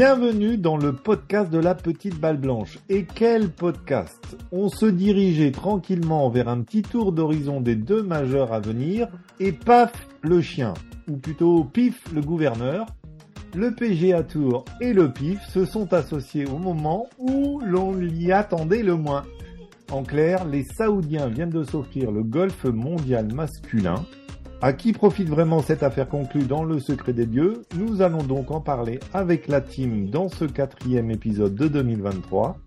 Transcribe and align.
Bienvenue 0.00 0.58
dans 0.58 0.76
le 0.76 0.92
podcast 0.92 1.50
de 1.50 1.58
la 1.58 1.74
petite 1.74 2.20
balle 2.20 2.36
blanche. 2.36 2.78
Et 2.88 3.04
quel 3.04 3.50
podcast? 3.50 4.36
On 4.52 4.68
se 4.68 4.86
dirigeait 4.86 5.50
tranquillement 5.50 6.30
vers 6.30 6.46
un 6.48 6.60
petit 6.60 6.82
tour 6.82 7.10
d'horizon 7.10 7.60
des 7.60 7.74
deux 7.74 8.04
majeurs 8.04 8.52
à 8.52 8.60
venir, 8.60 9.08
et 9.40 9.50
paf, 9.50 9.90
le 10.22 10.40
chien, 10.40 10.74
ou 11.08 11.16
plutôt 11.16 11.64
pif, 11.64 12.00
le 12.14 12.20
gouverneur. 12.20 12.86
Le 13.56 13.74
PGA 13.74 14.22
Tour 14.22 14.66
et 14.80 14.92
le 14.92 15.12
PIF 15.12 15.40
se 15.48 15.64
sont 15.64 15.92
associés 15.92 16.46
au 16.46 16.58
moment 16.58 17.08
où 17.18 17.60
l'on 17.66 17.92
l'y 17.92 18.30
attendait 18.30 18.84
le 18.84 18.94
moins. 18.94 19.24
En 19.90 20.04
clair, 20.04 20.44
les 20.44 20.62
Saoudiens 20.62 21.26
viennent 21.26 21.50
de 21.50 21.64
s'offrir 21.64 22.12
le 22.12 22.22
golf 22.22 22.66
mondial 22.66 23.34
masculin. 23.34 24.04
À 24.60 24.72
qui 24.72 24.92
profite 24.92 25.28
vraiment 25.28 25.62
cette 25.62 25.84
affaire 25.84 26.08
conclue 26.08 26.42
dans 26.42 26.64
le 26.64 26.80
secret 26.80 27.12
des 27.12 27.26
dieux? 27.26 27.62
Nous 27.76 28.02
allons 28.02 28.24
donc 28.24 28.50
en 28.50 28.60
parler 28.60 28.98
avec 29.14 29.46
la 29.46 29.60
team 29.60 30.10
dans 30.10 30.28
ce 30.28 30.44
quatrième 30.46 31.12
épisode 31.12 31.54
de 31.54 31.68
2023. 31.68 32.58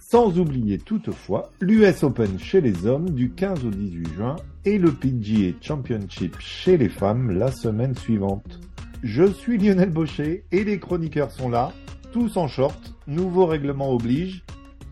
Sans 0.00 0.40
oublier 0.40 0.78
toutefois 0.78 1.52
l'US 1.60 2.02
Open 2.02 2.36
chez 2.40 2.60
les 2.60 2.84
hommes 2.84 3.10
du 3.10 3.30
15 3.30 3.64
au 3.64 3.70
18 3.70 4.12
juin 4.12 4.36
et 4.64 4.76
le 4.76 4.90
PGA 4.90 5.56
Championship 5.60 6.34
chez 6.40 6.76
les 6.76 6.88
femmes 6.88 7.30
la 7.30 7.52
semaine 7.52 7.94
suivante. 7.94 8.58
Je 9.04 9.30
suis 9.30 9.56
Lionel 9.56 9.90
Baucher 9.90 10.42
et 10.50 10.64
les 10.64 10.80
chroniqueurs 10.80 11.30
sont 11.30 11.48
là, 11.48 11.72
tous 12.10 12.36
en 12.36 12.48
short, 12.48 12.92
nouveau 13.06 13.46
règlement 13.46 13.92
oblige, 13.92 14.42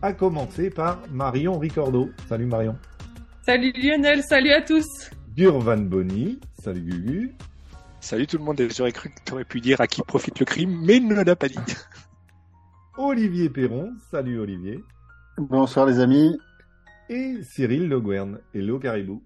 à 0.01 0.13
commencer 0.13 0.69
par 0.69 1.01
Marion 1.11 1.59
Ricordo. 1.59 2.09
Salut 2.29 2.45
Marion. 2.45 2.77
Salut 3.41 3.73
Lionel, 3.75 4.23
salut 4.23 4.51
à 4.51 4.61
tous. 4.61 5.09
Van 5.47 5.77
Bonny. 5.77 6.39
Salut 6.61 6.81
Gugu. 6.81 7.35
Salut 8.01 8.27
tout 8.27 8.37
le 8.37 8.43
monde. 8.43 8.61
J'aurais 8.75 8.91
cru 8.91 9.09
que 9.09 9.15
tu 9.25 9.33
aurais 9.33 9.45
pu 9.45 9.61
dire 9.61 9.79
à 9.79 9.87
qui 9.87 10.01
profite 10.01 10.39
le 10.39 10.45
crime, 10.45 10.81
mais 10.83 10.97
il 10.97 11.07
ne 11.07 11.23
l'a 11.23 11.35
pas 11.35 11.47
dit. 11.47 11.57
Olivier 12.97 13.49
Perron. 13.49 13.93
Salut 14.11 14.39
Olivier. 14.39 14.83
Bonsoir 15.37 15.85
les 15.85 15.99
amis. 15.99 16.37
Et 17.09 17.41
Cyril 17.43 17.87
Le 17.87 18.01
Guern. 18.01 18.39
Hello 18.53 18.79
Caribou. 18.79 19.23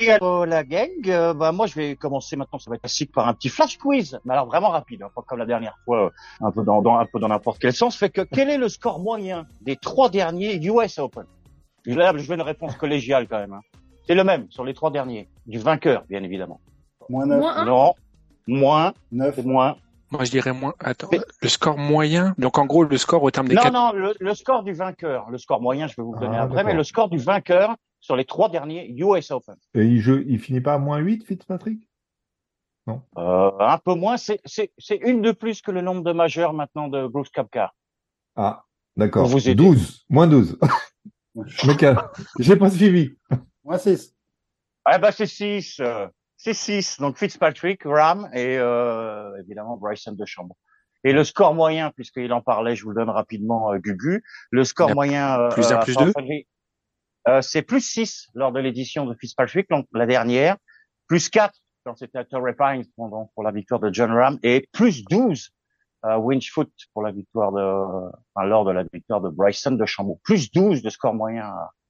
Et 0.00 0.10
alors 0.10 0.44
la 0.44 0.64
gang, 0.64 0.90
euh, 1.06 1.32
bah 1.32 1.52
moi 1.52 1.66
je 1.66 1.76
vais 1.76 1.94
commencer 1.94 2.34
maintenant, 2.34 2.58
ça 2.58 2.68
va 2.68 2.74
être 2.74 2.82
classique 2.82 3.12
par 3.12 3.28
un 3.28 3.32
petit 3.32 3.48
flash 3.48 3.78
quiz, 3.78 4.18
mais 4.24 4.32
alors 4.32 4.46
vraiment 4.46 4.70
rapide, 4.70 5.02
hein, 5.02 5.08
pas 5.14 5.22
comme 5.22 5.38
la 5.38 5.46
dernière 5.46 5.78
fois, 5.84 6.06
euh, 6.06 6.10
un 6.40 6.50
peu 6.50 6.64
dans, 6.64 6.82
dans 6.82 6.98
un 6.98 7.06
peu 7.06 7.20
dans 7.20 7.28
n'importe 7.28 7.60
quel 7.60 7.72
sens. 7.72 7.96
Fait 7.96 8.10
que 8.10 8.22
quel 8.22 8.50
est 8.50 8.58
le 8.58 8.68
score 8.68 8.98
moyen 8.98 9.46
des 9.60 9.76
trois 9.76 10.10
derniers 10.10 10.56
US 10.66 10.98
Open? 10.98 11.24
Là, 11.86 12.12
je 12.16 12.26
veux 12.26 12.34
une 12.34 12.42
réponse 12.42 12.74
collégiale 12.74 13.28
quand 13.28 13.38
même. 13.38 13.52
Hein. 13.52 13.60
C'est 14.06 14.14
le 14.14 14.24
même 14.24 14.50
sur 14.50 14.64
les 14.64 14.74
trois 14.74 14.90
derniers, 14.90 15.28
du 15.46 15.58
vainqueur, 15.58 16.04
bien 16.08 16.22
évidemment. 16.22 16.60
Moins 17.08 17.26
9. 17.26 17.40
Moins 17.40 17.56
un. 17.56 17.64
Non, 17.64 17.94
moins, 18.46 18.94
9. 19.12 19.34
c'est 19.36 19.44
moins. 19.46 19.76
Moi, 20.10 20.24
je 20.24 20.30
dirais 20.30 20.52
moins. 20.52 20.74
Attends, 20.78 21.10
le 21.42 21.48
score 21.48 21.76
moyen. 21.76 22.34
Donc, 22.38 22.58
en 22.58 22.66
gros, 22.66 22.84
le 22.84 22.96
score 22.98 23.22
au 23.22 23.30
terme 23.30 23.48
des 23.48 23.54
Non, 23.54 23.62
quatre. 23.62 23.72
non, 23.72 23.92
le, 23.92 24.14
le 24.20 24.34
score 24.34 24.62
du 24.62 24.72
vainqueur. 24.72 25.30
Le 25.30 25.38
score 25.38 25.60
moyen, 25.60 25.86
je 25.86 25.96
vais 25.96 26.02
vous 26.02 26.14
le 26.14 26.20
donner 26.20 26.36
Ah, 26.36 26.42
après, 26.42 26.62
mais 26.64 26.74
le 26.74 26.84
score 26.84 27.08
du 27.08 27.18
vainqueur 27.18 27.76
sur 28.00 28.16
les 28.16 28.24
trois 28.26 28.50
derniers 28.50 28.86
US 28.90 29.30
Open. 29.30 29.56
Et 29.74 29.86
il, 29.86 30.38
finit 30.38 30.60
pas 30.60 30.74
à 30.74 30.78
moins 30.78 30.98
8, 30.98 31.24
Fitzpatrick? 31.24 31.88
Euh, 32.86 33.50
un 33.58 33.78
peu 33.78 33.94
moins, 33.94 34.16
c'est 34.18 34.40
une 35.00 35.22
de 35.22 35.32
plus 35.32 35.62
que 35.62 35.70
le 35.70 35.80
nombre 35.80 36.02
de 36.02 36.12
majeurs 36.12 36.52
maintenant 36.52 36.88
de 36.88 37.06
Bruce 37.06 37.30
Kapka. 37.30 37.72
Ah, 38.36 38.64
d'accord. 38.96 39.22
Pour 39.22 39.32
vous 39.32 39.48
aider. 39.48 39.64
12. 39.64 40.04
Moins 40.10 40.26
12. 40.26 40.58
Je 41.46 41.66
me 41.66 41.74
calme. 41.74 42.02
J'ai 42.38 42.56
pas 42.56 42.70
suivi. 42.70 43.16
Moins 43.64 43.78
6. 43.78 44.14
Ah 44.84 44.98
bah 44.98 45.12
c'est 45.12 45.26
6. 45.26 45.80
c'est 46.36 46.54
6. 46.54 47.00
Donc 47.00 47.16
Fitzpatrick, 47.18 47.82
Ram 47.84 48.28
et 48.34 48.58
euh, 48.58 49.36
évidemment 49.40 49.76
Bryson 49.76 50.12
DeChambeau. 50.12 50.56
Et 51.04 51.12
le 51.12 51.22
score 51.22 51.54
moyen, 51.54 51.90
puisqu'il 51.90 52.32
en 52.32 52.40
parlait, 52.40 52.74
je 52.74 52.82
vous 52.82 52.90
le 52.90 52.96
donne 52.96 53.10
rapidement, 53.10 53.72
euh, 53.72 53.78
Gugu. 53.78 54.24
Le 54.50 54.64
score 54.64 54.94
moyen, 54.94 55.38
euh, 55.38 55.48
plus 55.50 55.70
un, 55.70 55.76
à 55.76 55.84
plus 55.84 55.92
San 55.92 56.06
deux 56.06 56.12
Frederick, 56.12 56.48
euh, 57.28 57.42
c'est 57.42 57.62
plus 57.62 57.82
6 57.82 58.30
lors 58.34 58.52
de 58.52 58.60
l'édition 58.60 59.04
de 59.04 59.14
Fitzpatrick, 59.14 59.68
donc 59.68 59.86
la 59.92 60.06
dernière, 60.06 60.56
plus 61.06 61.28
4 61.28 61.54
quand 61.84 61.94
c'était 61.96 62.18
à 62.18 62.24
Torrey 62.24 62.54
Pines 62.54 62.86
pendant, 62.96 63.30
pour 63.34 63.44
la 63.44 63.50
victoire 63.50 63.80
de 63.80 63.92
John 63.92 64.10
Ram, 64.10 64.38
et 64.42 64.66
plus 64.72 65.04
12 65.04 65.50
à 66.02 66.18
Winchfoot 66.18 66.70
pour 66.94 67.02
la 67.02 67.12
victoire 67.12 67.52
de, 67.52 68.10
enfin, 68.34 68.46
lors 68.46 68.64
de 68.64 68.72
la 68.72 68.84
victoire 68.90 69.20
de 69.20 69.28
Bryson 69.28 69.72
DeChambeau. 69.72 70.18
Plus 70.24 70.50
12 70.50 70.82
de 70.82 70.88
score 70.88 71.12
moyen. 71.12 71.44
y 71.46 71.83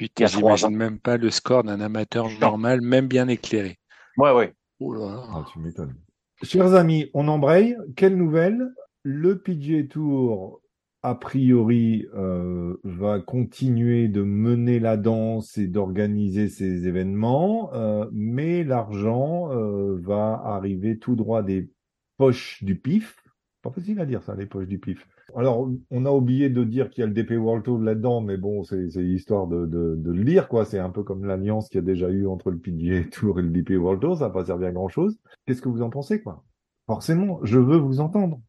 Putain, 0.00 0.24
j'imagine 0.24 0.74
même 0.74 0.98
pas 0.98 1.18
le 1.18 1.28
score 1.28 1.62
d'un 1.62 1.78
amateur 1.78 2.30
normal, 2.40 2.80
même 2.80 3.06
bien 3.06 3.28
éclairé. 3.28 3.78
Ouais, 4.16 4.32
ouais. 4.32 4.54
Oh 4.78 4.94
là. 4.94 5.24
Ah, 5.30 5.44
tu 5.52 5.58
m'étonnes. 5.58 5.94
Chers 6.42 6.72
amis, 6.72 7.10
on 7.12 7.28
embraye. 7.28 7.76
Quelle 7.96 8.16
nouvelle? 8.16 8.70
Le 9.02 9.42
PGA 9.42 9.82
Tour, 9.86 10.62
a 11.02 11.14
priori, 11.14 12.06
euh, 12.14 12.78
va 12.82 13.20
continuer 13.20 14.08
de 14.08 14.22
mener 14.22 14.80
la 14.80 14.96
danse 14.96 15.58
et 15.58 15.66
d'organiser 15.66 16.48
ses 16.48 16.88
événements, 16.88 17.70
euh, 17.74 18.06
mais 18.10 18.64
l'argent 18.64 19.52
euh, 19.52 19.98
va 20.00 20.40
arriver 20.46 20.98
tout 20.98 21.14
droit 21.14 21.42
des 21.42 21.70
poches 22.16 22.64
du 22.64 22.78
PIF. 22.78 23.22
Pas 23.60 23.70
facile 23.70 24.00
à 24.00 24.06
dire 24.06 24.22
ça, 24.22 24.34
les 24.34 24.46
poches 24.46 24.66
du 24.66 24.78
PIF. 24.78 25.06
Alors, 25.36 25.68
on 25.90 26.06
a 26.06 26.10
oublié 26.10 26.48
de 26.50 26.64
dire 26.64 26.90
qu'il 26.90 27.00
y 27.02 27.04
a 27.04 27.06
le 27.06 27.12
DP 27.12 27.32
World 27.32 27.64
Tour 27.64 27.78
là-dedans, 27.78 28.20
mais 28.20 28.36
bon, 28.36 28.64
c'est 28.64 28.86
histoire 28.96 29.46
de, 29.46 29.66
de, 29.66 29.94
de 29.96 30.10
le 30.12 30.22
lire, 30.22 30.48
quoi. 30.48 30.64
C'est 30.64 30.78
un 30.78 30.90
peu 30.90 31.02
comme 31.02 31.24
l'alliance 31.24 31.68
qu'il 31.68 31.76
y 31.76 31.82
a 31.82 31.86
déjà 31.86 32.08
eu 32.08 32.26
entre 32.26 32.50
le 32.50 32.58
PGA 32.58 33.04
Tour 33.10 33.38
et 33.38 33.42
le 33.42 33.50
DP 33.50 33.70
World 33.78 34.00
Tour, 34.00 34.16
ça 34.18 34.24
n'a 34.26 34.30
pas 34.30 34.44
servi 34.44 34.66
à 34.66 34.72
grand-chose. 34.72 35.18
Qu'est-ce 35.46 35.62
que 35.62 35.68
vous 35.68 35.82
en 35.82 35.90
pensez, 35.90 36.22
quoi? 36.22 36.44
Forcément, 36.86 37.40
je 37.44 37.58
veux 37.58 37.76
vous 37.78 38.00
entendre. 38.00 38.40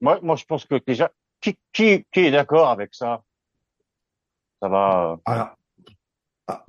Moi, 0.00 0.18
moi, 0.22 0.36
je 0.36 0.44
pense 0.44 0.64
que 0.64 0.80
déjà, 0.86 1.10
qui, 1.40 1.56
qui, 1.72 2.04
qui 2.12 2.20
est 2.20 2.30
d'accord 2.30 2.68
avec 2.68 2.94
ça? 2.94 3.22
Ça 4.62 4.68
va. 4.68 5.12
euh, 5.12 5.16
Alors, 5.24 5.56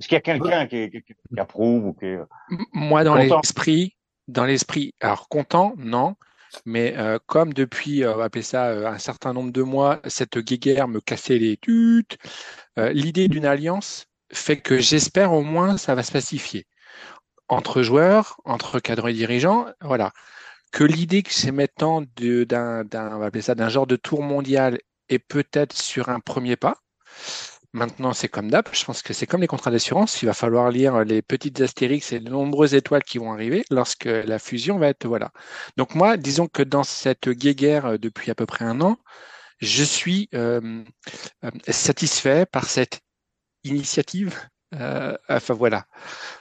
Est-ce 0.00 0.08
qu'il 0.08 0.14
y 0.16 0.18
a 0.18 0.20
quelqu'un 0.20 0.66
qui, 0.66 0.90
qui, 0.90 1.02
qui- 1.02 1.14
qui 1.14 1.40
approuve 1.40 1.86
ou 1.86 1.92
qui 1.94 2.06
est... 2.06 2.18
M- 2.50 2.64
Moi, 2.72 3.04
dans 3.04 3.14
l'esprit, 3.42 3.96
dans 4.28 4.44
l'esprit, 4.44 4.92
alors 5.00 5.28
content, 5.28 5.74
non, 5.76 6.14
mais 6.64 6.94
euh, 6.96 7.18
comme 7.26 7.52
depuis, 7.52 8.04
euh, 8.04 8.14
on 8.14 8.16
va 8.16 8.24
appeler 8.24 8.42
ça 8.42 8.68
euh, 8.68 8.86
un 8.86 8.98
certain 8.98 9.32
nombre 9.32 9.52
de 9.52 9.62
mois, 9.62 10.00
cette 10.06 10.38
guéguerre 10.38 10.88
me 10.88 11.00
cassait 11.00 11.38
les 11.38 11.56
tutes, 11.56 12.18
l'idée 12.76 13.28
d'une 13.28 13.46
alliance 13.46 14.06
fait 14.32 14.58
que 14.58 14.78
j'espère 14.78 15.32
au 15.32 15.42
moins 15.42 15.76
ça 15.76 15.94
va 15.94 16.02
se 16.02 16.12
pacifier 16.12 16.66
entre 17.48 17.82
joueurs, 17.82 18.40
entre 18.44 18.80
cadres 18.80 19.08
et 19.08 19.12
dirigeants, 19.12 19.66
voilà. 19.82 20.12
Que 20.72 20.84
l'idée 20.84 21.22
que 21.22 21.32
c'est 21.34 21.52
maintenant 21.52 22.02
d'un, 22.16 22.84
d'un 22.84 23.68
genre 23.68 23.86
de 23.86 23.96
tour 23.96 24.22
mondial 24.22 24.78
est 25.10 25.18
peut-être 25.18 25.76
sur 25.76 26.08
un 26.08 26.20
premier 26.20 26.56
pas. 26.56 26.78
Maintenant, 27.74 28.12
c'est 28.12 28.28
comme 28.28 28.50
d'hab. 28.50 28.66
Je 28.72 28.84
pense 28.84 29.02
que 29.02 29.14
c'est 29.14 29.26
comme 29.26 29.40
les 29.40 29.46
contrats 29.46 29.70
d'assurance. 29.70 30.20
Il 30.22 30.26
va 30.26 30.34
falloir 30.34 30.70
lire 30.70 31.04
les 31.04 31.22
petites 31.22 31.60
astérix 31.62 32.12
et 32.12 32.18
les 32.18 32.30
nombreuses 32.30 32.74
étoiles 32.74 33.02
qui 33.02 33.16
vont 33.16 33.32
arriver 33.32 33.64
lorsque 33.70 34.04
la 34.04 34.38
fusion 34.38 34.78
va 34.78 34.88
être, 34.88 35.06
voilà. 35.06 35.32
Donc 35.78 35.94
moi, 35.94 36.18
disons 36.18 36.48
que 36.48 36.62
dans 36.62 36.84
cette 36.84 37.30
guéguerre 37.30 37.86
euh, 37.86 37.98
depuis 37.98 38.30
à 38.30 38.34
peu 38.34 38.44
près 38.44 38.66
un 38.66 38.82
an, 38.82 38.98
je 39.58 39.84
suis 39.84 40.28
euh, 40.34 40.84
euh, 41.44 41.50
satisfait 41.68 42.44
par 42.44 42.66
cette 42.66 43.00
initiative. 43.64 44.38
enfin 45.28 45.54
voilà, 45.54 45.86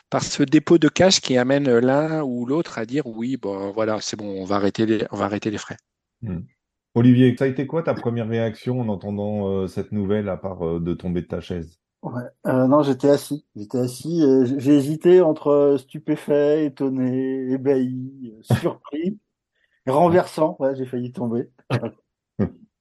par 0.09 0.23
ce 0.23 0.43
dépôt 0.43 0.77
de 0.77 0.89
cash 0.89 1.21
qui 1.21 1.37
amène 1.37 1.69
l'un 1.79 2.23
ou 2.23 2.45
l'autre 2.45 2.77
à 2.77 2.85
dire 2.85 3.05
oui, 3.05 3.37
bon 3.37 3.71
voilà, 3.71 3.99
c'est 4.01 4.15
bon, 4.17 4.41
on 4.41 4.45
va 4.45 4.55
arrêter 4.55 4.85
les, 4.85 5.05
on 5.11 5.17
va 5.17 5.25
arrêter 5.25 5.51
les 5.51 5.57
frais. 5.57 5.77
Olivier, 6.93 7.35
ça 7.37 7.45
a 7.45 7.47
été 7.47 7.67
quoi 7.67 7.83
ta 7.83 7.93
première 7.93 8.27
réaction 8.27 8.81
en 8.81 8.89
entendant 8.89 9.47
euh, 9.47 9.67
cette 9.67 9.91
nouvelle, 9.91 10.27
à 10.27 10.37
part 10.37 10.65
euh, 10.65 10.79
de 10.79 10.93
tomber 10.93 11.21
de 11.21 11.27
ta 11.27 11.39
chaise? 11.39 11.79
Ouais. 12.01 12.23
Euh, 12.47 12.67
non, 12.67 12.83
j'étais 12.83 13.09
assis. 13.09 13.45
J'étais 13.55 13.77
assis. 13.77 14.23
J'ai 14.57 14.75
hésité 14.75 15.21
entre 15.21 15.77
stupéfait, 15.79 16.65
étonné, 16.65 17.51
ébahi, 17.51 18.33
surpris, 18.41 19.19
renversant. 19.87 20.57
Ouais, 20.59 20.75
j'ai 20.75 20.85
failli 20.85 21.11
tomber. 21.11 21.49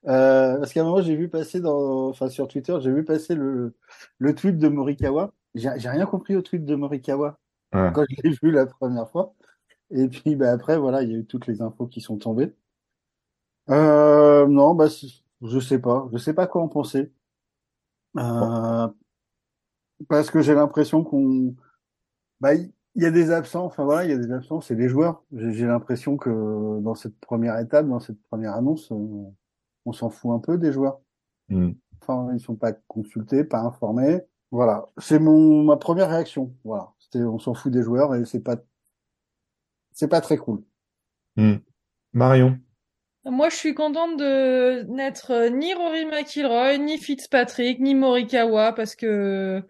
Euh, 0.06 0.56
parce 0.58 0.73
qu'à 0.73 0.81
un 0.81 0.85
moment, 0.85 1.02
j'ai 1.02 1.14
vu 1.14 1.29
passer 1.29 1.61
dans, 1.61 2.08
enfin, 2.08 2.31
sur 2.31 2.49
Twitter, 2.49 2.75
j'ai 2.81 2.90
vu 2.90 3.05
passer 3.05 3.35
le, 3.35 3.75
le 4.17 4.35
tweet 4.35 4.56
de 4.56 4.69
Morikawa. 4.69 5.35
J'ai 5.55 5.69
rien 5.69 6.06
compris 6.06 6.37
au 6.37 6.43
tweet 6.43 6.64
de 6.64 6.75
Morikawa 6.75 7.38
quand 7.73 8.05
je 8.08 8.17
l'ai 8.25 8.31
vu 8.43 8.50
la 8.50 8.64
première 8.64 9.11
fois. 9.11 9.35
Et 9.90 10.08
puis, 10.08 10.37
bah, 10.37 10.52
après, 10.52 10.79
voilà, 10.79 11.02
il 11.02 11.11
y 11.11 11.14
a 11.14 11.19
eu 11.19 11.26
toutes 11.26 11.46
les 11.46 11.62
infos 11.62 11.87
qui 11.87 12.00
sont 12.00 12.17
tombées. 12.17 12.55
Euh, 13.70 14.46
non, 14.46 14.75
bah, 14.75 14.87
je 15.43 15.61
sais 15.61 15.78
pas. 15.78 16.08
Je 16.12 16.19
sais 16.19 16.34
pas 16.34 16.46
quoi 16.46 16.62
en 16.62 16.69
penser. 16.69 17.12
Euh, 18.17 18.88
parce 20.08 20.31
que 20.31 20.40
j'ai 20.40 20.55
l'impression 20.55 21.05
qu'on, 21.05 21.55
bah, 22.40 22.55
il 22.55 22.72
y 22.96 23.06
a 23.06 23.11
des 23.11 23.31
absents. 23.31 23.64
Enfin 23.64 23.84
voilà, 23.84 24.05
il 24.05 24.11
y 24.11 24.14
a 24.14 24.19
des 24.19 24.32
absents, 24.32 24.61
c'est 24.61 24.76
des 24.76 24.88
joueurs. 24.88 25.22
J'ai 25.32 25.67
l'impression 25.67 26.17
que 26.17 26.81
dans 26.81 26.94
cette 26.94 27.19
première 27.20 27.58
étape, 27.58 27.87
dans 27.87 28.00
cette 28.00 28.20
première 28.25 28.55
annonce, 28.55 28.90
on, 28.90 29.34
on 29.84 29.93
s'en 29.93 30.11
fout 30.11 30.32
un 30.32 30.38
peu 30.38 30.58
des 30.58 30.73
joueurs. 30.73 31.00
Hmm. 31.49 31.73
Enfin, 32.00 32.31
ils 32.34 32.40
sont 32.40 32.56
pas 32.56 32.73
consultés, 32.73 33.44
pas 33.44 33.61
informés. 33.61 34.20
Voilà, 34.50 34.87
c'est 34.99 35.20
mon 35.20 35.62
ma 35.62 35.76
première 35.76 36.11
réaction. 36.11 36.55
Voilà, 36.64 36.93
c'était 36.99 37.23
on 37.23 37.38
s'en 37.38 37.55
fout 37.55 37.73
des 37.73 37.82
joueurs 37.82 38.14
et 38.16 38.25
c'est 38.25 38.40
pas 38.40 38.56
c'est 39.93 40.08
pas 40.08 40.20
très 40.20 40.37
cool. 40.38 40.62
Hmm. 41.37 41.56
Marion 42.12 42.58
Moi, 43.26 43.50
je 43.50 43.56
suis 43.56 43.75
contente 43.75 44.17
de 44.17 44.82
n'être 44.88 45.31
euh, 45.32 45.50
ni 45.50 45.75
Rory 45.75 46.06
McIlroy, 46.06 46.78
ni 46.78 46.96
Fitzpatrick, 46.96 47.78
ni 47.78 47.94
Morikawa, 47.94 48.72
parce 48.72 48.94
que 48.96 49.62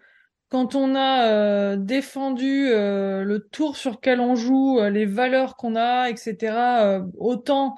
quand 0.49 0.75
on 0.75 0.95
a 0.95 1.27
euh, 1.27 1.75
défendu 1.75 2.69
euh, 2.69 3.23
le 3.23 3.39
tour 3.39 3.75
sur 3.75 3.91
lequel 3.91 4.21
on 4.21 4.35
joue, 4.35 4.79
les 4.89 5.05
valeurs 5.05 5.57
qu'on 5.57 5.75
a, 5.75 6.09
etc., 6.09 7.01
autant 7.17 7.75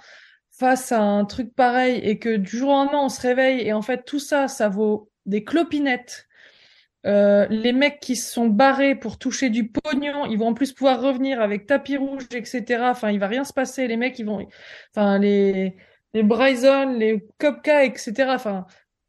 face 0.51 0.91
à 0.91 1.01
un 1.01 1.25
truc 1.25 1.55
pareil, 1.55 1.99
et 2.03 2.19
que 2.19 2.35
du 2.37 2.57
jour 2.57 2.69
au 2.69 2.73
lendemain, 2.73 3.01
on 3.05 3.09
se 3.09 3.21
réveille, 3.21 3.61
et 3.67 3.73
en 3.73 3.81
fait, 3.81 4.05
tout 4.05 4.19
ça, 4.19 4.47
ça 4.47 4.69
vaut 4.69 5.09
des 5.25 5.43
clopinettes 5.43 6.27
euh, 7.05 7.45
les 7.49 7.73
mecs 7.73 7.99
qui 7.99 8.15
se 8.15 8.31
sont 8.31 8.47
barrés 8.47 8.95
pour 8.95 9.17
toucher 9.17 9.49
du 9.49 9.69
pognon, 9.69 10.25
ils 10.25 10.37
vont 10.37 10.47
en 10.47 10.53
plus 10.53 10.71
pouvoir 10.71 11.01
revenir 11.01 11.41
avec 11.41 11.65
tapis 11.65 11.97
rouge, 11.97 12.23
etc. 12.33 12.83
Enfin, 12.83 13.11
il 13.11 13.19
va 13.19 13.27
rien 13.27 13.43
se 13.43 13.53
passer. 13.53 13.87
Les 13.87 13.97
mecs, 13.97 14.17
ils 14.19 14.25
vont, 14.25 14.47
enfin, 14.95 15.19
les, 15.19 15.75
les 16.13 16.23
Bryson, 16.23 16.95
les 16.97 17.25
Kopka, 17.39 17.83
etc. 17.83 18.13
Enfin, 18.29 18.65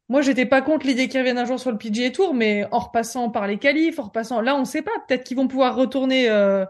moi, 0.09 0.21
j'étais 0.21 0.45
pas 0.45 0.61
contre 0.61 0.85
l'idée 0.85 1.07
qu'ils 1.07 1.19
reviennent 1.19 1.37
un 1.37 1.45
jour 1.45 1.59
sur 1.59 1.71
le 1.71 1.77
PGA 1.77 2.11
Tour, 2.11 2.33
mais 2.33 2.65
en 2.71 2.79
repassant 2.79 3.29
par 3.29 3.47
les 3.47 3.57
qualifs, 3.57 3.97
en 3.97 4.03
repassant, 4.03 4.41
là, 4.41 4.55
on 4.55 4.65
sait 4.65 4.81
pas. 4.81 4.91
Peut-être 5.07 5.23
qu'ils 5.23 5.37
vont 5.37 5.47
pouvoir 5.47 5.75
retourner 5.75 6.29
euh, 6.29 6.65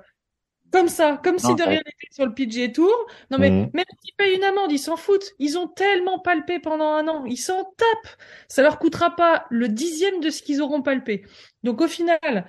comme 0.76 0.90
ça, 0.90 1.22
comme 1.24 1.40
si 1.40 1.56
de 1.56 1.64
rien 1.64 1.78
n'était 1.78 2.12
sur 2.12 2.26
le 2.26 2.34
PGA 2.34 2.68
Tour. 2.68 2.94
Non 3.32 3.38
mais 3.38 3.50
mmh. 3.50 3.70
même 3.74 3.86
s'ils 4.04 4.14
payent 4.18 4.36
une 4.36 4.44
amende, 4.44 4.74
ils 4.74 4.78
s'en 4.78 4.98
foutent. 4.98 5.32
Ils 5.40 5.58
ont 5.58 5.68
tellement 5.70 6.20
palpé 6.20 6.60
pendant 6.60 6.92
un 6.92 7.08
an, 7.08 7.24
ils 7.24 7.38
s'en 7.38 7.64
tapent. 7.64 8.18
Ça 8.50 8.62
leur 8.62 8.78
coûtera 8.78 9.16
pas 9.16 9.46
le 9.50 9.70
dixième 9.70 10.20
de 10.20 10.30
ce 10.30 10.44
qu'ils 10.44 10.62
auront 10.62 10.82
palpé. 10.82 11.24
Donc 11.64 11.80
au 11.80 11.88
final, 11.88 12.46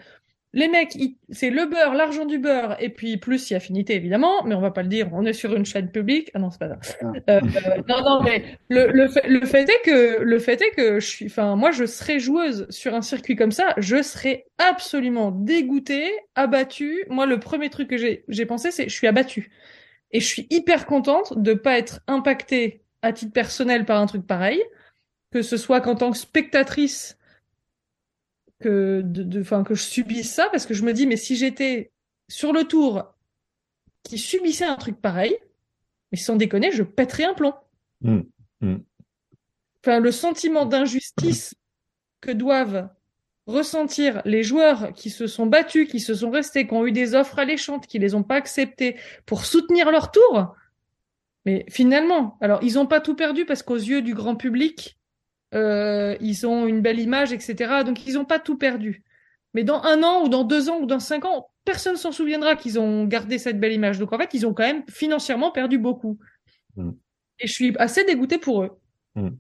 les 0.57 0.69
mecs, 0.69 0.97
c'est 1.29 1.51
le 1.51 1.67
beurre, 1.67 1.95
l'argent 1.95 2.25
du 2.25 2.39
beurre, 2.39 2.77
et 2.81 2.89
puis 2.89 3.19
plus 3.19 3.51
il 3.51 3.53
y 3.53 3.55
a 3.55 3.59
affinité 3.59 3.95
évidemment, 3.95 4.43
mais 4.43 4.55
on 4.55 4.61
va 4.63 4.71
pas 4.71 4.83
le 4.83 4.89
dire, 4.89 5.11
on 5.13 5.27
est 5.27 5.35
sur 5.35 5.55
une 5.55 5.67
chaîne 5.67 5.91
publique. 5.91 6.31
Ah 6.33 6.39
non, 6.39 6.51
c'est 6.51 6.59
pas 6.59 6.79
ça. 6.81 6.95
Ah. 7.03 7.13
Euh, 7.29 7.41
euh, 7.43 7.83
non, 7.87 8.01
non, 8.03 8.23
mais 8.23 8.59
le, 8.71 8.91
le, 8.91 9.07
fait, 9.07 9.29
le 9.29 9.45
fait 9.45 9.69
est 9.69 9.85
que 9.85 10.23
le 10.23 10.39
fait 10.39 10.63
est 10.63 10.71
que 10.71 10.99
je 10.99 11.07
suis, 11.07 11.27
enfin 11.27 11.57
moi 11.57 11.73
je 11.73 11.85
serais 11.85 12.19
joueuse 12.19 12.67
sur 12.71 12.95
un 12.95 13.03
circuit 13.03 13.37
comme 13.37 13.53
ça, 13.53 13.75
je 13.77 14.03
serais 14.03 14.47
absolument 14.57 15.31
dégoûtée, 15.31 16.11
abattue. 16.35 17.05
Moi 17.11 17.27
le 17.27 17.39
premier 17.39 17.69
truc 17.69 17.89
que 17.89 17.99
j'ai 17.99 18.25
j'ai 18.29 18.47
pensé 18.47 18.71
c'est 18.71 18.89
je 18.89 18.95
suis 18.95 19.07
abattue 19.07 19.51
et 20.13 20.21
je 20.21 20.27
suis 20.27 20.47
hyper 20.49 20.87
contente 20.87 21.39
de 21.39 21.53
pas 21.53 21.77
être 21.77 22.01
impactée 22.07 22.81
à 23.03 23.13
titre 23.13 23.35
personnel 23.35 23.85
par 23.85 24.01
un 24.01 24.07
truc 24.07 24.27
pareil, 24.27 24.63
que 25.33 25.43
ce 25.43 25.59
soit 25.59 25.83
qu'en 25.83 25.97
tant 25.97 26.13
que 26.13 26.17
spectatrice 26.17 27.16
que 28.61 29.03
de, 29.05 29.43
fin, 29.43 29.65
que 29.65 29.75
je 29.75 29.83
subisse 29.83 30.33
ça 30.33 30.49
parce 30.51 30.67
que 30.67 30.75
je 30.75 30.85
me 30.85 30.93
dis 30.93 31.07
mais 31.07 31.17
si 31.17 31.37
j'étais 31.37 31.93
sur 32.29 32.53
le 32.53 32.65
tour 32.65 33.15
qui 34.03 34.19
subissait 34.19 34.65
un 34.65 34.77
truc 34.77 35.01
pareil, 35.01 35.37
mais 36.13 36.19
sans 36.19 36.37
déconner, 36.37 36.71
je 36.71 36.83
pèterais 36.83 37.25
un 37.25 37.35
plomb. 37.35 37.55
Mmh, 38.03 38.21
mmh. 38.61 38.77
Enfin, 39.83 40.01
le 40.01 40.13
sentiment 40.13 40.65
d'injustice 40.65 41.55
que 42.21 42.31
doivent 42.31 42.89
ressentir 43.47 44.23
les 44.25 44.43
joueurs 44.43 44.93
qui 44.93 45.11
se 45.11 45.27
sont 45.27 45.47
battus, 45.47 45.89
qui 45.89 46.01
se 46.01 46.15
sont 46.15 46.31
restés, 46.31 46.67
qui 46.67 46.75
ont 46.75 46.87
eu 46.87 46.93
des 46.93 47.15
offres 47.15 47.39
alléchantes, 47.39 47.87
qui 47.87 47.99
les 47.99 48.15
ont 48.15 48.23
pas 48.23 48.35
acceptées 48.37 48.97
pour 49.25 49.45
soutenir 49.45 49.91
leur 49.91 50.11
tour. 50.11 50.55
Mais 51.45 51.65
finalement, 51.69 52.37
alors 52.41 52.63
ils 52.63 52.79
ont 52.79 52.87
pas 52.87 53.01
tout 53.01 53.15
perdu 53.15 53.45
parce 53.45 53.63
qu'aux 53.63 53.77
yeux 53.77 54.03
du 54.03 54.15
grand 54.15 54.35
public, 54.35 54.96
euh, 55.55 56.17
ils 56.21 56.47
ont 56.47 56.67
une 56.67 56.81
belle 56.81 57.01
image, 57.01 57.33
etc. 57.33 57.83
Donc 57.85 58.07
ils 58.07 58.15
n'ont 58.15 58.25
pas 58.25 58.39
tout 58.39 58.57
perdu. 58.57 59.03
Mais 59.55 59.65
dans 59.65 59.83
un 59.83 60.03
an 60.03 60.25
ou 60.25 60.29
dans 60.29 60.45
deux 60.45 60.69
ans 60.69 60.81
ou 60.81 60.87
dans 60.87 61.01
cinq 61.01 61.25
ans, 61.25 61.49
personne 61.65 61.97
s'en 61.97 62.13
souviendra 62.13 62.57
qu'ils 62.57 62.79
ont 62.79 63.05
gardé 63.05 63.39
cette 63.39 63.59
belle 63.59 63.73
image. 63.73 63.99
Donc 63.99 64.13
en 64.13 64.19
fait, 64.19 64.35
ils 64.35 64.47
ont 64.47 64.53
quand 64.53 64.67
même 64.67 64.85
financièrement 64.89 65.51
perdu 65.51 65.79
beaucoup. 65.79 66.19
Mm. 66.77 66.91
Et 67.41 67.47
je 67.47 67.53
suis 67.53 67.77
assez 67.79 68.05
dégoûté 68.05 68.39
pour 68.39 68.63
eux. 68.63 68.79
Mm. 69.15 69.31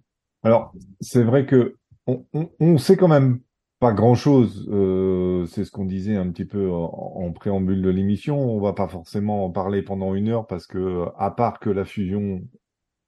Alors, 0.43 0.73
c'est 1.00 1.23
vrai 1.23 1.44
que 1.44 1.76
on, 2.06 2.79
sait 2.79 2.97
quand 2.97 3.09
même 3.09 3.41
pas 3.81 3.93
grand-chose. 3.93 4.69
Euh, 4.70 5.44
c'est 5.47 5.64
ce 5.64 5.73
qu'on 5.73 5.85
disait 5.85 6.17
un 6.17 6.31
petit 6.31 6.44
peu 6.44 6.70
en, 6.70 6.85
en 6.85 7.32
préambule 7.32 7.82
de 7.82 7.91
l'émission. 7.91 8.38
On 8.38 8.61
va 8.61 8.73
pas 8.73 8.88
forcément 8.88 9.44
en 9.44 9.50
parler 9.50 9.82
pendant 9.82 10.14
une 10.14 10.29
heure 10.29 10.47
parce 10.47 10.67
que, 10.67 11.06
à 11.19 11.31
part 11.32 11.59
que 11.59 11.69
la 11.69 11.85
fusion 11.85 12.43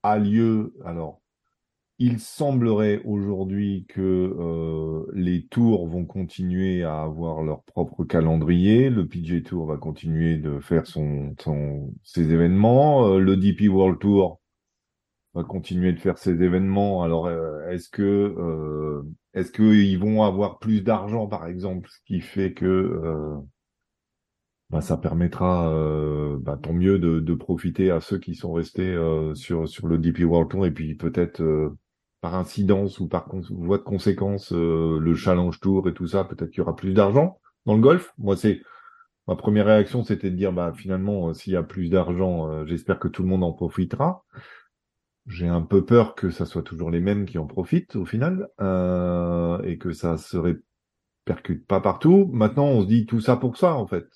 a 0.03 0.19
lieu, 0.19 0.75
alors 0.85 1.18
il 1.99 2.21
semblerait 2.21 3.03
aujourd'hui 3.05 3.85
que 3.89 4.01
euh, 4.01 5.11
les 5.15 5.47
tours 5.47 5.89
vont 5.89 6.05
continuer 6.05 6.85
à 6.85 7.03
avoir 7.03 7.43
leur 7.43 7.65
propre 7.65 8.05
calendrier. 8.05 8.89
Le 8.89 9.07
PGA 9.07 9.41
Tour 9.41 9.67
va 9.67 9.77
continuer 9.77 10.37
de 10.37 10.61
faire 10.61 10.87
son, 10.87 11.35
ses 12.05 12.33
événements. 12.33 13.07
Euh, 13.09 13.19
le 13.19 13.37
DP 13.37 13.69
World 13.69 13.99
Tour 13.99 14.41
va 15.35 15.43
continuer 15.43 15.93
de 15.93 15.99
faire 15.99 16.19
ses 16.19 16.41
événements. 16.43 17.03
Alors, 17.03 17.27
euh, 17.27 17.69
est-ce 17.69 17.89
que 17.91 19.03
est-ce 19.35 19.51
qu'ils 19.53 19.99
vont 19.99 20.23
avoir 20.23 20.59
plus 20.61 20.83
d'argent, 20.83 21.27
par 21.27 21.47
exemple, 21.47 21.89
ce 21.91 21.99
qui 22.07 22.21
fait 22.21 22.53
que 22.53 23.41
bah, 24.71 24.81
ça 24.83 24.97
permettra, 24.97 25.73
bah, 26.41 26.59
tant 26.63 26.73
mieux 26.73 26.99
de, 26.99 27.21
de, 27.21 27.35
profiter 27.35 27.91
à 27.91 28.01
ceux 28.01 28.19
qui 28.19 28.35
sont 28.35 28.53
restés 28.53 28.97
sur 29.35 29.69
sur 29.69 29.87
le 29.89 29.99
DP 29.99 30.21
World 30.21 30.51
Tour 30.51 30.67
et 30.67 30.71
puis 30.71 30.95
peut-être 30.95 31.43
par 32.21 32.35
incidence 32.35 33.01
ou 33.01 33.09
par 33.09 33.29
voie 33.51 33.79
de 33.79 33.83
conséquence 33.83 34.53
euh, 34.53 34.99
le 34.99 35.15
challenge 35.15 35.61
tour 35.61 35.89
et 35.89 35.95
tout 35.95 36.07
ça, 36.07 36.25
peut-être 36.25 36.51
qu'il 36.51 36.59
y 36.59 36.61
aura 36.63 36.77
plus 36.77 36.93
d'argent 36.93 37.39
dans 37.67 37.75
le 37.75 37.81
golf. 37.81 38.13
Moi, 38.19 38.37
c'est 38.37 38.63
ma 39.27 39.37
première 39.37 39.67
réaction, 39.67 40.03
c'était 40.03 40.31
de 40.31 40.37
dire 40.37 40.53
bah 40.53 40.73
finalement, 40.75 41.29
euh, 41.29 41.33
s'il 41.35 41.53
y 41.53 41.57
a 41.57 41.63
plus 41.63 41.91
d'argent, 41.91 42.51
euh, 42.51 42.65
j'espère 42.67 42.99
que 42.99 43.09
tout 43.09 43.23
le 43.23 43.29
monde 43.29 43.45
en 43.45 43.53
profitera. 43.53 44.25
J'ai 45.27 45.47
un 45.47 45.63
peu 45.63 45.85
peur 45.85 46.15
que 46.15 46.31
ça 46.31 46.47
soit 46.47 46.63
toujours 46.63 46.91
les 46.91 47.01
mêmes 47.01 47.27
qui 47.27 47.39
en 47.39 47.47
profitent 47.47 47.97
au 47.97 48.07
final 48.07 48.49
et 48.59 49.77
que 49.77 49.93
ça 49.93 50.17
se 50.17 50.39
répercute 50.39 51.67
pas 51.67 51.83
partout. 51.83 52.31
Maintenant, 52.33 52.65
on 52.65 52.81
se 52.81 52.87
dit 52.87 53.05
tout 53.05 53.21
ça 53.21 53.37
pour 53.37 53.59
ça 53.59 53.75
en 53.75 53.87
fait. 53.87 54.09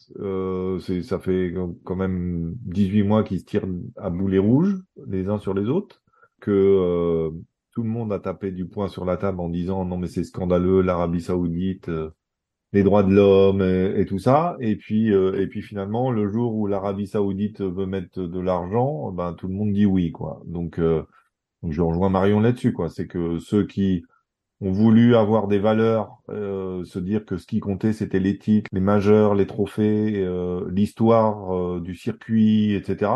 c'est 0.81 1.03
ça 1.03 1.19
fait 1.19 1.55
quand 1.85 1.97
même 1.97 2.55
18 2.63 3.03
mois 3.03 3.25
qu'ils 3.25 3.41
se 3.41 3.45
tirent 3.45 3.69
à 3.99 4.09
boulet 4.09 4.39
rouges 4.39 4.79
les 5.07 5.29
uns 5.29 5.37
sur 5.37 5.53
les 5.53 5.69
autres 5.69 6.03
que 6.41 7.31
tout 7.73 7.83
le 7.83 7.89
monde 7.89 8.13
a 8.13 8.19
tapé 8.19 8.53
du 8.53 8.67
poing 8.67 8.89
sur 8.89 9.05
la 9.05 9.17
table 9.17 9.41
en 9.41 9.49
disant 9.49 9.85
non 9.85 9.97
mais 9.97 10.07
c'est 10.09 10.25
scandaleux 10.25 10.83
l'Arabie 10.83 11.23
Saoudite, 11.23 11.89
euh, 11.89 12.11
les 12.73 12.83
droits 12.83 13.03
de 13.03 13.13
l'homme 13.15 13.63
et, 13.63 14.07
tout 14.07 14.19
ça. 14.19 14.57
Et 14.61 14.77
puis 14.77 15.13
euh, 15.13 15.41
et 15.41 15.47
puis 15.47 15.63
finalement 15.63 16.11
le 16.11 16.31
jour 16.31 16.55
où 16.55 16.67
l'Arabie 16.67 17.07
Saoudite 17.07 17.61
veut 17.63 17.87
mettre 17.87 18.23
de 18.23 18.41
l'argent, 18.41 19.11
ben 19.13 19.35
tout 19.35 19.49
le 19.49 19.55
monde 19.55 19.73
dit 19.73 19.87
oui 19.87 20.13
quoi. 20.13 20.43
Donc, 20.47 20.79
euh, 20.79 21.03
je 21.69 21.81
rejoins 21.83 22.11
Marion 22.11 22.41
là-dessus 22.41 22.73
quoi. 22.73 22.89
C'est 22.91 23.07
que 23.07 23.39
ceux 23.39 23.67
qui 23.67 24.05
ont 24.61 24.73
voulu 24.73 25.17
avoir 25.17 25.49
des 25.49 25.59
valeurs, 25.59 26.19
se 26.29 26.99
dire 26.99 27.25
que 27.25 27.37
ce 27.37 27.47
qui 27.47 27.61
comptait 27.61 27.93
c'était 27.93 28.21
titres, 28.39 28.71
les 28.73 28.81
majeurs, 28.81 29.35
les 29.35 29.47
trophées, 29.47 30.25
l'histoire 30.71 31.81
du 31.81 31.95
circuit, 31.97 32.75
etc 32.75 33.11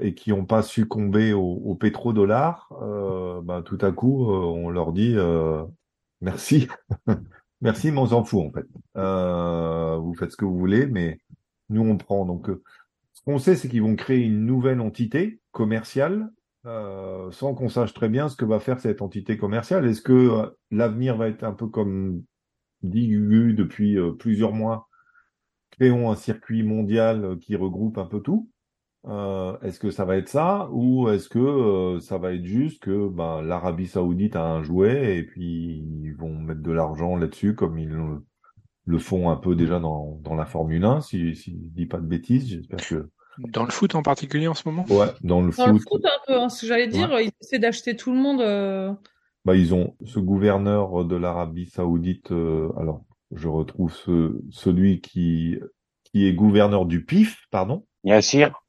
et 0.00 0.14
qui 0.14 0.30
n'ont 0.30 0.44
pas 0.44 0.62
succombé 0.62 1.32
au, 1.32 1.74
pétrodollar, 1.74 2.70
euh, 2.82 3.40
bah, 3.42 3.62
tout 3.64 3.78
à 3.80 3.92
coup, 3.92 4.30
euh, 4.30 4.36
on 4.36 4.70
leur 4.70 4.92
dit 4.92 5.14
euh, 5.16 5.64
merci, 6.20 6.68
merci, 7.60 7.90
mais 7.90 7.98
on 7.98 8.06
s'en 8.06 8.24
fout 8.24 8.46
en 8.46 8.52
fait. 8.52 8.66
Vous 10.00 10.14
faites 10.14 10.32
ce 10.32 10.36
que 10.36 10.44
vous 10.44 10.58
voulez, 10.58 10.86
mais 10.86 11.20
nous 11.68 11.82
on 11.82 11.96
prend. 11.96 12.26
Donc, 12.26 12.50
ce 13.12 13.22
qu'on 13.22 13.38
sait, 13.38 13.56
c'est 13.56 13.68
qu'ils 13.68 13.82
vont 13.82 13.96
créer 13.96 14.24
une 14.24 14.46
nouvelle 14.46 14.80
entité 14.80 15.40
commerciale 15.52 16.30
sans 16.64 17.54
qu'on 17.54 17.68
sache 17.68 17.94
très 17.94 18.08
bien 18.08 18.28
ce 18.28 18.36
que 18.36 18.44
va 18.44 18.60
faire 18.60 18.80
cette 18.80 19.02
entité 19.02 19.38
commerciale. 19.38 19.86
Est-ce 19.86 20.02
que 20.02 20.54
l'avenir 20.70 21.16
va 21.16 21.28
être 21.28 21.44
un 21.44 21.52
peu 21.52 21.66
comme 21.66 22.22
dit 22.82 23.08
Gugu 23.08 23.54
depuis 23.54 23.96
plusieurs 24.18 24.52
mois? 24.52 24.88
Créons 25.70 26.10
un 26.10 26.16
circuit 26.16 26.62
mondial 26.62 27.38
qui 27.40 27.56
regroupe 27.56 27.96
un 27.96 28.04
peu 28.04 28.20
tout 28.20 28.50
euh, 29.06 29.58
est-ce 29.62 29.80
que 29.80 29.90
ça 29.90 30.04
va 30.04 30.16
être 30.18 30.28
ça 30.28 30.68
ou 30.72 31.08
est-ce 31.08 31.30
que 31.30 31.38
euh, 31.38 32.00
ça 32.00 32.18
va 32.18 32.34
être 32.34 32.44
juste 32.44 32.82
que 32.82 33.08
ben, 33.08 33.40
l'Arabie 33.40 33.86
Saoudite 33.86 34.36
a 34.36 34.44
un 34.44 34.62
jouet 34.62 35.16
et 35.16 35.22
puis 35.22 35.82
ils 36.02 36.14
vont 36.18 36.34
mettre 36.34 36.60
de 36.60 36.70
l'argent 36.70 37.16
là-dessus 37.16 37.54
comme 37.54 37.78
ils 37.78 37.88
le, 37.88 38.98
font 38.98 39.30
un 39.30 39.36
peu 39.36 39.54
déjà 39.54 39.80
dans, 39.80 40.18
dans 40.22 40.34
la 40.34 40.44
Formule 40.44 40.84
1 40.84 41.00
si, 41.00 41.34
si 41.34 41.52
je 41.52 41.56
dis 41.74 41.86
pas 41.86 41.96
de 41.96 42.04
bêtises 42.04 42.46
j'espère 42.46 42.86
que 42.86 43.08
dans 43.38 43.64
le 43.64 43.70
foot 43.70 43.94
en 43.94 44.02
particulier 44.02 44.48
en 44.48 44.54
ce 44.54 44.68
moment? 44.68 44.84
Ouais 44.90 45.06
dans 45.22 45.40
le 45.40 45.46
dans 45.46 45.64
foot 45.64 45.72
le 45.72 45.78
foot. 45.78 46.04
un 46.04 46.26
peu 46.26 46.38
hein, 46.38 46.48
j'allais 46.62 46.88
dire 46.88 47.18
ils 47.20 47.32
essaient 47.40 47.58
d'acheter 47.58 47.96
tout 47.96 48.12
le 48.12 48.18
monde 48.18 48.42
euh. 48.42 48.92
bah 49.46 49.56
ils 49.56 49.72
ont 49.72 49.96
ce 50.04 50.18
gouverneur 50.18 51.06
de 51.06 51.16
l'Arabie 51.16 51.70
Saoudite 51.70 52.32
alors 52.32 53.02
je 53.32 53.48
retrouve 53.48 53.94
ce, 53.94 54.38
celui 54.50 55.00
qui 55.00 55.56
qui 56.04 56.26
est 56.26 56.34
gouverneur 56.34 56.84
du 56.84 57.02
PIF 57.02 57.46
pardon. 57.50 57.86
Yassir 58.04 58.60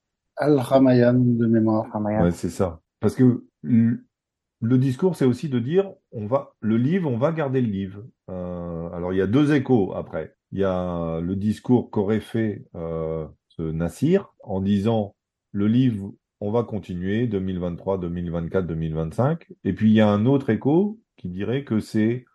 Al-Ramayan 0.42 1.14
de 1.14 1.46
mémoire. 1.46 1.86
Ouais, 2.04 2.32
c'est 2.32 2.50
ça. 2.50 2.82
Parce 3.00 3.16
que 3.16 3.46
le 3.64 4.78
discours, 4.78 5.16
c'est 5.16 5.26
aussi 5.26 5.50
de 5.50 5.60
dire, 5.60 5.92
on 6.12 6.26
va, 6.26 6.56
le 6.60 6.78
livre, 6.78 7.10
on 7.10 7.18
va 7.18 7.32
garder 7.32 7.62
le 7.62 7.70
livre. 7.70 8.04
Euh, 8.30 8.90
alors, 8.90 9.14
il 9.14 9.18
y 9.18 9.22
a 9.22 9.28
deux 9.28 9.54
échos 9.54 9.94
après. 9.96 10.36
Il 10.52 10.60
y 10.60 10.64
a 10.64 11.20
le 11.22 11.36
discours 11.36 11.92
qu'aurait 11.92 12.20
fait 12.20 12.66
euh, 12.76 13.28
ce 13.50 13.62
Nassir 13.62 14.34
en 14.44 14.62
disant, 14.62 15.16
le 15.52 15.68
livre, 15.68 16.14
on 16.40 16.52
va 16.52 16.64
continuer 16.64 17.28
2023, 17.28 18.00
2024, 18.00 18.66
2025. 18.66 19.48
Et 19.64 19.74
puis 19.74 19.92
il 19.92 19.94
y 19.94 20.02
a 20.02 20.10
un 20.10 20.26
autre 20.26 20.50
écho 20.50 21.00
qui 21.18 21.30
dirait 21.30 21.64
que 21.64 21.80
c'est 21.80 22.26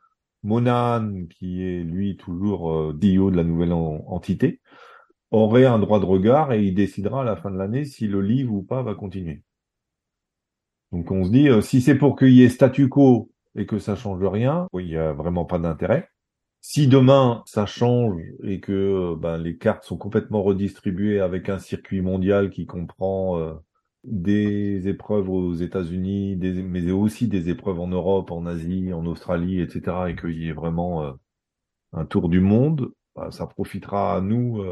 Monahan, 0.44 1.26
qui 1.28 1.64
est 1.64 1.82
lui 1.82 2.16
toujours 2.16 2.70
euh, 2.72 2.92
CEO 2.92 3.30
de 3.30 3.36
la 3.36 3.44
nouvelle 3.44 3.72
entité, 3.72 4.60
aurait 5.36 5.66
un 5.66 5.78
droit 5.78 6.00
de 6.00 6.04
regard 6.04 6.52
et 6.52 6.64
il 6.64 6.74
décidera 6.74 7.22
à 7.22 7.24
la 7.24 7.36
fin 7.36 7.50
de 7.50 7.58
l'année 7.58 7.84
si 7.84 8.06
le 8.06 8.20
livre 8.20 8.52
ou 8.54 8.62
pas 8.62 8.82
va 8.82 8.94
continuer. 8.94 9.42
Donc 10.92 11.10
on 11.10 11.24
se 11.24 11.30
dit, 11.30 11.48
euh, 11.48 11.60
si 11.60 11.80
c'est 11.80 11.96
pour 11.96 12.16
qu'il 12.16 12.32
y 12.32 12.42
ait 12.42 12.48
statu 12.48 12.88
quo 12.88 13.30
et 13.56 13.66
que 13.66 13.78
ça 13.78 13.96
change 13.96 14.22
rien, 14.24 14.68
il 14.74 14.86
n'y 14.86 14.96
a 14.96 15.12
vraiment 15.12 15.44
pas 15.44 15.58
d'intérêt. 15.58 16.08
Si 16.60 16.88
demain 16.88 17.42
ça 17.46 17.66
change 17.66 18.20
et 18.42 18.60
que 18.60 18.72
euh, 18.72 19.16
ben, 19.16 19.38
les 19.38 19.56
cartes 19.56 19.84
sont 19.84 19.98
complètement 19.98 20.42
redistribuées 20.42 21.20
avec 21.20 21.48
un 21.48 21.58
circuit 21.58 22.00
mondial 22.00 22.50
qui 22.50 22.66
comprend 22.66 23.38
euh, 23.38 23.54
des 24.04 24.88
épreuves 24.88 25.28
aux 25.28 25.54
États-Unis, 25.54 26.36
mais 26.36 26.90
aussi 26.92 27.28
des 27.28 27.50
épreuves 27.50 27.80
en 27.80 27.88
Europe, 27.88 28.30
en 28.30 28.46
Asie, 28.46 28.92
en 28.92 29.04
Australie, 29.06 29.60
etc., 29.60 29.96
et 30.08 30.16
qu'il 30.16 30.40
y 30.40 30.48
ait 30.48 30.52
vraiment 30.52 31.14
un 31.92 32.04
tour 32.06 32.28
du 32.28 32.40
monde, 32.40 32.92
ben, 33.16 33.32
ça 33.32 33.46
profitera 33.46 34.16
à 34.16 34.20
nous 34.20 34.62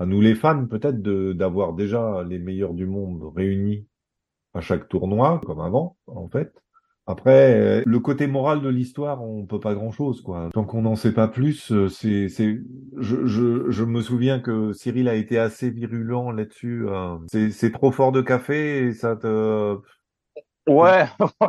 à 0.00 0.06
nous 0.06 0.20
les 0.22 0.34
fans 0.34 0.66
peut-être 0.66 1.02
d'avoir 1.02 1.74
déjà 1.74 2.24
les 2.26 2.38
meilleurs 2.38 2.72
du 2.72 2.86
monde 2.86 3.22
réunis 3.36 3.86
à 4.54 4.62
chaque 4.62 4.88
tournoi, 4.88 5.40
comme 5.44 5.60
avant, 5.60 5.98
en 6.06 6.26
fait. 6.26 6.52
Après, 7.06 7.82
le 7.84 7.98
côté 7.98 8.26
moral 8.26 8.62
de 8.62 8.68
l'histoire, 8.68 9.22
on 9.22 9.44
peut 9.44 9.60
pas 9.60 9.74
grand-chose, 9.74 10.22
quoi. 10.22 10.48
Tant 10.54 10.64
qu'on 10.64 10.82
n'en 10.82 10.96
sait 10.96 11.12
pas 11.12 11.28
plus, 11.28 11.70
euh, 11.72 11.88
c'est, 11.88 12.28
c'est, 12.28 12.60
je, 12.98 13.26
je, 13.26 13.70
je 13.70 13.84
me 13.84 14.00
souviens 14.00 14.40
que 14.40 14.72
Cyril 14.72 15.08
a 15.08 15.14
été 15.16 15.38
assez 15.38 15.70
virulent 15.70 16.30
là-dessus. 16.30 16.86
Euh. 16.88 17.16
C'est, 17.28 17.72
trop 17.72 17.90
fort 17.90 18.12
de 18.12 18.22
café 18.22 18.86
et 18.86 18.92
ça 18.92 19.16
te. 19.16 19.76
Ouais, 20.68 21.04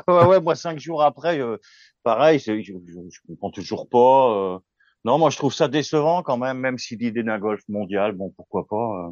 ouais, 0.07 0.25
ouais. 0.25 0.41
Moi, 0.41 0.55
cinq 0.55 0.79
jours 0.79 1.03
après, 1.03 1.39
euh, 1.39 1.57
pareil, 2.01 2.39
je, 2.39 2.59
je, 2.61 2.73
je 2.73 3.19
comprends 3.27 3.51
toujours 3.51 3.87
pas. 3.87 4.61
Non, 5.03 5.17
moi 5.17 5.29
je 5.29 5.37
trouve 5.37 5.53
ça 5.53 5.67
décevant 5.67 6.21
quand 6.21 6.37
même, 6.37 6.57
même 6.57 6.77
si 6.77 6.95
l'idée 6.95 7.23
d'un 7.23 7.39
golf 7.39 7.61
mondial, 7.67 8.11
bon, 8.13 8.31
pourquoi 8.35 8.65
pas. 8.67 9.07
Euh. 9.07 9.11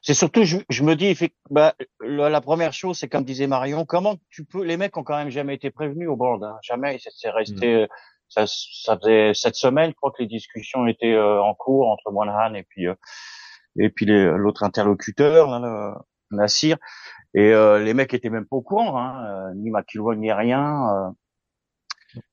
C'est 0.00 0.14
surtout, 0.14 0.44
je, 0.44 0.58
je, 0.68 0.82
me 0.82 0.96
dis, 0.96 1.16
bah, 1.50 1.74
la, 2.00 2.40
première 2.42 2.74
chose, 2.74 2.98
c'est 2.98 3.08
comme 3.08 3.24
disait 3.24 3.46
Marion, 3.46 3.86
comment 3.86 4.16
tu 4.28 4.44
peux, 4.44 4.62
les 4.62 4.76
mecs 4.76 4.96
ont 4.98 5.02
quand 5.02 5.16
même 5.16 5.30
jamais 5.30 5.54
été 5.54 5.70
prévenus 5.70 6.08
au 6.08 6.16
board, 6.16 6.44
hein, 6.44 6.58
jamais, 6.62 6.98
c'est 6.98 7.30
resté, 7.30 7.84
mmh. 7.84 7.88
ça, 8.28 8.44
ça 8.46 8.98
faisait 8.98 9.32
cette 9.32 9.54
semaine, 9.54 9.90
je 9.90 9.96
crois 9.96 10.10
que 10.10 10.22
les 10.22 10.28
discussions 10.28 10.86
étaient 10.86 11.14
euh, 11.14 11.42
en 11.42 11.54
cours 11.54 11.88
entre 11.88 12.10
Monahan 12.10 12.52
et 12.52 12.64
puis 12.64 12.86
euh, 12.86 12.94
et 13.76 13.88
puis 13.88 14.06
l'autre 14.06 14.62
interlocuteur, 14.62 15.50
là, 15.50 15.58
le, 15.58 16.36
Nassir, 16.36 16.76
et 17.34 17.50
les 17.50 17.94
mecs 17.94 18.14
étaient 18.14 18.30
même 18.30 18.46
pas 18.46 18.56
au 18.56 18.62
courant, 18.62 18.96
hein, 18.96 19.52
ni 19.56 19.70
McIlroy 19.70 20.14
ni 20.14 20.32
rien. 20.32 21.12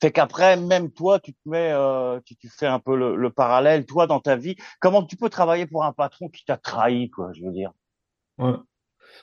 Fait 0.01 0.11
qu'après, 0.11 0.57
même 0.57 0.91
toi, 0.91 1.19
tu 1.19 1.33
te 1.33 1.49
mets, 1.49 1.71
euh, 1.71 2.19
tu, 2.25 2.35
tu, 2.35 2.49
fais 2.49 2.67
un 2.67 2.79
peu 2.79 2.95
le, 2.95 3.15
le, 3.15 3.29
parallèle, 3.31 3.85
toi, 3.85 4.07
dans 4.07 4.19
ta 4.19 4.35
vie. 4.35 4.55
Comment 4.79 5.03
tu 5.03 5.17
peux 5.17 5.29
travailler 5.29 5.65
pour 5.65 5.83
un 5.83 5.93
patron 5.93 6.29
qui 6.29 6.45
t'a 6.45 6.57
trahi, 6.57 7.09
quoi, 7.09 7.31
je 7.33 7.43
veux 7.43 7.51
dire? 7.51 7.71
Ouais. 8.37 8.53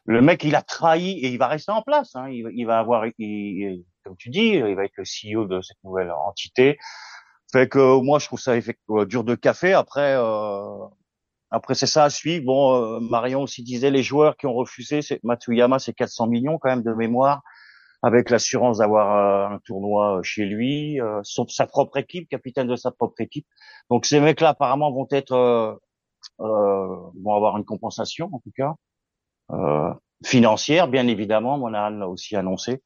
Le 0.04 0.20
mec, 0.20 0.44
il 0.44 0.54
a 0.54 0.62
trahi 0.62 1.18
et 1.20 1.28
il 1.28 1.38
va 1.38 1.48
rester 1.48 1.72
en 1.72 1.82
place. 1.82 2.14
Hein. 2.14 2.28
Il, 2.28 2.48
il, 2.54 2.64
va 2.64 2.78
avoir, 2.78 3.06
il, 3.18 3.84
comme 4.04 4.16
tu 4.16 4.30
dis, 4.30 4.48
il 4.54 4.74
va 4.74 4.84
être 4.84 4.96
le 4.96 5.04
CEO 5.04 5.46
de 5.46 5.60
cette 5.60 5.82
nouvelle 5.84 6.10
entité. 6.10 6.78
Fait 7.52 7.68
que 7.68 8.00
moi, 8.00 8.18
je 8.18 8.26
trouve 8.26 8.40
ça 8.40 8.56
effectivement 8.56 9.04
dur 9.04 9.24
de 9.24 9.34
café. 9.34 9.72
Après, 9.72 10.14
euh, 10.16 10.86
après 11.50 11.74
c'est 11.74 11.86
ça 11.86 12.04
à 12.04 12.10
suivre. 12.10 12.44
Bon, 12.44 12.74
euh, 12.74 13.00
Marion 13.00 13.42
aussi 13.42 13.62
disait 13.62 13.90
les 13.90 14.02
joueurs 14.02 14.36
qui 14.36 14.46
ont 14.46 14.54
refusé. 14.54 15.02
C'est 15.02 15.22
Matsuyama, 15.24 15.78
c'est 15.78 15.94
400 15.94 16.26
millions 16.26 16.58
quand 16.58 16.68
même 16.68 16.82
de 16.82 16.92
mémoire 16.92 17.42
avec 18.02 18.30
l'assurance 18.30 18.78
d'avoir 18.78 19.50
euh, 19.50 19.54
un 19.54 19.58
tournoi 19.64 20.18
euh, 20.18 20.22
chez 20.22 20.44
lui, 20.44 21.00
euh, 21.00 21.20
sa 21.48 21.66
propre 21.66 21.96
équipe, 21.96 22.28
capitaine 22.28 22.68
de 22.68 22.76
sa 22.76 22.90
propre 22.90 23.20
équipe. 23.20 23.46
Donc 23.90 24.06
ces 24.06 24.20
mecs-là 24.20 24.50
apparemment 24.50 24.92
vont 24.92 25.08
être 25.10 25.32
euh, 25.32 25.74
vont 26.38 27.34
avoir 27.34 27.56
une 27.56 27.64
compensation 27.64 28.30
en 28.32 28.38
tout 28.40 28.52
cas 28.56 28.74
financière, 30.24 30.88
bien 30.88 31.06
évidemment. 31.06 31.58
Monahan 31.58 31.90
l'a 31.90 32.08
aussi 32.08 32.36
annoncé. 32.36 32.82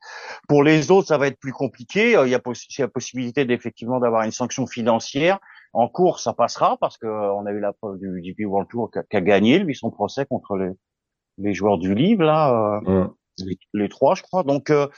Pour 0.49 0.63
les 0.63 0.91
autres, 0.91 1.09
ça 1.09 1.19
va 1.19 1.27
être 1.27 1.41
plus 1.41 1.53
compliqué. 1.53 2.11
Il 2.11 2.29
y 2.29 2.35
a, 2.35 2.41
la 2.79 2.89
possibilité 2.89 3.45
d'effectivement 3.45 3.99
d'avoir 3.99 4.23
une 4.23 4.31
sanction 4.31 4.67
financière. 4.67 5.41
En 5.73 5.89
cours, 5.89 6.21
ça 6.21 6.35
passera 6.35 6.77
parce 6.77 6.99
que 6.99 7.07
on 7.07 7.47
a 7.47 7.51
eu 7.51 7.59
la 7.59 7.73
preuve 7.73 7.99
du 7.99 8.21
DP 8.21 8.47
World 8.47 8.69
Tour 8.69 8.91
qui 8.93 9.17
a, 9.17 9.21
gagné 9.21 9.59
lui 9.59 9.75
son 9.75 9.91
procès 9.91 10.27
contre 10.27 10.57
les, 10.57 10.71
les 11.39 11.55
joueurs 11.55 11.79
du 11.79 11.95
livre 11.95 12.23
là 12.23 12.81
les, 13.73 13.89
trois, 13.89 14.15
je 14.15 14.23
crois. 14.23 14.43
Donc, 14.43 14.71
euh, 14.71 14.89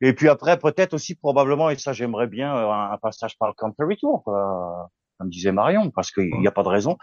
et 0.00 0.12
puis 0.12 0.28
après, 0.28 0.58
peut-être 0.58 0.94
aussi 0.94 1.14
probablement, 1.14 1.70
et 1.70 1.76
ça 1.76 1.92
j'aimerais 1.92 2.26
bien, 2.26 2.56
euh, 2.56 2.70
un, 2.70 2.98
passage 2.98 3.38
par 3.38 3.48
le 3.48 3.54
Country 3.54 3.96
Tour, 3.96 4.22
quoi, 4.24 4.90
comme 5.18 5.30
disait 5.30 5.52
Marion, 5.52 5.90
parce 5.90 6.10
qu'il 6.10 6.38
n'y 6.40 6.46
a 6.46 6.52
pas 6.52 6.62
de 6.62 6.68
raison. 6.68 6.96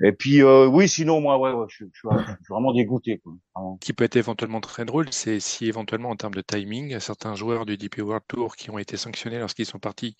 Et 0.00 0.12
puis 0.12 0.42
euh, 0.42 0.66
oui, 0.66 0.88
sinon 0.88 1.20
moi, 1.20 1.38
ouais, 1.38 1.52
ouais 1.52 1.66
je, 1.68 1.84
je, 1.92 1.98
suis 1.98 2.08
vraiment 2.48 2.72
dégoûté. 2.72 3.18
Quoi. 3.18 3.32
Ce 3.56 3.86
qui 3.86 3.92
peut 3.92 4.04
être 4.04 4.16
éventuellement 4.16 4.60
très 4.60 4.84
drôle, 4.84 5.12
c'est 5.12 5.40
si 5.40 5.66
éventuellement 5.66 6.10
en 6.10 6.16
termes 6.16 6.34
de 6.34 6.40
timing, 6.40 7.00
certains 7.00 7.34
joueurs 7.34 7.66
du 7.66 7.76
DP 7.76 7.98
World 8.02 8.22
Tour 8.28 8.54
qui 8.54 8.70
ont 8.70 8.78
été 8.78 8.96
sanctionnés 8.96 9.40
lorsqu'ils 9.40 9.66
sont 9.66 9.80
partis 9.80 10.16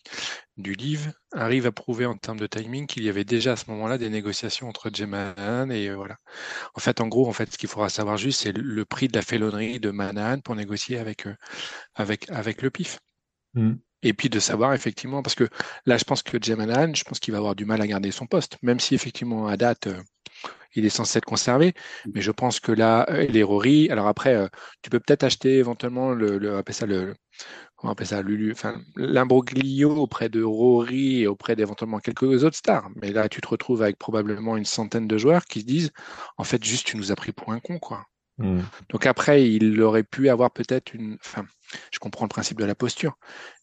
du 0.56 0.72
livre 0.72 1.12
arrivent 1.32 1.66
à 1.66 1.72
prouver 1.72 2.06
en 2.06 2.16
termes 2.16 2.40
de 2.40 2.48
timing 2.48 2.86
qu'il 2.86 3.04
y 3.04 3.08
avait 3.08 3.24
déjà 3.24 3.52
à 3.52 3.56
ce 3.56 3.70
moment-là 3.70 3.98
des 3.98 4.10
négociations 4.10 4.68
entre 4.68 4.90
Manan 5.04 5.70
et 5.70 5.88
euh, 5.88 5.94
voilà. 5.94 6.16
En 6.74 6.80
fait, 6.80 7.00
en 7.00 7.06
gros, 7.06 7.28
en 7.28 7.32
fait, 7.32 7.52
ce 7.52 7.58
qu'il 7.58 7.68
faudra 7.68 7.88
savoir 7.88 8.16
juste, 8.16 8.40
c'est 8.40 8.56
le 8.56 8.84
prix 8.84 9.06
de 9.06 9.16
la 9.16 9.22
félonnerie 9.22 9.78
de 9.78 9.90
Manan 9.90 10.40
pour 10.40 10.56
négocier 10.56 10.98
avec 10.98 11.26
euh, 11.26 11.34
avec 11.94 12.28
avec 12.30 12.62
le 12.62 12.70
PIF. 12.70 12.98
Mmh. 13.54 13.74
Et 14.02 14.12
puis 14.12 14.28
de 14.28 14.38
savoir 14.38 14.74
effectivement, 14.74 15.22
parce 15.22 15.34
que 15.34 15.48
là, 15.86 15.96
je 15.96 16.04
pense 16.04 16.22
que 16.22 16.38
Jemanan, 16.40 16.94
je 16.94 17.04
pense 17.04 17.18
qu'il 17.18 17.32
va 17.32 17.38
avoir 17.38 17.56
du 17.56 17.64
mal 17.64 17.80
à 17.80 17.86
garder 17.86 18.10
son 18.10 18.26
poste, 18.26 18.56
même 18.62 18.78
si 18.78 18.94
effectivement 18.94 19.48
à 19.48 19.56
date, 19.56 19.88
euh, 19.88 20.00
il 20.74 20.86
est 20.86 20.90
censé 20.90 21.18
être 21.18 21.24
conservé. 21.24 21.74
Mais 22.14 22.20
je 22.20 22.30
pense 22.30 22.60
que 22.60 22.72
là, 22.72 23.06
euh, 23.10 23.26
les 23.26 23.42
Rory, 23.42 23.90
alors 23.90 24.06
après, 24.06 24.34
euh, 24.34 24.48
tu 24.82 24.90
peux 24.90 25.00
peut-être 25.00 25.24
acheter 25.24 25.58
éventuellement 25.58 26.10
le, 26.10 26.38
le, 26.38 26.62
ça 26.70 26.86
le, 26.86 27.14
comment 27.76 27.94
on 27.98 28.04
ça, 28.04 28.22
enfin, 28.52 28.80
l'imbroglio 28.96 29.96
auprès 29.96 30.28
de 30.28 30.42
Rory 30.42 31.22
et 31.22 31.26
auprès 31.26 31.56
d'éventuellement 31.56 31.98
quelques 31.98 32.44
autres 32.44 32.56
stars. 32.56 32.88
Mais 32.96 33.12
là, 33.12 33.28
tu 33.28 33.40
te 33.40 33.48
retrouves 33.48 33.82
avec 33.82 33.98
probablement 33.98 34.56
une 34.56 34.64
centaine 34.64 35.08
de 35.08 35.18
joueurs 35.18 35.44
qui 35.44 35.60
se 35.60 35.66
disent, 35.66 35.90
en 36.36 36.44
fait, 36.44 36.62
juste, 36.62 36.86
tu 36.86 36.96
nous 36.96 37.12
as 37.12 37.16
pris 37.16 37.32
pour 37.32 37.52
un 37.52 37.60
con, 37.60 37.78
quoi. 37.78 38.04
Mmh. 38.38 38.60
Donc 38.90 39.06
après, 39.06 39.50
il 39.50 39.80
aurait 39.82 40.04
pu 40.04 40.28
avoir 40.28 40.52
peut-être 40.52 40.94
une, 40.94 41.18
enfin, 41.24 41.44
je 41.90 41.98
comprends 41.98 42.24
le 42.24 42.28
principe 42.28 42.58
de 42.58 42.64
la 42.64 42.76
posture, 42.76 43.18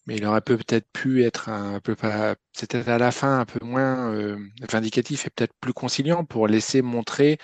mais 0.05 0.17
il 0.17 0.25
aurait 0.25 0.41
peut-être 0.41 0.87
pu 0.91 1.23
être 1.23 1.49
un 1.49 1.79
peu 1.79 1.95
pas, 1.95 2.35
c'était 2.53 2.87
à 2.89 2.97
la 2.97 3.11
fin 3.11 3.39
un 3.39 3.45
peu 3.45 3.63
moins 3.65 4.13
euh, 4.13 4.37
vindicatif 4.69 5.25
et 5.25 5.29
peut-être 5.29 5.53
plus 5.59 5.73
conciliant 5.73 6.25
pour 6.25 6.47
laisser 6.47 6.81
montrer 6.81 7.37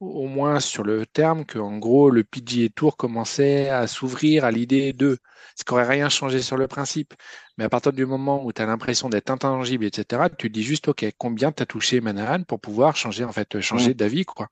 au 0.00 0.26
moins 0.26 0.60
sur 0.60 0.82
le 0.84 1.06
terme 1.06 1.44
que 1.44 1.58
en 1.58 1.78
gros 1.78 2.10
le 2.10 2.24
PGA 2.24 2.68
Tour 2.74 2.96
commençait 2.96 3.68
à 3.70 3.86
s'ouvrir 3.86 4.44
à 4.44 4.50
l'idée 4.50 4.92
de 4.92 5.18
ce 5.56 5.64
qu'aurait 5.64 5.88
rien 5.88 6.08
changé 6.08 6.42
sur 6.42 6.56
le 6.56 6.66
principe. 6.68 7.14
Mais 7.58 7.64
à 7.64 7.68
partir 7.68 7.92
du 7.92 8.04
moment 8.06 8.44
où 8.44 8.52
tu 8.52 8.60
as 8.60 8.66
l'impression 8.66 9.08
d'être 9.08 9.30
intangible, 9.30 9.84
etc., 9.84 10.24
tu 10.36 10.50
dis 10.50 10.62
juste 10.62 10.88
OK, 10.88 11.06
combien 11.16 11.52
tu 11.52 11.62
as 11.62 11.66
touché 11.66 12.00
Manahan 12.00 12.42
pour 12.42 12.60
pouvoir 12.60 12.96
changer 12.96 13.24
en 13.24 13.32
fait 13.32 13.60
changer 13.60 13.90
mmh. 13.90 13.94
d'avis 13.94 14.24
quoi. 14.24 14.48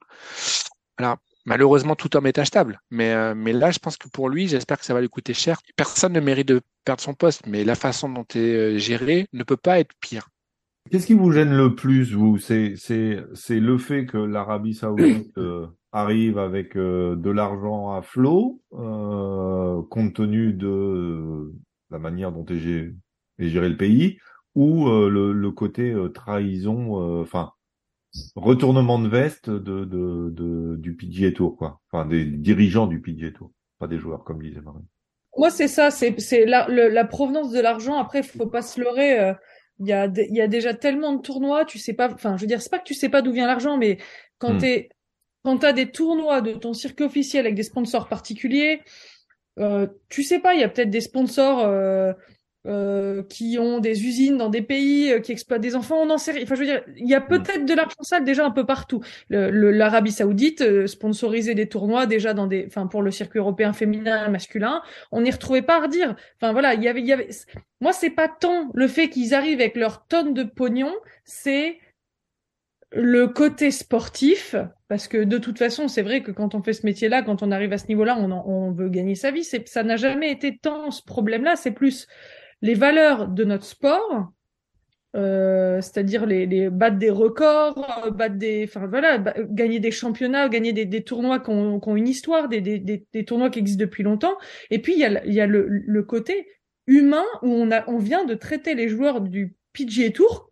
Alors 0.99 1.19
Malheureusement, 1.45 1.97
tout 1.97 2.17
homme 2.17 2.26
est 2.26 2.38
achetable. 2.38 2.81
Mais, 2.91 3.12
euh, 3.12 3.35
mais 3.35 3.52
là, 3.52 3.71
je 3.71 3.79
pense 3.79 3.97
que 3.97 4.09
pour 4.09 4.29
lui, 4.29 4.47
j'espère 4.49 4.79
que 4.79 4.85
ça 4.85 4.95
va 4.95 5.00
lui 5.00 5.09
coûter 5.09 5.35
cher. 5.35 5.61
Personne 5.76 6.12
ne 6.12 6.21
mérite 6.21 6.49
de 6.49 6.61
perdre 6.85 7.03
son 7.03 7.15
poste, 7.15 7.47
mais 7.47 7.65
la 7.65 7.75
façon 7.75 8.09
dont 8.09 8.25
tu 8.25 8.39
es 8.39 8.57
euh, 8.57 8.79
géré 8.79 9.27
ne 9.33 9.45
peut 9.45 9.57
pas 9.57 9.81
être 9.81 9.93
pire. 10.01 10.29
Qu'est-ce 10.91 11.07
qui 11.07 11.15
vous 11.15 11.31
gêne 11.31 11.57
le 11.57 11.75
plus, 11.75 12.12
vous? 12.12 12.39
C'est 12.39 12.75
c'est 12.77 13.61
le 13.61 13.79
fait 13.79 14.05
que 14.07 14.19
l'Arabie 14.19 14.75
Saoudite 14.75 15.33
euh, 15.39 15.67
arrive 15.93 16.39
avec 16.39 16.77
de 16.77 17.31
l'argent 17.31 17.93
à 17.93 18.03
flot, 18.03 18.61
compte 18.71 20.15
tenu 20.15 20.53
de 20.53 21.53
la 21.91 21.99
manière 21.99 22.33
dont 22.33 22.45
est 22.47 22.59
géré, 22.59 22.95
est 23.39 23.49
géré 23.49 23.69
le 23.69 23.77
pays, 23.77 24.19
ou 24.57 24.89
le, 24.89 25.33
le, 25.33 25.51
côté 25.53 25.95
trahison, 26.15 27.21
enfin 27.21 27.53
retournement 28.37 28.99
de 28.99 29.09
veste 29.09 29.51
de, 29.51 29.85
de, 29.85 30.31
de, 30.31 30.77
du 30.77 30.95
PGA 30.95 31.33
Tour, 31.33 31.57
quoi. 31.57 31.81
Enfin, 31.91 32.07
des 32.07 32.25
dirigeants 32.25 32.87
du 32.87 33.01
PGA 33.01 33.31
Tour, 33.31 33.53
pas 33.79 33.89
des 33.89 33.99
joueurs, 33.99 34.25
comme 34.25 34.43
disait 34.43 34.61
Marie. 34.61 34.85
Moi, 35.37 35.51
c'est 35.51 35.69
ça, 35.69 35.91
c'est 35.91 36.45
la, 36.45 36.69
la 36.69 37.05
provenance 37.05 37.51
de 37.51 37.61
l'argent. 37.61 37.99
Après, 37.99 38.21
il 38.21 38.25
faut 38.25 38.47
pas 38.47 38.62
se 38.62 38.81
leurrer. 38.81 39.19
Euh, 39.19 39.35
il 39.81 39.89
y 39.89 39.93
a 39.93 40.07
il 40.07 40.37
y 40.37 40.41
a 40.41 40.47
déjà 40.47 40.75
tellement 40.75 41.15
de 41.15 41.23
tournois, 41.23 41.65
tu 41.65 41.79
sais 41.79 41.95
pas. 41.95 42.12
Enfin, 42.12 42.37
je 42.37 42.43
veux 42.43 42.47
dire, 42.47 42.61
c'est 42.61 42.71
pas 42.71 42.79
que 42.79 42.85
tu 42.85 42.95
sais 42.95 43.09
pas 43.09 43.23
d'où 43.23 43.33
vient 43.33 43.47
l'argent, 43.47 43.77
mais 43.77 43.99
quand 44.39 44.51
tu 44.51 44.55
hmm. 44.57 44.61
t'es 44.61 44.89
quand 45.45 45.59
t'as 45.59 45.73
des 45.73 45.91
tournois 45.91 46.41
de 46.41 46.53
ton 46.53 46.73
circuit 46.73 47.05
officiel 47.05 47.47
avec 47.47 47.57
des 47.57 47.62
sponsors 47.65 48.09
particuliers, 48.09 48.83
euh, 49.59 49.87
tu 50.09 50.23
sais 50.23 50.39
pas. 50.39 50.55
Il 50.55 50.61
y 50.61 50.65
a 50.65 50.69
peut-être 50.69 50.91
des 50.91 51.01
sponsors. 51.01 51.61
Euh, 51.61 52.12
euh, 52.69 53.25
qui 53.25 53.59
ont 53.59 53.81
des 53.81 54.07
usines 54.07 54.37
dans 54.37 54.49
des 54.49 54.62
pays 54.62 55.12
euh, 55.12 55.19
qui 55.19 55.33
exploitent 55.33 55.61
des 55.61 55.75
enfants, 55.75 55.97
on 56.00 56.11
en 56.11 56.16
sait 56.19 56.45
Enfin, 56.45 56.54
je 56.54 56.61
veux 56.61 56.66
dire, 56.66 56.85
il 56.97 57.09
y 57.09 57.14
a 57.14 57.21
peut-être 57.21 57.64
de 57.64 57.75
l'argent 57.75 58.02
sale 58.02 58.25
déjà 58.25 58.47
un 58.47 58.52
peu 58.52 58.64
partout. 58.64 59.02
L'Arabie 59.31 60.12
Saoudite 60.12 60.61
euh, 60.61 60.87
sponsorisait 60.87 61.57
des 61.57 61.69
tournois 61.69 62.07
déjà 62.07 62.35
dans 62.35 62.47
des, 62.47 62.64
enfin 62.69 62.87
pour 62.87 63.02
le 63.02 63.11
circuit 63.11 63.40
européen 63.40 63.73
féminin 63.73 64.26
et 64.26 64.31
masculin, 64.31 64.81
on 65.11 65.23
n'y 65.23 65.33
retrouvait 65.33 65.62
pas 65.62 65.78
à 65.78 65.81
redire. 65.83 66.14
Enfin 66.40 66.52
voilà, 66.52 66.75
il 66.75 66.83
y 66.85 66.87
avait, 66.87 67.00
il 67.00 67.07
y 67.07 67.12
avait. 67.12 67.31
Moi, 67.81 67.92
c'est 67.92 68.11
pas 68.11 68.28
tant 68.28 68.71
le 68.75 68.87
fait 68.87 69.09
qu'ils 69.09 69.35
arrivent 69.35 69.61
avec 69.61 69.76
leur 69.76 70.07
tonne 70.07 70.33
de 70.33 70.45
pognon, 70.45 70.95
c'est 71.25 71.81
le 72.92 73.26
côté 73.26 73.73
sportif, 73.73 74.54
parce 74.87 75.09
que 75.09 75.25
de 75.25 75.38
toute 75.38 75.59
façon, 75.59 75.88
c'est 75.88 76.02
vrai 76.02 76.23
que 76.23 76.31
quand 76.31 76.54
on 76.54 76.62
fait 76.62 76.75
ce 76.75 76.87
métier-là, 76.87 77.23
quand 77.23 77.42
on 77.42 77.50
arrive 77.50 77.73
à 77.73 77.78
ce 77.78 77.88
niveau-là, 77.88 78.16
on, 78.21 78.31
on 78.31 78.71
veut 78.71 78.88
gagner 78.88 79.16
sa 79.16 79.33
vie. 79.33 79.42
Ça 79.42 79.83
n'a 79.83 79.97
jamais 79.97 80.31
été 80.31 80.59
tant 80.59 80.92
ce 80.92 81.02
problème-là. 81.02 81.57
C'est 81.57 81.73
plus 81.73 82.07
les 82.62 82.75
valeurs 82.75 83.28
de 83.28 83.45
notre 83.45 83.64
sport, 83.64 84.33
euh, 85.14 85.81
c'est-à-dire 85.83 86.25
les, 86.25 86.47
les, 86.47 86.71
battre 86.71 86.97
des 86.97 87.11
records, 87.11 87.75
battre 88.14 88.37
des, 88.37 88.64
enfin 88.64 88.87
voilà, 88.87 89.19
gagner 89.50 89.81
des 89.81 89.90
championnats, 89.90 90.49
gagner 90.49 90.73
des, 90.73 91.04
tournois 91.04 91.40
qui 91.40 91.50
ont, 91.50 91.97
une 91.97 92.09
histoire, 92.09 92.49
des, 92.49 92.61
des, 92.61 92.78
des, 92.78 93.25
tournois 93.25 93.50
qui 93.50 93.59
existent 93.59 93.81
depuis 93.81 94.04
longtemps. 94.04 94.37
Et 94.71 94.81
puis 94.81 94.95
il 94.95 95.00
y 95.00 95.04
a, 95.04 95.25
il 95.26 95.35
y 95.35 95.40
a 95.40 95.47
le, 95.47 95.66
le 95.69 96.02
côté 96.02 96.47
humain 96.87 97.25
où 97.42 97.49
on 97.49 97.71
a, 97.71 97.87
on 97.88 97.99
vient 97.99 98.25
de 98.25 98.35
traiter 98.35 98.75
les 98.75 98.88
joueurs 98.88 99.21
du 99.21 99.54
PGA 99.73 100.11
Tour 100.11 100.51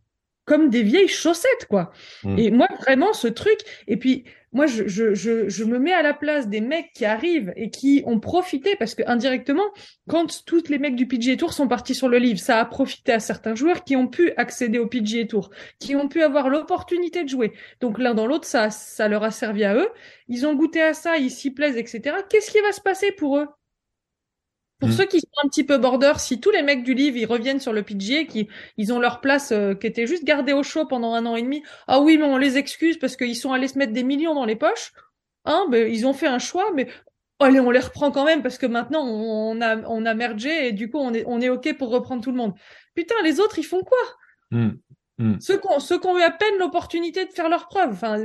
comme 0.51 0.69
des 0.69 0.83
vieilles 0.83 1.07
chaussettes, 1.07 1.67
quoi. 1.69 1.93
Mm. 2.25 2.39
Et 2.41 2.51
moi, 2.51 2.67
vraiment, 2.81 3.13
ce 3.13 3.29
truc. 3.29 3.61
Et 3.87 3.97
puis, 3.97 4.25
moi, 4.51 4.67
je, 4.67 4.89
je, 4.89 5.15
je, 5.15 5.49
je, 5.49 5.63
me 5.63 5.79
mets 5.79 5.93
à 5.93 6.03
la 6.03 6.13
place 6.13 6.49
des 6.49 6.61
mecs 6.61 6.93
qui 6.93 7.05
arrivent 7.05 7.53
et 7.55 7.71
qui 7.71 8.03
ont 8.05 8.19
profité, 8.19 8.75
parce 8.75 8.97
que 8.97 9.05
indirectement, 9.07 9.63
quand 10.09 10.45
tous 10.47 10.69
les 10.69 10.81
mecs 10.81 10.97
du 10.97 11.07
PGA 11.07 11.37
Tour 11.37 11.53
sont 11.53 11.69
partis 11.69 11.95
sur 11.95 12.09
le 12.09 12.19
livre, 12.19 12.41
ça 12.41 12.59
a 12.59 12.65
profité 12.65 13.13
à 13.13 13.21
certains 13.21 13.55
joueurs 13.55 13.85
qui 13.85 13.95
ont 13.95 14.09
pu 14.09 14.33
accéder 14.37 14.81
au 14.81 14.89
PGA 14.89 15.25
Tour, 15.25 15.51
qui 15.79 15.95
ont 15.95 16.09
pu 16.09 16.21
avoir 16.21 16.49
l'opportunité 16.49 17.23
de 17.23 17.29
jouer. 17.29 17.53
Donc 17.81 18.01
l'un 18.01 18.15
dans 18.15 18.27
l'autre, 18.27 18.49
ça, 18.49 18.71
ça 18.71 19.07
leur 19.07 19.23
a 19.23 19.31
servi 19.31 19.63
à 19.63 19.77
eux. 19.77 19.89
Ils 20.27 20.49
ont 20.49 20.57
goûté 20.57 20.83
à 20.83 20.95
ça, 20.95 21.17
ils 21.17 21.31
s'y 21.31 21.53
plaisent, 21.53 21.77
etc. 21.77 22.17
Qu'est-ce 22.29 22.51
qui 22.51 22.61
va 22.61 22.73
se 22.73 22.81
passer 22.81 23.13
pour 23.13 23.39
eux? 23.39 23.47
Pour 24.81 24.89
mm. 24.89 24.93
ceux 24.93 25.07
qui 25.07 25.21
sont 25.21 25.29
un 25.45 25.49
petit 25.49 25.65
peu 25.65 25.79
border, 25.79 26.15
si 26.19 26.41
tous 26.41 26.51
les 26.51 26.63
mecs 26.63 26.83
du 26.83 26.95
livre 26.95 27.17
ils 27.17 27.27
reviennent 27.27 27.61
sur 27.61 27.73
le 27.73 27.83
PGA, 27.83 28.25
qui 28.25 28.49
ils 28.77 28.93
ont 28.93 28.99
leur 28.99 29.21
place 29.21 29.53
euh, 29.53 29.75
qui 29.75 29.87
était 29.87 30.07
juste 30.07 30.25
gardée 30.25 30.53
au 30.53 30.63
chaud 30.63 30.87
pendant 30.87 31.15
un 31.15 31.27
an 31.27 31.37
et 31.37 31.43
demi, 31.43 31.63
ah 31.87 32.01
oui 32.01 32.19
mais 32.19 32.25
on 32.25 32.39
les 32.39 32.57
excuse 32.57 32.99
parce 32.99 33.17
qu'ils 33.17 33.37
sont 33.37 33.53
allés 33.53 33.69
se 33.69 33.79
mettre 33.79 33.93
des 33.93 34.05
millions 34.05 34.35
dans 34.35 34.45
les 34.45 34.57
poches, 34.57 34.93
hein, 35.45 35.67
ben, 35.71 35.87
ils 35.87 36.07
ont 36.07 36.13
fait 36.13 36.27
un 36.27 36.39
choix, 36.39 36.73
mais 36.75 36.89
allez 37.39 37.61
on 37.61 37.71
les 37.71 37.81
reprend 37.81 38.11
quand 38.11 38.25
même 38.25 38.43
parce 38.43 38.59
que 38.59 38.67
maintenant 38.67 39.05
on 39.07 39.61
a 39.61 39.77
on 39.89 40.05
a 40.07 40.15
mergé 40.15 40.69
et 40.69 40.73
du 40.73 40.91
coup 40.91 40.99
on 40.99 41.13
est 41.15 41.25
on 41.27 41.41
est 41.41 41.49
ok 41.49 41.77
pour 41.77 41.91
reprendre 41.91 42.23
tout 42.23 42.31
le 42.31 42.37
monde. 42.37 42.55
Putain 42.95 43.15
les 43.23 43.41
autres 43.41 43.59
ils 43.59 43.65
font 43.65 43.83
quoi? 43.83 43.99
Mm. 44.51 44.71
Mm. 45.21 45.39
Ceux 45.39 45.59
qui 45.59 45.67
ont, 45.69 45.81
ceux 45.81 46.01
qui 46.01 46.07
ont 46.07 46.19
eu 46.19 46.23
à 46.23 46.31
peine 46.31 46.57
l'opportunité 46.59 47.27
de 47.27 47.31
faire 47.31 47.51
leur 47.51 47.69
preuve. 47.69 47.91
Enfin, 47.91 48.17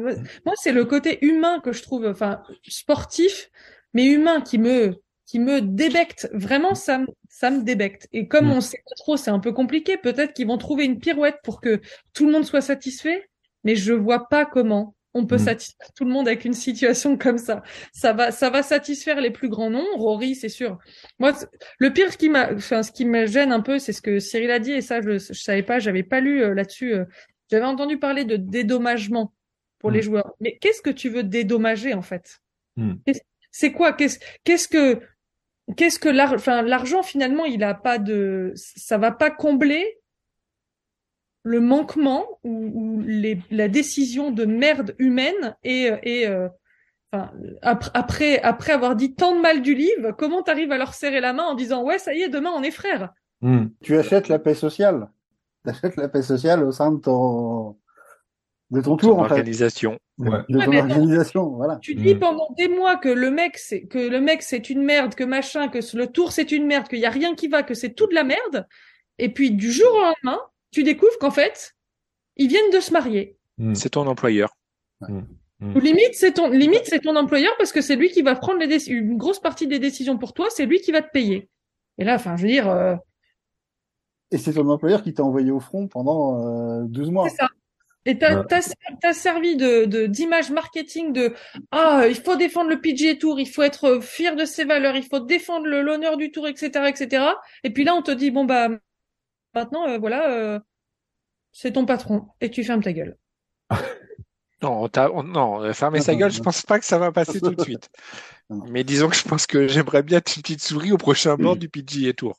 moi, 0.46 0.56
c'est 0.56 0.72
le 0.72 0.86
côté 0.86 1.24
humain 1.26 1.60
que 1.60 1.74
je 1.74 1.84
trouve, 1.84 2.08
enfin, 2.08 2.42
sportif, 2.66 3.52
mais 3.94 4.06
humain 4.06 4.40
qui 4.40 4.58
me, 4.58 4.96
qui 5.25 5.39
me 5.39 5.62
débecte. 5.62 6.29
Vraiment, 6.34 6.75
ça, 6.75 7.00
me, 7.00 7.08
ça 7.29 7.50
me 7.50 7.63
débecte. 7.63 8.08
Et 8.13 8.27
comme 8.27 8.48
mm. 8.48 8.51
on 8.51 8.62
sait 8.62 8.82
pas 8.86 8.96
trop, 8.98 9.17
c'est 9.17 9.32
un 9.32 9.39
peu 9.39 9.51
compliqué. 9.51 9.98
Peut-être 9.98 10.34
qu'ils 10.34 10.48
vont 10.48 10.58
trouver 10.58 10.86
une 10.86 11.00
pirouette 11.00 11.38
pour 11.44 11.62
que 11.62 11.82
tout 12.13 12.25
le 12.25 12.32
monde 12.32 12.46
soit 12.46 12.62
satisfait, 12.62 13.29
mais 13.63 13.75
je 13.75 13.94
vois 13.94 14.27
pas 14.27 14.46
comment 14.46 14.96
on 15.13 15.25
peut 15.25 15.36
mm. 15.36 15.39
satisfaire 15.39 15.94
tout 15.96 16.05
le 16.05 16.12
monde 16.12 16.27
avec 16.27 16.46
une 16.46 16.53
situation 16.53 17.17
comme 17.17 17.38
ça. 17.38 17.63
Ça 17.94 18.13
va, 18.13 18.32
ça 18.32 18.50
va 18.50 18.62
satisfaire 18.62 19.20
les 19.22 19.32
plus 19.32 19.50
grands 19.50 19.70
noms. 19.70 19.88
Rory, 19.96 20.36
c'est 20.36 20.50
sûr. 20.50 20.77
Moi, 21.20 21.34
le 21.79 21.91
pire, 21.91 22.12
ce 22.12 22.17
qui 22.17 22.29
m'a, 22.29 22.53
enfin, 22.53 22.84
ce 22.84 22.91
qui 22.91 23.05
me 23.05 23.25
gêne 23.25 23.51
un 23.51 23.62
peu, 23.62 23.79
c'est 23.79 23.94
ce 23.94 24.01
que 24.01 24.20
Cyril 24.20 24.51
a 24.51 24.60
dit, 24.60 24.74
et 24.74 24.82
ça, 24.82 25.01
je, 25.01 25.17
je 25.17 25.34
savais 25.34 25.63
pas, 25.63 25.79
j'avais 25.79 26.03
pas 26.03 26.20
lu 26.20 26.44
euh, 26.44 26.53
là-dessus. 26.53 26.94
Euh, 26.94 27.05
j'avais 27.50 27.65
entendu 27.65 27.98
parler 27.98 28.25
de 28.25 28.36
dédommagement 28.36 29.34
pour 29.79 29.89
les 29.89 30.00
mm. 30.00 30.03
joueurs. 30.03 30.34
Mais 30.39 30.58
qu'est-ce 30.60 30.82
que 30.82 30.89
tu 30.89 31.10
veux 31.10 31.24
dédommager, 31.24 31.94
en 31.94 32.01
fait? 32.01 32.39
C'est 33.51 33.72
quoi? 33.72 33.94
Qu'est-ce 33.94 34.20
qu'est-ce 34.44 34.68
que 34.68 35.00
qu'est-ce 35.75 36.00
que 36.00 36.10
l'argent, 36.10 36.36
enfin, 36.36 36.62
l'argent 36.62 37.04
finalement, 37.04 37.46
il 37.46 37.64
a 37.64 37.74
pas 37.74 37.98
de, 37.98 38.54
ça 38.56 38.98
va 38.98 39.12
pas 39.12 39.32
combler 39.32 40.00
le 41.44 41.60
manquement 41.60 42.25
ou, 42.44 43.01
les, 43.06 43.40
la 43.51 43.68
décision 43.68 44.32
de 44.32 44.46
merde 44.46 44.96
humaine 44.98 45.56
et, 45.64 45.92
et 46.04 46.28
euh, 46.28 46.50
enfin, 47.12 47.32
après, 47.62 48.40
après 48.42 48.74
avoir 48.74 48.96
dit 48.96 49.14
tant 49.14 49.36
de 49.36 49.42
mal 49.42 49.62
du 49.62 49.75
livre, 49.75 50.12
comment 50.12 50.42
t'arrives 50.42 50.72
à 50.72 50.78
leur 50.78 50.94
serrer 50.94 51.22
la 51.22 51.34
main 51.34 51.44
en 51.44 51.54
disant 51.54 51.84
ouais, 51.84 52.00
ça 52.00 52.14
y 52.14 52.22
est, 52.22 52.30
demain 52.30 52.51
on 52.56 52.64
est 52.64 52.72
frères? 52.72 53.14
Hmm. 53.42 53.68
Tu 53.82 53.96
achètes 53.98 54.28
la 54.28 54.40
paix 54.40 54.56
sociale. 54.56 55.10
Tu 55.64 55.70
achètes 55.70 55.98
la 55.98 56.10
paix 56.10 56.24
sociale 56.24 56.64
au 56.64 56.72
sein 56.72 56.92
de 56.92 57.00
ton, 57.00 57.78
de 58.72 58.82
ton 58.82 58.98
tour, 58.98 59.20
en 59.20 59.24
organisation. 59.24 60.00
Ouais. 60.18 60.40
De 60.50 60.60
ton 60.60 60.90
organisation, 60.90 61.50
voilà. 61.50 61.78
Tu 61.82 61.96
dis 61.96 62.16
mm. 62.16 62.20
pendant 62.20 62.48
des 62.58 62.68
mois 62.68 62.96
que 62.98 63.10
le 63.10 63.30
mec, 63.30 63.58
c'est, 63.58 63.84
que 63.84 64.00
le 64.00 64.20
mec, 64.22 64.42
c'est 64.42 64.70
une 64.70 64.84
merde, 64.84 65.14
que 65.14 65.24
machin, 65.24 65.68
que 65.68 65.80
le 65.96 66.08
tour, 66.08 66.32
c'est 66.32 66.51
une 66.51 66.66
merde, 66.66 66.88
qu'il 66.88 67.00
y 67.00 67.06
a 67.06 67.12
rien 67.12 67.36
qui 67.36 67.48
va, 67.48 67.64
que 67.64 67.74
c'est 67.74 67.94
tout 67.94 68.08
de 68.08 68.16
la 68.16 68.24
merde. 68.24 68.68
Et 69.20 69.30
puis, 69.30 69.51
du 69.51 69.72
jour 69.72 69.92
au 69.94 70.01
lendemain, 70.01 70.40
tu 70.72 70.84
découvres 70.84 71.18
qu'en 71.20 71.32
fait, 71.32 71.75
ils 72.38 72.48
viennent 72.48 72.72
de 72.72 72.80
se 72.80 72.92
marier. 72.92 73.38
Mm. 73.58 73.75
C'est 73.75 73.90
ton 73.90 74.08
employeur. 74.08 74.50
Mm. 75.01 75.22
Ou 75.62 75.80
limite, 75.80 76.14
c'est 76.14 76.34
ton, 76.34 76.50
limite, 76.50 76.84
c'est 76.86 77.00
ton 77.00 77.16
employeur 77.16 77.54
parce 77.58 77.72
que 77.72 77.82
c'est 77.82 77.96
lui 77.96 78.10
qui 78.10 78.22
va 78.22 78.36
prendre 78.36 78.60
les 78.60 78.90
une 78.90 79.18
grosse 79.18 79.40
partie 79.40 79.68
des 79.68 79.80
décisions 79.80 80.18
pour 80.18 80.34
toi, 80.34 80.48
c'est 80.50 80.66
lui 80.66 80.82
qui 80.82 80.92
va 80.92 81.01
te 81.01 81.12
payer. 81.12 81.50
Et 81.98 82.04
là, 82.04 82.16
enfin, 82.16 82.36
je 82.36 82.44
veux 82.44 82.50
dire, 82.50 82.70
euh... 82.70 82.96
Et 84.32 84.38
c'est 84.38 84.54
ton 84.54 84.68
employeur 84.70 85.01
qui 85.01 85.14
t'a 85.14 85.24
envoyé 85.24 85.51
au 85.51 85.62
front 85.62 85.88
pendant 85.88 86.82
euh, 86.82 86.84
12 86.88 87.12
mois. 87.12 87.30
C'est 87.30 87.38
ça. 87.38 87.48
Et 88.07 88.20
t'as 88.20 88.44
as, 89.03 89.13
servi 89.13 89.55
de 89.55 90.05
d'image 90.05 90.51
marketing 90.51 91.11
de 91.11 91.33
ah 91.72 92.03
il 92.07 92.15
faut 92.15 92.35
défendre 92.35 92.70
le 92.70 92.79
PGA 92.79 93.15
Tour, 93.15 93.39
il 93.39 93.48
faut 93.48 93.63
être 93.63 94.00
fier 94.00 94.35
de 94.35 94.46
ses 94.46 94.63
valeurs, 94.63 94.96
il 94.96 95.05
faut 95.05 95.20
défendre 95.20 95.65
l'honneur 95.68 96.15
du 96.18 96.31
Tour, 96.31 96.48
etc., 96.48 96.85
etc. 96.87 97.25
Et 97.63 97.72
puis 97.72 97.83
là 97.83 97.96
on 97.96 98.03
te 98.03 98.11
dit 98.11 98.29
bon 98.29 98.46
bah 98.46 98.70
maintenant 99.55 99.87
euh, 99.87 99.98
voilà 99.98 100.29
euh, 100.29 100.59
c'est 101.51 101.74
ton 101.74 101.85
patron 101.85 102.27
et 102.41 102.51
tu 102.51 102.63
fermes 102.63 102.83
ta 102.83 102.94
gueule. 102.94 103.18
non, 104.61 104.87
non, 105.24 105.74
fermer 105.74 106.01
sa 106.01 106.13
gueule, 106.13 106.31
je 106.31 106.41
pense 106.41 106.61
pas 106.61 106.77
que 106.77 106.85
ça 106.85 107.00
va 107.00 107.11
passer 107.11 107.41
tout 107.41 107.55
de 107.55 107.61
suite. 107.61 107.89
Mais 108.70 108.83
disons 108.83 109.09
que 109.09 109.15
je 109.15 109.24
pense 109.24 109.48
que 109.48 109.68
j'aimerais 109.68 110.03
bien 110.03 110.20
être 110.20 110.35
une 110.35 110.44
petite 110.44 110.61
souris 110.61 110.91
au 110.91 110.98
prochain 110.98 111.35
bord 111.35 111.55
du 111.55 111.70
PGA 111.70 112.13
Tour. 112.13 112.37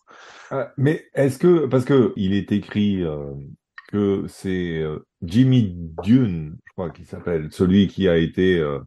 Euh, 0.52 0.64
mais 0.76 1.08
est-ce 1.14 1.38
que 1.38 1.66
parce 1.66 1.84
que 1.84 2.12
il 2.14 2.32
est 2.32 2.52
écrit 2.52 3.02
que 3.88 4.24
c'est 4.28 4.78
euh, 4.78 5.05
Jimmy 5.26 5.74
Dune, 6.02 6.56
je 6.64 6.72
crois 6.72 6.90
qu'il 6.90 7.06
s'appelle, 7.06 7.48
celui 7.50 7.88
qui 7.88 8.08
a 8.08 8.16
été 8.16 8.58
euh, 8.58 8.78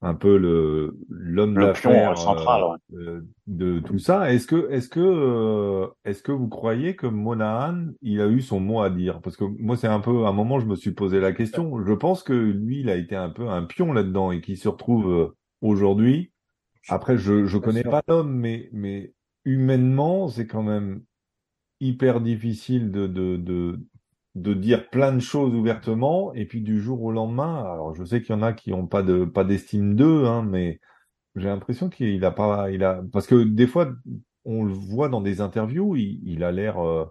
un 0.00 0.14
peu 0.14 0.36
le 0.36 0.96
l'homme 1.08 1.54
d'affaires 1.54 2.16
central 2.16 2.78
euh, 2.94 3.20
de 3.46 3.80
tout 3.80 3.98
ça. 3.98 4.32
Est-ce 4.32 4.46
que 4.46 4.70
est-ce 4.70 4.88
que 4.88 5.88
est-ce 6.04 6.22
que 6.22 6.32
vous 6.32 6.48
croyez 6.48 6.94
que 6.94 7.06
Monahan 7.06 7.86
il 8.02 8.20
a 8.20 8.28
eu 8.28 8.40
son 8.40 8.60
mot 8.60 8.80
à 8.80 8.90
dire? 8.90 9.20
Parce 9.20 9.36
que 9.36 9.44
moi 9.44 9.76
c'est 9.76 9.88
un 9.88 10.00
peu 10.00 10.26
à 10.26 10.28
un 10.28 10.32
moment 10.32 10.60
je 10.60 10.66
me 10.66 10.76
suis 10.76 10.92
posé 10.92 11.20
la 11.20 11.32
question. 11.32 11.84
Je 11.84 11.92
pense 11.92 12.22
que 12.22 12.32
lui 12.32 12.80
il 12.80 12.90
a 12.90 12.96
été 12.96 13.16
un 13.16 13.30
peu 13.30 13.48
un 13.48 13.64
pion 13.64 13.92
là-dedans 13.92 14.30
et 14.30 14.40
qui 14.40 14.56
se 14.56 14.68
retrouve 14.68 15.34
aujourd'hui. 15.60 16.32
Après 16.88 17.18
je 17.18 17.46
je 17.46 17.58
connais 17.58 17.82
pas 17.82 18.02
l'homme 18.06 18.32
mais 18.32 18.68
mais 18.72 19.12
humainement 19.44 20.28
c'est 20.28 20.46
quand 20.46 20.62
même 20.62 21.02
hyper 21.80 22.20
difficile 22.20 22.90
de, 22.90 23.06
de, 23.06 23.36
de, 23.36 23.78
de 24.34 24.54
dire 24.54 24.88
plein 24.90 25.12
de 25.12 25.20
choses 25.20 25.54
ouvertement 25.54 26.32
et 26.34 26.46
puis 26.46 26.60
du 26.60 26.80
jour 26.80 27.02
au 27.02 27.12
lendemain, 27.12 27.56
alors 27.72 27.94
je 27.94 28.04
sais 28.04 28.22
qu'il 28.22 28.34
y 28.34 28.38
en 28.38 28.42
a 28.42 28.52
qui 28.52 28.70
n'ont 28.70 28.86
pas 28.86 29.02
de 29.02 29.24
pas 29.24 29.44
d'estime 29.44 29.94
d'eux, 29.94 30.26
hein, 30.26 30.42
mais 30.42 30.80
j'ai 31.36 31.48
l'impression 31.48 31.88
qu'il 31.88 32.24
a 32.24 32.30
pas, 32.30 32.70
il 32.70 32.84
a 32.84 33.02
parce 33.12 33.26
que 33.26 33.42
des 33.42 33.66
fois 33.66 33.92
on 34.44 34.64
le 34.64 34.72
voit 34.72 35.08
dans 35.08 35.20
des 35.20 35.40
interviews, 35.40 35.96
il, 35.96 36.20
il 36.24 36.44
a 36.44 36.52
l'air, 36.52 36.78
euh, 36.78 37.04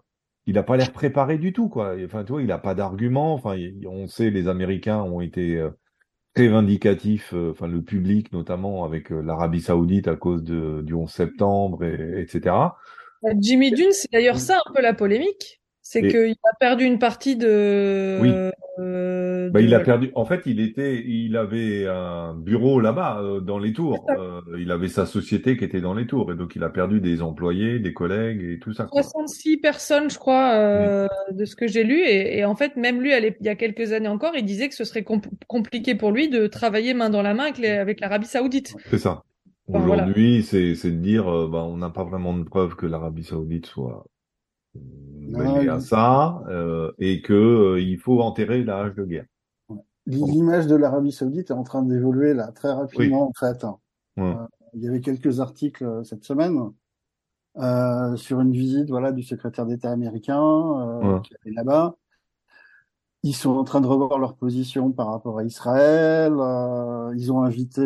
il 0.45 0.58
a 0.58 0.63
pas 0.63 0.77
l'air 0.77 0.91
préparé 0.91 1.38
du 1.38 1.53
tout 1.53 1.69
quoi. 1.69 1.95
Enfin 2.03 2.23
tu 2.23 2.32
vois, 2.32 2.41
il 2.41 2.51
a 2.51 2.58
pas 2.58 2.75
d'argument. 2.75 3.34
Enfin 3.34 3.56
on 3.88 4.08
sait 4.08 4.30
les 4.30 4.47
Américains 4.47 5.01
ont 5.01 5.21
été 5.21 5.58
euh, 5.58 5.69
très 6.34 6.47
vindicatifs, 6.47 7.34
euh, 7.34 7.51
enfin 7.51 7.67
le 7.67 7.82
public 7.84 8.32
notamment 8.34 8.86
avec 8.86 9.10
l'Arabie 9.10 9.62
Saoudite 9.62 10.08
à 10.08 10.15
cause 10.15 10.43
de, 10.43 10.82
du 10.82 10.93
11 10.93 11.10
septembre 11.10 11.84
et, 11.84 12.21
etc. 12.21 12.56
Jimmy 13.39 13.71
Dune, 13.71 13.91
c'est 13.91 14.12
d'ailleurs 14.12 14.39
ça 14.39 14.60
un 14.65 14.73
peu 14.73 14.82
la 14.82 14.93
polémique. 14.93 15.62
C'est 15.89 16.02
qu'il 16.02 16.36
a 16.43 16.56
perdu 16.60 16.84
une 16.84 17.00
partie 17.00 17.38
de. 17.38 18.19
Oui. 18.21 18.30
Euh, 18.80 19.50
bah, 19.50 19.62
il 19.62 19.73
a 19.73 19.80
perdu. 19.80 20.12
En 20.15 20.26
fait, 20.26 20.41
il 20.45 20.60
était, 20.60 21.02
il 21.02 21.38
avait 21.38 21.88
un 21.88 22.34
bureau 22.34 22.82
là-bas 22.82 23.21
euh, 23.21 23.39
dans 23.39 23.58
les 23.58 23.71
tours. 23.71 24.06
Euh, 24.10 24.41
il 24.60 24.69
avait 24.71 24.89
sa 24.89 25.06
société 25.06 25.56
qui 25.56 25.63
était 25.63 25.80
dans 25.80 25.93
les 25.93 26.06
tours, 26.06 26.30
et 26.34 26.36
donc 26.36 26.58
il 26.58 26.63
a 26.65 26.69
perdu 26.69 27.00
des 27.00 27.21
employés, 27.21 27.80
des 27.80 27.93
collègues 27.93 28.43
et 28.43 28.60
tout 28.60 28.73
ça. 28.73 28.84
Quoi. 28.84 29.02
66 29.02 29.58
personnes, 29.58 30.10
je 30.10 30.19
crois, 30.19 30.56
euh, 30.56 31.08
de 31.32 31.45
ce 31.45 31.56
que 31.56 31.67
j'ai 31.67 31.86
lu, 31.86 32.02
et, 32.02 32.39
et, 32.39 32.43
en 32.43 32.56
fait, 32.56 32.76
même 32.76 33.02
lui, 33.02 33.13
il 33.15 33.45
y 33.45 33.50
a 33.50 33.56
quelques 33.56 33.93
années 33.93 34.10
encore, 34.10 34.34
il 34.36 34.43
disait 34.43 34.67
que 34.67 34.76
ce 34.76 34.84
serait 34.84 35.06
compliqué 35.47 35.95
pour 35.95 36.12
lui 36.12 36.28
de 36.28 36.47
travailler 36.47 36.93
main 36.95 37.10
dans 37.10 37.21
la 37.21 37.34
main 37.34 37.45
avec, 37.45 37.63
avec 37.63 38.02
l'Arabie 38.02 38.28
Saoudite. 38.28 38.76
C'est 38.89 38.97
ça. 38.97 39.23
Aujourd'hui, 39.69 40.43
c'est 40.43 40.73
de 40.73 40.89
dire, 40.97 41.47
bah, 41.47 41.63
on 41.63 41.78
n'a 41.78 41.91
pas 41.91 42.04
vraiment 42.04 42.38
de 42.38 42.43
preuve 42.43 42.76
que 42.76 42.86
l'Arabie 42.86 43.23
Saoudite 43.23 43.67
soit 43.67 44.06
à 45.69 45.80
ça 45.80 46.43
euh, 46.49 46.91
et 46.99 47.21
que 47.21 47.34
euh, 47.34 47.82
il 47.82 47.97
faut 47.97 48.21
enterrer 48.21 48.63
la 48.63 48.80
hache 48.80 48.95
de 48.95 49.06
guerre. 49.06 49.25
L'image 50.08 50.67
de 50.67 50.75
l'Arabie 50.75 51.12
Saoudite 51.12 51.49
est 51.51 51.53
en 51.53 51.63
train 51.63 51.84
d'évoluer 51.84 52.34
là 52.34 52.51
très 52.53 52.71
rapidement 52.71 53.27
en 53.27 53.34
fait. 53.34 53.65
Euh, 54.17 54.36
il 54.73 54.82
y 54.82 54.88
avait 54.88 55.01
quelques 55.01 55.41
articles 55.41 55.84
euh, 55.84 56.03
cette 56.03 56.23
semaine 56.23 56.71
euh, 57.58 58.15
sur 58.15 58.39
une 58.39 58.53
visite 58.53 58.89
voilà 58.89 59.12
du 59.12 59.21
secrétaire 59.21 59.65
d'État 59.65 59.91
américain 59.91 61.21
qui 61.23 61.34
est 61.45 61.51
là-bas. 61.51 61.97
Ils 63.23 63.36
sont 63.36 63.49
en 63.49 63.65
train 63.65 63.82
de 63.82 63.88
revoir 63.88 64.17
leur 64.17 64.38
position 64.38 64.93
par 64.93 65.08
rapport 65.08 65.39
à 65.39 65.43
Israël. 65.43 66.32
ils 67.15 67.32
ont 67.34 67.41
invité 67.43 67.82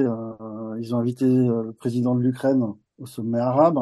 ils 0.78 0.94
ont 0.94 1.00
invité 1.00 1.26
le 1.26 1.74
président 1.74 2.14
de 2.14 2.22
l'Ukraine 2.22 2.64
au 3.00 3.06
sommet 3.08 3.40
arabe. 3.40 3.80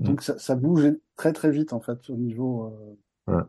Mm. 0.00 0.04
Donc 0.04 0.22
ça, 0.22 0.38
ça, 0.38 0.56
bouge 0.56 0.92
très 1.16 1.32
très 1.32 1.50
vite 1.50 1.72
en 1.72 1.80
fait 1.80 2.10
au 2.10 2.16
niveau 2.16 2.74
ouais. 3.28 3.42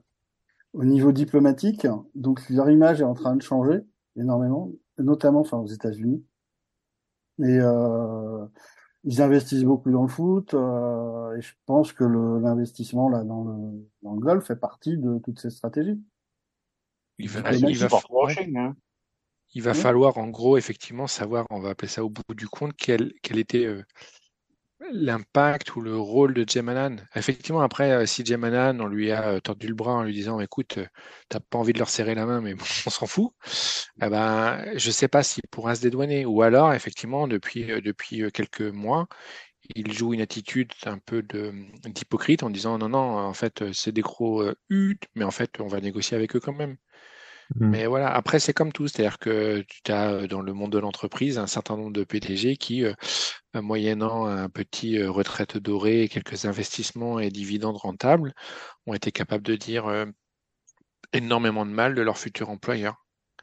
au 0.74 0.84
niveau 0.84 1.12
diplomatique. 1.12 1.88
Donc 2.16 2.48
leur 2.50 2.70
image 2.70 3.02
est 3.02 3.06
en 3.06 3.14
train 3.14 3.36
de 3.36 3.42
changer 3.42 3.82
énormément, 4.16 4.72
notamment 4.98 5.42
enfin 5.42 5.58
aux 5.58 5.68
États-Unis. 5.68 6.24
Et 7.40 7.58
euh, 7.60 8.46
ils 9.04 9.22
investissent 9.22 9.64
beaucoup 9.64 9.92
dans 9.92 10.04
le 10.04 10.08
foot. 10.08 10.54
Euh, 10.54 11.36
et 11.38 11.42
je 11.42 11.54
pense 11.66 11.94
que 11.94 12.04
l'investissement 12.04 13.10
là 13.10 13.24
dans 13.24 13.44
le, 13.44 13.90
dans 14.04 14.14
le 14.14 14.20
golf 14.20 14.46
fait 14.46 14.56
partie 14.56 14.98
de 14.98 15.20
toutes 15.24 15.40
ces 15.40 15.50
stratégies. 15.50 16.00
Il 17.18 17.30
va, 17.30 17.52
il 17.54 17.78
va, 17.78 17.88
hein. 18.56 18.76
il 19.54 19.62
va 19.62 19.74
falloir 19.76 20.18
en 20.18 20.30
gros 20.30 20.58
effectivement 20.58 21.06
savoir, 21.06 21.46
on 21.52 21.60
va 21.60 21.70
appeler 21.70 21.88
ça 21.88 22.04
au 22.04 22.10
bout 22.10 22.24
du 22.34 22.48
compte, 22.48 22.74
quel, 22.76 23.14
quel 23.22 23.38
était 23.38 23.66
euh, 23.66 23.84
l'impact 24.92 25.76
ou 25.76 25.82
le 25.82 25.96
rôle 25.98 26.34
de 26.34 26.46
Jemanan. 26.48 27.08
Effectivement, 27.16 27.62
après, 27.62 27.92
euh, 27.92 28.06
si 28.06 28.26
Jemanan, 28.26 28.82
on 28.82 28.88
lui 28.88 29.12
a 29.12 29.30
euh, 29.36 29.40
tordu 29.40 29.68
le 29.68 29.76
bras 29.76 29.94
en 29.94 30.04
lui 30.04 30.14
disant, 30.14 30.40
écoute, 30.40 30.78
euh, 30.80 30.88
t'as 31.30 31.40
pas 31.40 31.58
envie 31.58 31.74
de 31.74 31.80
leur 31.80 31.90
serrer 31.90 32.16
la 32.16 32.26
main, 32.26 32.42
mais 32.42 32.56
on 32.88 32.90
s'en 32.90 33.06
fout, 33.08 33.34
eh 34.02 34.10
ben, 34.10 34.64
je 34.76 34.92
sais 34.92 35.08
pas 35.08 35.24
s'il 35.24 35.44
pourra 35.52 35.76
se 35.76 35.82
dédouaner. 35.82 36.26
Ou 36.26 36.42
alors, 36.42 36.74
effectivement, 36.74 37.28
depuis, 37.28 37.66
depuis 37.82 38.32
quelques 38.32 38.62
mois, 38.62 39.08
il 39.76 39.94
joue 39.94 40.14
une 40.14 40.22
attitude 40.22 40.72
un 40.86 40.98
peu 41.00 41.24
d'hypocrite 41.86 42.44
en 42.44 42.50
disant, 42.50 42.78
non, 42.78 42.90
non, 42.90 43.00
en 43.20 43.34
fait, 43.34 43.72
c'est 43.74 43.92
des 43.92 44.02
gros 44.02 44.44
huts, 44.70 45.00
mais 45.16 45.26
en 45.26 45.32
fait, 45.32 45.60
on 45.60 45.68
va 45.68 45.82
négocier 45.82 46.18
avec 46.18 46.36
eux 46.36 46.40
quand 46.40 46.54
même. 46.54 46.78
Mmh. 47.56 47.68
Mais 47.68 47.86
voilà, 47.86 48.14
après, 48.14 48.40
c'est 48.40 48.54
comme 48.54 48.72
tout. 48.72 48.88
C'est-à-dire 48.88 49.20
que 49.20 49.64
tu 49.84 49.92
as 49.92 50.28
dans 50.28 50.42
le 50.42 50.54
monde 50.54 50.72
de 50.72 50.80
l'entreprise 50.80 51.38
un 51.38 51.48
certain 51.48 51.76
nombre 51.78 51.92
de 51.92 52.04
PDG 52.04 52.58
qui, 52.58 52.86
euh, 52.86 52.94
moyennant 53.54 54.26
un 54.26 54.50
petit 54.50 54.98
euh, 54.98 55.12
retraite 55.12 55.58
dorée 55.58 56.08
quelques 56.10 56.46
investissements 56.46 57.20
et 57.20 57.30
dividendes 57.30 57.78
rentables, 57.78 58.34
ont 58.88 58.94
été 58.94 59.12
capables 59.12 59.44
de 59.44 59.56
dire 59.56 59.88
euh, 59.88 60.06
énormément 61.14 61.66
de 61.66 61.72
mal 61.72 61.96
de 61.96 62.02
leur 62.02 62.18
futur 62.18 62.50
employeur. 62.50 62.96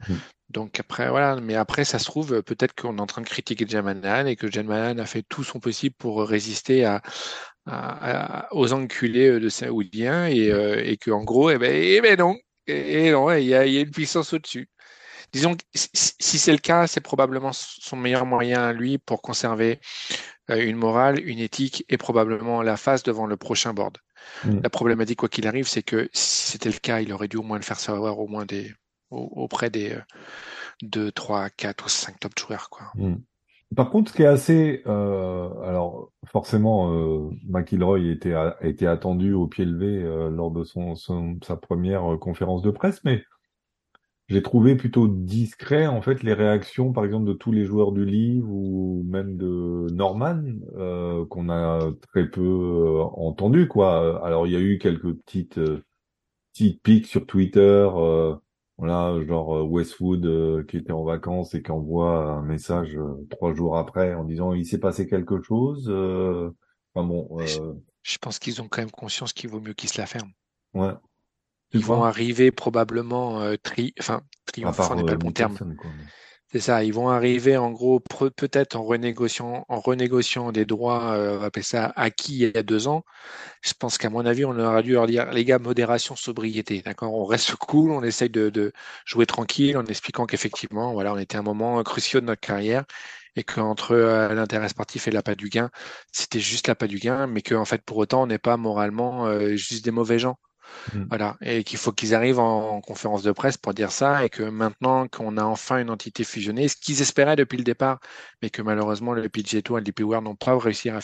Mmh. 0.07 0.13
Donc 0.49 0.79
après, 0.79 1.09
voilà, 1.09 1.35
mais 1.35 1.55
après, 1.55 1.85
ça 1.85 1.99
se 1.99 2.05
trouve, 2.05 2.41
peut-être 2.41 2.73
qu'on 2.73 2.97
est 2.97 3.01
en 3.01 3.05
train 3.05 3.21
de 3.21 3.27
critiquer 3.27 3.67
Jamanan 3.67 4.25
et 4.25 4.35
que 4.35 4.49
Jamanan 4.49 4.99
a 4.99 5.05
fait 5.05 5.23
tout 5.29 5.43
son 5.43 5.59
possible 5.59 5.93
pour 5.99 6.27
résister 6.27 6.85
à, 6.85 7.01
à, 7.67 8.47
aux 8.55 8.73
enculés 8.73 9.39
de 9.39 9.49
Saoudiens 9.49 10.27
et, 10.27 10.47
et 10.47 10.97
que 10.97 11.11
en 11.11 11.23
gros, 11.23 11.51
eh 11.51 11.59
ben, 11.59 11.71
eh 11.71 12.01
ben 12.01 12.17
non, 12.17 12.35
et 12.69 13.11
non, 13.11 13.31
il 13.31 13.45
y 13.45 13.55
a, 13.55 13.65
une 13.65 13.91
puissance 13.91 14.33
au-dessus. 14.33 14.69
Disons 15.31 15.55
que 15.55 15.63
si 15.73 16.39
c'est 16.39 16.51
le 16.51 16.57
cas, 16.57 16.87
c'est 16.87 17.01
probablement 17.01 17.51
son 17.53 17.95
meilleur 17.95 18.25
moyen 18.25 18.63
à 18.63 18.73
lui 18.73 18.97
pour 18.97 19.21
conserver 19.21 19.79
euh, 20.49 20.65
une 20.65 20.75
morale, 20.75 21.19
une 21.23 21.39
éthique 21.39 21.85
et 21.87 21.97
probablement 21.97 22.63
la 22.63 22.77
face 22.77 23.03
devant 23.03 23.27
le 23.27 23.37
prochain 23.37 23.73
board. 23.73 23.97
Mm. 24.43 24.61
La 24.63 24.69
problématique, 24.69 25.19
quoi 25.19 25.29
qu'il 25.29 25.47
arrive, 25.47 25.67
c'est 25.67 25.83
que 25.83 26.09
si 26.13 26.51
c'était 26.51 26.69
le 26.69 26.79
cas, 26.79 27.01
il 27.01 27.13
aurait 27.13 27.27
dû 27.27 27.37
au 27.37 27.43
moins 27.43 27.57
le 27.57 27.63
faire 27.63 27.79
savoir 27.79 28.17
au 28.19 28.27
moins 28.27 28.45
des, 28.45 28.73
auprès 29.11 29.69
des 29.69 29.95
2, 30.81 31.11
3, 31.11 31.49
4 31.51 31.85
ou 31.85 31.89
5 31.89 32.19
top 32.19 32.39
joueurs. 32.39 32.69
Quoi. 32.69 32.91
Mm. 32.95 33.17
Par 33.75 33.91
contre, 33.91 34.11
ce 34.11 34.15
qui 34.15 34.23
est 34.23 34.25
assez, 34.25 34.81
euh, 34.87 35.49
alors 35.63 36.11
forcément, 36.25 36.91
euh, 36.91 37.29
McIlroy 37.47 37.99
était, 38.11 38.33
a, 38.33 38.57
été 38.61 38.87
attendu 38.87 39.33
au 39.33 39.47
pied 39.47 39.65
levé 39.65 40.03
euh, 40.03 40.29
lors 40.29 40.51
de 40.51 40.63
son, 40.63 40.95
sa 40.95 41.55
première 41.55 42.13
euh, 42.13 42.17
conférence 42.17 42.61
de 42.63 42.71
presse, 42.71 43.03
mais 43.03 43.23
j'ai 44.27 44.43
trouvé 44.43 44.75
plutôt 44.75 45.07
discret 45.07 45.87
en 45.87 46.01
fait 46.01 46.21
les 46.23 46.33
réactions, 46.33 46.93
par 46.93 47.03
exemple, 47.05 47.25
de 47.25 47.33
tous 47.33 47.51
les 47.51 47.65
joueurs 47.65 47.91
du 47.91 48.05
livre 48.05 48.47
ou 48.49 49.03
même 49.07 49.37
de 49.37 49.87
Norman 49.91 50.43
euh, 50.77 51.25
qu'on 51.25 51.49
a 51.49 51.91
très 52.11 52.29
peu 52.29 52.41
euh, 52.41 53.03
entendu 53.15 53.67
quoi. 53.67 54.23
Alors 54.25 54.45
il 54.45 54.53
y 54.53 54.55
a 54.55 54.59
eu 54.59 54.77
quelques 54.77 55.13
petites 55.13 55.59
petites 56.53 56.81
pics 56.83 57.07
sur 57.07 57.25
Twitter. 57.25 57.89
Voilà, 58.79 59.13
genre 59.25 59.57
euh, 59.57 59.63
Westwood 59.63 60.25
euh, 60.25 60.63
qui 60.63 60.77
était 60.77 60.93
en 60.93 61.03
vacances 61.03 61.53
et 61.53 61.61
qui 61.61 61.69
envoie 61.69 62.31
un 62.31 62.41
message 62.41 62.95
euh, 62.95 63.27
trois 63.29 63.53
jours 63.53 63.77
après 63.77 64.13
en 64.13 64.23
disant 64.23 64.53
il 64.53 64.65
s'est 64.65 64.77
passé 64.77 65.05
quelque 65.05 65.41
chose. 65.41 65.89
Enfin 66.93 67.05
bon. 67.05 67.27
Je, 68.01 68.17
pense 68.19 68.39
qu'ils 68.39 68.61
ont 68.61 68.69
quand 68.69 68.81
même 68.81 68.89
conscience 68.89 69.33
qu'il 69.33 69.49
vaut 69.49 69.59
mieux 69.59 69.73
qu'ils 69.73 69.89
se 69.89 69.99
la 69.99 70.07
ferment. 70.07 70.31
Ouais. 70.73 70.93
Ils 71.73 71.83
vont 71.83 72.03
arriver 72.05 72.51
probablement 72.51 73.53
tri, 73.61 73.93
enfin 73.99 74.21
triomphant 74.45 74.95
n'est 74.95 75.03
pas 75.03 75.11
le 75.11 75.17
bon 75.17 75.33
terme. 75.33 75.57
C'est 76.51 76.59
ça, 76.61 76.83
ils 76.83 76.93
vont 76.93 77.09
arriver 77.09 77.57
en 77.57 77.69
gros 77.71 77.99
peut-être 77.99 78.75
en 78.75 78.83
renégociant, 78.83 79.65
en 79.69 79.79
renégociant 79.79 80.51
des 80.51 80.65
droits, 80.65 81.13
euh, 81.13 81.35
on 81.35 81.37
va 81.37 81.45
appeler 81.47 81.61
ça 81.63 81.93
acquis 81.95 82.33
il 82.33 82.55
y 82.55 82.57
a 82.57 82.63
deux 82.63 82.87
ans. 82.87 83.03
Je 83.61 83.73
pense 83.73 83.99
qu'à 83.99 84.09
mon 84.09 84.25
avis, 84.25 84.45
on 84.45 84.57
aurait 84.59 84.83
dû 84.83 84.93
leur 84.93 85.07
dire 85.07 85.31
les 85.31 85.45
gars, 85.45 85.59
modération, 85.59 86.15
sobriété, 86.15 86.81
d'accord? 86.81 87.13
On 87.13 87.25
reste 87.25 87.55
cool, 87.57 87.91
on 87.91 88.03
essaye 88.03 88.29
de, 88.31 88.73
jouer 89.05 89.27
tranquille, 89.27 89.77
en 89.77 89.85
expliquant 89.85 90.25
qu'effectivement, 90.25 90.93
voilà, 90.93 91.13
on 91.13 91.17
était 91.19 91.37
à 91.37 91.41
un 91.41 91.43
moment 91.43 91.83
crucial 91.83 92.21
de 92.21 92.27
notre 92.27 92.41
carrière 92.41 92.85
et 93.35 93.43
qu'entre 93.43 93.93
euh, 93.93 94.33
l'intérêt 94.33 94.69
sportif 94.69 95.07
et 95.07 95.11
l'appât 95.11 95.35
du 95.35 95.49
gain, 95.49 95.69
c'était 96.11 96.39
juste 96.39 96.67
l'appât 96.67 96.87
du 96.87 96.97
gain, 96.99 97.27
mais 97.27 97.41
qu'en 97.43 97.65
fait 97.65 97.83
pour 97.83 97.97
autant 97.97 98.23
on 98.23 98.27
n'est 98.27 98.39
pas 98.39 98.57
moralement 98.57 99.27
euh, 99.27 99.55
juste 99.55 99.85
des 99.85 99.91
mauvais 99.91 100.19
gens. 100.19 100.37
Mm. 100.93 101.03
Voilà, 101.09 101.37
et 101.41 101.63
qu'il 101.63 101.77
faut 101.77 101.91
qu'ils 101.91 102.15
arrivent 102.15 102.39
en, 102.39 102.81
conférence 102.81 103.23
de 103.23 103.31
presse 103.31 103.57
pour 103.57 103.73
dire 103.73 103.91
ça, 103.91 104.25
et 104.25 104.29
que 104.29 104.43
maintenant 104.43 105.07
qu'on 105.07 105.37
a 105.37 105.43
enfin 105.43 105.79
une 105.79 105.89
entité 105.89 106.23
fusionnée, 106.23 106.67
ce 106.67 106.75
qu'ils 106.75 107.01
espéraient 107.01 107.35
depuis 107.35 107.57
le 107.57 107.63
départ, 107.63 107.99
mais 108.41 108.49
que 108.49 108.61
malheureusement 108.61 109.13
le 109.13 109.27
PGA 109.29 109.61
Tour 109.61 109.77
et 109.77 109.81
le 109.81 109.85
DP 109.85 110.01
World 110.01 110.25
n'ont 110.25 110.35
pas 110.35 110.57
réussi 110.57 110.89
à, 110.89 110.99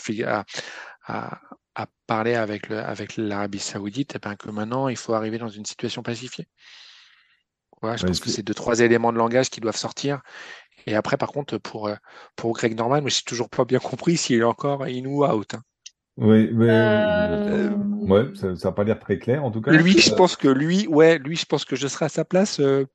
à, 1.06 1.40
à, 1.74 1.86
parler 2.06 2.34
avec 2.34 2.68
le, 2.68 2.78
avec 2.78 3.16
l'Arabie 3.16 3.58
Saoudite, 3.58 4.14
et 4.14 4.18
eh 4.18 4.26
bien 4.26 4.36
que 4.36 4.50
maintenant 4.50 4.88
il 4.88 4.96
faut 4.96 5.14
arriver 5.14 5.38
dans 5.38 5.48
une 5.48 5.64
situation 5.64 6.02
pacifiée. 6.02 6.48
Voilà, 7.82 7.96
je 7.96 8.06
pense 8.06 8.20
que 8.20 8.30
c'est 8.30 8.42
deux 8.42 8.54
trois 8.54 8.80
éléments 8.80 9.12
de 9.12 9.18
langage 9.18 9.50
qui 9.50 9.60
doivent 9.60 9.76
sortir. 9.76 10.22
Et 10.86 10.94
après, 10.94 11.18
par 11.18 11.28
contre, 11.28 11.58
pour 11.58 11.90
pour 12.34 12.54
Greg 12.54 12.74
Norman, 12.74 13.00
je 13.00 13.16
n'ai 13.16 13.22
toujours 13.26 13.50
pas 13.50 13.66
bien 13.66 13.78
compris 13.78 14.16
s'il 14.16 14.40
est 14.40 14.44
encore 14.44 14.84
in 14.84 15.04
ou 15.04 15.26
out. 15.26 15.54
Hein. 15.54 15.62
Oui, 16.16 16.50
mais 16.52 16.68
euh... 16.70 17.70
ouais, 17.70 18.30
ça, 18.34 18.52
n'a 18.52 18.72
pas 18.72 18.84
l'air 18.84 18.98
très 18.98 19.18
clair 19.18 19.44
en 19.44 19.50
tout 19.50 19.60
cas. 19.60 19.72
Lui, 19.72 19.98
je 19.98 20.14
pense 20.14 20.36
que 20.36 20.48
lui, 20.48 20.86
ouais, 20.86 21.18
lui, 21.18 21.36
je 21.36 21.44
pense 21.44 21.64
que 21.64 21.76
je 21.76 21.86
serai 21.86 22.06
à 22.06 22.08
sa 22.08 22.24
place. 22.24 22.58
Euh... 22.60 22.86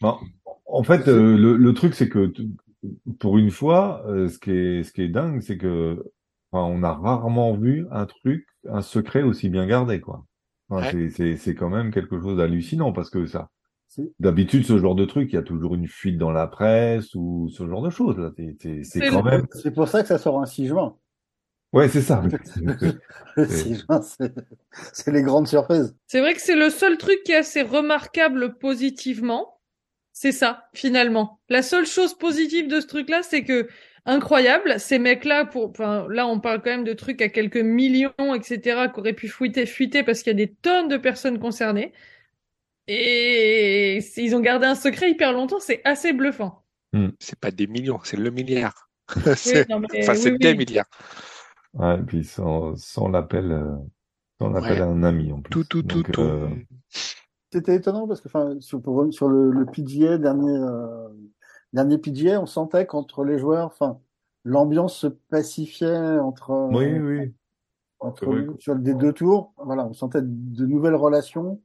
Non. 0.00 0.18
En 0.66 0.82
fait, 0.82 1.08
euh, 1.08 1.36
le, 1.36 1.56
le, 1.56 1.74
truc, 1.74 1.94
c'est 1.94 2.08
que 2.08 2.32
pour 3.18 3.38
une 3.38 3.50
fois, 3.50 4.02
euh, 4.08 4.28
ce 4.28 4.38
qui 4.38 4.50
est 4.50 4.82
ce 4.82 4.92
qui 4.92 5.02
est 5.02 5.08
dingue, 5.08 5.40
c'est 5.40 5.58
que 5.58 6.02
enfin, 6.50 6.64
on 6.64 6.82
a 6.82 6.92
rarement 6.92 7.54
vu 7.54 7.86
un 7.90 8.06
truc, 8.06 8.46
un 8.68 8.82
secret 8.82 9.22
aussi 9.22 9.48
bien 9.48 9.66
gardé, 9.66 10.00
quoi. 10.00 10.24
Enfin, 10.68 10.96
ouais. 10.96 11.10
C'est 11.10 11.36
c'est 11.36 11.54
quand 11.54 11.70
même 11.70 11.92
quelque 11.92 12.20
chose 12.20 12.38
d'hallucinant 12.38 12.92
parce 12.92 13.10
que 13.10 13.26
ça. 13.26 13.50
D'habitude, 14.18 14.64
ce 14.64 14.78
genre 14.78 14.94
de 14.94 15.04
truc, 15.04 15.32
il 15.32 15.36
y 15.36 15.38
a 15.38 15.42
toujours 15.42 15.74
une 15.74 15.86
fuite 15.86 16.18
dans 16.18 16.32
la 16.32 16.46
presse 16.48 17.14
ou 17.14 17.48
ce 17.48 17.66
genre 17.66 17.82
de 17.82 17.88
choses. 17.88 18.18
Là, 18.18 18.30
c'est 18.36 19.08
quand 19.10 19.22
même. 19.22 19.46
C'est 19.52 19.70
pour 19.70 19.88
ça 19.88 20.02
que 20.02 20.08
ça 20.08 20.18
sort 20.18 20.40
un 20.40 20.46
6 20.46 20.66
juin. 20.66 20.96
Ouais, 21.76 21.90
c'est 21.90 22.00
ça. 22.00 22.22
c'est 24.94 25.12
les 25.12 25.22
grandes 25.22 25.46
surprises. 25.46 25.94
C'est 26.06 26.20
vrai 26.20 26.32
que 26.32 26.40
c'est 26.40 26.56
le 26.56 26.70
seul 26.70 26.96
truc 26.96 27.22
qui 27.22 27.32
est 27.32 27.36
assez 27.36 27.60
remarquable 27.60 28.56
positivement. 28.56 29.60
C'est 30.14 30.32
ça, 30.32 30.70
finalement. 30.72 31.38
La 31.50 31.60
seule 31.60 31.84
chose 31.84 32.16
positive 32.16 32.66
de 32.66 32.80
ce 32.80 32.86
truc-là, 32.86 33.22
c'est 33.22 33.44
que 33.44 33.68
incroyable, 34.06 34.80
ces 34.80 34.98
mecs-là, 34.98 35.44
pour, 35.44 35.68
enfin, 35.68 36.06
là, 36.08 36.26
on 36.26 36.40
parle 36.40 36.62
quand 36.62 36.70
même 36.70 36.84
de 36.84 36.94
trucs 36.94 37.20
à 37.20 37.28
quelques 37.28 37.58
millions, 37.58 38.34
etc., 38.34 38.86
qui 38.90 38.98
auraient 38.98 39.12
pu 39.12 39.28
fuiter, 39.28 39.66
fuiter 39.66 40.02
parce 40.02 40.22
qu'il 40.22 40.30
y 40.30 40.42
a 40.42 40.46
des 40.46 40.54
tonnes 40.54 40.88
de 40.88 40.96
personnes 40.96 41.38
concernées. 41.38 41.92
Et 42.88 43.98
ils 44.16 44.34
ont 44.34 44.40
gardé 44.40 44.64
un 44.66 44.76
secret 44.76 45.10
hyper 45.10 45.34
longtemps, 45.34 45.60
c'est 45.60 45.82
assez 45.84 46.14
bluffant. 46.14 46.64
Hmm. 46.94 47.08
C'est 47.18 47.38
pas 47.38 47.50
des 47.50 47.66
millions, 47.66 48.00
c'est 48.02 48.16
le 48.16 48.30
milliard. 48.30 48.88
c'est 49.36 49.70
enfin, 49.70 50.14
c'est 50.14 50.38
des 50.38 50.54
milliards. 50.54 50.88
Ouais, 51.78 51.98
et 51.98 52.02
puis 52.02 52.24
sans, 52.24 52.76
sans 52.76 53.08
l'appel, 53.08 53.52
euh, 53.52 53.76
sans 54.40 54.50
l'appel 54.50 54.82
à 54.82 54.86
un 54.86 55.02
ami 55.02 55.32
en 55.32 55.40
plus. 55.40 55.50
Tout, 55.50 55.64
tout, 55.64 55.82
tout, 55.82 56.02
tout. 56.02 56.20
Euh, 56.20 56.48
C'était 57.52 57.76
étonnant 57.76 58.06
parce 58.08 58.20
que, 58.20 58.28
enfin, 58.28 58.56
sur, 58.60 58.80
sur 59.10 59.28
le, 59.28 59.50
le 59.50 59.66
PGA, 59.66 60.18
dernier, 60.18 60.56
euh, 60.56 61.08
dernier 61.72 61.98
PGA, 61.98 62.40
on 62.40 62.46
sentait 62.46 62.86
qu'entre 62.86 63.24
les 63.24 63.38
joueurs, 63.38 63.66
enfin, 63.66 64.00
l'ambiance 64.44 64.96
se 64.96 65.06
pacifiait 65.06 66.18
entre. 66.18 66.50
Oui, 66.72 66.98
oui. 66.98 67.34
entre 68.00 68.56
sur 68.58 68.76
des 68.76 68.94
deux 68.94 69.12
tours. 69.12 69.52
Voilà, 69.58 69.86
on 69.86 69.92
sentait 69.92 70.22
de 70.22 70.66
nouvelles 70.66 70.94
relations 70.94 71.60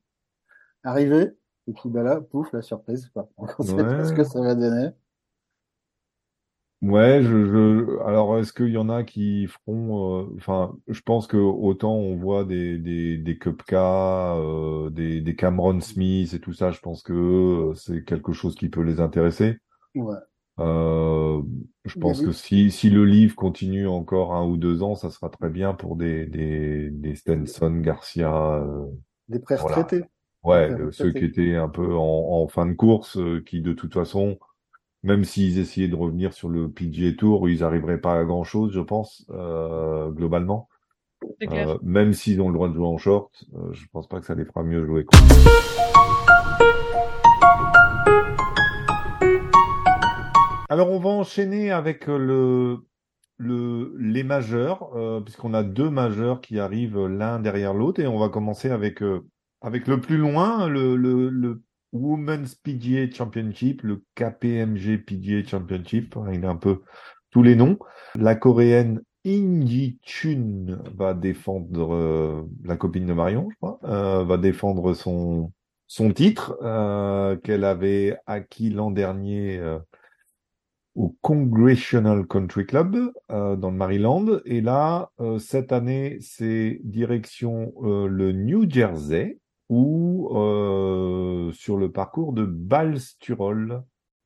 arriver. 0.84 1.32
Et 1.68 1.74
puis 1.74 1.90
bah 1.90 2.02
là, 2.04 2.20
pouf, 2.22 2.52
la 2.54 2.62
surprise. 2.62 3.10
Quoi. 3.14 3.30
On 3.38 3.64
sait 3.64 3.76
pas 3.78 3.84
Ouais. 4.00 4.06
ce 4.06 4.14
que 4.14 4.24
ça 4.24 4.42
va 4.42 4.56
donner. 4.56 4.90
Ouais, 6.82 7.22
je, 7.22 7.46
je, 7.46 8.00
alors 8.08 8.40
est-ce 8.40 8.54
qu'il 8.54 8.70
y 8.70 8.78
en 8.78 8.90
a 8.90 9.04
qui 9.04 9.46
feront, 9.46 10.24
euh, 10.24 10.36
enfin, 10.38 10.76
je 10.88 11.00
pense 11.02 11.28
que 11.28 11.38
autant 11.38 11.94
on 11.94 12.16
voit 12.16 12.44
des, 12.44 12.80
des, 12.80 13.20
des 13.20 13.38
Kupka, 13.38 14.34
euh, 14.38 14.90
des, 14.90 15.22
des 15.22 15.36
Cameron 15.36 15.80
Smith 15.80 16.34
et 16.34 16.40
tout 16.40 16.54
ça, 16.54 16.72
je 16.72 16.80
pense 16.80 17.04
que 17.04 17.14
euh, 17.14 17.76
c'est 17.76 18.04
quelque 18.04 18.34
chose 18.34 18.56
qui 18.56 18.68
peut 18.70 18.82
les 18.82 19.00
intéresser. 19.00 19.60
Ouais. 19.96 20.18
Euh, 20.60 21.42
je 21.86 21.96
pense 21.98 22.20
Oui. 22.20 22.26
que 22.26 22.32
si, 22.32 22.72
si 22.72 22.90
le 22.90 23.06
livre 23.06 23.36
continue 23.36 23.88
encore 23.88 24.34
un 24.36 24.46
ou 24.48 24.58
deux 24.58 24.84
ans, 24.84 24.96
ça 24.96 25.10
sera 25.12 25.30
très 25.30 25.50
bien 25.50 25.74
pour 25.74 25.96
des, 25.96 26.26
des, 26.28 26.90
des 26.92 27.16
Stenson, 27.16 27.72
Garcia, 27.82 28.56
euh, 28.58 28.86
Des 29.30 29.40
prêts 29.40 29.56
Voilà. 29.58 29.78
retraités. 29.78 30.06
ouais, 30.44 30.70
Des 30.70 30.82
euh, 30.82 30.92
ceux 30.92 31.12
qui 31.14 31.26
étaient 31.26 31.56
un 31.56 31.70
peu 31.70 31.96
en, 31.96 32.02
en 32.44 32.48
fin 32.48 32.66
de 32.66 32.74
course, 32.74 33.18
euh, 33.18 33.42
qui 33.46 33.62
de 33.62 33.74
toute 33.74 33.94
façon, 33.94 34.40
même 35.04 35.24
s'ils 35.24 35.60
essayaient 35.60 35.88
de 35.88 35.96
revenir 35.96 36.34
sur 36.34 36.50
le 36.50 36.70
PGA 36.70 37.14
Tour, 37.14 37.50
ils 37.50 37.64
arriveraient 37.64 38.02
pas 38.02 38.20
à 38.20 38.24
grand-chose, 38.24 38.72
je 38.74 38.82
pense, 38.82 39.26
euh, 39.32 40.10
globalement. 40.12 40.70
Euh, 41.52 41.78
même 41.84 42.14
s'ils 42.14 42.42
ont 42.42 42.48
le 42.50 42.54
droit 42.54 42.70
de 42.70 42.74
jouer 42.74 42.88
en 42.88 42.98
short, 42.98 43.46
euh, 43.56 43.72
je 43.74 43.86
pense 43.92 44.08
pas 44.08 44.20
que 44.20 44.26
ça 44.26 44.36
les 44.36 44.46
fera 44.46 44.64
mieux 44.64 44.86
jouer. 44.86 45.06
quoi. 45.06 45.20
Alors 50.70 50.90
on 50.92 51.00
va 51.00 51.10
enchaîner 51.10 51.70
avec 51.72 52.08
euh, 52.08 52.18
le, 52.18 52.78
le, 53.38 53.94
les 54.00 54.24
majeurs, 54.24 54.96
euh, 54.96 55.20
puisqu'on 55.20 55.54
a 55.54 55.64
deux 55.64 55.90
majeurs 55.90 56.42
qui 56.42 56.60
arrivent 56.60 57.06
l'un 57.08 57.40
derrière 57.40 57.74
l'autre, 57.74 58.00
et 58.02 58.08
on 58.08 58.18
va 58.18 58.30
commencer 58.30 58.70
avec, 58.70 59.04
euh, 59.04 59.26
avec 59.62 59.88
le 59.88 60.00
plus 60.00 60.18
loin, 60.18 60.68
le, 60.70 60.96
le, 60.96 61.30
le 61.30 61.62
Women's 61.94 62.56
PGA 62.56 63.10
Championship, 63.12 63.82
le 63.84 64.04
KPMG 64.16 64.98
PGA 65.06 65.44
Championship, 65.48 66.16
il 66.34 66.46
a 66.46 66.50
un 66.50 66.56
peu 66.56 66.82
tous 67.32 67.44
les 67.44 67.56
noms. 67.56 67.78
La 68.16 68.36
coréenne 68.36 69.02
Inji 69.26 70.00
Chun 70.04 70.80
va 70.96 71.14
défendre, 71.14 71.94
euh, 71.94 72.44
la 72.64 72.78
copine 72.78 73.06
de 73.06 73.14
Marion, 73.14 73.50
je 73.52 73.56
crois, 73.58 73.80
euh, 73.84 74.24
va 74.24 74.38
défendre 74.38 74.94
son, 74.94 75.52
son 75.88 76.12
titre 76.14 76.58
euh, 76.64 77.36
qu'elle 77.36 77.66
avait 77.66 78.18
acquis 78.26 78.70
l'an 78.70 78.92
dernier 78.92 79.58
euh, 79.60 79.78
au 80.96 81.16
Congressional 81.22 82.26
Country 82.26 82.66
Club 82.66 83.12
euh, 83.32 83.56
dans 83.56 83.72
le 83.72 83.78
Maryland. 83.78 84.26
Et 84.46 84.62
là, 84.62 85.12
euh, 85.20 85.38
cette 85.38 85.72
année, 85.72 86.18
c'est 86.22 86.80
direction 86.84 87.74
le 87.82 88.32
New 88.32 88.70
Jersey 88.70 89.41
ou 89.72 90.30
euh, 90.36 91.50
sur 91.54 91.78
le 91.78 91.90
parcours 91.90 92.34
de 92.34 92.44
Balsturol. 92.44 93.84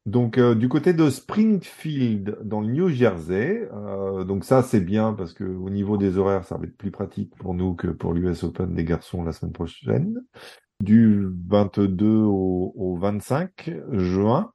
Donc 0.08 0.40
euh, 0.40 0.56
du 0.56 0.70
côté 0.70 0.92
de 0.94 1.10
Springfield 1.10 2.40
dans 2.44 2.62
le 2.62 2.68
New 2.68 2.90
Jersey, 2.90 3.70
euh, 3.72 4.24
donc 4.24 4.44
ça 4.44 4.64
c'est 4.64 4.82
bien 4.82 5.14
parce 5.14 5.34
que 5.34 5.44
au 5.44 5.70
niveau 5.70 5.98
des 5.98 6.18
horaires 6.18 6.46
ça 6.46 6.58
va 6.58 6.66
être 6.66 6.78
plus 6.78 6.90
pratique 6.90 7.36
pour 7.36 7.54
nous 7.54 7.76
que 7.76 7.88
pour 7.88 8.14
l'US 8.14 8.44
Open 8.44 8.74
des 8.74 8.84
garçons 8.84 9.24
la 9.24 9.32
semaine 9.34 9.54
prochaine, 9.54 10.20
du 10.84 11.28
22 11.48 12.08
au, 12.08 12.74
au 12.76 12.98
25 12.98 13.72
juin, 13.92 14.52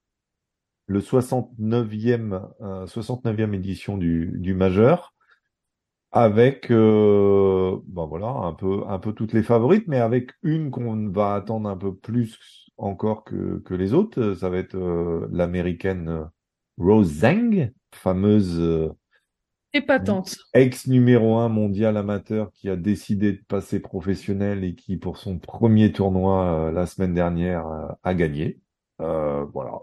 le 0.87 1.01
69e 1.01 2.49
euh, 2.63 2.87
69e 2.87 3.55
édition 3.55 3.97
du, 3.97 4.33
du 4.39 4.55
majeur 4.55 5.15
avec 6.13 6.71
euh, 6.71 7.79
ben 7.87 8.07
voilà 8.07 8.29
un 8.29 8.53
peu 8.53 8.83
un 8.89 8.99
peu 8.99 9.13
toutes 9.13 9.33
les 9.33 9.43
favorites 9.43 9.87
mais 9.87 9.99
avec 9.99 10.33
une 10.43 10.71
qu'on 10.71 11.09
va 11.11 11.35
attendre 11.35 11.69
un 11.69 11.77
peu 11.77 11.95
plus 11.95 12.39
encore 12.77 13.25
que 13.25 13.61
que 13.65 13.75
les 13.75 13.95
autres. 13.95 14.35
Ça 14.35 14.49
va 14.51 14.59
être 14.59 14.77
euh, 14.77 15.29
l'américaine 15.31 16.09
euh, 16.09 16.25
Rose 16.79 17.21
Zhang 17.21 17.73
fameuse 17.95 18.59
euh, 18.59 18.89
Épatante. 19.73 20.37
ex 20.53 20.89
numéro 20.89 21.37
un 21.37 21.49
mondial 21.49 21.97
amateur 21.97 22.51
qui 22.53 22.69
a 22.69 22.75
décidé 22.77 23.33
de 23.35 23.43
passer 23.47 23.79
professionnel 23.79 24.65
et 24.65 24.75
qui 24.75 24.97
pour 24.97 25.17
son 25.17 25.39
premier 25.39 25.93
tournoi 25.93 26.45
euh, 26.45 26.73
la 26.73 26.87
semaine 26.87 27.15
dernière 27.15 27.69
euh, 27.69 27.87
a 28.03 28.15
gagné. 28.15 28.59
Euh, 29.01 29.45
voilà 29.53 29.79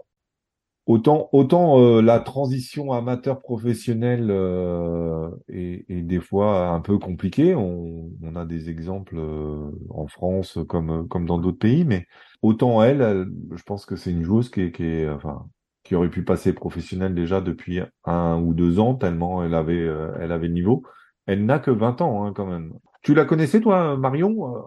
Autant, 0.88 1.28
autant 1.32 1.78
euh, 1.80 2.00
la 2.00 2.18
transition 2.18 2.92
amateur-professionnel 2.92 4.28
euh, 4.30 5.28
est, 5.48 5.84
est 5.90 6.00
des 6.02 6.18
fois 6.18 6.68
un 6.68 6.80
peu 6.80 6.98
compliquée. 6.98 7.54
On, 7.54 8.10
on 8.22 8.36
a 8.36 8.46
des 8.46 8.70
exemples 8.70 9.16
euh, 9.18 9.70
en 9.90 10.06
France 10.06 10.58
comme, 10.66 11.06
comme 11.08 11.26
dans 11.26 11.36
d'autres 11.38 11.58
pays, 11.58 11.84
mais 11.84 12.06
autant 12.40 12.82
elle, 12.82 13.26
je 13.54 13.62
pense 13.64 13.84
que 13.84 13.96
c'est 13.96 14.12
une 14.12 14.24
joueuse 14.24 14.48
qui 14.50 14.62
est, 14.62 14.72
qui 14.72 14.84
est, 14.84 15.10
enfin, 15.10 15.46
qui 15.84 15.94
aurait 15.94 16.08
pu 16.08 16.24
passer 16.24 16.54
professionnelle 16.54 17.14
déjà 17.14 17.42
depuis 17.42 17.80
un 18.04 18.40
ou 18.40 18.54
deux 18.54 18.78
ans, 18.78 18.94
tellement 18.94 19.44
elle 19.44 19.54
avait, 19.54 19.74
euh, 19.74 20.12
elle 20.18 20.32
avait 20.32 20.48
le 20.48 20.54
niveau. 20.54 20.84
Elle 21.26 21.44
n'a 21.44 21.58
que 21.58 21.70
20 21.70 22.00
ans 22.00 22.24
hein, 22.24 22.32
quand 22.34 22.46
même. 22.46 22.72
Tu 23.02 23.14
la 23.14 23.26
connaissais 23.26 23.60
toi, 23.60 23.98
Marion 23.98 24.56
Euh, 24.56 24.60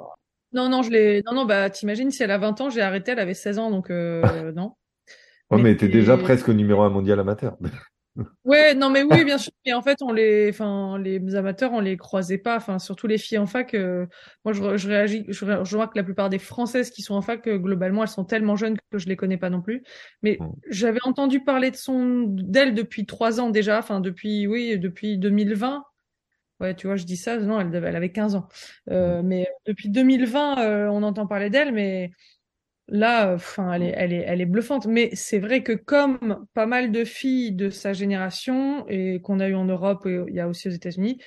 Non, 0.53 0.69
non, 0.69 0.83
je 0.83 0.91
l'ai. 0.91 1.23
Non, 1.25 1.33
non, 1.33 1.45
bah, 1.45 1.71
t'imagines, 1.71 2.11
si 2.11 2.21
elle 2.21 2.31
a 2.31 2.37
20 2.37 2.61
ans, 2.61 2.69
j'ai 2.69 2.81
arrêté, 2.81 3.11
elle 3.13 3.19
avait 3.19 3.33
16 3.33 3.57
ans, 3.57 3.71
donc 3.71 3.89
euh, 3.89 4.51
non. 4.51 4.75
Ouais, 5.51 5.57
mais 5.57 5.63
Mais- 5.71 5.77
t'es 5.77 5.87
déjà 5.87 6.17
presque 6.17 6.49
numéro 6.49 6.81
un 6.81 6.89
mondial 6.89 7.19
amateur. 7.19 7.57
Ouais, 8.43 8.73
non, 8.75 8.89
mais 8.89 9.03
oui, 9.03 9.23
bien 9.23 9.37
sûr. 9.37 9.53
Et 9.63 9.73
en 9.73 9.81
fait, 9.81 9.99
on 10.01 10.11
les, 10.11 10.49
enfin, 10.49 10.97
les 10.97 11.35
amateurs, 11.35 11.71
on 11.71 11.79
les 11.79 11.95
croisait 11.95 12.37
pas. 12.37 12.57
Enfin, 12.57 12.77
surtout 12.77 13.07
les 13.07 13.17
filles 13.17 13.37
en 13.37 13.45
fac. 13.45 13.73
euh, 13.73 14.05
moi, 14.43 14.53
je, 14.53 14.75
je 14.75 14.87
réagis, 14.89 15.23
je, 15.29 15.45
vois 15.45 15.87
que 15.87 15.93
la 15.95 16.03
plupart 16.03 16.29
des 16.29 16.37
Françaises 16.39 16.89
qui 16.89 17.03
sont 17.03 17.13
en 17.15 17.21
fac, 17.21 17.47
euh, 17.47 17.57
globalement, 17.57 18.01
elles 18.01 18.09
sont 18.09 18.25
tellement 18.25 18.57
jeunes 18.57 18.75
que 18.91 18.97
je 18.97 19.07
les 19.07 19.15
connais 19.15 19.37
pas 19.37 19.49
non 19.49 19.61
plus. 19.61 19.83
Mais 20.23 20.37
Mm. 20.41 20.47
j'avais 20.69 20.99
entendu 21.05 21.41
parler 21.43 21.71
de 21.71 21.77
son, 21.77 22.25
d'elle 22.27 22.73
depuis 22.73 23.05
trois 23.05 23.39
ans 23.39 23.49
déjà. 23.49 23.79
Enfin, 23.79 24.01
depuis, 24.01 24.45
oui, 24.45 24.77
depuis 24.77 25.17
2020. 25.17 25.85
Ouais, 26.59 26.75
tu 26.75 26.87
vois, 26.87 26.95
je 26.97 27.05
dis 27.05 27.17
ça. 27.17 27.37
Non, 27.37 27.59
elle, 27.61 27.95
avait 27.95 28.11
15 28.11 28.35
ans. 28.35 28.47
Euh, 28.89 29.21
mais 29.23 29.47
depuis 29.65 29.89
2020, 29.89 30.59
euh, 30.59 30.87
on 30.89 31.01
entend 31.03 31.27
parler 31.27 31.49
d'elle, 31.49 31.71
mais 31.73 32.11
Là, 32.93 33.33
enfin, 33.33 33.71
elle 33.71 33.83
est, 33.83 33.93
elle 33.95 34.11
est, 34.11 34.23
elle 34.27 34.41
est 34.41 34.45
bluffante. 34.45 34.85
Mais 34.85 35.09
c'est 35.13 35.39
vrai 35.39 35.63
que 35.63 35.71
comme 35.71 36.45
pas 36.53 36.65
mal 36.65 36.91
de 36.91 37.05
filles 37.05 37.53
de 37.53 37.69
sa 37.69 37.93
génération 37.93 38.85
et 38.89 39.21
qu'on 39.21 39.39
a 39.39 39.47
eu 39.47 39.55
en 39.55 39.63
Europe 39.63 40.05
et 40.05 40.19
il 40.27 40.35
y 40.35 40.41
a 40.41 40.47
aussi 40.49 40.67
aux 40.67 40.71
États-Unis, 40.71 41.21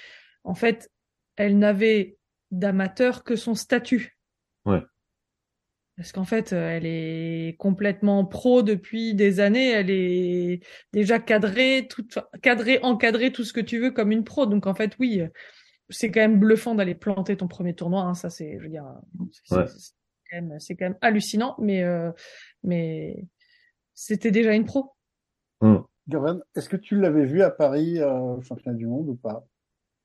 en 0.44 0.54
fait, 0.54 0.90
elle 1.36 1.58
n'avait 1.58 2.18
d'amateur 2.50 3.24
que 3.24 3.34
son 3.34 3.54
statut. 3.54 4.18
Ouais. 4.66 4.82
Parce 5.96 6.12
qu'en 6.12 6.24
fait, 6.24 6.52
elle 6.52 6.84
est 6.86 7.56
complètement 7.58 8.26
pro 8.26 8.62
depuis 8.62 9.14
des 9.14 9.40
années. 9.40 9.70
Elle 9.70 9.90
est 9.90 10.60
déjà 10.92 11.18
cadrée, 11.18 11.86
tout, 11.88 12.06
cadrée, 12.42 12.78
encadrée, 12.82 13.32
tout 13.32 13.44
ce 13.44 13.54
que 13.54 13.60
tu 13.60 13.78
veux 13.78 13.90
comme 13.90 14.12
une 14.12 14.24
pro. 14.24 14.44
Donc 14.44 14.66
en 14.66 14.74
fait, 14.74 14.96
oui, 14.98 15.22
c'est 15.88 16.10
quand 16.10 16.20
même 16.20 16.38
bluffant 16.38 16.74
d'aller 16.74 16.94
planter 16.94 17.36
ton 17.38 17.48
premier 17.48 17.74
tournoi. 17.74 18.02
hein. 18.02 18.14
Ça, 18.14 18.28
c'est, 18.28 18.58
je 18.58 18.64
veux 18.64 18.68
dire, 18.68 18.84
c'est 19.44 19.56
Ouais. 19.56 19.64
C'est 20.24 20.36
quand 20.36 20.42
même, 20.42 20.60
c'est 20.60 20.76
quand 20.76 20.84
même 20.86 20.98
hallucinant. 21.00 21.56
Mais, 21.58 21.82
euh, 21.82 22.10
mais 22.62 23.24
c'était 23.94 24.30
déjà 24.30 24.54
une 24.54 24.64
pro. 24.64 24.92
Goran, 26.08 26.40
est-ce 26.54 26.68
que 26.68 26.76
tu 26.76 27.00
l'avais 27.00 27.24
vu 27.24 27.42
à 27.42 27.50
Paris 27.50 27.98
euh, 27.98 28.12
au 28.36 28.42
championnat 28.42 28.76
du 28.76 28.86
monde 28.86 29.08
ou 29.08 29.14
pas? 29.14 29.46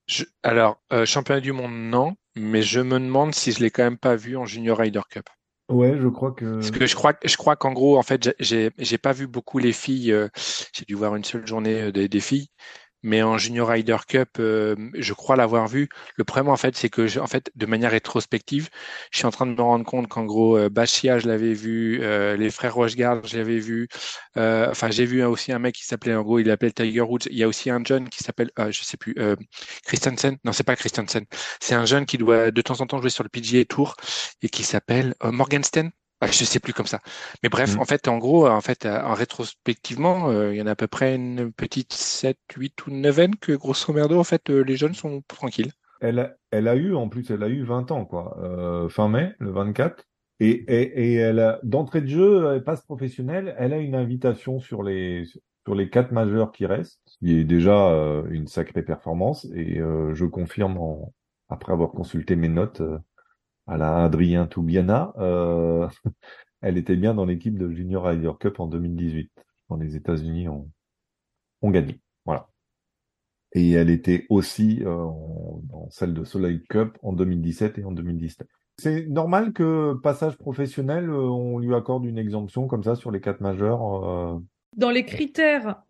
Je- 0.08 0.24
alors, 0.44 0.82
euh, 0.94 1.06
championnat 1.06 1.42
du 1.42 1.52
monde, 1.52 1.74
non, 1.74 2.16
mais 2.36 2.62
je 2.62 2.80
me 2.80 3.00
demande 3.00 3.36
si 3.36 3.52
je 3.52 3.60
l'ai 3.60 3.70
quand 3.70 3.84
même 3.84 3.98
pas 3.98 4.16
vu 4.16 4.38
en 4.38 4.46
Junior 4.46 4.78
Ryder 4.78 5.02
Cup. 5.10 5.30
Ouais, 5.70 5.98
je 6.00 6.08
crois 6.08 6.32
que. 6.32 6.60
Parce 6.60 6.72
que 6.72 6.88
je 6.88 6.96
crois, 6.96 7.14
je 7.24 7.38
crois 7.38 7.56
qu'en 7.56 7.74
gros, 7.74 7.98
en 7.98 8.02
fait, 8.02 8.34
j'ai- 8.40 8.72
j'ai, 8.78 8.98
pas 8.98 9.12
vu 9.12 9.28
beaucoup 9.28 9.60
les 9.60 9.74
filles. 9.74 10.12
euh, 10.12 10.30
j'ai 10.74 10.86
dû 10.86 10.96
voir 10.96 11.16
une 11.16 11.24
seule 11.24 11.46
journée 11.46 11.92
des, 11.92 12.08
des 12.08 12.20
filles, 12.22 12.48
mais 13.04 13.22
en 13.24 13.38
Junior 13.38 13.68
Ryder 13.70 13.98
Cup, 14.08 14.30
euh, 14.40 14.76
je 14.96 15.14
crois 15.14 15.36
l'avoir 15.36 15.68
vu. 15.68 15.90
Le 16.16 16.24
problème, 16.24 16.50
en 16.50 16.58
fait, 16.58 16.76
c'est 16.78 16.90
que, 16.90 17.08
je- 17.08 17.20
en 17.20 17.28
fait, 17.28 17.52
de 17.56 17.66
manière 17.66 17.92
rétrospective, 17.92 18.70
je 19.12 19.18
suis 19.20 19.26
en 19.28 19.32
train 19.32 19.46
de 19.46 19.54
me 19.54 19.62
rendre 19.62 19.86
compte 19.86 20.08
qu'en 20.08 20.26
gros, 20.26 20.58
euh, 20.58 20.70
Bachia, 20.70 21.20
je 21.20 21.28
l'avais 21.28 21.54
vu, 21.54 22.00
euh, 22.02 22.36
les 22.38 22.50
frères 22.52 22.74
Rochegarde, 22.76 23.26
je 23.28 23.38
l'avais 23.38 23.60
vu. 23.60 23.88
Enfin, 24.36 24.90
j'ai 24.92 25.06
vu 25.06 25.24
aussi 25.24 25.52
un 25.52 25.60
mec 25.60 25.76
qui 25.76 25.86
s'appelait, 25.86 26.16
en 26.16 26.22
gros, 26.24 26.40
il 26.40 26.50
appelait 26.52 26.72
Tiger 26.72 27.02
Woods. 27.02 27.28
Il 27.30 27.38
y 27.38 27.44
a 27.44 27.48
aussi 27.48 27.70
un 27.70 27.84
jeune 27.84 28.10
qui 28.10 28.24
s'appelle, 28.24 28.52
je 28.70 28.82
sais 28.84 28.98
plus, 28.98 29.16
Christensen. 29.86 30.38
Non, 30.44 30.52
c'est 30.54 30.64
pas 30.64 30.76
Christensen. 30.76 31.26
C'est 31.62 31.76
un 31.76 31.86
jeune 31.86 32.06
qui 32.06 32.18
doit 32.18 32.52
de 32.52 32.62
temps 32.62 32.80
en 32.82 32.88
temps 32.88 33.00
jouer 33.02 33.10
sur 33.10 33.24
le 33.24 33.30
PGA 33.30 33.66
Tour 33.66 33.96
et 34.42 34.50
qui 34.50 34.64
s'appelle 34.64 35.16
Morgenstern. 35.24 35.92
Ah, 36.22 36.28
je 36.28 36.44
sais 36.44 36.60
plus 36.60 36.74
comme 36.74 36.86
ça. 36.86 37.00
Mais 37.44 37.50
bref, 37.50 37.76
Mm. 37.76 37.80
en 37.80 37.86
fait, 37.86 38.08
en 38.10 38.18
gros, 38.18 38.48
en 38.48 38.60
fait, 38.62 38.86
euh, 38.86 39.02
en 39.02 39.14
rétrospectivement, 39.14 40.30
euh, 40.30 40.54
il 40.54 40.58
y 40.58 40.62
en 40.62 40.68
a 40.68 40.72
à 40.72 40.76
peu 40.76 40.88
près 40.88 41.16
une 41.16 41.52
petite 41.54 41.94
7, 41.94 42.38
8 42.58 42.88
ou 42.88 42.92
9 42.92 43.38
que 43.40 43.54
grosso 43.54 43.94
merdo, 43.94 44.20
en 44.20 44.26
fait, 44.26 44.50
euh, 44.50 44.62
les 44.62 44.76
jeunes 44.76 44.94
sont 44.94 45.22
tranquilles. 45.28 45.72
Elle 46.02 46.20
a, 46.20 46.36
elle 46.52 46.68
a 46.68 46.76
eu, 46.76 46.94
en 46.94 47.08
plus, 47.08 47.30
elle 47.32 47.44
a 47.44 47.48
eu 47.50 47.64
20 47.64 47.92
ans, 47.92 48.06
quoi. 48.06 48.38
Euh, 48.42 48.90
fin 48.90 49.08
mai, 49.08 49.34
le 49.40 49.52
24. 49.52 50.04
Et, 50.42 50.50
et, 50.52 51.12
et 51.12 51.14
elle 51.16 51.60
d'entrée 51.64 52.02
de 52.02 52.08
jeu, 52.08 52.54
elle 52.54 52.64
passe 52.64 52.82
professionnelle. 52.84 53.56
Elle 53.58 53.74
a 53.74 53.78
une 53.78 53.96
invitation 53.96 54.60
sur 54.60 54.84
les, 54.84 55.26
sur 55.66 55.76
les 55.76 55.90
quatre 55.90 56.12
majeurs 56.12 56.52
qui 56.52 56.66
restent, 56.66 57.02
qui 57.20 57.38
est 57.40 57.44
déjà 57.44 57.92
une 58.30 58.48
sacrée 58.48 58.84
performance. 58.84 59.46
Et 59.54 59.80
euh, 59.80 60.14
je 60.16 60.26
confirme 60.26 60.78
en, 60.78 61.14
après 61.50 61.74
avoir 61.74 61.92
consulté 61.92 62.36
mes 62.38 62.48
notes 62.50 62.82
à 63.70 63.78
la 63.78 64.04
Adrien 64.04 64.48
Toubiana, 64.48 65.14
euh, 65.18 65.88
elle 66.62 66.78
était 66.78 66.96
bien 66.96 67.14
dans 67.14 67.26
l'équipe 67.26 67.58
de 67.58 67.70
Junior 67.70 68.06
Ryder 68.06 68.32
Cup 68.40 68.60
en 68.60 68.68
2018, 68.68 69.32
quand 69.68 69.78
les 69.78 69.96
États-Unis 69.96 70.50
ont, 70.50 70.70
ont 71.62 71.70
gagné. 71.70 72.00
Voilà. 72.26 72.50
Et 73.54 73.72
elle 73.72 73.90
était 73.90 74.26
aussi 74.30 74.84
euh, 74.84 75.06
dans 75.64 75.88
celle 75.90 76.14
de 76.14 76.24
Soleil 76.24 76.64
Cup 76.70 76.98
en 77.02 77.14
2017 77.14 77.80
et 77.80 77.86
en 77.86 77.92
2019. 77.92 78.48
C'est 78.78 79.08
normal 79.08 79.54
que 79.54 79.94
passage 80.02 80.38
professionnel, 80.38 81.10
euh, 81.10 81.30
on 81.30 81.60
lui 81.60 81.74
accorde 81.76 82.06
une 82.06 82.18
exemption 82.18 82.68
comme 82.68 82.84
ça 82.84 82.96
sur 82.96 83.12
les 83.12 83.22
quatre 83.22 83.42
majeurs. 83.42 84.42
Dans 84.78 84.92
les 84.92 85.06
critères, 85.06 85.84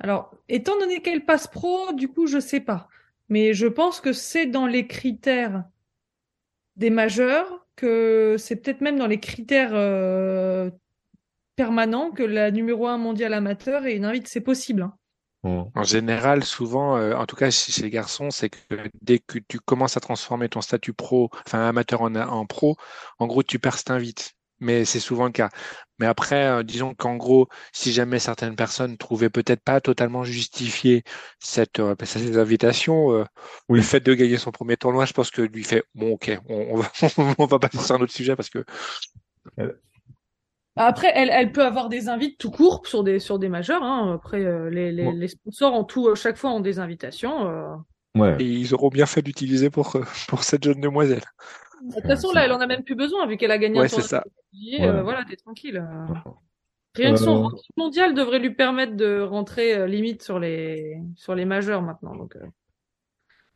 alors, 0.00 0.32
étant 0.48 0.78
donné 0.78 1.02
qu'elle 1.02 1.24
passe 1.24 1.48
pro, 1.48 1.92
du 1.92 2.08
coup, 2.08 2.26
je 2.26 2.38
sais 2.38 2.60
pas. 2.60 2.88
Mais 3.28 3.52
je 3.52 3.66
pense 3.66 4.00
que 4.00 4.12
c'est 4.12 4.46
dans 4.46 4.66
les 4.66 4.86
critères 4.86 5.64
des 6.78 6.90
majeurs, 6.90 7.66
que 7.76 8.36
c'est 8.38 8.56
peut-être 8.56 8.80
même 8.80 8.98
dans 8.98 9.06
les 9.06 9.20
critères 9.20 9.72
euh, 9.74 10.70
permanents 11.56 12.10
que 12.10 12.22
la 12.22 12.50
numéro 12.50 12.86
un 12.86 12.98
mondiale 12.98 13.34
amateur 13.34 13.86
est 13.86 13.96
une 13.96 14.04
invite, 14.04 14.28
c'est 14.28 14.40
possible. 14.40 14.82
hein. 14.82 14.94
En 15.44 15.84
général, 15.84 16.44
souvent, 16.44 16.96
euh, 16.96 17.14
en 17.14 17.24
tout 17.26 17.36
cas 17.36 17.50
chez 17.50 17.70
chez 17.72 17.82
les 17.82 17.90
garçons, 17.90 18.30
c'est 18.30 18.50
que 18.50 18.58
dès 19.02 19.18
que 19.20 19.38
tu 19.38 19.60
commences 19.60 19.96
à 19.96 20.00
transformer 20.00 20.48
ton 20.48 20.60
statut 20.60 20.92
pro, 20.92 21.30
enfin 21.46 21.66
amateur 21.68 22.02
en, 22.02 22.14
en 22.16 22.44
pro, 22.46 22.76
en 23.18 23.26
gros, 23.26 23.42
tu 23.42 23.58
perds 23.58 23.78
cette 23.78 23.90
invite. 23.90 24.32
Mais 24.60 24.84
c'est 24.84 24.98
souvent 25.00 25.26
le 25.26 25.30
cas. 25.32 25.50
Mais 25.98 26.06
après, 26.06 26.46
euh, 26.46 26.62
disons 26.62 26.94
qu'en 26.94 27.16
gros, 27.16 27.48
si 27.72 27.92
jamais 27.92 28.18
certaines 28.18 28.56
personnes 28.56 28.96
trouvaient 28.96 29.30
peut-être 29.30 29.62
pas 29.62 29.80
totalement 29.80 30.24
justifié 30.24 31.02
cette, 31.40 31.80
euh, 31.80 31.94
cette 32.04 32.36
invitation, 32.36 33.12
euh, 33.12 33.24
Oui. 33.68 33.78
le 33.78 33.82
fait 33.82 34.00
de 34.00 34.14
gagner 34.14 34.36
son 34.38 34.50
premier 34.52 34.76
tournoi, 34.76 35.04
je 35.06 35.12
pense 35.12 35.30
que 35.30 35.42
lui 35.42 35.64
fait 35.64 35.84
bon, 35.94 36.12
ok, 36.12 36.38
on, 36.48 36.56
on 36.74 36.76
va, 36.76 36.90
on 37.38 37.46
va 37.46 37.58
passer 37.58 37.78
sur 37.78 37.94
un 37.96 38.00
autre 38.00 38.12
sujet 38.12 38.36
parce 38.36 38.50
que 38.50 38.64
Après, 40.76 41.10
elle, 41.14 41.30
elle 41.30 41.50
peut 41.52 41.64
avoir 41.64 41.88
des 41.88 42.08
invites 42.08 42.38
tout 42.38 42.50
court 42.50 42.86
sur 42.86 43.02
des, 43.02 43.18
sur 43.18 43.38
des 43.38 43.48
majeurs. 43.48 43.82
Hein. 43.82 44.12
Après, 44.14 44.44
euh, 44.44 44.70
les, 44.70 44.92
les, 44.92 45.06
Ouais. 45.06 45.12
les 45.12 45.28
sponsors 45.28 45.74
en 45.74 45.84
tout, 45.84 46.06
euh, 46.08 46.14
chaque 46.14 46.36
fois 46.36 46.50
ont 46.52 46.60
des 46.60 46.78
invitations. 46.78 47.48
euh. 47.48 47.74
Ouais. 48.14 48.36
et 48.38 48.44
ils 48.44 48.74
auront 48.74 48.88
bien 48.88 49.06
fait 49.06 49.22
d'utiliser 49.22 49.70
pour 49.70 49.96
pour 50.28 50.42
cette 50.42 50.64
jeune 50.64 50.80
demoiselle. 50.80 51.22
De 51.82 51.94
toute 51.94 52.04
façon, 52.06 52.32
là, 52.32 52.44
elle 52.44 52.52
en 52.52 52.60
a 52.60 52.66
même 52.66 52.82
plus 52.82 52.94
besoin, 52.94 53.26
vu 53.26 53.36
qu'elle 53.36 53.50
a 53.50 53.58
gagné 53.58 53.78
Ouais, 53.78 53.84
un 53.86 53.88
c'est 53.88 54.02
ça. 54.02 54.22
Ouais. 54.52 54.86
euh, 54.86 55.02
voilà, 55.02 55.24
t'es 55.24 55.36
tranquille. 55.36 55.82
Rien 56.94 57.12
que 57.12 57.18
son 57.18 57.36
Euh, 57.36 57.40
ranking 57.42 57.70
mondial 57.76 58.14
devrait 58.14 58.38
lui 58.40 58.54
permettre 58.54 58.96
de 58.96 59.20
rentrer 59.20 59.74
euh, 59.76 59.86
limite 59.86 60.22
sur 60.22 60.38
les, 60.38 60.98
sur 61.16 61.34
les 61.34 61.44
majeurs 61.44 61.82
maintenant. 61.82 62.16
Donc, 62.16 62.34
euh, 62.36 62.40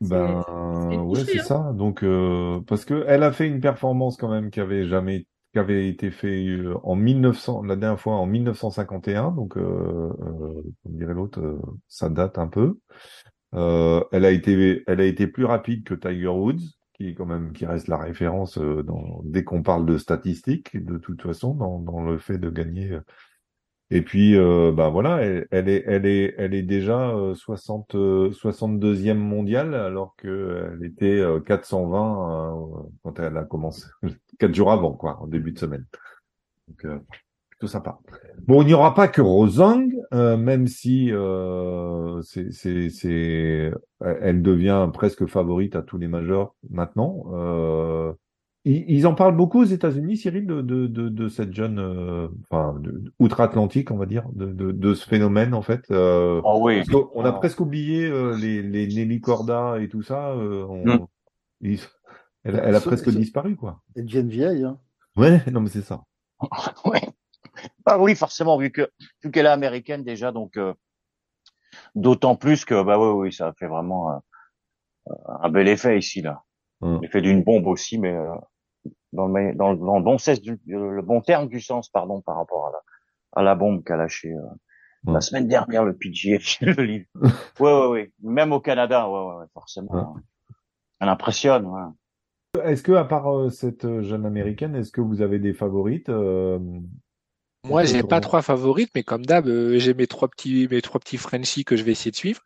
c'est- 0.01 0.09
Ben 0.09 0.43
c'est 0.91 0.97
ouais, 0.97 1.23
c'est 1.25 1.39
hein. 1.39 1.43
ça. 1.43 1.71
Donc 1.73 2.03
euh, 2.03 2.59
parce 2.67 2.85
que 2.85 3.03
elle 3.07 3.23
a 3.23 3.31
fait 3.31 3.47
une 3.47 3.59
performance 3.59 4.17
quand 4.17 4.29
même 4.29 4.49
qui 4.51 4.59
avait 4.59 4.85
jamais 4.87 5.25
qui 5.53 5.59
avait 5.59 5.87
été 5.87 6.09
fait 6.11 6.57
en 6.83 6.95
1900 6.95 7.63
la 7.63 7.75
dernière 7.75 7.99
fois 7.99 8.15
en 8.15 8.25
1951 8.25 9.31
donc 9.31 9.55
euh, 9.57 9.61
euh, 9.61 10.63
comme 10.83 10.95
dirait 10.97 11.13
l'autre 11.13 11.39
euh, 11.41 11.59
ça 11.87 12.09
date 12.09 12.37
un 12.37 12.47
peu. 12.47 12.79
Euh, 13.53 14.03
elle 14.11 14.25
a 14.25 14.31
été 14.31 14.83
elle 14.87 14.99
a 15.01 15.05
été 15.05 15.27
plus 15.27 15.45
rapide 15.45 15.83
que 15.83 15.93
Tiger 15.93 16.27
Woods 16.27 16.61
qui 17.03 17.09
est 17.09 17.13
quand 17.15 17.25
même 17.25 17.53
qui 17.53 17.65
reste 17.65 17.87
la 17.87 17.97
référence 17.97 18.57
euh, 18.57 18.83
dans 18.83 19.21
dès 19.25 19.43
qu'on 19.43 19.63
parle 19.63 19.85
de 19.85 19.97
statistiques 19.97 20.83
de 20.83 20.97
toute 20.97 21.21
façon 21.21 21.53
dans 21.53 21.79
dans 21.79 22.01
le 22.01 22.17
fait 22.17 22.37
de 22.37 22.49
gagner 22.49 22.91
euh, 22.91 23.01
et 23.95 24.01
puis, 24.01 24.35
euh, 24.35 24.71
bah 24.71 24.89
voilà, 24.89 25.21
elle, 25.21 25.47
elle 25.51 25.69
est, 25.69 25.83
elle 25.85 26.07
est, 26.07 26.33
elle 26.39 26.55
est 26.55 26.63
déjà 26.63 27.11
euh, 27.11 27.35
60, 27.35 27.93
euh, 27.93 28.31
62e 28.31 29.13
mondiale, 29.13 29.75
alors 29.75 30.15
que 30.15 30.71
elle 30.73 30.83
était 30.83 31.19
euh, 31.19 31.39
420 31.39 32.81
euh, 32.81 32.89
quand 33.03 33.19
elle 33.19 33.37
a 33.37 33.43
commencé, 33.43 33.85
quatre 34.39 34.55
jours 34.55 34.71
avant, 34.71 34.93
quoi, 34.93 35.19
en 35.21 35.27
début 35.27 35.51
de 35.51 35.59
semaine. 35.59 35.85
Donc, 36.67 36.85
euh, 36.85 36.99
plutôt 37.63 37.71
sympa. 37.71 37.99
Bon, 38.47 38.61
il 38.61 38.65
n'y 38.67 38.73
aura 38.73 38.93
pas 38.93 39.07
que 39.07 39.21
Rosang, 39.21 39.87
euh, 40.13 40.35
même 40.35 40.67
si 40.67 41.09
euh, 41.11 42.21
c'est, 42.21 42.51
c'est, 42.51 42.89
c'est, 42.89 43.71
elle 44.01 44.41
devient 44.41 44.89
presque 44.93 45.25
favorite 45.27 45.75
à 45.75 45.81
tous 45.81 45.97
les 45.97 46.07
majeurs 46.09 46.53
maintenant. 46.69 47.23
Euh, 47.33 48.11
ils, 48.65 48.83
ils 48.89 49.07
en 49.07 49.13
parlent 49.15 49.35
beaucoup 49.35 49.61
aux 49.61 49.65
États-Unis, 49.65 50.17
Cyril, 50.17 50.45
de, 50.45 50.61
de, 50.61 50.87
de, 50.87 51.07
de 51.09 51.27
cette 51.29 51.53
jeune, 51.53 51.79
euh, 51.79 52.27
enfin, 52.49 52.75
outre-Atlantique, 53.19 53.91
on 53.91 53.97
va 53.97 54.05
dire, 54.05 54.25
de, 54.33 54.47
de, 54.47 54.71
de 54.71 54.93
ce 54.93 55.07
phénomène, 55.07 55.53
en 55.53 55.61
fait. 55.61 55.83
Euh, 55.91 56.41
Oh 56.43 56.59
oui. 56.63 56.77
parce 56.77 56.89
qu'on 56.89 57.23
a 57.25 57.29
Ah. 57.29 57.33
presque 57.33 57.59
oublié 57.61 58.05
euh, 58.05 58.35
les, 58.37 58.61
les 58.61 58.87
Nelly 58.87 59.21
Corda 59.21 59.79
et 59.79 59.87
tout 59.87 60.01
ça. 60.01 60.31
euh, 60.31 60.65
on- 60.67 60.85
Mm. 60.85 61.05
ils- 61.61 61.79
elle, 62.45 62.61
elle 62.61 62.75
a 62.75 62.81
presque 62.81 63.09
disparu, 63.09 63.55
quoi. 63.55 63.81
Et 63.95 64.01
deviennent 64.01 64.27
vieilles. 64.27 64.63
Hein. 64.65 64.77
Ouais, 65.15 65.41
non, 65.51 65.61
mais 65.61 65.69
c'est 65.69 65.81
ça. 65.81 66.01
Ouais. 66.85 67.01
Ah 67.85 67.99
oui, 67.99 68.15
forcément, 68.15 68.57
vu 68.57 68.71
que 68.71 68.89
vu 69.23 69.31
qu'elle 69.31 69.45
est 69.45 69.49
américaine 69.49 70.03
déjà, 70.03 70.31
donc 70.31 70.57
euh, 70.57 70.73
d'autant 71.95 72.35
plus 72.35 72.65
que 72.65 72.81
bah 72.83 72.99
oui, 72.99 73.07
oui, 73.27 73.33
ça 73.33 73.53
fait 73.59 73.67
vraiment 73.67 74.11
euh, 74.11 75.13
un 75.41 75.49
bel 75.49 75.67
effet 75.67 75.97
ici 75.97 76.21
là. 76.21 76.43
Hum. 76.81 76.99
L'effet 77.01 77.21
d'une 77.21 77.43
bombe 77.43 77.67
aussi, 77.67 77.97
mais 77.97 78.13
euh, 78.13 78.27
dans 79.13 79.27
le 79.27 79.53
dans, 79.55 79.71
le- 79.71 79.77
dans 79.77 79.97
le 79.97 80.03
bon 80.03 80.17
sens 80.17 80.41
du 80.41 80.59
le 80.67 81.01
bon 81.01 81.21
terme 81.21 81.47
du 81.47 81.59
sens, 81.61 81.89
pardon, 81.89 82.21
par 82.21 82.35
rapport 82.37 82.67
à 82.67 82.71
la 82.71 82.79
à 83.35 83.41
la 83.43 83.55
bombe 83.55 83.83
qu'a 83.83 83.95
lâché 83.97 84.31
euh, 84.33 84.41
Hum. 85.05 85.15
la 85.15 85.19
semaine 85.19 85.49
dernière 85.49 85.83
le 85.83 85.93
PGA, 85.97 86.37
le 86.61 86.81
livre. 86.83 87.05
Ouais, 87.59 87.73
ouais, 87.73 87.87
ouais. 87.87 88.11
Même 88.21 88.53
au 88.53 88.61
Canada, 88.61 89.09
ouais, 89.09 89.19
ouais, 89.19 89.35
ouais, 89.41 89.45
forcément. 89.53 89.93
Hein. 89.93 90.21
Elle 91.01 91.09
impressionne. 91.09 91.65
Ouais. 91.65 92.61
Est-ce 92.63 92.83
que, 92.83 92.93
à 92.93 93.03
part 93.03 93.27
euh, 93.37 93.49
cette 93.49 93.99
jeune 94.01 94.25
américaine, 94.25 94.75
est-ce 94.75 94.93
que 94.93 95.01
vous 95.01 95.21
avez 95.21 95.39
des 95.39 95.53
favorites 95.53 96.07
euh, 96.07 96.57
Moi, 97.65 97.83
j'ai 97.85 98.03
pas 98.03 98.19
trois 98.19 98.41
favorites, 98.41 98.91
mais 98.95 99.03
comme 99.03 99.25
d'hab, 99.25 99.47
euh, 99.47 99.79
j'ai 99.79 99.93
mes 99.93 100.07
trois 100.07 100.27
petits, 100.27 100.67
mes 100.69 100.81
trois 100.81 100.99
petits 100.99 101.17
Frenchies 101.17 101.63
que 101.63 101.77
je 101.77 101.83
vais 101.83 101.91
essayer 101.93 102.11
de 102.11 102.15
suivre. 102.15 102.41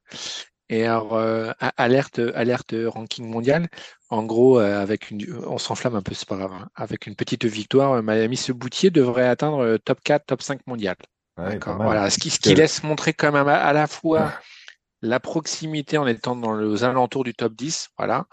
Et 0.70 0.86
alors, 0.86 1.16
euh, 1.16 1.52
alerte, 1.78 2.20
alerte 2.36 2.76
ranking 2.88 3.26
mondial. 3.28 3.68
En 4.10 4.24
gros, 4.24 4.60
euh, 4.60 4.82
avec 4.82 5.10
une, 5.12 5.26
on 5.48 5.58
s'enflamme 5.58 5.96
un 5.96 6.02
peu, 6.02 6.14
c'est 6.14 6.28
pas 6.28 6.36
grave. 6.38 6.52
hein. 6.54 6.70
Avec 6.76 7.08
une 7.08 7.16
petite 7.16 7.46
victoire, 7.46 7.94
euh, 7.94 8.02
Miami 8.02 8.38
ce 8.38 8.52
boutier 8.52 8.90
devrait 8.92 9.28
atteindre 9.28 9.60
euh, 9.60 9.78
top 9.78 10.00
4, 10.04 10.26
top 10.26 10.42
5 10.42 10.60
mondial. 10.68 10.96
ouais, 11.38 11.52
D'accord. 11.54 11.78
Voilà, 11.78 12.10
ce 12.10 12.18
qui, 12.20 12.30
ce 12.30 12.40
qui 12.40 12.54
laisse 12.56 12.84
montrer 12.84 13.14
quand 13.14 13.32
même 13.32 13.48
à, 13.48 13.56
à 13.56 13.74
la 13.74 13.88
fois 13.88 14.34
la 15.02 15.20
proximité 15.20 15.98
en 15.98 16.08
étant 16.08 16.36
dans 16.36 16.56
les 16.56 16.84
alentours 16.84 17.24
du 17.24 17.34
top 17.34 17.54
10, 17.54 17.90
voilà, 17.98 18.26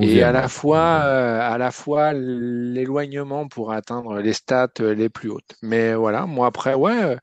et 0.00 0.22
à 0.22 0.30
11e. 0.30 0.32
la 0.32 0.48
fois, 0.48 1.02
euh, 1.04 1.40
à 1.40 1.58
la 1.58 1.70
fois 1.70 2.12
l'éloignement 2.12 3.48
pour 3.48 3.72
atteindre 3.72 4.20
les 4.20 4.32
stats 4.32 4.68
euh, 4.80 4.94
les 4.94 5.08
plus 5.08 5.30
hautes. 5.30 5.54
Mais 5.62 5.94
voilà, 5.94 6.26
moi 6.26 6.48
après, 6.48 6.74
ouais, 6.74 7.02
euh, 7.04 7.16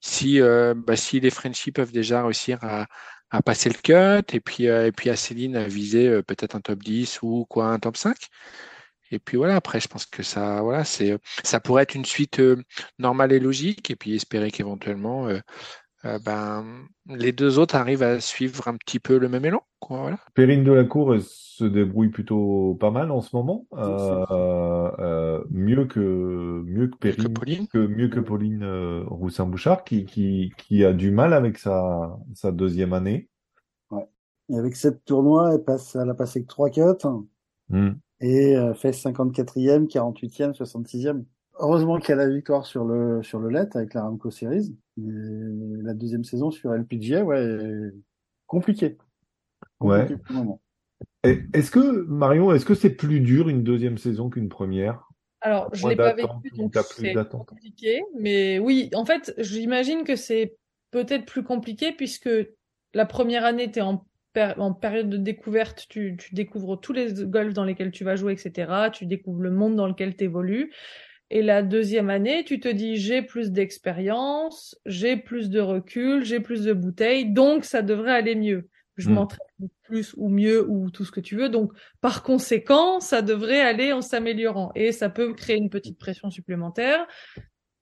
si, 0.00 0.40
euh, 0.40 0.74
bah, 0.76 0.96
si 0.96 1.20
les 1.20 1.30
Frenchies 1.30 1.72
peuvent 1.72 1.92
déjà 1.92 2.22
réussir 2.24 2.58
à, 2.62 2.86
à 3.30 3.42
passer 3.42 3.70
le 3.70 3.76
cut, 3.76 4.34
et 4.34 4.40
puis, 4.40 4.68
euh, 4.68 4.86
et 4.86 4.92
puis 4.92 5.10
à 5.10 5.16
Céline 5.16 5.56
à 5.56 5.64
viser 5.66 6.22
peut-être 6.22 6.56
un 6.56 6.60
top 6.60 6.82
10 6.82 7.20
ou 7.22 7.46
quoi, 7.48 7.66
un 7.68 7.78
top 7.78 7.96
5. 7.96 8.16
Et 9.12 9.18
puis 9.20 9.36
voilà, 9.36 9.56
après, 9.56 9.80
je 9.80 9.88
pense 9.88 10.04
que 10.04 10.22
ça, 10.22 10.62
voilà, 10.62 10.84
c'est, 10.84 11.16
ça 11.44 11.60
pourrait 11.60 11.84
être 11.84 11.94
une 11.94 12.04
suite 12.04 12.42
normale 12.98 13.32
et 13.32 13.38
logique, 13.38 13.90
et 13.90 13.96
puis 13.96 14.16
espérer 14.16 14.50
qu'éventuellement, 14.50 15.28
euh, 16.06 16.18
ben, 16.24 16.64
les 17.06 17.32
deux 17.32 17.58
autres 17.58 17.74
arrivent 17.74 18.02
à 18.02 18.20
suivre 18.20 18.68
un 18.68 18.76
petit 18.76 19.00
peu 19.00 19.18
le 19.18 19.28
même 19.28 19.44
élan, 19.44 19.62
quoi, 19.80 20.00
voilà. 20.00 20.18
Perrine 20.34 20.64
Delacour 20.64 21.16
se 21.20 21.64
débrouille 21.64 22.08
plutôt 22.10 22.76
pas 22.78 22.90
mal 22.90 23.10
en 23.10 23.20
ce 23.20 23.34
moment. 23.34 23.66
Euh, 23.74 24.24
euh, 25.00 25.44
mieux 25.50 25.86
que 25.86 26.62
mieux 26.66 26.88
que 26.88 26.96
Que 26.96 26.98
Perrine, 26.98 27.32
Pauline. 27.34 27.66
que 27.68 27.78
mieux 27.78 28.08
que 28.08 28.20
Pauline 28.20 28.62
euh, 28.62 29.04
Roussin-Bouchard, 29.06 29.84
qui, 29.84 30.04
qui, 30.04 30.52
qui 30.58 30.84
a 30.84 30.92
du 30.92 31.10
mal 31.10 31.32
avec 31.32 31.58
sa, 31.58 32.18
sa 32.34 32.52
deuxième 32.52 32.92
année. 32.92 33.28
Et 34.48 34.56
avec 34.56 34.76
cette 34.76 35.04
tournoi, 35.04 35.54
elle, 35.54 35.64
passe, 35.64 35.96
elle 35.96 36.08
a 36.08 36.14
passé 36.14 36.42
que 36.42 36.46
trois 36.48 36.70
cuts 36.70 36.80
Hmm. 37.68 37.94
et 38.20 38.56
euh, 38.56 38.74
fait 38.74 38.92
54e, 38.92 39.88
48e, 39.88 40.54
66e. 40.56 41.24
Heureusement 41.58 41.98
qu'il 41.98 42.10
y 42.10 42.12
a 42.12 42.16
la 42.16 42.28
victoire 42.28 42.66
sur 42.66 42.84
le 42.84 43.22
sur 43.22 43.38
le 43.40 43.48
LET 43.48 43.68
avec 43.74 43.94
la 43.94 44.02
Ramco 44.02 44.30
Series. 44.30 44.76
La 44.96 45.94
deuxième 45.94 46.24
saison 46.24 46.50
sur 46.50 46.72
LPGA, 46.72 47.24
ouais, 47.24 47.90
compliqué. 48.46 48.98
Ouais. 49.80 50.06
Pour 50.26 50.60
Est-ce 51.22 51.70
que, 51.70 52.04
Marion, 52.06 52.52
est-ce 52.52 52.64
que 52.64 52.74
c'est 52.74 52.90
plus 52.90 53.20
dur 53.20 53.48
une 53.48 53.62
deuxième 53.62 53.98
saison 53.98 54.30
qu'une 54.30 54.48
première? 54.48 55.08
Alors, 55.40 55.68
je 55.74 55.82
Moins 55.82 55.90
l'ai 55.90 55.96
pas 55.96 56.14
vécu, 56.14 56.50
donc 56.56 56.74
c'est 56.96 57.14
compliqué. 57.28 58.02
Mais 58.18 58.58
oui, 58.58 58.90
en 58.94 59.04
fait, 59.04 59.34
j'imagine 59.38 60.04
que 60.04 60.16
c'est 60.16 60.56
peut-être 60.90 61.26
plus 61.26 61.42
compliqué 61.42 61.92
puisque 61.92 62.30
la 62.94 63.06
première 63.06 63.44
année, 63.44 63.70
tu 63.70 63.78
es 63.78 63.82
en 63.82 64.72
période 64.72 65.08
de 65.08 65.16
découverte, 65.16 65.86
tu, 65.88 66.16
tu 66.18 66.34
découvres 66.34 66.80
tous 66.80 66.92
les 66.92 67.12
golfs 67.12 67.54
dans 67.54 67.64
lesquels 67.64 67.90
tu 67.92 68.04
vas 68.04 68.16
jouer, 68.16 68.32
etc. 68.32 68.90
Tu 68.92 69.06
découvres 69.06 69.42
le 69.42 69.50
monde 69.50 69.76
dans 69.76 69.86
lequel 69.86 70.16
tu 70.16 70.24
évolues. 70.24 70.72
Et 71.30 71.42
la 71.42 71.62
deuxième 71.62 72.08
année, 72.10 72.44
tu 72.44 72.60
te 72.60 72.68
dis, 72.68 72.96
j'ai 72.96 73.22
plus 73.22 73.50
d'expérience, 73.50 74.78
j'ai 74.86 75.16
plus 75.16 75.50
de 75.50 75.60
recul, 75.60 76.24
j'ai 76.24 76.40
plus 76.40 76.64
de 76.64 76.72
bouteilles, 76.72 77.26
donc 77.32 77.64
ça 77.64 77.82
devrait 77.82 78.12
aller 78.12 78.34
mieux. 78.36 78.68
je 78.96 79.10
Mm. 79.10 79.12
m'entraîne 79.12 79.68
plus 79.82 80.14
ou 80.16 80.28
mieux 80.30 80.66
ou 80.70 80.90
tout 80.90 81.04
ce 81.04 81.12
que 81.12 81.20
tu 81.20 81.36
veux. 81.36 81.48
Donc, 81.50 81.72
par 82.00 82.22
conséquent, 82.22 82.98
ça 83.00 83.20
devrait 83.22 83.60
aller 83.60 83.92
en 83.92 84.00
s'améliorant 84.00 84.72
et 84.74 84.90
ça 84.92 85.10
peut 85.10 85.34
créer 85.34 85.56
une 85.58 85.68
petite 85.68 85.98
pression 85.98 86.30
supplémentaire. 86.30 87.06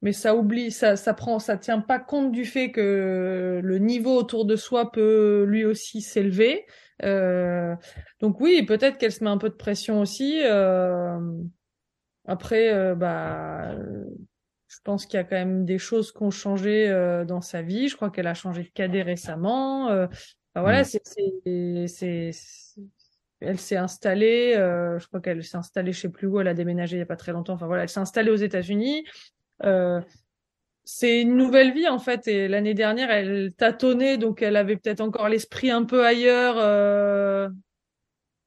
Mais 0.03 0.13
ça 0.13 0.35
oublie, 0.35 0.71
ça, 0.71 0.97
ça 0.97 1.15
prend, 1.15 1.39
ça 1.39 1.57
tient 1.57 1.81
pas 1.81 1.99
compte 2.01 2.33
du 2.33 2.45
fait 2.45 2.73
que 2.73 3.61
le 3.63 3.79
niveau 3.79 4.17
autour 4.17 4.45
de 4.45 4.57
soi 4.57 4.91
peut 4.91 5.45
lui 5.49 5.65
aussi 5.65 6.01
s'élever. 6.03 6.67
Euh, 7.05 7.75
donc 8.21 8.41
oui, 8.41 8.63
peut-être 8.67 8.99
qu'elle 8.99 9.13
se 9.13 9.23
met 9.25 9.31
un 9.31 9.39
peu 9.39 9.49
de 9.49 9.55
pression 9.55 10.01
aussi. 10.01 10.41
Euh, 10.43 11.19
après, 12.27 12.72
euh, 12.72 12.95
bah, 12.95 13.75
je 14.68 14.77
pense 14.83 15.07
qu'il 15.07 15.16
y 15.18 15.20
a 15.20 15.25
quand 15.25 15.37
même 15.37 15.64
des 15.64 15.79
choses 15.79 16.12
qui 16.12 16.22
ont 16.22 16.31
changé 16.31 16.89
euh, 16.89 17.25
dans 17.25 17.41
sa 17.41 17.62
vie. 17.62 17.89
Je 17.89 17.97
crois 17.97 18.11
qu'elle 18.11 18.27
a 18.27 18.35
changé 18.35 18.62
de 18.64 18.68
cadet 18.68 19.03
récemment. 19.03 19.91
Euh, 19.91 20.07
enfin, 20.07 20.62
voilà, 20.62 20.81
Mm. 20.83 20.85
c'est, 20.85 21.03
c'est, 21.05 21.87
c'est, 21.87 22.31
c'est- 22.33 22.81
elle 23.41 23.59
s'est 23.59 23.77
installée. 23.77 24.55
euh, 24.57 24.99
je 24.99 25.07
crois 25.07 25.20
qu'elle 25.20 25.45
s'est 25.45 25.57
installée, 25.59 25.93
je 25.93 26.01
sais 26.01 26.09
plus 26.09 26.27
où. 26.27 26.41
Elle 26.41 26.49
a 26.49 26.55
déménagé 26.55 26.97
il 26.97 27.01
y 27.01 27.03
a 27.03 27.07
pas 27.07 27.16
très 27.16 27.33
longtemps. 27.33 27.55
Enfin 27.55 27.66
voilà, 27.66 27.83
elle 27.83 27.89
s'est 27.91 28.01
installée 28.01 28.31
aux 28.31 28.37
États-Unis. 28.37 29.05
Euh, 29.64 30.01
c'est 30.85 31.20
une 31.20 31.37
nouvelle 31.37 31.72
vie 31.72 31.89
en 31.89 31.99
fait. 31.99 32.27
Et 32.29 32.49
l'année 32.49 32.75
dernière, 32.75 33.11
elle 33.11 33.53
tâtonnait, 33.55 34.16
donc 34.18 34.41
elle 34.43 34.57
avait 34.57 34.77
peut-être 34.77 35.01
encore 35.01 35.29
l'esprit 35.29 35.70
un 35.70 35.85
peu 35.85 36.07
ailleurs. 36.07 36.57
Euh... 36.59 37.49
Faut 37.49 37.55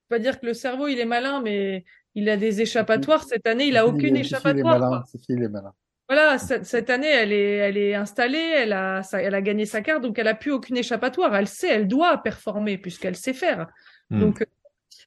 Pas 0.09 0.19
dire 0.19 0.39
que 0.39 0.45
le 0.45 0.53
cerveau 0.53 0.87
il 0.87 0.99
est 0.99 1.05
malin, 1.05 1.41
mais 1.41 1.83
il 2.17 2.29
a 2.29 2.35
des 2.35 2.61
échappatoires. 2.61 3.23
Cette 3.23 3.45
année, 3.45 3.67
il 3.67 3.77
a 3.77 3.85
aucune 3.85 4.15
est- 4.17 4.23
si, 4.23 4.29
si, 4.29 4.35
il 4.35 4.47
est 4.47 4.51
échappatoire. 4.51 4.79
malin. 4.79 4.89
quoi. 4.89 5.03
Si, 5.09 5.19
si, 5.19 5.25
il 5.29 5.43
est 5.43 5.49
malin. 5.49 5.71
Voilà, 6.09 6.37
cette, 6.39 6.89
année, 6.89 7.09
elle 7.09 7.31
est, 7.33 7.55
elle 7.57 7.77
est 7.77 7.93
installée, 7.93 8.53
elle 8.55 8.73
a, 8.73 9.01
elle 9.11 9.35
a 9.35 9.41
gagné 9.41 9.65
sa 9.65 9.81
carte, 9.81 10.01
donc 10.01 10.17
elle 10.17 10.29
a 10.29 10.33
plus 10.33 10.51
aucune 10.51 10.77
échappatoire. 10.77 11.35
Elle 11.35 11.47
sait, 11.47 11.67
elle 11.67 11.87
doit 11.87 12.17
performer 12.23 12.77
puisqu'elle 12.77 13.15
sait 13.15 13.33
faire. 13.33 13.67
Mm. 14.09 14.19
Donc, 14.19 14.41
euh, 14.41 14.45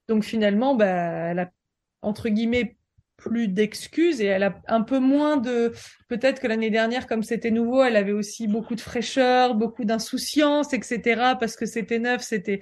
donc 0.09 0.25
finalement, 0.25 0.75
bah, 0.75 0.87
elle 0.87 1.39
a 1.41 1.51
entre 2.03 2.29
guillemets 2.29 2.77
plus 3.17 3.49
d'excuses 3.49 4.21
et 4.21 4.27
elle 4.27 4.45
a 4.45 4.61
un 4.69 4.83
peu 4.83 4.99
moins 4.99 5.37
de. 5.37 5.73
Peut-être 6.09 6.41
que 6.41 6.47
l'année 6.47 6.71
dernière, 6.71 7.07
comme 7.07 7.23
c'était 7.23 7.51
nouveau, 7.51 7.83
elle 7.83 7.97
avait 7.97 8.13
aussi 8.13 8.47
beaucoup 8.47 8.75
de 8.75 8.81
fraîcheur, 8.81 9.55
beaucoup 9.55 9.85
d'insouciance, 9.85 10.73
etc. 10.75 11.35
Parce 11.41 11.57
que 11.57 11.67
c'était 11.67 11.99
neuf, 11.99 12.23
c'était. 12.23 12.61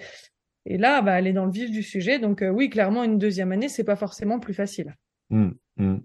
Et 0.69 0.77
là, 0.77 1.01
bah, 1.01 1.19
elle 1.19 1.27
est 1.27 1.33
dans 1.33 1.47
le 1.47 1.51
vif 1.51 1.71
du 1.71 1.83
sujet. 1.83 2.19
Donc 2.19 2.43
euh, 2.43 2.51
oui, 2.51 2.69
clairement, 2.69 3.03
une 3.03 3.19
deuxième 3.19 3.53
année, 3.53 3.69
c'est 3.69 3.85
pas 3.85 3.97
forcément 3.97 4.39
plus 4.39 4.55
facile. 4.55 4.95
Mm. 5.31 5.49
Mm. 5.79 5.97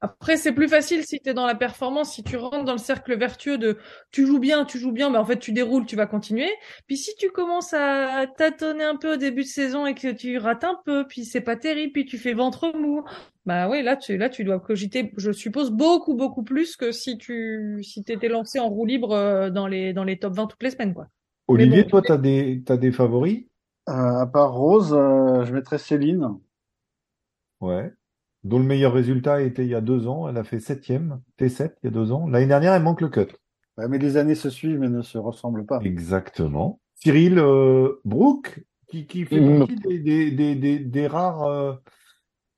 Après, 0.00 0.38
c'est 0.38 0.52
plus 0.52 0.68
facile 0.68 1.04
si 1.04 1.20
tu 1.20 1.28
es 1.28 1.34
dans 1.34 1.44
la 1.44 1.56
performance, 1.56 2.14
si 2.14 2.22
tu 2.22 2.36
rentres 2.38 2.64
dans 2.64 2.72
le 2.72 2.78
cercle 2.78 3.18
vertueux 3.18 3.58
de 3.58 3.76
tu 4.12 4.26
joues 4.26 4.38
bien, 4.38 4.64
tu 4.64 4.78
joues 4.78 4.92
bien, 4.92 5.10
mais 5.10 5.18
en 5.18 5.26
fait 5.26 5.38
tu 5.38 5.52
déroules, 5.52 5.84
tu 5.84 5.94
vas 5.94 6.06
continuer. 6.06 6.48
Puis 6.86 6.96
si 6.96 7.14
tu 7.16 7.30
commences 7.30 7.74
à 7.74 8.26
tâtonner 8.38 8.84
un 8.84 8.96
peu 8.96 9.14
au 9.14 9.16
début 9.16 9.42
de 9.42 9.48
saison 9.48 9.84
et 9.84 9.94
que 9.94 10.10
tu 10.10 10.38
rates 10.38 10.64
un 10.64 10.78
peu, 10.86 11.06
puis 11.06 11.26
c'est 11.26 11.42
pas 11.42 11.56
terrible, 11.56 11.92
puis 11.92 12.06
tu 12.06 12.16
fais 12.16 12.32
ventre 12.32 12.72
mou, 12.74 13.04
bah 13.44 13.68
oui, 13.68 13.82
là 13.82 13.96
tu 13.96 14.16
là 14.16 14.30
tu 14.30 14.42
dois 14.42 14.58
cogiter, 14.58 15.12
je 15.18 15.32
suppose 15.32 15.70
beaucoup 15.70 16.14
beaucoup 16.14 16.44
plus 16.44 16.76
que 16.76 16.92
si 16.92 17.18
tu 17.18 17.80
si 17.82 18.02
t'étais 18.02 18.28
lancé 18.28 18.58
en 18.58 18.70
roue 18.70 18.86
libre 18.86 19.12
euh, 19.12 19.50
dans 19.50 19.66
les 19.66 19.92
dans 19.92 20.04
les 20.04 20.18
top 20.18 20.34
20 20.34 20.46
toutes 20.46 20.62
les 20.62 20.70
semaines 20.70 20.94
quoi. 20.94 21.08
Olivier, 21.50 21.82
bon. 21.82 21.88
toi, 21.88 22.02
t'as 22.02 22.16
des, 22.16 22.62
t'as 22.64 22.76
des 22.76 22.92
favoris? 22.92 23.44
Euh, 23.90 24.20
à 24.20 24.26
part 24.26 24.54
Rose, 24.54 24.94
euh, 24.94 25.44
je 25.44 25.52
mettrais 25.52 25.78
Céline. 25.78 26.38
Ouais. 27.60 27.92
Dont 28.44 28.58
le 28.58 28.64
meilleur 28.64 28.92
résultat 28.94 29.42
était 29.42 29.64
il 29.64 29.68
y 29.70 29.74
a 29.74 29.80
deux 29.82 30.06
ans. 30.06 30.28
Elle 30.28 30.38
a 30.38 30.44
fait 30.44 30.60
septième, 30.60 31.20
T7 31.38 31.72
il 31.82 31.86
y 31.86 31.88
a 31.88 31.90
deux 31.90 32.10
ans. 32.12 32.26
L'année 32.26 32.46
dernière, 32.46 32.72
elle 32.74 32.82
manque 32.82 33.00
le 33.02 33.08
cut. 33.08 33.26
Ouais, 33.76 33.88
mais 33.88 33.98
les 33.98 34.16
années 34.16 34.34
se 34.34 34.50
suivent 34.50 34.78
mais 34.78 34.88
ne 34.88 35.02
se 35.02 35.18
ressemblent 35.18 35.66
pas. 35.66 35.80
Exactement. 35.82 36.80
Cyril 36.94 37.38
euh, 37.38 38.00
Brooke, 38.04 38.64
qui, 38.88 39.06
qui 39.06 39.24
fait 39.24 39.40
Mm. 39.40 39.58
partie 39.58 39.76
des, 39.76 39.98
des, 39.98 40.30
des, 40.30 40.54
des, 40.54 40.78
des 40.78 41.06
rares. 41.06 41.42
euh, 41.44 41.74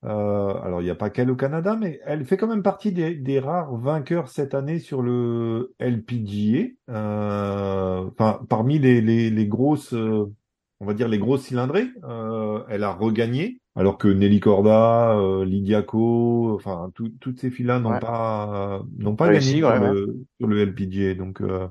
euh, 0.04 0.54
alors, 0.62 0.80
il 0.80 0.84
n'y 0.84 0.90
a 0.90 0.96
pas 0.96 1.10
qu'elle 1.10 1.30
au 1.30 1.36
Canada, 1.36 1.76
mais 1.80 2.00
elle 2.04 2.24
fait 2.24 2.36
quand 2.36 2.48
même 2.48 2.62
partie 2.64 2.90
des, 2.92 3.14
des 3.14 3.38
rares 3.38 3.76
vainqueurs 3.76 4.28
cette 4.28 4.54
année 4.54 4.78
sur 4.80 5.00
le 5.02 5.74
LPGA. 5.78 6.70
Euh, 6.90 8.10
enfin, 8.10 8.40
parmi 8.48 8.78
les, 8.80 9.00
les, 9.00 9.30
les 9.30 9.46
grosses, 9.46 9.94
euh, 9.94 10.26
on 10.82 10.84
va 10.84 10.94
dire 10.94 11.06
les 11.06 11.18
grosses 11.18 11.42
cylindrées, 11.42 11.86
euh, 12.04 12.64
elle 12.68 12.82
a 12.82 12.92
regagné. 12.92 13.60
Alors 13.76 13.96
que 13.98 14.08
Nelly 14.08 14.40
Corda, 14.40 15.12
euh, 15.16 15.44
Lydia 15.44 15.82
Ko, 15.82 16.54
enfin 16.56 16.90
tout- 16.94 17.12
toutes 17.20 17.40
ces 17.40 17.50
filles-là 17.50 17.78
n'ont 17.78 17.92
Ouais. 17.92 18.00
pas 18.00 18.82
n'ont 18.98 19.14
pas 19.16 19.26
Réussi, 19.26 19.60
gagné 19.60 19.78
sur 19.80 19.92
le 19.92 20.16
sur 20.38 20.46
le 20.48 20.58
LPGA. 20.66 21.14
Donc 21.14 21.40
euh, 21.40 21.68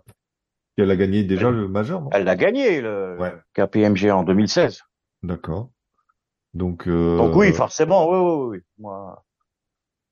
elle 0.77 0.89
a 0.89 0.95
gagné 0.95 1.23
déjà 1.23 1.49
Elle- 1.49 1.55
le 1.55 1.67
majeur? 1.67 2.07
Elle 2.11 2.23
l'a 2.23 2.35
gagné, 2.37 2.81
le 2.81 3.17
Ouais. 3.19 3.33
KPMG 3.53 4.09
en 4.11 4.23
2016. 4.23 4.81
D'accord. 5.21 5.69
Donc, 6.53 6.87
euh, 6.87 7.17
Donc 7.17 7.35
oui, 7.35 7.51
forcément, 7.53 8.09
oui, 8.09 8.17
oui, 8.17 8.57
oui. 8.57 8.63
Moi, 8.79 9.23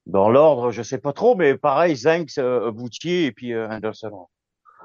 dans 0.05 0.29
l'ordre, 0.29 0.71
je 0.71 0.83
sais 0.83 0.99
pas 0.99 1.11
trop, 1.13 1.35
mais 1.35 1.57
pareil, 1.57 1.95
Zinks, 1.95 2.37
euh, 2.37 2.71
Boutier 2.71 3.25
et 3.25 3.31
puis 3.31 3.53
euh, 3.53 3.67
Anderson. 3.69 4.27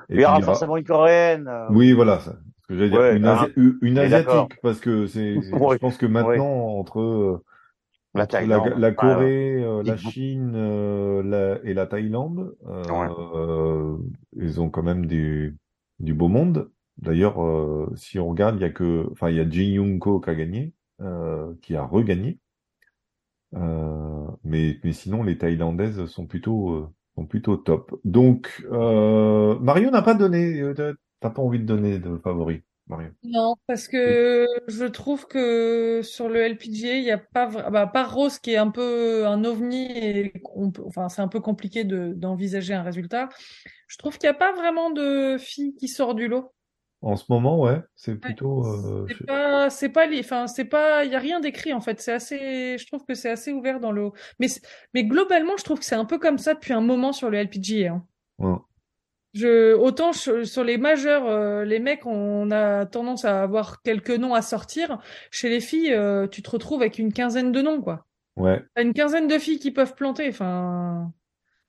et 0.08 0.14
Il 0.14 0.20
y 0.20 0.24
aura 0.24 0.40
forcément 0.40 0.76
une 0.78 0.84
coréenne. 0.84 1.46
euh, 1.48 1.66
Oui, 1.70 1.92
voilà, 1.92 2.18
ça. 2.20 2.36
Que 2.68 2.74
dire, 2.88 3.00
une. 3.12 3.26
Asi- 3.26 3.52
d'accord. 4.08 4.46
asiatique, 4.46 4.60
parce 4.62 4.80
que 4.80 5.06
c'est, 5.06 5.34
je 5.42 5.78
pense 5.78 5.98
que 5.98 6.06
maintenant, 6.06 6.78
entre, 6.78 7.00
euh, 7.00 7.42
La 8.14 8.22
entre 8.22 8.40
la, 8.46 8.56
Ah, 8.86 8.92
Corée, 8.92 9.62
euh, 9.62 9.82
la 9.82 9.96
Chine 9.96 10.52
euh, 10.56 11.22
la- 11.22 11.60
et 11.64 11.74
la 11.74 11.86
Thaïlande, 11.86 12.56
euh, 12.66 12.84
Ouais. 12.90 13.08
ils 14.36 14.60
ont 14.60 14.70
quand 14.70 14.82
même 14.82 15.06
du, 15.06 15.56
du 16.00 16.14
beau 16.14 16.28
monde. 16.28 16.70
D'ailleurs, 16.98 17.36
si 17.96 18.18
on 18.18 18.28
regarde, 18.30 18.56
il 18.56 18.62
y 18.62 18.64
a 18.64 18.70
que, 18.70 19.08
enfin, 19.12 19.28
il 19.30 19.36
y 19.36 19.40
a 19.40 19.48
Jin 19.50 19.64
Young 19.74 19.98
Ko 19.98 20.20
qui 20.20 20.30
a 20.30 20.34
gagné, 20.34 20.72
qui 21.60 21.76
a 21.76 21.84
regagné. 21.84 22.38
Mais, 24.44 24.78
mais 24.84 24.92
sinon, 24.92 25.22
les 25.22 25.38
Thaïlandaises 25.38 26.06
sont 26.06 26.26
plutôt, 26.26 26.92
sont 27.16 27.26
plutôt 27.26 27.56
top. 27.56 27.98
Donc, 28.04 28.64
Mario 28.70 29.90
n'a 29.90 30.02
pas 30.02 30.14
donné, 30.14 30.62
t'as 31.24 31.30
pas 31.30 31.42
envie 31.42 31.58
de 31.58 31.64
donner 31.64 31.98
de 31.98 32.18
favoris, 32.18 32.62
Mario? 32.86 33.10
Non, 33.22 33.54
parce 33.66 33.88
que 33.88 34.46
je 34.68 34.84
trouve 34.84 35.26
que 35.26 36.02
sur 36.02 36.28
le 36.28 36.40
LPGA, 36.42 36.94
il 36.96 37.02
n'y 37.04 37.10
a 37.10 37.16
pas, 37.16 37.48
vra- 37.48 37.70
bah, 37.70 37.80
à 37.82 37.86
part 37.86 38.12
Rose 38.14 38.38
qui 38.38 38.50
est 38.52 38.58
un 38.58 38.70
peu 38.70 39.26
un 39.26 39.44
ovni 39.44 39.90
et 39.92 40.32
on 40.54 40.70
peut- 40.70 40.82
enfin, 40.86 41.08
c'est 41.08 41.22
un 41.22 41.28
peu 41.28 41.40
compliqué 41.40 41.84
de, 41.84 42.12
d'envisager 42.14 42.74
un 42.74 42.82
résultat. 42.82 43.30
Je 43.88 43.96
trouve 43.96 44.18
qu'il 44.18 44.28
n'y 44.28 44.36
a 44.36 44.38
pas 44.38 44.52
vraiment 44.52 44.90
de 44.90 45.38
filles 45.38 45.74
qui 45.76 45.88
sortent 45.88 46.16
du 46.16 46.28
lot. 46.28 46.52
En 47.02 47.16
ce 47.16 47.24
moment, 47.28 47.60
ouais, 47.60 47.80
c'est 47.96 48.16
plutôt, 48.16 48.66
euh, 48.66 49.06
C'est 49.08 49.24
pas, 49.26 49.70
c'est 49.70 49.88
pas, 49.90 50.06
enfin, 50.18 50.46
c'est 50.46 50.64
pas, 50.64 51.04
il 51.04 51.12
y 51.12 51.14
a 51.14 51.18
rien 51.18 51.40
d'écrit 51.40 51.72
en 51.74 51.80
fait. 51.80 52.00
C'est 52.00 52.12
assez, 52.12 52.78
je 52.78 52.86
trouve 52.86 53.04
que 53.06 53.14
c'est 53.14 53.30
assez 53.30 53.52
ouvert 53.52 53.80
dans 53.80 53.92
le. 53.92 54.10
Mais, 54.38 54.48
mais 54.94 55.04
globalement, 55.04 55.56
je 55.58 55.64
trouve 55.64 55.78
que 55.78 55.84
c'est 55.84 55.94
un 55.94 56.06
peu 56.06 56.18
comme 56.18 56.38
ça 56.38 56.54
depuis 56.54 56.72
un 56.72 56.80
moment 56.80 57.12
sur 57.12 57.30
le 57.30 57.38
LPGA. 57.38 57.92
hein. 57.92 58.06
ouais. 58.38 58.58
Je, 59.34 59.74
autant 59.74 60.12
sur 60.12 60.46
sur 60.46 60.62
les 60.64 60.78
majeurs, 60.78 61.26
euh, 61.26 61.64
les 61.64 61.80
mecs, 61.80 62.06
on 62.06 62.50
a 62.52 62.86
tendance 62.86 63.24
à 63.24 63.42
avoir 63.42 63.82
quelques 63.82 64.10
noms 64.10 64.34
à 64.34 64.42
sortir. 64.42 65.00
Chez 65.30 65.48
les 65.48 65.60
filles, 65.60 65.92
euh, 65.92 66.28
tu 66.28 66.40
te 66.42 66.50
retrouves 66.50 66.80
avec 66.82 66.98
une 66.98 67.12
quinzaine 67.12 67.50
de 67.52 67.60
noms, 67.60 67.82
quoi. 67.82 68.06
Ouais, 68.36 68.62
T'as 68.74 68.82
une 68.82 68.94
quinzaine 68.94 69.28
de 69.28 69.38
filles 69.38 69.58
qui 69.58 69.72
peuvent 69.72 69.94
planter. 69.94 70.28
Enfin, 70.28 71.12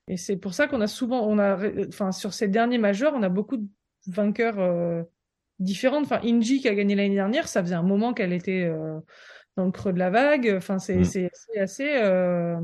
et 0.08 0.16
c'est 0.16 0.36
pour 0.36 0.54
ça 0.54 0.68
qu'on 0.68 0.80
a 0.80 0.86
souvent, 0.86 1.26
on 1.26 1.38
a, 1.38 1.58
enfin, 1.88 2.12
sur 2.12 2.32
ces 2.32 2.48
derniers 2.48 2.78
majeurs, 2.78 3.14
on 3.14 3.22
a 3.22 3.28
beaucoup 3.28 3.56
de 3.56 3.68
vainqueurs 4.06 4.58
euh, 4.60 5.02
différentes. 5.58 6.04
Enfin, 6.04 6.20
Inji 6.24 6.60
qui 6.60 6.68
a 6.68 6.74
gagné 6.74 6.94
l'année 6.94 7.14
dernière, 7.14 7.48
ça 7.48 7.62
faisait 7.62 7.74
un 7.74 7.82
moment 7.82 8.14
qu'elle 8.14 8.32
était 8.32 8.64
euh, 8.64 9.00
dans 9.56 9.64
le 9.64 9.72
creux 9.72 9.92
de 9.92 9.98
la 9.98 10.10
vague. 10.10 10.54
Enfin, 10.56 10.78
c'est 10.78 10.98
Mm. 10.98 11.04
c'est 11.04 11.30
assez, 11.58 11.96
euh, 11.96 12.60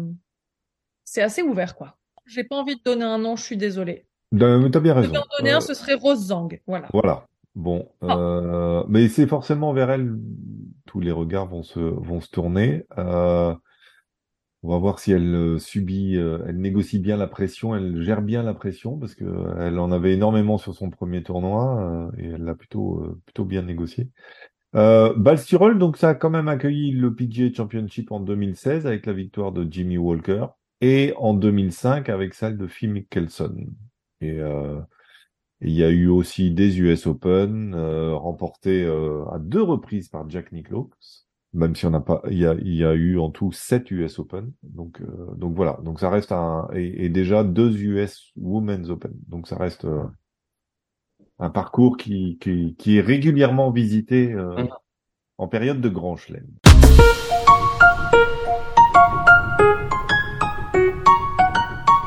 c'est 1.04 1.22
assez 1.22 1.42
ouvert, 1.42 1.74
quoi. 1.76 1.98
J'ai 2.26 2.44
pas 2.44 2.56
envie 2.56 2.76
de 2.76 2.82
donner 2.82 3.04
un 3.04 3.18
nom, 3.18 3.36
je 3.36 3.42
suis 3.42 3.56
désolée. 3.56 4.06
T'as 4.38 4.80
bien 4.80 4.94
raison. 4.94 5.12
en 5.14 5.24
donner 5.38 5.52
un, 5.52 5.60
ce 5.60 5.74
serait 5.74 5.94
Rose 5.94 6.26
Zhang. 6.28 6.60
Voilà. 6.66 6.88
Voilà. 6.92 7.26
Bon, 7.54 7.88
Ah. 8.00 8.16
euh, 8.16 8.84
mais 8.88 9.08
c'est 9.08 9.26
forcément 9.26 9.72
vers 9.74 9.90
elle, 9.90 10.14
tous 10.86 11.00
les 11.00 11.10
regards 11.12 11.46
vont 11.48 11.62
se 11.62 11.80
vont 11.80 12.20
se 12.20 12.30
tourner. 12.30 12.84
Euh, 12.96 13.54
on 14.62 14.70
va 14.70 14.78
voir 14.78 14.98
si 15.00 15.12
elle 15.12 15.34
euh, 15.34 15.58
subit, 15.58 16.14
elle 16.16 16.58
négocie 16.60 16.98
bien 16.98 17.16
la 17.18 17.26
pression, 17.26 17.74
elle 17.76 18.00
gère 18.02 18.22
bien 18.22 18.42
la 18.42 18.54
pression 18.54 18.96
parce 18.98 19.14
que 19.14 19.24
elle 19.58 19.78
en 19.78 19.92
avait 19.92 20.14
énormément 20.14 20.56
sur 20.56 20.74
son 20.74 20.88
premier 20.88 21.22
tournoi 21.22 22.10
et 22.16 22.26
elle 22.28 22.44
l'a 22.44 22.54
plutôt 22.54 23.18
plutôt 23.26 23.44
bien 23.44 23.62
négocié. 23.62 24.08
Euh, 24.74 25.12
Balstirol, 25.14 25.78
donc 25.78 25.98
ça 25.98 26.10
a 26.10 26.14
quand 26.14 26.30
même 26.30 26.48
accueilli 26.48 26.92
le 26.92 27.14
PGA 27.14 27.52
Championship 27.54 28.10
en 28.12 28.20
2016 28.20 28.86
avec 28.86 29.04
la 29.04 29.12
victoire 29.12 29.52
de 29.52 29.66
Jimmy 29.70 29.98
Walker 29.98 30.46
et 30.80 31.12
en 31.18 31.34
2005 31.34 32.08
avec 32.08 32.32
celle 32.32 32.56
de 32.56 32.66
Phil 32.66 32.90
Mickelson. 32.92 33.54
Et 34.22 34.38
euh, 34.38 34.80
et 35.64 35.68
il 35.68 35.74
y 35.74 35.84
a 35.84 35.90
eu 35.90 36.08
aussi 36.08 36.50
des 36.50 36.80
US 36.80 37.06
Open 37.06 37.72
euh, 37.74 38.14
remportés 38.16 38.82
euh, 38.84 39.24
à 39.30 39.38
deux 39.38 39.62
reprises 39.62 40.08
par 40.08 40.28
Jack 40.28 40.50
Nicklaus, 40.50 40.88
même 41.52 41.76
si 41.76 41.86
on 41.86 41.90
n'a 41.90 42.00
pas, 42.00 42.20
il 42.30 42.38
y 42.38 42.46
a, 42.46 42.54
il 42.54 42.74
y 42.74 42.84
a 42.84 42.94
eu 42.94 43.18
en 43.20 43.30
tout 43.30 43.52
sept 43.52 43.88
US 43.92 44.18
Open. 44.18 44.52
Donc, 44.64 45.00
euh, 45.00 45.34
donc 45.36 45.54
voilà, 45.54 45.78
donc 45.84 46.00
ça 46.00 46.10
reste 46.10 46.32
un 46.32 46.68
et, 46.74 47.04
et 47.04 47.08
déjà 47.10 47.44
deux 47.44 47.76
US 47.80 48.32
Women's 48.36 48.88
Open. 48.90 49.12
Donc 49.28 49.46
ça 49.46 49.56
reste 49.56 49.84
euh, 49.84 50.02
un 51.38 51.50
parcours 51.50 51.96
qui, 51.96 52.38
qui, 52.40 52.74
qui 52.76 52.96
est 52.98 53.00
régulièrement 53.00 53.70
visité 53.70 54.32
euh, 54.32 54.56
Mhm. 54.64 54.68
en 55.38 55.46
période 55.48 55.80
de 55.80 55.88
grand 55.88 56.16
chelem. 56.16 56.46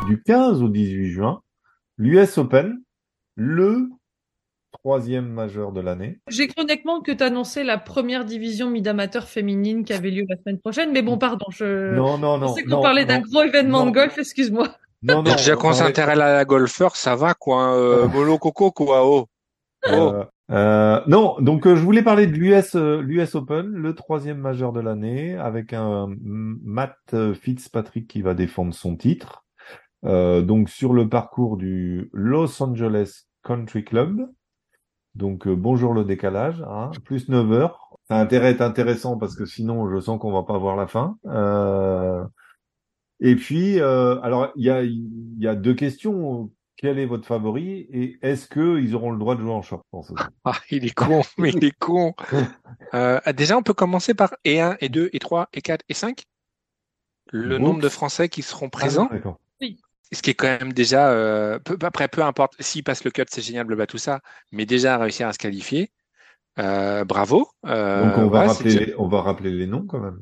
Du 0.08 0.22
15 0.22 0.62
au 0.62 0.70
18 0.70 1.08
juin, 1.10 1.42
l'US 1.98 2.38
Open, 2.38 2.82
le 3.36 3.90
troisième 4.72 5.28
majeur 5.30 5.72
de 5.72 5.80
l'année. 5.82 6.20
J'ai 6.30 6.48
cru 6.48 6.62
honnêtement 6.64 7.02
que 7.02 7.12
tu 7.12 7.24
annonçais 7.24 7.64
la 7.64 7.78
première 7.78 8.26
division 8.26 8.70
mid-amateur 8.70 9.28
féminine 9.28 9.86
qui 9.86 9.94
avait 9.94 10.12
lieu 10.12 10.26
la 10.28 10.36
semaine 10.38 10.60
prochaine, 10.60 10.92
mais 10.92 11.02
bon, 11.02 11.18
pardon, 11.18 11.46
je 11.50 11.96
Non, 11.96 12.18
non, 12.18 12.38
non. 12.38 12.48
pensais 12.48 12.64
qu'on 12.64 12.82
parlait 12.82 13.06
d'un 13.06 13.20
gros 13.22 13.44
événement 13.44 13.86
non. 13.86 13.92
de 13.92 13.96
golf, 13.96 14.18
excuse-moi. 14.18 14.68
Non, 15.04 15.24
non. 15.24 15.36
Déjà 15.36 15.56
qu'on 15.56 15.70
on- 15.70 15.74
s'intéresse 15.74 16.20
à 16.20 16.34
la 16.34 16.46
golfeur, 16.46 16.96
ça 16.96 17.16
va 17.16 17.34
quoi. 17.36 17.62
hein, 17.62 17.74
Euh, 17.76 18.08
Molo 18.08 18.38
Coco 18.38 18.72
quoi. 18.72 19.06
Oh. 19.08 19.28
Oh. 19.88 19.92
Euh, 19.92 20.26
euh, 20.52 21.02
non, 21.08 21.36
donc 21.40 21.66
euh, 21.68 21.76
je 21.76 21.82
voulais 21.82 22.02
parler 22.04 22.28
de 22.28 22.34
l'US 22.34 22.76
euh, 22.76 23.02
l'US 23.02 23.36
Open, 23.36 23.68
le 23.68 23.94
troisième 23.96 24.40
majeur 24.40 24.74
de 24.74 24.80
l'année, 24.82 25.36
avec 25.36 25.74
un 25.74 26.08
Matt 26.20 26.98
euh, 27.14 27.34
Fitzpatrick 27.34 28.08
qui 28.08 28.22
va 28.22 28.34
défendre 28.34 28.74
son 28.74 28.96
titre. 28.98 29.45
Euh, 30.06 30.42
donc 30.42 30.70
sur 30.70 30.94
le 30.94 31.10
parcours 31.10 31.58
du 31.58 32.10
Los 32.14 32.62
Angeles 32.62 33.26
Country 33.44 33.84
Club. 33.84 34.30
Donc 35.16 35.48
euh, 35.48 35.56
bonjour 35.56 35.94
le 35.94 36.04
décalage, 36.04 36.62
hein, 36.68 36.92
plus 37.04 37.30
9 37.30 37.52
heures. 37.54 37.98
Ça 38.08 38.18
a 38.18 38.22
intérêt 38.22 38.48
à 38.48 38.52
être 38.52 38.62
intéressant 38.62 39.18
parce 39.18 39.36
que 39.36 39.46
sinon 39.46 39.90
je 39.90 40.00
sens 40.00 40.20
qu'on 40.20 40.32
va 40.32 40.44
pas 40.44 40.58
voir 40.58 40.76
la 40.76 40.88
fin. 40.88 41.18
Euh, 41.26 42.24
et 43.20 43.36
puis, 43.36 43.80
euh, 43.80 44.20
alors 44.22 44.52
il 44.56 44.66
y 44.66 44.70
a, 44.70 44.84
y 44.84 45.48
a 45.48 45.56
deux 45.56 45.74
questions. 45.74 46.52
Quel 46.78 47.00
est 47.00 47.06
votre 47.06 47.26
favori 47.26 47.88
et 47.94 48.20
est-ce 48.22 48.48
que 48.48 48.82
ils 48.82 48.96
auront 48.96 49.12
le 49.12 49.18
droit 49.18 49.36
de 49.36 49.42
jouer 49.42 49.54
en 49.54 49.62
short 49.62 49.86
Ah, 50.44 50.58
il 50.70 50.86
est 50.86 50.94
con, 50.94 51.22
mais 51.38 51.52
il 51.52 51.64
est 51.64 51.78
con. 51.78 52.14
Euh, 52.94 53.20
déjà, 53.36 53.58
on 53.58 53.64
peut 53.64 53.74
commencer 53.74 54.14
par 54.14 54.36
et 54.44 54.62
1, 54.62 54.78
et 54.80 54.90
2, 54.90 55.10
et 55.12 55.20
3, 55.20 55.50
et 55.54 55.62
4, 55.62 55.84
et 55.90 55.94
5. 55.94 56.24
Le 57.32 57.56
Oups. 57.56 57.62
nombre 57.64 57.82
de 57.82 57.90
Français 57.90 58.30
qui 58.30 58.42
seront 58.42 58.70
présents. 58.70 59.08
Ah, 59.10 59.16
d'accord. 59.16 59.40
Ce 60.16 60.22
qui 60.22 60.32
est 60.32 60.34
quand 60.34 60.48
même 60.60 60.74
déjà, 60.74 61.12
euh, 61.12 61.60
peu, 61.60 61.78
après, 61.82 62.08
peu 62.08 62.24
importe, 62.24 62.54
s'il 62.60 62.84
passe 62.84 63.04
le 63.04 63.12
cut, 63.12 63.24
c'est 63.30 63.42
génial, 63.42 63.68
tout 63.88 63.98
ça, 63.98 64.22
mais 64.52 64.66
déjà 64.66 64.98
réussir 64.98 65.28
à 65.28 65.34
se 65.34 65.38
qualifier, 65.38 65.92
euh, 66.58 67.04
bravo. 67.04 67.48
Euh, 67.66 68.02
Donc 68.04 68.18
on 68.18 68.30
va 68.30 68.40
ouais, 68.40 68.48
rappeler, 68.48 68.96
on 68.98 69.08
va 69.08 69.22
rappeler 69.22 69.52
les 69.52 69.68
noms 69.68 69.86
quand 69.86 70.00
même. 70.00 70.22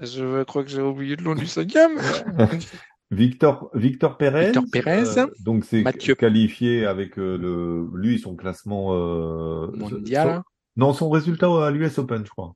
Je 0.00 0.42
crois 0.44 0.62
que 0.64 0.70
j'ai 0.70 0.80
oublié 0.80 1.16
le 1.16 1.24
nom 1.24 1.34
du 1.34 1.46
cinquième. 1.46 1.98
Victor 3.10 3.70
Victor 3.74 4.16
Pérez. 4.16 4.46
Victor 4.46 4.64
Pérez. 4.72 5.02
euh, 5.18 5.26
donc 5.44 5.64
c'est 5.64 5.82
Mathieu. 5.82 6.14
qualifié 6.14 6.86
avec 6.86 7.18
euh, 7.18 7.36
le 7.36 7.86
lui 7.94 8.18
son 8.18 8.36
classement 8.36 8.94
euh, 8.94 9.66
Mondial. 9.76 10.28
son- 10.28 10.42
non 10.76 10.92
son 10.94 11.10
résultat 11.10 11.66
à 11.66 11.70
l'US 11.70 11.98
Open 11.98 12.24
je 12.24 12.30
crois. 12.30 12.54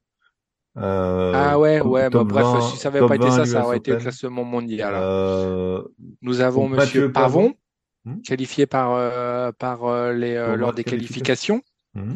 Euh, 0.79 1.33
ah 1.35 1.59
ouais, 1.59 1.81
ouais, 1.81 2.11
bah, 2.11 2.24
bref, 2.24 2.45
20 2.45 2.61
si 2.61 2.77
ça 2.77 2.89
avait 2.89 2.99
top 3.01 3.09
pas 3.09 3.16
été 3.16 3.24
20 3.29 3.31
ça, 3.31 3.47
ça 3.47 3.64
aurait 3.64 3.79
été 3.79 3.93
le 3.93 3.97
classement 3.97 4.45
mondial. 4.45 4.95
Euh, 4.95 5.83
Nous 6.22 6.41
avons 6.41 6.68
Monsieur 6.68 7.11
Pavon, 7.11 7.55
Hmm. 8.05 8.20
qualifié 8.22 8.66
par, 8.66 8.93
euh, 8.93 9.51
par 9.51 9.85
euh, 9.85 10.12
les, 10.12 10.35
euh, 10.37 10.55
lors 10.55 10.72
des 10.72 10.85
qualification. 10.85 11.61
qualifications. 11.95 12.12
mhm. 12.12 12.14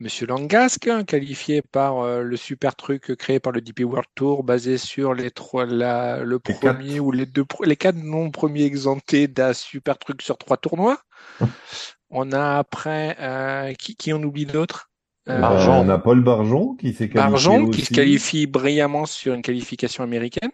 Monsieur 0.00 0.26
Langasque, 0.26 0.86
hein, 0.88 1.04
qualifié 1.04 1.60
par 1.60 2.22
le 2.22 2.36
super 2.36 2.76
truc 2.76 3.16
créé 3.16 3.40
par 3.40 3.52
le 3.52 3.60
DP 3.60 3.80
World 3.84 4.06
Tour, 4.14 4.44
basé 4.44 4.78
sur 4.78 5.12
les 5.12 5.30
trois, 5.30 5.66
la, 5.66 6.24
le 6.24 6.40
Les 6.46 6.54
premier 6.54 6.94
quatre. 6.94 7.04
ou 7.04 7.10
les 7.12 7.26
deux, 7.26 7.44
les 7.64 7.76
quatre 7.76 7.96
non 7.96 8.30
premiers 8.30 8.64
exemptés 8.64 9.26
d'un 9.28 9.52
super 9.52 9.98
truc 9.98 10.22
sur 10.22 10.38
trois 10.38 10.56
tournois. 10.56 10.98
on 12.10 12.32
a 12.32 12.58
après 12.58 13.16
euh, 13.20 13.72
qui, 13.74 13.96
qui 13.96 14.12
on 14.12 14.22
oublie 14.22 14.46
d'autres? 14.46 14.87
Barjon. 15.28 15.72
on 15.80 15.88
a 15.88 15.98
Paul 15.98 16.22
Barjon 16.22 16.74
qui 16.76 16.92
s'est 16.92 17.08
qualifié 17.08 17.30
Barjon 17.30 17.64
aussi. 17.64 17.80
qui 17.80 17.86
se 17.86 17.94
qualifie 17.94 18.46
brillamment 18.46 19.06
sur 19.06 19.34
une 19.34 19.42
qualification 19.42 20.02
américaine. 20.04 20.50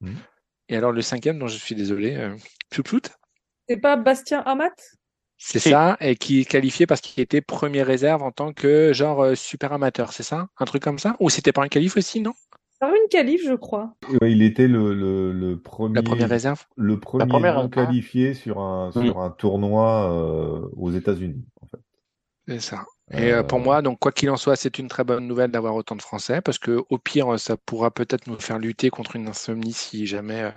Mhm. 0.00 0.14
Et 0.68 0.76
alors 0.76 0.92
le 0.92 1.00
cinquième, 1.02 1.38
dont 1.38 1.46
je 1.46 1.56
suis 1.56 1.74
désolé, 1.74 2.14
euh. 2.16 2.36
C'est 3.68 3.78
pas 3.78 3.96
Bastien 3.96 4.40
Amat 4.40 4.70
C'est 5.38 5.58
ça, 5.58 5.96
et 6.00 6.16
qui 6.16 6.40
est 6.40 6.44
qualifié 6.44 6.86
parce 6.86 7.00
qu'il 7.00 7.22
était 7.22 7.40
premier 7.40 7.82
réserve 7.82 8.22
en 8.22 8.32
tant 8.32 8.52
que 8.52 8.92
genre 8.92 9.22
euh, 9.22 9.34
super 9.34 9.72
amateur, 9.72 10.12
c'est 10.12 10.22
ça? 10.22 10.48
Un 10.58 10.64
truc 10.64 10.82
comme 10.82 10.98
ça? 10.98 11.16
Ou 11.20 11.30
c'était 11.30 11.52
pas 11.52 11.62
un 11.62 11.68
qualif 11.68 11.96
aussi, 11.96 12.20
non? 12.20 12.32
Par 12.80 12.90
une 12.90 13.08
qualif, 13.10 13.42
je 13.44 13.54
crois. 13.54 13.94
Ouais, 14.20 14.30
il 14.32 14.42
était 14.42 14.68
le, 14.68 14.94
le, 14.94 15.32
le 15.32 15.60
premier 15.60 15.96
La 15.96 16.02
première 16.02 16.28
réserve 16.28 16.64
le 16.76 17.00
premier 17.00 17.26
première, 17.26 17.54
non 17.54 17.62
hein. 17.64 17.68
qualifié 17.68 18.34
sur 18.34 18.60
un 18.60 18.90
Mm. 18.94 19.04
sur 19.06 19.20
un 19.20 19.30
tournoi 19.30 20.12
euh, 20.12 20.68
aux 20.76 20.90
États-Unis 20.92 21.44
en 21.60 21.66
fait. 21.66 21.80
C'est 22.46 22.60
ça. 22.60 22.84
Et 23.10 23.32
euh, 23.32 23.42
pour 23.42 23.58
moi, 23.60 23.80
donc 23.80 23.98
quoi 23.98 24.12
qu'il 24.12 24.28
en 24.30 24.36
soit, 24.36 24.54
c'est 24.56 24.78
une 24.78 24.88
très 24.88 25.02
bonne 25.02 25.26
nouvelle 25.26 25.50
d'avoir 25.50 25.74
autant 25.74 25.96
de 25.96 26.02
Français 26.02 26.42
parce 26.42 26.58
que 26.58 26.82
au 26.90 26.98
pire, 26.98 27.38
ça 27.40 27.56
pourra 27.56 27.90
peut-être 27.90 28.26
nous 28.26 28.38
faire 28.38 28.58
lutter 28.58 28.90
contre 28.90 29.16
une 29.16 29.28
insomnie 29.28 29.72
si 29.72 30.06
jamais 30.06 30.42
euh, 30.42 30.50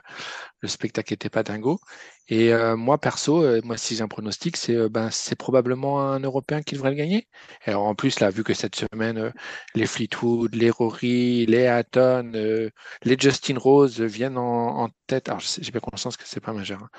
le 0.61 0.67
spectacle 0.69 1.13
n'était 1.13 1.29
pas 1.29 1.43
dingo. 1.43 1.79
Et 2.27 2.53
euh, 2.53 2.75
moi 2.77 2.97
perso, 2.99 3.43
euh, 3.43 3.61
moi 3.63 3.77
si 3.77 3.95
j'ai 3.95 4.03
un 4.03 4.07
pronostic, 4.09 4.57
c'est 4.57 4.75
euh, 4.75 4.89
ben 4.89 5.09
c'est 5.11 5.35
probablement 5.37 6.01
un 6.01 6.19
Européen 6.21 6.61
qui 6.61 6.75
devrait 6.75 6.91
le 6.91 6.97
gagner. 6.97 7.27
Et 7.65 7.69
alors 7.71 7.85
en 7.85 7.95
plus 7.95 8.19
là, 8.19 8.29
vu 8.29 8.43
que 8.43 8.53
cette 8.53 8.75
semaine 8.75 9.17
euh, 9.17 9.31
les 9.75 9.85
Fleetwood, 9.87 10.55
les 10.55 10.69
Rory, 10.71 11.45
les 11.47 11.67
Hatton, 11.67 12.31
euh, 12.35 12.69
les 13.03 13.17
Justin 13.19 13.57
Rose 13.59 14.01
viennent 14.01 14.37
en, 14.37 14.83
en 14.85 14.89
tête. 15.07 15.29
Alors 15.29 15.41
j'ai 15.41 15.71
bien 15.71 15.81
conscience 15.81 16.17
que 16.17 16.23
c'est 16.27 16.41
pas 16.41 16.53
majeur, 16.53 16.83
hein, 16.83 16.89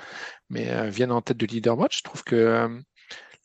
mais 0.49 0.69
euh, 0.71 0.89
viennent 0.89 1.11
en 1.11 1.21
tête 1.21 1.37
de 1.37 1.45
leaderboard. 1.47 1.91
Je 1.93 2.03
trouve 2.03 2.23
que 2.23 2.35
euh, 2.35 2.67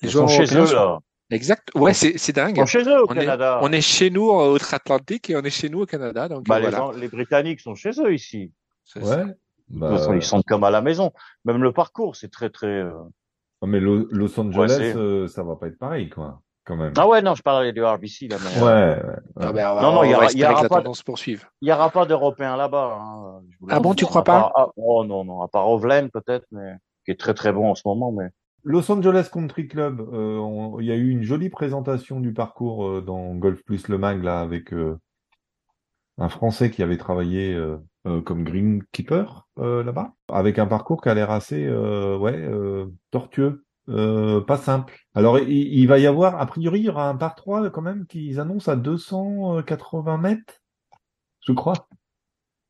les 0.03 0.09
Ils 0.09 0.11
joueurs 0.11 0.29
sont 0.31 0.45
chez 0.45 0.57
eux, 0.57 0.67
sont- 0.67 0.75
là. 0.75 0.99
Exact. 1.31 1.69
Ouais, 1.75 1.93
c'est 1.93 2.17
c'est 2.17 2.33
dingue. 2.33 2.57
sont 2.57 2.67
chez 2.67 2.83
eux 2.85 3.03
au 3.03 3.07
On 3.09 3.15
est, 3.15 3.21
Canada. 3.21 3.59
on 3.63 3.71
est 3.73 3.81
chez 3.83 4.09
nous 4.11 4.31
en 4.31 4.49
outre-Atlantique 4.53 5.29
et 5.31 5.37
on 5.37 5.43
est 5.43 5.51
chez 5.51 5.69
nous 5.69 5.83
au 5.83 5.87
Canada. 5.87 6.29
Donc 6.29 6.47
Bah, 6.47 6.59
les, 6.59 6.71
gens- 6.71 6.91
les 6.93 7.09
Britanniques 7.09 7.61
sont 7.61 7.75
chez 7.75 7.91
eux 8.01 8.15
ici. 8.15 8.53
Ouais. 8.97 9.25
Bah, 9.69 9.99
ils 10.15 10.23
sont 10.23 10.41
comme 10.43 10.65
à 10.65 10.71
la 10.71 10.81
maison. 10.81 11.13
Même 11.45 11.63
le 11.63 11.73
parcours, 11.73 12.17
c'est 12.17 12.31
très 12.31 12.49
très. 12.49 12.67
euh, 12.67 12.91
non, 13.61 13.69
mais 13.69 13.81
Lo- 13.81 14.09
Los 14.11 14.39
Angeles, 14.41 14.75
c'est- 14.79 14.97
euh, 14.97 15.27
ça 15.29 15.43
va 15.43 15.57
pas 15.57 15.67
être 15.67 15.79
pareil 15.79 16.09
quoi, 16.09 16.41
quand 16.65 16.77
même. 16.77 16.95
Ah 16.97 17.07
ouais, 17.07 17.21
non, 17.21 17.35
je 17.35 17.43
parlais 17.43 17.73
du 17.75 17.85
RBC 17.85 18.29
là. 18.29 18.37
Mais, 18.43 18.63
Ouais, 18.63 18.71
euh, 18.71 18.95
ouais, 18.97 19.17
Ah 19.37 19.47
ouais. 19.49 19.53
ben, 19.53 19.71
on 19.73 19.83
Non, 19.83 19.93
non, 19.93 19.99
on 20.01 20.05
il 20.05 20.11
y 20.11 20.15
aura- 20.15 20.33
y 20.33 20.45
aura 20.45 20.69
pas. 20.69 20.83
Il 21.61 21.65
n'y 21.67 21.73
aura 21.73 21.91
pas 21.91 22.07
d'Européens 22.07 22.57
là-bas. 22.57 22.99
hein. 22.99 23.41
Ah 23.69 23.81
bon, 23.81 23.93
tu 23.95 24.07
crois 24.07 24.25
part- 24.25 24.53
pas? 24.55 24.63
ah, 24.63 24.69
Oh 24.77 25.05
non, 25.05 25.25
non, 25.25 25.43
à 25.43 25.49
part 25.49 25.69
Ovlen 25.69 26.09
peut-être, 26.09 26.47
mais 26.53 26.73
qui 27.05 27.11
est 27.11 27.21
très 27.21 27.35
très 27.35 27.53
bon 27.53 27.71
en 27.71 27.75
ce 27.75 27.83
moment. 27.85 28.11
Mais 28.13 28.29
Los 28.65 28.91
Angeles 28.91 29.31
Country 29.33 29.69
Club, 29.69 30.01
euh, 30.13 30.77
il 30.81 30.87
y 30.87 30.93
a 30.93 30.97
eu 30.97 31.11
une 31.11 31.23
jolie 31.23 31.49
présentation 31.49 32.21
du 32.21 32.33
parcours 32.33 32.87
euh, 32.87 33.01
dans 33.01 33.35
Golf 33.35 33.63
Plus 33.65 33.89
Le 33.89 33.99
Mag 33.99 34.23
là 34.23 34.41
avec 34.41 34.73
euh, 34.73 34.99
un 36.19 36.29
Français 36.29 36.71
qui 36.71 36.83
avait 36.83 36.97
travaillé 36.97 37.55
euh, 37.55 37.79
euh, 38.07 38.21
comme 38.21 38.45
greenkeeper 38.45 39.47
euh, 39.59 39.83
là-bas, 39.85 40.13
avec 40.29 40.59
un 40.59 40.67
parcours 40.67 41.01
qui 41.01 41.09
a 41.09 41.15
l'air 41.15 41.31
assez 41.31 41.65
euh, 41.65 42.19
ouais 42.19 42.37
euh, 42.37 42.87
tortueux, 43.11 43.65
euh, 43.89 44.41
pas 44.41 44.57
simple. 44.57 44.99
Alors 45.15 45.39
il, 45.39 45.51
il 45.51 45.87
va 45.87 45.99
y 45.99 46.07
avoir, 46.07 46.41
a 46.41 46.47
priori, 46.47 46.81
il 46.81 46.87
y 46.87 46.89
aura 46.89 47.09
un 47.09 47.17
par 47.17 47.37
3 47.37 47.71
quand 47.71 47.83
même 47.83 48.07
qu'ils 48.07 48.41
annoncent 48.41 48.71
à 48.71 48.77
280 48.77 50.19
mètres, 50.19 50.55
je 51.47 51.53
crois. 51.53 51.89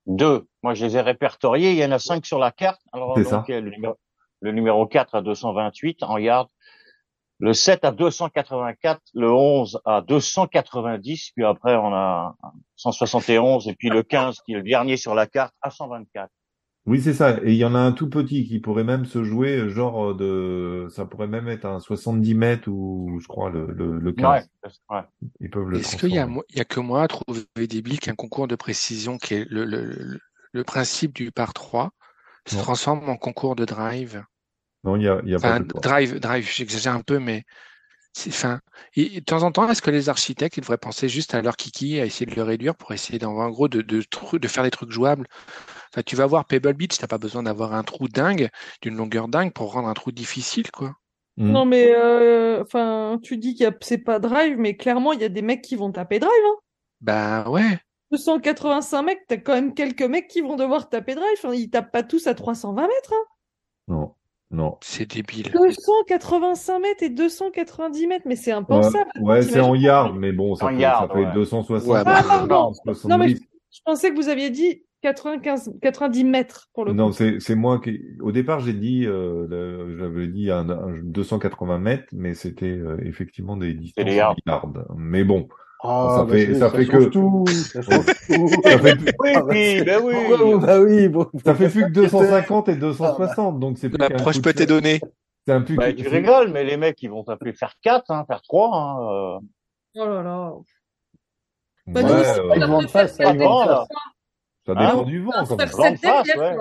deux, 0.06 0.46
moi 0.62 0.74
je 0.74 0.84
les 0.84 0.96
ai 0.96 1.00
répertoriés. 1.00 1.72
Il 1.72 1.78
y 1.78 1.84
en 1.84 1.92
a 1.92 1.98
cinq 1.98 2.26
sur 2.26 2.38
la 2.38 2.52
carte. 2.52 2.80
Alors 2.92 3.16
donc, 3.16 3.26
ça. 3.26 3.44
le 3.48 3.70
numéro, 3.70 3.96
le 4.40 4.52
numéro 4.52 4.86
4 4.86 5.14
à 5.14 5.22
228 5.22 6.02
en 6.02 6.18
yard, 6.18 6.48
le 7.40 7.52
7 7.52 7.84
à 7.84 7.92
284, 7.92 9.00
le 9.14 9.30
11 9.32 9.80
à 9.84 10.00
290, 10.02 11.32
puis 11.34 11.44
après 11.44 11.76
on 11.76 11.92
a 11.94 12.34
171 12.76 13.68
et 13.68 13.74
puis 13.74 13.90
le 13.90 14.02
15 14.02 14.40
qui 14.44 14.52
est 14.52 14.56
le 14.56 14.62
dernier 14.62 14.96
sur 14.96 15.14
la 15.14 15.26
carte 15.26 15.54
à 15.62 15.70
124. 15.70 16.30
Oui, 16.86 17.02
c'est 17.02 17.12
ça. 17.12 17.38
Et 17.42 17.52
il 17.52 17.56
y 17.56 17.66
en 17.66 17.74
a 17.74 17.78
un 17.78 17.92
tout 17.92 18.08
petit 18.08 18.46
qui 18.46 18.60
pourrait 18.60 18.82
même 18.82 19.04
se 19.04 19.22
jouer, 19.22 19.58
euh, 19.58 19.68
genre 19.68 20.14
de, 20.14 20.86
ça 20.88 21.04
pourrait 21.04 21.26
même 21.26 21.46
être 21.46 21.66
un 21.66 21.80
70 21.80 22.34
mètres 22.34 22.68
ou, 22.68 23.18
je 23.20 23.28
crois, 23.28 23.50
le, 23.50 23.66
le, 23.66 23.98
le 23.98 24.12
15. 24.12 24.48
Ouais, 24.62 24.70
ouais. 24.96 25.02
Ils 25.40 25.50
peuvent 25.50 25.68
le 25.68 25.80
Est-ce 25.80 25.98
qu'il 25.98 26.14
y 26.14 26.18
a, 26.18 26.26
y 26.54 26.60
a 26.60 26.64
que 26.64 26.80
moi 26.80 27.02
à 27.02 27.08
trouver 27.08 27.44
débile 27.68 28.00
qu'un 28.00 28.14
concours 28.14 28.48
de 28.48 28.56
précision 28.56 29.18
qui 29.18 29.34
est 29.34 29.46
le, 29.50 29.66
le, 29.66 29.84
le, 29.84 30.18
le 30.52 30.64
principe 30.64 31.14
du 31.14 31.30
par 31.30 31.52
3 31.52 31.90
se 32.48 32.56
Non. 32.56 32.62
transforme 32.62 33.08
en 33.08 33.16
concours 33.16 33.56
de 33.56 33.64
drive? 33.64 34.24
Non, 34.84 34.96
il 34.96 35.02
y 35.04 35.08
a, 35.08 35.20
il 35.24 35.30
y 35.30 35.34
a 35.34 35.40
pas 35.40 35.52
Enfin, 35.52 35.58
que 35.60 35.64
toi. 35.64 35.80
drive, 35.82 36.18
drive, 36.20 36.48
j'exagère 36.50 36.94
un 36.94 37.00
peu, 37.02 37.18
mais 37.18 37.44
c'est, 38.14 38.30
enfin, 38.30 38.60
et- 38.96 39.16
et 39.18 39.20
de 39.20 39.24
temps 39.26 39.42
en 39.44 39.52
temps, 39.52 39.68
est-ce 39.70 39.82
que 39.82 39.90
les 39.90 40.08
architectes, 40.10 40.56
ils 40.58 40.62
devraient 40.62 40.78
penser 40.78 41.08
juste 41.08 41.34
à 41.34 41.42
leur 41.42 41.56
kiki, 41.56 42.00
à 42.00 42.06
essayer 42.06 42.26
de 42.26 42.34
le 42.36 42.42
réduire 42.44 42.76
pour 42.76 42.92
essayer 42.92 43.18
d'en 43.18 43.36
en 43.38 43.50
gros 43.50 43.68
de, 43.68 43.82
de, 43.82 44.02
tru- 44.02 44.38
de 44.40 44.48
faire 44.48 44.64
des 44.64 44.70
trucs 44.70 44.92
jouables? 44.92 45.26
Enfin, 45.92 46.02
tu 46.04 46.16
vas 46.16 46.26
voir 46.26 46.46
Pebble 46.46 46.74
Beach, 46.74 46.98
t'as 46.98 47.06
pas 47.08 47.18
besoin 47.18 47.42
d'avoir 47.44 47.74
un 47.74 47.84
trou 47.84 48.08
dingue, 48.08 48.50
d'une 48.82 48.96
longueur 48.96 49.28
dingue 49.28 49.52
pour 49.52 49.72
rendre 49.72 49.88
un 49.88 49.94
trou 49.94 50.12
difficile, 50.12 50.70
quoi. 50.72 50.96
Hmm. 51.36 51.52
Non, 51.52 51.64
mais 51.66 51.94
euh, 51.94 52.62
enfin, 52.62 53.18
tu 53.22 53.36
dis 53.38 53.54
qu'il 53.54 53.64
y 53.64 53.66
a 53.66 53.74
c'est 53.80 53.98
pas 53.98 54.18
drive, 54.18 54.56
mais 54.58 54.76
clairement, 54.76 55.12
il 55.12 55.20
y 55.20 55.24
a 55.24 55.28
des 55.28 55.42
mecs 55.42 55.62
qui 55.62 55.76
vont 55.76 55.92
taper 55.92 56.18
drive. 56.18 56.30
Hein. 56.46 56.56
Bah 57.00 57.48
ouais. 57.48 57.80
285 58.12 59.02
mecs, 59.02 59.20
t'as 59.28 59.36
quand 59.36 59.54
même 59.54 59.74
quelques 59.74 60.02
mecs 60.02 60.28
qui 60.28 60.40
vont 60.40 60.56
devoir 60.56 60.88
taper 60.88 61.14
drive. 61.14 61.26
Enfin, 61.42 61.54
ils 61.54 61.70
tapent 61.70 61.92
pas 61.92 62.02
tous 62.02 62.26
à 62.26 62.34
320 62.34 62.82
mètres. 62.82 63.12
Hein. 63.12 63.24
Non. 63.88 64.14
Non. 64.50 64.78
C'est 64.80 65.04
débile. 65.14 65.50
285 65.52 66.78
mètres 66.80 67.02
et 67.02 67.10
290 67.10 68.06
mètres, 68.06 68.24
mais 68.26 68.36
c'est 68.36 68.52
impensable. 68.52 69.10
Ouais, 69.20 69.34
ouais, 69.34 69.42
c'est 69.42 69.60
en 69.60 69.64
T'imagines- 69.74 69.84
yard, 69.84 70.16
mais 70.16 70.32
bon, 70.32 70.54
ça 70.54 70.66
En 70.66 70.70
yard, 70.70 71.10
ça 71.12 71.18
ouais. 71.18 71.30
260. 71.34 71.86
Ouais, 71.92 72.02
Ah, 72.06 72.22
pardon. 72.26 72.72
70. 72.84 73.08
Non, 73.08 73.18
mais 73.18 73.28
je, 73.30 73.36
je 73.36 73.80
pensais 73.84 74.10
que 74.10 74.16
vous 74.16 74.28
aviez 74.30 74.48
dit 74.48 74.84
95, 75.02 75.74
90 75.82 76.24
mètres 76.24 76.70
pour 76.72 76.86
le 76.86 76.94
Non, 76.94 77.08
coup. 77.08 77.12
c'est 77.12 77.40
c'est 77.40 77.54
moi 77.54 77.78
qui. 77.78 78.00
Au 78.22 78.32
départ, 78.32 78.60
j'ai 78.60 78.72
dit, 78.72 79.04
euh, 79.06 79.96
j'avais 79.98 80.26
dit 80.28 80.50
un, 80.50 80.68
un 80.70 80.98
280 81.02 81.78
mètres, 81.78 82.06
mais 82.12 82.32
c'était 82.32 82.66
euh, 82.66 82.96
effectivement 83.04 83.56
des 83.58 83.74
distances 83.74 84.06
yards. 84.10 84.34
yards. 84.46 84.72
Mais 84.96 85.24
bon, 85.24 85.46
Ah, 85.80 86.14
Ça 86.16 86.24
bah, 86.24 86.32
fait- 86.32 86.46
c'est- 86.46 86.54
ça 86.58 86.70
fait 86.70 86.86
que- 86.86 87.04
tout, 87.04 87.44
ça 87.46 87.82
change 87.82 88.04
tout. 88.26 88.48
ça 88.64 88.78
fait, 88.78 88.96
Oui, 89.20 89.32
Ah, 89.36 89.42
bah, 89.42 89.46
oui, 89.48 89.82
ben 89.84 90.00
oui. 90.02 90.14
Ouais, 90.14 90.58
bah 90.58 90.80
oui, 90.80 91.08
bon. 91.08 91.26
ça 91.44 91.54
fait 91.54 91.68
plus 91.68 91.84
que 91.84 91.90
250 91.90 92.68
et 92.68 92.74
260, 92.76 93.60
donc 93.60 93.78
c'est 93.78 93.88
plus 93.88 93.98
L'approche 93.98 94.42
peut 94.42 94.50
être 94.50 94.66
donnée. 94.68 95.00
C'est 95.46 95.52
un 95.54 95.62
plus 95.62 95.76
Bah, 95.76 95.92
que- 95.92 96.00
tu 96.02 96.08
rigoles, 96.08 96.50
mais 96.50 96.64
les 96.64 96.76
mecs, 96.76 97.00
ils 97.02 97.10
vont 97.10 97.22
taper 97.24 97.52
faire 97.52 97.74
4, 97.80 98.10
hein, 98.10 98.24
faire 98.26 98.42
3. 98.42 98.70
Hein, 98.76 98.98
euh. 99.02 99.38
Oh 100.00 100.06
là 100.06 100.22
là. 100.22 100.52
Ouais, 101.86 101.92
Bah, 101.94 102.02
nous, 102.02 102.08
euh, 102.10 102.22
faire 102.24 102.34
ça, 102.34 102.42
ils 102.56 102.66
vont 102.66 102.82
de 102.82 102.86
face. 102.88 103.16
ça 103.16 103.24
Ah, 103.28 103.32
dépend 103.32 105.02
du 105.04 105.22
vent, 105.22 105.30
quand 105.48 105.56
même. 105.56 105.96
faire 105.96 106.22
Vent 106.36 106.42
ouais. 106.42 106.56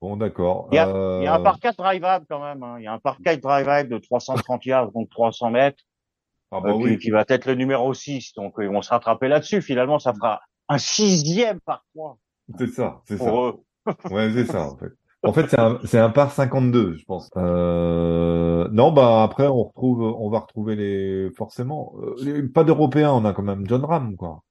Bon, 0.00 0.16
d'accord. 0.16 0.68
Il 0.72 0.74
y 0.74 0.78
a, 0.78 0.88
Euh, 0.88 1.20
il 1.22 1.24
y 1.24 1.26
a 1.26 1.34
un 1.34 1.40
par 1.42 1.58
4 1.58 1.76
drive-up 1.78 2.24
quand 2.28 2.42
même. 2.42 2.62
Hein. 2.62 2.76
Il 2.78 2.84
y 2.84 2.86
a 2.86 2.92
un 2.92 2.98
par 2.98 3.16
4 3.24 3.40
drive-up 3.40 3.88
de 3.88 3.98
330 3.98 4.66
yards, 4.66 4.92
donc 4.92 5.08
300 5.08 5.50
mètres, 5.50 5.82
ah 6.52 6.60
bah 6.60 6.70
euh, 6.70 6.78
qui, 6.78 6.84
oui. 6.84 6.98
qui 6.98 7.10
va 7.10 7.24
être 7.28 7.46
le 7.46 7.54
numéro 7.54 7.92
6. 7.94 8.34
Donc 8.34 8.54
ils 8.58 8.68
vont 8.68 8.82
se 8.82 8.90
rattraper 8.90 9.28
là-dessus. 9.28 9.62
Finalement, 9.62 9.98
ça 9.98 10.12
fera 10.14 10.40
un 10.68 10.78
sixième 10.78 11.60
par 11.60 11.84
3 11.94 12.18
C'est 12.58 12.68
ça, 12.68 13.00
c'est 13.04 13.18
ça. 13.18 13.30
eux. 13.32 13.54
Ouais, 14.10 14.30
c'est 14.34 14.46
ça, 14.46 14.62
en 14.68 14.76
fait. 14.76 14.92
En 15.22 15.32
fait, 15.32 15.48
c'est 15.48 15.58
un, 15.58 15.78
c'est 15.84 15.98
un 15.98 16.10
par 16.10 16.30
52, 16.32 16.96
je 16.98 17.04
pense. 17.04 17.30
Euh, 17.36 18.68
non, 18.70 18.92
bah, 18.92 19.22
après, 19.22 19.46
on 19.46 19.64
retrouve, 19.64 20.02
on 20.02 20.28
va 20.30 20.40
retrouver 20.40 20.76
les, 20.76 21.30
forcément, 21.36 21.94
euh, 22.00 22.14
les- 22.22 22.42
pas 22.44 22.64
d'Européens, 22.64 23.12
on 23.12 23.24
a 23.24 23.32
quand 23.32 23.42
même 23.42 23.66
John 23.66 23.84
Ram, 23.84 24.16
quoi. 24.16 24.42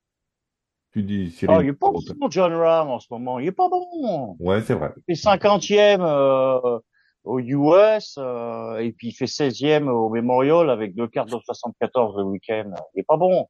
Tu 0.91 1.03
dis, 1.03 1.31
Cyril. 1.31 1.55
Oh, 1.57 1.61
il 1.61 1.67
est 1.69 1.73
pas 1.73 1.91
bon, 1.91 2.29
John 2.29 2.53
Ram, 2.53 2.89
en 2.89 2.99
ce 2.99 3.07
moment. 3.11 3.39
Il 3.39 3.47
est 3.47 3.51
pas 3.51 3.67
bon. 3.69 4.35
Ouais, 4.39 4.61
c'est 4.61 4.73
vrai. 4.73 4.93
Il 5.07 5.15
fait 5.15 5.21
50e 5.21 5.97
euh, 6.01 6.79
au 7.25 7.39
US, 7.39 8.15
euh, 8.17 8.77
et 8.77 8.91
puis 8.93 9.07
il 9.09 9.13
fait 9.13 9.25
16e 9.25 9.87
au 9.89 10.09
Memorial 10.09 10.69
avec 10.69 10.95
deux 10.95 11.07
cartes 11.07 11.29
de 11.29 11.37
74 11.39 12.17
le 12.17 12.23
week-end. 12.23 12.71
Il 12.93 13.01
est 13.01 13.05
pas 13.07 13.17
bon. 13.17 13.47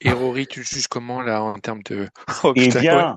Et 0.00 0.12
Rory, 0.12 0.46
tu 0.46 0.60
le 0.60 0.64
juges 0.66 0.88
comment 0.88 1.22
là 1.22 1.42
en 1.42 1.54
termes 1.58 1.82
de. 1.84 2.08
Oh, 2.44 2.52
Il 2.56 2.64
est 2.64 2.74
ouais. 2.74 2.80
bien. 2.80 3.16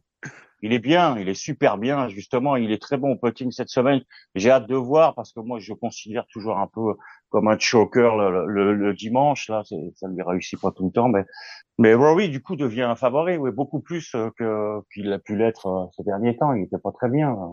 Il 0.61 0.73
est 0.73 0.79
bien, 0.79 1.17
il 1.17 1.29
est 1.29 1.35
super 1.35 1.77
bien, 1.77 2.09
justement, 2.09 2.57
il 2.57 2.73
est 2.73 2.81
très 2.81 2.97
bon 2.97 3.11
au 3.13 3.15
putting 3.15 3.49
cette 3.49 3.69
semaine. 3.69 4.01
J'ai 4.35 4.51
hâte 4.51 4.67
de 4.67 4.75
voir 4.75 5.15
parce 5.15 5.31
que 5.31 5.39
moi 5.39 5.57
je 5.59 5.71
considère 5.71 6.25
toujours 6.27 6.57
un 6.57 6.67
peu 6.67 6.95
comme 7.29 7.47
un 7.47 7.57
choker 7.57 8.17
le, 8.17 8.45
le- 8.45 8.75
le 8.75 8.93
dimanche, 8.93 9.47
là, 9.47 9.63
ça 9.63 9.77
ne 10.09 10.15
lui 10.15 10.21
réussit 10.21 10.59
pas 10.59 10.71
tout 10.71 10.85
le 10.87 10.91
temps, 10.91 11.07
mais 11.07 11.23
mais 11.77 11.93
Rory 11.93 12.27
du 12.27 12.41
coup 12.43 12.57
devient 12.57 12.81
un 12.81 12.97
favori, 12.97 13.37
oui, 13.37 13.51
beaucoup 13.51 13.79
plus 13.79 14.13
euh, 14.15 14.31
que 14.37 14.81
qu'il 14.93 15.13
a 15.13 15.19
pu 15.19 15.37
l'être 15.37 15.67
euh, 15.67 15.85
ces 15.95 16.03
derniers 16.03 16.35
temps. 16.35 16.51
Il 16.51 16.63
était 16.63 16.77
pas 16.77 16.91
très 16.91 17.07
bien. 17.09 17.29
là. 17.29 17.47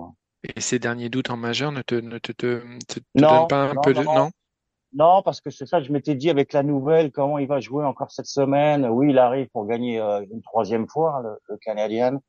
Et 0.54 0.60
ces 0.60 0.78
derniers 0.78 1.08
doutes 1.08 1.30
en 1.30 1.36
majeur 1.36 1.72
ne 1.72 1.82
te, 1.82 1.94
ne 1.96 2.18
te, 2.18 2.32
te, 2.32 2.62
te, 2.86 2.98
te 2.98 3.00
Non, 3.14 3.28
donnent 3.40 3.48
pas 3.48 3.62
un 3.70 3.74
non, 3.74 3.80
peu 3.80 3.92
non, 3.92 4.00
de. 4.00 4.04
non. 4.06 4.14
Non? 4.14 4.30
Non, 4.92 5.22
parce 5.22 5.40
que 5.40 5.50
c'est 5.50 5.66
ça, 5.66 5.82
je 5.82 5.92
m'étais 5.92 6.14
dit 6.14 6.30
avec 6.30 6.52
la 6.52 6.62
nouvelle, 6.62 7.10
comment 7.10 7.38
il 7.38 7.48
va 7.48 7.60
jouer 7.60 7.84
encore 7.84 8.10
cette 8.10 8.26
semaine. 8.26 8.86
Oui, 8.86 9.08
il 9.10 9.18
arrive 9.18 9.48
pour 9.48 9.66
gagner 9.66 10.00
euh, 10.00 10.24
une 10.30 10.40
troisième 10.42 10.88
fois, 10.88 11.20
le, 11.22 11.38
le 11.48 11.58
Canadien. 11.58 12.20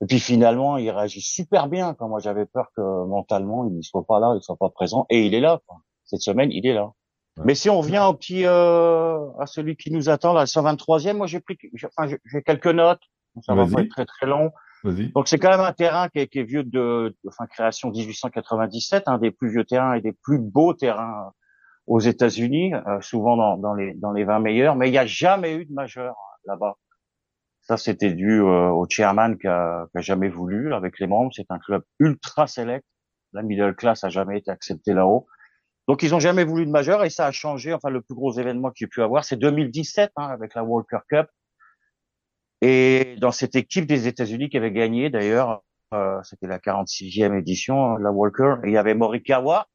Et 0.00 0.06
puis 0.06 0.18
finalement, 0.20 0.78
il 0.78 0.88
réagit 0.90 1.20
super 1.20 1.68
bien. 1.68 1.94
Quand 1.94 2.08
moi, 2.08 2.18
j'avais 2.20 2.46
peur 2.46 2.68
que 2.76 2.80
mentalement, 2.80 3.66
il 3.68 3.76
ne 3.76 3.82
soit 3.82 4.04
pas 4.06 4.20
là, 4.20 4.34
il 4.36 4.42
soit 4.42 4.56
pas 4.56 4.70
présent. 4.70 5.06
Et 5.10 5.26
il 5.26 5.34
est 5.34 5.40
là. 5.40 5.60
quoi. 5.66 5.78
Cette 6.04 6.22
semaine, 6.22 6.50
il 6.50 6.66
est 6.66 6.72
là. 6.72 6.84
Ouais. 7.36 7.44
Mais 7.46 7.54
si 7.54 7.68
on 7.68 7.80
vient 7.80 8.06
au 8.06 8.14
petit, 8.14 8.46
euh, 8.46 9.18
à 9.38 9.46
celui 9.46 9.76
qui 9.76 9.90
nous 9.92 10.08
attend, 10.08 10.32
là, 10.32 10.40
le 10.42 10.46
123e, 10.46 11.16
moi, 11.16 11.26
j'ai 11.26 11.40
pris, 11.40 11.58
j'ai- 11.74 11.88
enfin, 11.96 12.12
j'ai 12.24 12.42
quelques 12.42 12.66
notes. 12.68 13.02
Ça 13.42 13.54
va 13.54 13.66
pas 13.66 13.82
être 13.82 13.88
très 13.90 14.04
très 14.06 14.26
long. 14.26 14.50
Donc 15.14 15.28
c'est 15.28 15.38
quand 15.38 15.50
même 15.50 15.60
un 15.60 15.72
terrain 15.72 16.08
qui 16.08 16.20
est, 16.20 16.26
qui 16.26 16.40
est 16.40 16.44
vieux 16.44 16.64
de, 16.64 17.14
enfin 17.28 17.46
création 17.46 17.90
1897, 17.90 19.04
un 19.06 19.18
des 19.18 19.30
plus 19.30 19.50
vieux 19.50 19.64
terrains 19.64 19.94
et 19.94 20.00
des 20.00 20.12
plus 20.12 20.38
beaux 20.38 20.74
terrains 20.74 21.32
aux 21.86 22.00
États-Unis, 22.00 22.74
euh, 22.74 23.00
souvent 23.00 23.36
dans, 23.36 23.56
dans 23.56 23.74
les 23.74 23.94
dans 23.94 24.12
les 24.12 24.24
20 24.24 24.40
meilleurs. 24.40 24.76
Mais 24.76 24.88
il 24.88 24.92
n'y 24.92 24.98
a 24.98 25.06
jamais 25.06 25.54
eu 25.54 25.64
de 25.66 25.72
majeur 25.72 26.16
là-bas. 26.46 26.76
Ça 27.62 27.76
c'était 27.76 28.12
dû 28.12 28.40
euh, 28.40 28.70
au 28.70 28.86
chairman 28.88 29.36
qui 29.38 29.46
a, 29.46 29.86
qui 29.92 29.98
a 29.98 30.00
jamais 30.00 30.28
voulu 30.28 30.74
avec 30.74 30.98
les 30.98 31.06
membres. 31.06 31.30
C'est 31.34 31.50
un 31.50 31.58
club 31.58 31.82
ultra 32.00 32.46
select. 32.46 32.84
La 33.32 33.42
middle 33.42 33.74
class 33.74 34.04
a 34.04 34.08
jamais 34.08 34.38
été 34.38 34.50
acceptée 34.50 34.94
là-haut. 34.94 35.26
Donc 35.88 36.02
ils 36.02 36.14
ont 36.14 36.20
jamais 36.20 36.44
voulu 36.44 36.66
de 36.66 36.70
majeur 36.70 37.04
et 37.04 37.10
ça 37.10 37.26
a 37.26 37.32
changé. 37.32 37.72
Enfin 37.72 37.90
le 37.90 38.02
plus 38.02 38.14
gros 38.14 38.32
événement 38.32 38.70
qu'il 38.70 38.86
y 38.86 38.86
a 38.86 38.88
pu 38.88 39.02
avoir, 39.02 39.24
c'est 39.24 39.36
2017 39.36 40.12
hein, 40.16 40.26
avec 40.26 40.54
la 40.54 40.64
Walker 40.64 40.98
Cup. 41.08 41.28
Et 42.62 43.16
dans 43.20 43.32
cette 43.32 43.56
équipe 43.56 43.86
des 43.86 44.06
États-Unis 44.06 44.48
qui 44.48 44.56
avait 44.56 44.72
gagné, 44.72 45.10
d'ailleurs, 45.10 45.62
euh, 45.92 46.20
c'était 46.22 46.46
la 46.46 46.58
46e 46.58 47.38
édition, 47.38 47.96
la 47.96 48.10
Walker, 48.10 48.56
il 48.64 48.72
y 48.72 48.78
avait 48.78 48.94
Morikawa. 48.94 49.66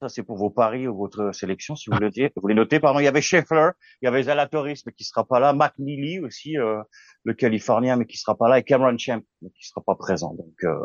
Ça, 0.00 0.08
c'est 0.08 0.22
pour 0.22 0.36
vos 0.36 0.50
paris 0.50 0.88
ou 0.88 0.96
votre 0.96 1.32
sélection, 1.32 1.76
si 1.76 1.90
vous 1.90 1.98
le 1.98 2.10
dites. 2.10 2.32
Vous 2.36 2.48
les 2.48 2.54
notez, 2.54 2.80
pardon. 2.80 3.00
Il 3.00 3.04
y 3.04 3.08
avait 3.08 3.20
Scheffler, 3.20 3.70
il 4.00 4.06
y 4.06 4.08
avait 4.08 4.22
Zalatoris, 4.22 4.86
mais 4.86 4.92
qui 4.92 5.04
sera 5.04 5.24
pas 5.24 5.38
là. 5.38 5.52
Mac 5.52 5.74
Neely 5.78 6.20
aussi, 6.20 6.56
euh, 6.56 6.80
le 7.24 7.34
Californien, 7.34 7.96
mais 7.96 8.06
qui 8.06 8.16
sera 8.16 8.36
pas 8.36 8.48
là. 8.48 8.58
Et 8.58 8.62
Cameron 8.62 8.96
Champ, 8.96 9.20
mais 9.42 9.50
qui 9.50 9.66
sera 9.66 9.82
pas 9.82 9.96
présent. 9.96 10.34
Donc, 10.34 10.54
euh, 10.64 10.78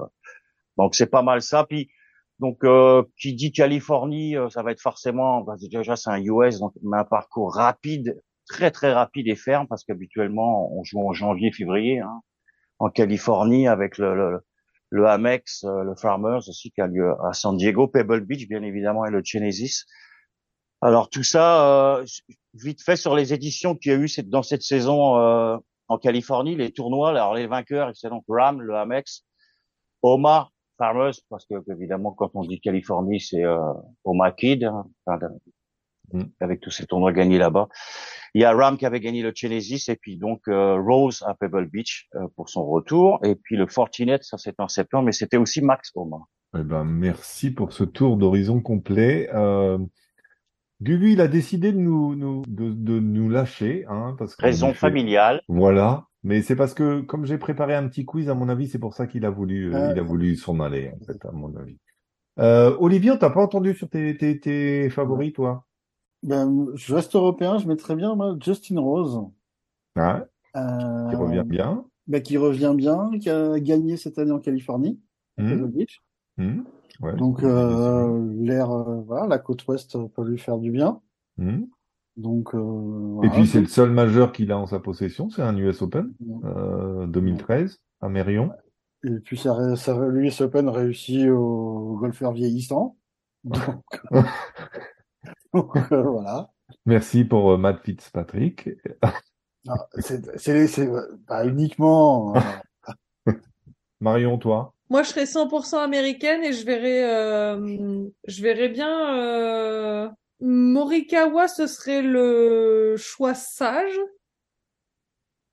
donc 0.78 0.96
c'est 0.96 1.10
pas 1.10 1.22
mal 1.22 1.42
ça. 1.42 1.64
Puis, 1.64 1.90
donc, 2.40 2.64
euh, 2.64 3.04
qui 3.18 3.34
dit 3.36 3.52
Californie, 3.52 4.36
euh, 4.36 4.50
ça 4.50 4.64
va 4.64 4.72
être 4.72 4.82
forcément, 4.82 5.42
bah, 5.42 5.56
déjà, 5.62 5.96
c'est 5.96 6.10
un 6.10 6.22
US, 6.22 6.60
donc, 6.60 6.74
mais 6.82 6.98
un 6.98 7.06
parcours 7.06 7.54
rapide, 7.54 8.20
très, 8.48 8.72
très 8.72 8.94
rapide 8.94 9.28
et 9.28 9.36
ferme, 9.36 9.68
parce 9.68 9.84
qu'habituellement, 9.84 10.72
on 10.74 10.84
joue 10.84 11.00
en 11.08 11.14
janvier, 11.14 11.52
février, 11.52 12.00
hein, 12.00 12.22
en 12.80 12.90
Californie, 12.90 13.68
avec 13.68 13.98
le, 13.98 14.16
le, 14.16 14.40
le 14.90 15.08
Amex, 15.08 15.64
euh, 15.64 15.84
le 15.84 15.96
Farmers 15.96 16.48
aussi, 16.50 16.72
qui 16.72 16.82
a 16.82 16.88
lieu 16.88 17.14
à 17.26 17.34
San 17.34 17.56
Diego, 17.58 17.88
Pebble 17.88 18.22
Beach, 18.26 18.48
bien 18.48 18.64
évidemment, 18.64 19.06
et 19.06 19.12
le 19.12 19.22
Genesis. 19.24 19.86
Alors, 20.82 21.10
tout 21.10 21.24
ça, 21.24 21.98
euh, 22.00 22.06
vite 22.54 22.82
fait 22.84 22.98
sur 22.98 23.16
les 23.16 23.34
éditions 23.34 23.76
qu'il 23.76 23.92
y 23.92 23.96
a 23.96 23.98
eu 23.98 24.08
cette- 24.08 24.30
dans 24.30 24.44
cette 24.44 24.64
saison 24.64 25.18
euh, 25.18 25.58
en 25.88 25.98
Californie, 25.98 26.56
les 26.56 26.72
tournois, 26.72 27.10
alors 27.10 27.34
les 27.36 27.48
vainqueurs, 27.48 27.92
c'est 27.96 28.10
donc 28.10 28.26
Ram, 28.28 28.62
le 28.62 28.76
Amex, 28.76 29.26
Omar, 30.02 30.52
Farmers, 30.78 31.14
parce 31.30 31.46
que 31.46 31.56
évidemment 31.72 32.12
quand 32.12 32.32
on 32.34 32.44
dit 32.44 32.60
Californie, 32.60 33.20
c'est 33.22 33.44
euh, 33.44 33.74
Omar 34.04 34.36
Kidd, 34.36 34.64
hein, 34.64 34.86
Mm. 36.12 36.24
avec 36.42 36.60
tous 36.60 36.70
ces 36.72 36.86
tournois 36.86 37.12
gagnés 37.14 37.38
là-bas. 37.38 37.70
Il 38.34 38.42
y 38.42 38.46
a 38.46 38.52
Ram 38.52 38.78
qui 38.78 38.86
avait 38.86 39.00
gagné 39.00 39.22
le 39.22 39.32
Genesis 39.34 39.86
et 39.90 39.96
puis 39.96 40.18
donc 40.18 40.42
euh, 40.48 40.76
Rose 40.80 41.24
à 41.26 41.34
Pebble 41.34 41.68
Beach 41.70 42.08
euh, 42.16 42.28
pour 42.36 42.50
son 42.50 42.66
retour 42.66 43.20
et 43.24 43.36
puis 43.36 43.56
le 43.56 43.68
Fortinet, 43.68 44.20
ça 44.22 44.38
c'était 44.38 44.62
en 44.62 44.68
septembre, 44.68 45.06
mais 45.06 45.12
c'était 45.12 45.38
aussi 45.38 45.62
Max 45.62 45.92
Omar. 45.96 46.28
Eh 46.58 46.62
ben, 46.64 46.84
merci 46.84 47.52
pour 47.52 47.74
ce 47.74 47.84
tour 47.84 48.18
d'horizon 48.18 48.62
complet. 48.62 49.30
Euh, 49.34 49.78
Gugu, 50.82 51.14
il 51.14 51.22
a 51.22 51.28
décidé 51.28 51.72
de 51.72 51.78
nous, 51.78 52.16
nous, 52.16 52.44
de, 52.48 52.72
de 52.72 53.00
nous 53.00 53.30
lâcher, 53.30 53.86
hein, 53.88 54.16
parce 54.20 54.36
qu'on 54.36 54.46
Raison 54.46 54.68
fait- 54.74 54.80
familiale. 54.80 55.42
Voilà. 55.48 56.08
Mais 56.24 56.42
c'est 56.42 56.56
parce 56.56 56.74
que, 56.74 57.02
comme 57.02 57.26
j'ai 57.26 57.38
préparé 57.38 57.74
un 57.76 57.88
petit 57.88 58.06
quiz, 58.06 58.30
à 58.30 58.34
mon 58.36 58.50
avis, 58.50 58.68
c'est 58.68 58.80
pour 58.80 58.94
ça 58.94 59.08
qu'il 59.08 59.26
a 59.26 59.30
voulu, 59.30 59.74
euh, 59.74 59.92
il 59.94 60.00
a 60.00 60.04
voulu 60.04 60.36
s'en 60.36 60.60
aller, 60.60 60.92
en 61.02 61.06
fait, 61.06 61.26
à 61.26 61.32
mon 61.32 61.56
avis. 61.58 61.78
Euh, 62.40 62.76
Olivier, 62.80 63.12
on 63.12 63.18
t'a 63.18 63.30
pas 63.30 63.42
entendu 63.42 63.74
sur 63.74 63.90
tes, 63.90 64.16
tes, 64.18 64.40
tes 64.40 64.90
favoris, 64.90 65.34
toi? 65.34 65.66
Ben, 66.24 66.68
je 66.76 66.94
reste 66.96 67.16
européen, 67.16 67.58
je 67.58 67.68
mettrais 67.68 67.96
bien 67.96 68.16
moi, 68.16 68.36
Justin 68.42 68.80
Rose, 68.80 69.20
Hein, 69.96 70.26
euh, 70.56 71.10
qui 71.10 71.16
revient 71.16 71.44
bien. 71.46 71.86
ben, 72.08 72.22
qui 72.22 72.38
revient 72.38 72.74
bien, 72.76 73.12
qui 73.20 73.30
a 73.30 73.60
gagné 73.60 73.98
cette 73.98 74.18
année 74.18 74.32
en 74.32 74.40
Californie, 74.40 75.00
à 75.38 75.44
Hmm, 75.44 75.50
Pebble 75.50 75.68
Beach. 75.68 76.02
hmm, 76.38 76.62
ouais. 77.02 77.16
Donc 77.18 77.44
euh, 77.44 78.34
l'air, 78.40 78.72
euh, 78.72 79.02
voilà, 79.06 79.28
la 79.28 79.38
côte 79.38 79.68
ouest 79.68 79.98
peut 80.16 80.24
lui 80.24 80.38
faire 80.38 80.58
du 80.58 80.72
bien. 80.72 81.02
Hmm. 81.38 81.64
Donc 82.16 82.54
euh, 82.54 82.60
Et 82.60 82.62
voilà. 83.16 83.32
puis, 83.34 83.48
c'est 83.48 83.62
le 83.62 83.68
seul 83.68 83.90
majeur 83.92 84.32
qu'il 84.32 84.52
a 84.52 84.58
en 84.58 84.68
sa 84.68 84.80
possession, 84.80 85.30
c'est 85.30 85.42
un 85.42 85.58
US 85.58 85.82
Open, 85.82 86.14
euh, 86.46 87.06
2013, 87.08 87.80
à 88.02 88.10
Mérion. 88.10 88.52
Et 89.04 89.20
puis 89.20 89.38
ça, 89.38 89.54
ré- 89.54 89.76
ça, 89.76 89.98
l'US 90.08 90.40
Open 90.42 90.70
réussit 90.70 91.28
au 91.30 91.98
golfeur 92.00 92.32
vieillissant. 92.32 92.96
Donc, 93.44 93.60
donc, 95.54 95.72
voilà. 95.92 96.52
Merci 96.86 97.24
pour 97.26 97.52
euh, 97.52 97.58
Matt 97.58 97.82
Fitzpatrick. 97.84 98.70
C'est 100.00 100.38
c'est- 100.38 100.68
c'est 100.68 100.90
pas 101.26 101.46
uniquement. 101.46 102.36
euh, 102.36 102.40
Marion, 104.02 104.38
toi? 104.38 104.74
Moi, 104.90 105.04
je 105.04 105.10
serais 105.10 105.26
100% 105.26 105.80
américaine 105.80 106.44
et 106.44 106.52
je 106.52 106.66
verrais, 106.66 107.04
euh, 107.10 108.06
je 108.28 108.44
verrais 108.44 108.68
bien 108.70 109.18
euh, 109.18 110.10
Morikawa, 110.42 111.48
ce 111.48 111.68
serait 111.68 112.02
le 112.02 112.96
choix 112.98 113.34
sage. 113.34 113.98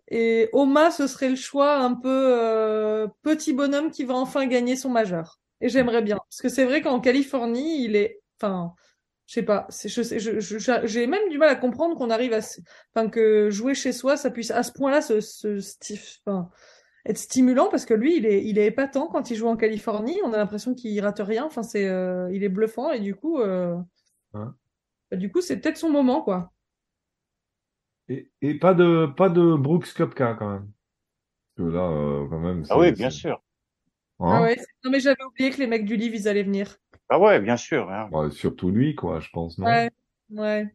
Et 0.09 0.49
Oma, 0.53 0.91
ce 0.91 1.07
serait 1.07 1.29
le 1.31 1.37
choix 1.37 1.77
un 1.77 1.95
peu 1.95 2.09
euh, 2.11 3.07
petit 3.23 3.53
bonhomme 3.53 3.91
qui 3.93 4.05
va 4.05 4.15
enfin 4.15 4.47
gagner 4.47 4.75
son 4.77 4.91
majeur. 4.91 5.39
Et 5.61 5.69
j'aimerais 5.69 6.03
bien. 6.03 6.17
Parce 6.17 6.43
que 6.43 6.49
c'est 6.49 6.65
vrai 6.65 6.83
qu'en 6.83 7.01
Californie, 7.01 7.85
il 7.85 7.95
est, 7.95 8.21
enfin, 8.41 8.75
je 9.31 9.35
sais 9.37 9.45
pas, 9.45 9.67
c'est, 9.71 9.89
je 9.89 10.03
sais, 10.03 10.19
je, 10.19 10.41
je- 10.41 10.59
j'ai 10.87 11.07
même 11.07 11.29
du 11.31 11.39
mal 11.39 11.51
à 11.51 11.55
comprendre 11.57 11.97
qu'on 11.97 12.11
arrive 12.11 12.33
à, 12.33 12.41
enfin, 12.95 13.09
que 13.09 13.49
jouer 13.51 13.75
chez 13.75 13.93
soi, 13.93 14.17
ça 14.17 14.31
puisse 14.31 14.51
à 14.51 14.65
ce 14.65 14.73
point-là 14.73 15.03
se, 15.03 15.21
se 15.21 15.59
sti- 15.61 16.21
enfin, 16.27 16.51
être 17.07 17.19
stimulant 17.19 17.69
parce 17.71 17.87
que 17.87 17.95
lui, 17.95 18.17
il 18.19 18.27
est, 18.27 18.45
il 18.47 18.59
est 18.59 18.67
épatant 18.67 19.09
quand 19.09 19.31
il 19.31 19.37
joue 19.37 19.49
en 19.49 19.57
Californie. 19.57 20.19
On 20.25 20.33
a 20.35 20.39
l'impression 20.39 20.75
qu'il 20.75 21.01
rate 21.03 21.21
rien. 21.21 21.45
Enfin, 21.47 21.63
c'est, 21.65 21.87
euh, 21.89 22.31
il 22.35 22.45
est 22.45 22.49
bluffant 22.51 22.93
et 22.93 23.01
du 23.01 23.15
coup, 23.17 23.41
euh, 23.41 23.77
Hein 24.33 24.57
bah, 25.11 25.17
du 25.17 25.31
coup, 25.31 25.41
c'est 25.41 25.59
peut-être 25.61 25.77
son 25.77 25.91
moment, 25.91 26.23
quoi. 26.23 26.53
Et, 28.09 28.31
et 28.43 28.59
pas 28.59 28.75
de 28.75 29.07
pas 29.17 29.29
de 29.31 29.55
Brooks 29.57 29.95
Koepka 29.95 30.35
quand 30.35 30.51
même. 30.53 30.71
Parce 31.57 31.69
que 31.71 31.75
là, 31.75 31.83
euh, 31.83 32.29
quand 32.31 32.41
même. 32.41 32.65
Ah 32.69 32.79
oui, 32.79 32.93
bien 32.93 33.11
sûr. 33.11 33.43
hein? 34.21 34.27
Ah 34.29 34.43
ouais. 34.43 34.57
Non, 34.85 34.91
mais 34.91 35.01
j'avais 35.01 35.23
oublié 35.25 35.51
que 35.51 35.59
les 35.59 35.67
mecs 35.67 35.85
du 35.85 35.97
livre, 35.97 36.15
ils 36.15 36.29
allaient 36.29 36.43
venir. 36.43 36.79
Ah 37.11 37.19
ouais, 37.19 37.41
bien 37.41 37.57
sûr. 37.57 37.91
hein. 37.91 38.09
Ouais, 38.13 38.31
surtout 38.31 38.71
lui, 38.71 38.95
quoi, 38.95 39.21
je 39.21 39.29
pense, 39.33 39.59
non? 39.59 39.67
Ouais, 39.67 39.91
ouais. 40.31 40.75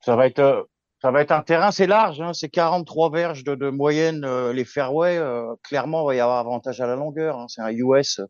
Ça 0.00 0.16
va 0.16 0.26
être, 0.26 0.38
euh, 0.38 0.62
ça 1.02 1.10
va 1.10 1.20
être 1.20 1.32
un 1.32 1.42
terrain, 1.42 1.70
c'est 1.70 1.86
large, 1.86 2.20
hein, 2.20 2.32
c'est 2.32 2.48
43 2.48 3.10
verges 3.10 3.44
de, 3.44 3.54
de 3.54 3.68
moyenne, 3.68 4.24
euh, 4.24 4.52
les 4.52 4.64
fairways, 4.64 5.18
euh, 5.18 5.54
clairement, 5.62 6.02
il 6.02 6.06
va 6.06 6.14
y 6.14 6.20
avoir 6.20 6.38
avantage 6.38 6.80
à 6.80 6.86
la 6.86 6.96
longueur, 6.96 7.38
hein, 7.38 7.46
c'est 7.48 7.60
un 7.60 7.68
US, 7.70 8.20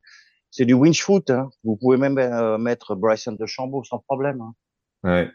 c'est 0.50 0.64
du 0.64 0.74
winch 0.74 1.02
foot, 1.02 1.30
hein. 1.30 1.48
vous 1.64 1.76
pouvez 1.76 1.96
même 1.96 2.18
euh, 2.18 2.58
mettre 2.58 2.94
Bryson 2.96 3.32
de 3.38 3.46
Chambaud 3.46 3.84
sans 3.84 3.98
problème. 4.00 4.40
hein. 4.40 4.52
Ouais. 5.04 5.30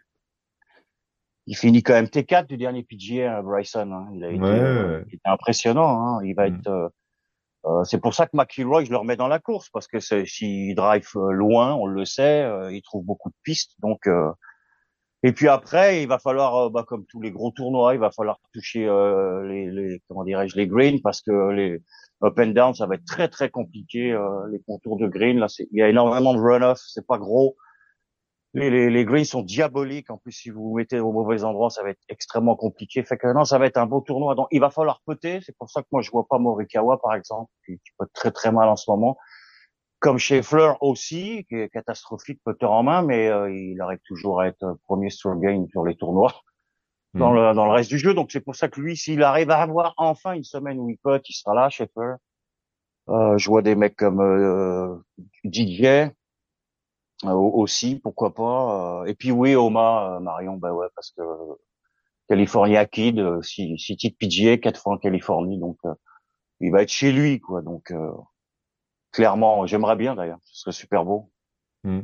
Il 1.45 1.55
finit 1.57 1.83
quand 1.83 1.93
même 1.93 2.05
T4 2.07 2.47
du 2.47 2.57
dernier 2.57 2.83
PGA, 2.83 3.37
hein, 3.37 3.43
Bryson, 3.43 3.91
hein. 3.91 4.09
il 4.13 4.23
a 4.23 4.29
été, 4.29 4.41
Ouais, 4.41 4.59
euh, 4.59 4.97
ouais. 4.99 5.05
il 5.09 5.15
était 5.15 5.29
impressionnant, 5.29 6.17
hein. 6.17 6.19
il 6.23 6.33
va 6.35 6.49
Mm. 6.49 6.55
être, 6.55 6.91
euh, 7.65 7.83
c'est 7.83 7.99
pour 7.99 8.13
ça 8.13 8.25
que 8.25 8.35
McIlroy, 8.35 8.85
je 8.85 8.91
le 8.91 8.97
remets 8.97 9.15
dans 9.15 9.27
la 9.27 9.39
course, 9.39 9.69
parce 9.69 9.87
que 9.87 9.99
s'il 9.99 10.75
drive 10.75 11.07
euh, 11.15 11.31
loin, 11.31 11.73
on 11.73 11.85
le 11.85 12.05
sait, 12.05 12.43
euh, 12.43 12.71
il 12.71 12.81
trouve 12.81 13.05
beaucoup 13.05 13.29
de 13.29 13.35
pistes, 13.43 13.75
donc 13.79 14.07
et 15.25 15.31
puis 15.31 15.47
après, 15.47 16.03
il 16.03 16.07
va 16.07 16.19
falloir, 16.19 16.69
bah, 16.69 16.83
comme 16.85 17.05
tous 17.05 17.21
les 17.21 17.31
gros 17.31 17.51
tournois, 17.51 17.93
il 17.93 17.99
va 17.99 18.11
falloir 18.11 18.39
toucher 18.53 18.85
euh, 18.85 19.47
les, 19.47 19.71
les, 19.71 20.01
comment 20.09 20.25
dirais-je, 20.25 20.57
les 20.57 20.67
greens 20.67 20.99
parce 21.01 21.21
que 21.21 21.49
les 21.51 21.81
up 22.23 22.37
and 22.37 22.47
down, 22.47 22.73
ça 22.73 22.87
va 22.87 22.95
être 22.95 23.05
très 23.05 23.29
très 23.29 23.49
compliqué. 23.49 24.11
euh, 24.11 24.47
les 24.51 24.59
contours 24.67 24.97
de 24.97 25.07
green, 25.07 25.39
là, 25.39 25.47
il 25.59 25.77
y 25.77 25.81
a 25.81 25.87
énormément 25.87 26.33
de 26.33 26.39
runoff, 26.39 26.79
c'est 26.85 27.07
pas 27.07 27.17
gros. 27.17 27.55
Les, 28.53 28.69
les, 28.69 28.89
les 28.89 29.05
greens 29.05 29.25
sont 29.25 29.41
diaboliques. 29.41 30.09
En 30.11 30.17
plus, 30.17 30.31
si 30.31 30.49
vous 30.49 30.69
vous 30.69 30.75
mettez 30.75 30.99
au 30.99 31.11
mauvais 31.11 31.43
endroit, 31.43 31.69
ça 31.69 31.81
va 31.81 31.89
être 31.89 32.03
extrêmement 32.09 32.55
compliqué. 32.55 33.03
Fait 33.03 33.17
que 33.17 33.31
non, 33.33 33.45
ça 33.45 33.57
va 33.57 33.65
être 33.65 33.77
un 33.77 33.87
beau 33.87 34.01
tournoi. 34.01 34.35
Donc, 34.35 34.47
il 34.51 34.59
va 34.59 34.69
falloir 34.69 35.01
peter. 35.05 35.39
C'est 35.43 35.57
pour 35.57 35.69
ça 35.69 35.81
que 35.81 35.87
moi, 35.91 36.01
je 36.01 36.11
vois 36.11 36.27
pas 36.27 36.37
Morikawa, 36.37 37.01
par 37.01 37.15
exemple, 37.15 37.51
qui, 37.65 37.73
qui 37.79 37.91
peut 37.97 38.07
très 38.13 38.31
très 38.31 38.51
mal 38.51 38.69
en 38.69 38.75
ce 38.75 38.89
moment. 38.91 39.17
Comme 39.99 40.17
Scheffler 40.19 40.73
aussi, 40.81 41.45
qui 41.49 41.55
est 41.55 41.69
catastrophique 41.69 42.41
putter 42.45 42.65
en 42.65 42.83
main, 42.83 43.01
mais 43.01 43.29
euh, 43.29 43.51
il 43.51 43.79
arrive 43.81 44.01
toujours 44.05 44.41
à 44.41 44.47
être 44.47 44.63
euh, 44.63 44.73
premier 44.83 45.09
sur 45.09 45.35
gain 45.35 45.65
sur 45.71 45.85
les 45.85 45.95
tournois 45.95 46.33
dans 47.13 47.31
Mm. 47.31 47.35
le 47.35 47.53
dans 47.53 47.65
le 47.65 47.71
reste 47.71 47.89
du 47.89 47.97
jeu. 47.97 48.13
Donc 48.13 48.31
c'est 48.31 48.41
pour 48.41 48.55
ça 48.55 48.67
que 48.67 48.79
lui, 48.79 48.97
s'il 48.97 49.23
arrive 49.23 49.49
à 49.51 49.61
avoir 49.61 49.93
enfin 49.97 50.33
une 50.33 50.43
semaine 50.43 50.79
où 50.79 50.89
il 50.89 50.97
putt, 50.97 51.27
il 51.29 51.33
sera 51.33 51.53
là, 51.53 51.69
Scheffler. 51.69 52.15
Euh, 53.09 53.37
je 53.37 53.49
vois 53.49 53.61
des 53.61 53.75
mecs 53.75 53.95
comme 53.95 54.21
euh, 54.21 54.95
DJ 55.43 56.11
aussi, 57.31 57.99
pourquoi 57.99 58.33
pas. 58.33 59.01
euh, 59.01 59.05
et 59.05 59.15
puis 59.15 59.31
oui, 59.31 59.55
Oma, 59.55 60.15
euh, 60.17 60.19
Marion, 60.19 60.57
bah 60.57 60.73
ouais, 60.73 60.87
parce 60.95 61.11
que 61.11 61.21
euh, 61.21 61.55
California 62.27 62.85
Kid, 62.85 63.19
euh, 63.19 63.41
si 63.41 63.77
si 63.77 63.95
titre 63.97 64.17
PGA 64.19 64.57
quatre 64.57 64.79
fois 64.79 64.93
en 64.93 64.97
Californie, 64.97 65.59
donc 65.59 65.77
euh, 65.85 65.93
il 66.59 66.71
va 66.71 66.81
être 66.81 66.89
chez 66.89 67.11
lui, 67.11 67.39
quoi. 67.39 67.61
Donc 67.61 67.91
euh, 67.91 68.11
clairement, 69.11 69.65
j'aimerais 69.65 69.95
bien 69.95 70.15
d'ailleurs, 70.15 70.39
ce 70.43 70.61
serait 70.61 70.71
super 70.71 71.05
beau. 71.05 71.31
Mm. 71.83 72.01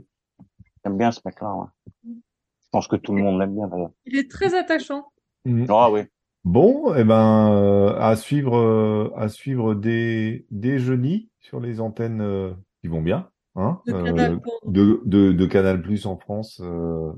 J'aime 0.83 0.97
bien 0.97 1.11
ce 1.11 1.21
mec-là. 1.25 1.53
Ouais. 1.53 1.67
Je 2.05 2.67
pense 2.71 2.87
que 2.87 2.95
tout 2.95 3.15
le 3.15 3.23
monde 3.23 3.39
l'aime 3.39 3.55
bien 3.55 3.67
d'ailleurs. 3.67 3.91
Il 4.05 4.17
est 4.17 4.29
très 4.29 4.55
attachant. 4.55 5.05
Mm. 5.45 5.65
Ah 5.69 5.91
oui. 5.91 6.01
Bon, 6.45 6.95
eh 6.95 7.03
ben, 7.03 7.51
euh, 7.51 7.99
à 7.99 8.15
suivre, 8.15 8.57
euh, 8.57 9.11
à 9.17 9.27
suivre 9.27 9.75
des, 9.75 10.45
des 10.51 10.79
jeudis 10.79 11.29
sur 11.39 11.59
les 11.59 11.81
antennes 11.81 12.21
euh, 12.21 12.53
qui 12.81 12.87
vont 12.87 13.01
bien, 13.01 13.29
hein, 13.55 13.81
De 13.87 13.93
euh, 13.93 14.03
Canal 14.03 14.39
de, 14.65 15.01
de, 15.05 15.31
de 15.31 15.45
Canal 15.45 15.81
Plus 15.81 16.05
en 16.05 16.17
France, 16.17 16.61
euh, 16.63 17.11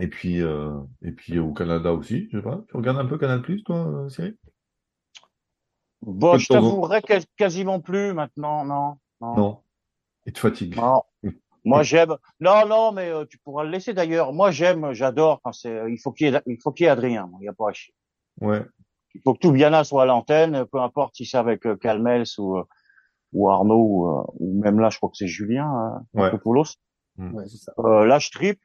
et 0.00 0.08
puis, 0.08 0.40
euh, 0.42 0.72
et 1.02 1.12
puis 1.12 1.38
au 1.38 1.52
Canada 1.52 1.92
aussi, 1.92 2.28
je 2.32 2.38
sais 2.38 2.42
pas. 2.42 2.62
Tu 2.68 2.76
regardes 2.76 2.98
un 2.98 3.06
peu 3.06 3.18
Canal 3.18 3.42
Plus, 3.42 3.62
toi, 3.62 4.06
Cyril? 4.08 4.36
Bon, 6.02 6.36
je 6.36 6.48
t'avouerai 6.48 7.00
quas- 7.02 7.24
quasiment 7.36 7.80
plus 7.80 8.12
maintenant, 8.12 8.64
non. 8.64 8.96
Non. 9.20 9.36
Non. 9.36 9.60
Il 10.26 10.32
te 10.32 10.38
fatigue. 10.38 10.76
Non. 10.76 11.02
Moi 11.64 11.82
j'aime. 11.82 12.16
Non, 12.40 12.66
non, 12.66 12.92
mais 12.92 13.08
euh, 13.08 13.24
tu 13.24 13.38
pourras 13.38 13.64
le 13.64 13.70
laisser 13.70 13.94
d'ailleurs. 13.94 14.34
Moi 14.34 14.50
j'aime, 14.50 14.92
j'adore 14.92 15.40
quand 15.42 15.52
c'est. 15.52 15.90
Il 15.90 15.98
faut 15.98 16.12
qu'il 16.12 16.26
y 16.30 16.34
ait, 16.34 16.42
il 16.46 16.58
faut 16.62 16.72
qu'il 16.72 16.84
y 16.84 16.86
ait 16.88 16.90
Adrien. 16.90 17.30
Il 17.40 17.44
n'y 17.44 17.48
a 17.48 17.54
pas 17.54 17.70
à 17.70 17.72
chier. 17.72 17.94
Ouais. 18.42 18.62
Il 19.14 19.22
faut 19.24 19.32
que 19.32 19.38
tout 19.38 19.52
Biana 19.52 19.82
soit 19.84 20.02
à 20.02 20.06
l'antenne, 20.06 20.66
peu 20.66 20.78
importe 20.80 21.14
si 21.16 21.24
c'est 21.24 21.38
avec 21.38 21.64
euh, 21.66 21.76
Calmels 21.76 22.26
ou 22.36 22.58
euh, 22.58 22.64
ou 23.34 23.50
Arnaud 23.50 23.84
ou, 23.86 24.08
euh, 24.08 24.22
ou 24.40 24.60
même 24.62 24.80
là, 24.80 24.88
je 24.88 24.96
crois 24.96 25.10
que 25.10 25.16
c'est 25.16 25.26
Julien 25.26 25.66
euh, 25.70 25.98
Ouais. 26.14 26.22
Marcopoulos. 26.22 26.64
Ouais, 27.18 27.44
c'est 27.46 27.58
ça. 27.58 27.72
Euh, 27.78 28.06
là, 28.06 28.18
je 28.18 28.30
tripe. 28.30 28.60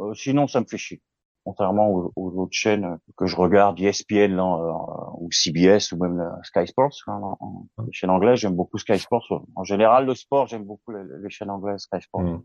Euh, 0.00 0.12
sinon, 0.14 0.46
ça 0.48 0.60
me 0.60 0.66
fait 0.66 0.76
chier. 0.78 1.00
Contrairement 1.44 1.88
aux, 1.90 2.12
aux 2.16 2.30
autres 2.38 2.52
chaînes 2.52 2.98
que 3.16 3.24
je 3.26 3.34
regarde, 3.36 3.80
ESPN 3.80 4.34
là, 4.36 4.44
euh, 4.44 5.10
ou 5.20 5.28
CBS 5.32 5.90
ou 5.92 5.96
même 5.96 6.22
Sky 6.42 6.66
Sports, 6.66 6.92
hein, 7.06 7.18
en- 7.22 7.36
en- 7.78 7.82
les 7.86 7.92
chaînes 7.92 8.10
anglaises, 8.10 8.40
j'aime 8.40 8.54
beaucoup 8.54 8.76
Sky 8.78 8.98
Sports. 8.98 9.42
En 9.56 9.64
général, 9.64 10.04
le 10.04 10.14
sport, 10.14 10.46
j'aime 10.48 10.64
beaucoup 10.64 10.92
les, 10.92 11.02
les 11.22 11.30
chaînes 11.30 11.48
anglaises, 11.50 11.80
Sky 11.82 12.02
Sports. 12.02 12.20
Mm. 12.22 12.42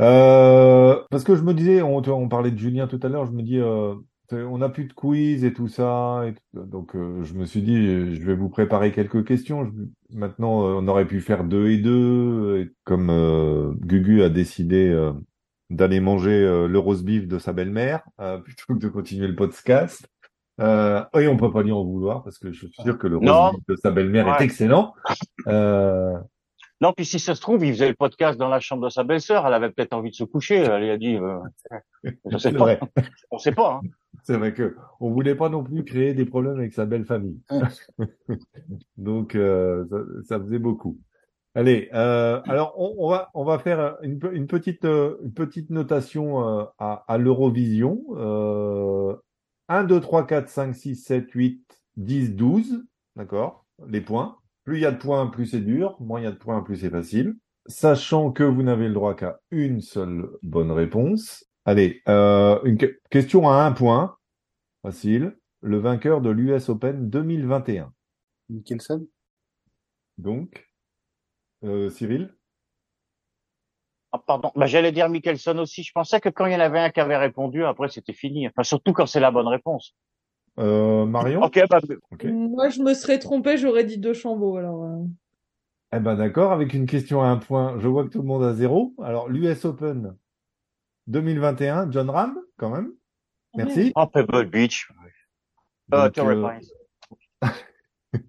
Euh, 0.00 1.02
parce 1.10 1.24
que 1.24 1.34
je 1.34 1.42
me 1.42 1.54
disais, 1.54 1.82
on, 1.82 2.00
tu 2.02 2.10
vois, 2.10 2.18
on 2.18 2.28
parlait 2.28 2.50
de 2.50 2.56
Julien 2.58 2.86
tout 2.86 3.00
à 3.02 3.08
l'heure, 3.08 3.26
je 3.26 3.32
me 3.32 3.42
dis, 3.42 3.58
euh, 3.58 3.94
on 4.32 4.58
n'a 4.58 4.68
plus 4.68 4.84
de 4.84 4.92
quiz 4.92 5.44
et 5.44 5.52
tout 5.52 5.68
ça, 5.68 6.22
et 6.26 6.34
tout- 6.34 6.64
donc 6.64 6.94
euh, 6.96 7.22
je 7.24 7.34
me 7.34 7.44
suis 7.44 7.62
dit, 7.62 7.76
euh, 7.76 8.14
je 8.14 8.22
vais 8.24 8.34
vous 8.34 8.48
préparer 8.48 8.92
quelques 8.92 9.24
questions. 9.26 9.64
Je- 9.64 10.16
maintenant, 10.16 10.66
euh, 10.66 10.74
on 10.80 10.88
aurait 10.88 11.06
pu 11.06 11.20
faire 11.20 11.44
deux 11.44 11.68
et 11.70 11.78
deux, 11.78 12.58
et 12.58 12.72
comme 12.84 13.10
euh, 13.10 13.72
Gugu 13.80 14.22
a 14.22 14.28
décidé 14.28 14.88
euh, 14.88 15.12
d'aller 15.70 16.00
manger 16.00 16.30
euh, 16.44 16.68
le 16.68 16.78
roast 16.78 17.04
beef 17.04 17.26
de 17.28 17.38
sa 17.38 17.52
belle-mère 17.52 18.02
euh, 18.20 18.38
plutôt 18.44 18.74
que 18.74 18.78
de 18.78 18.88
continuer 18.88 19.26
le 19.28 19.36
podcast. 19.36 20.06
Euh, 20.58 21.04
et 21.18 21.28
on 21.28 21.36
peut 21.36 21.50
pas 21.52 21.62
lui 21.62 21.72
en 21.72 21.84
vouloir 21.84 22.22
parce 22.22 22.38
que 22.38 22.50
je 22.50 22.66
suis 22.66 22.82
sûr 22.82 22.96
que 22.98 23.06
le 23.06 23.16
roast 23.18 23.28
beef 23.52 23.64
de 23.68 23.76
sa 23.76 23.90
belle-mère 23.90 24.26
est 24.40 24.44
excellent. 24.44 24.94
Non, 26.80 26.92
puis 26.92 27.06
si 27.06 27.18
ça 27.18 27.34
se 27.34 27.40
trouve, 27.40 27.64
il 27.64 27.72
faisait 27.72 27.88
le 27.88 27.94
podcast 27.94 28.38
dans 28.38 28.48
la 28.48 28.60
chambre 28.60 28.84
de 28.84 28.90
sa 28.90 29.02
belle-sœur, 29.02 29.46
elle 29.46 29.54
avait 29.54 29.70
peut-être 29.70 29.94
envie 29.94 30.10
de 30.10 30.14
se 30.14 30.24
coucher, 30.24 30.56
elle 30.56 30.82
lui 30.82 30.90
a 30.90 30.98
dit, 30.98 31.16
euh, 31.16 31.38
je 32.04 32.36
sais 32.36 32.50
c'est 32.50 32.52
pas, 32.52 32.64
vrai. 32.64 32.80
on 33.30 33.38
sait 33.38 33.52
pas. 33.52 33.80
Hein. 33.82 33.88
C'est 34.24 34.36
vrai 34.36 34.52
que 34.52 34.76
on 35.00 35.10
voulait 35.10 35.34
pas 35.34 35.48
non 35.48 35.64
plus 35.64 35.84
créer 35.84 36.12
des 36.12 36.26
problèmes 36.26 36.58
avec 36.58 36.74
sa 36.74 36.84
belle 36.84 37.04
famille. 37.04 37.40
Donc 38.96 39.34
euh, 39.34 39.86
ça, 39.90 39.96
ça 40.24 40.40
faisait 40.40 40.58
beaucoup. 40.58 40.98
Allez, 41.56 41.88
euh, 41.94 42.42
alors 42.44 42.74
on, 42.76 42.94
on 42.98 43.08
va 43.08 43.30
on 43.32 43.42
va 43.42 43.58
faire 43.58 43.96
une, 44.02 44.20
une 44.32 44.46
petite 44.46 44.84
euh, 44.84 45.16
une 45.22 45.32
petite 45.32 45.70
notation 45.70 46.46
euh, 46.46 46.64
à, 46.78 47.04
à 47.08 47.16
l'Eurovision. 47.16 48.04
Euh, 48.10 49.16
1, 49.68 49.84
2, 49.84 50.00
3, 50.00 50.26
4, 50.26 50.48
5, 50.50 50.74
6, 50.74 50.96
7, 50.96 51.30
8, 51.30 51.80
10, 51.96 52.36
12. 52.36 52.84
D'accord? 53.16 53.64
Les 53.88 54.02
points. 54.02 54.36
Plus 54.66 54.78
il 54.78 54.82
y 54.82 54.86
a 54.86 54.90
de 54.90 54.98
points, 54.98 55.28
plus 55.28 55.46
c'est 55.46 55.60
dur. 55.60 55.96
Moins 56.00 56.20
il 56.20 56.24
y 56.24 56.26
a 56.26 56.32
de 56.32 56.36
points, 56.36 56.60
plus 56.60 56.76
c'est 56.78 56.90
facile. 56.90 57.36
Sachant 57.66 58.32
que 58.32 58.42
vous 58.42 58.64
n'avez 58.64 58.88
le 58.88 58.94
droit 58.94 59.14
qu'à 59.14 59.38
une 59.52 59.80
seule 59.80 60.28
bonne 60.42 60.72
réponse. 60.72 61.44
Allez, 61.64 62.02
euh, 62.08 62.60
une 62.64 62.76
que- 62.76 62.98
question 63.08 63.48
à 63.48 63.64
un 63.64 63.70
point. 63.72 64.16
Facile. 64.82 65.36
Le 65.60 65.78
vainqueur 65.78 66.20
de 66.20 66.30
l'US 66.30 66.68
Open 66.68 67.08
2021. 67.08 67.92
Mickelson 68.48 69.06
Donc, 70.18 70.68
euh, 71.64 71.88
Cyril? 71.88 72.34
Ah, 74.12 74.18
pardon, 74.18 74.50
bah, 74.56 74.66
j'allais 74.66 74.92
dire 74.92 75.08
Mickelson 75.08 75.58
aussi, 75.58 75.82
je 75.84 75.92
pensais 75.92 76.20
que 76.20 76.28
quand 76.28 76.46
il 76.46 76.52
y 76.52 76.56
en 76.56 76.60
avait 76.60 76.80
un 76.80 76.90
qui 76.90 77.00
avait 77.00 77.16
répondu, 77.16 77.64
après 77.64 77.88
c'était 77.88 78.12
fini. 78.12 78.48
Enfin, 78.48 78.64
surtout 78.64 78.92
quand 78.92 79.06
c'est 79.06 79.20
la 79.20 79.30
bonne 79.30 79.48
réponse. 79.48 79.94
Euh, 80.58 81.06
Marion 81.06 81.42
Ok, 81.42 81.60
bah, 81.68 81.80
Ok. 82.10 82.24
Moi, 82.24 82.68
je 82.68 82.80
me 82.80 82.94
serais 82.94 83.18
trompé, 83.18 83.56
j'aurais 83.56 83.84
dit 83.84 83.98
deux 83.98 84.14
chambeaux. 84.14 84.56
Alors, 84.56 84.84
euh. 84.84 85.04
Eh 85.92 86.00
ben 86.00 86.16
d'accord, 86.16 86.52
avec 86.52 86.74
une 86.74 86.86
question 86.86 87.22
à 87.22 87.26
un 87.26 87.36
point, 87.36 87.78
je 87.78 87.86
vois 87.88 88.04
que 88.04 88.10
tout 88.10 88.20
le 88.20 88.26
monde 88.26 88.42
a 88.42 88.52
zéro. 88.52 88.94
Alors, 89.02 89.28
l'US 89.28 89.64
Open 89.64 90.16
2021, 91.06 91.90
John 91.90 92.10
Ram, 92.10 92.38
quand 92.56 92.70
même. 92.70 92.92
Merci. 93.54 93.92
oh, 93.94 94.06
Pebble 94.06 94.46
Beach. 94.46 94.88
Euh, 95.94 96.04
Donc, 96.04 96.12
Torrey 96.14 96.34
euh, 96.34 96.48
Pines. 97.40 97.52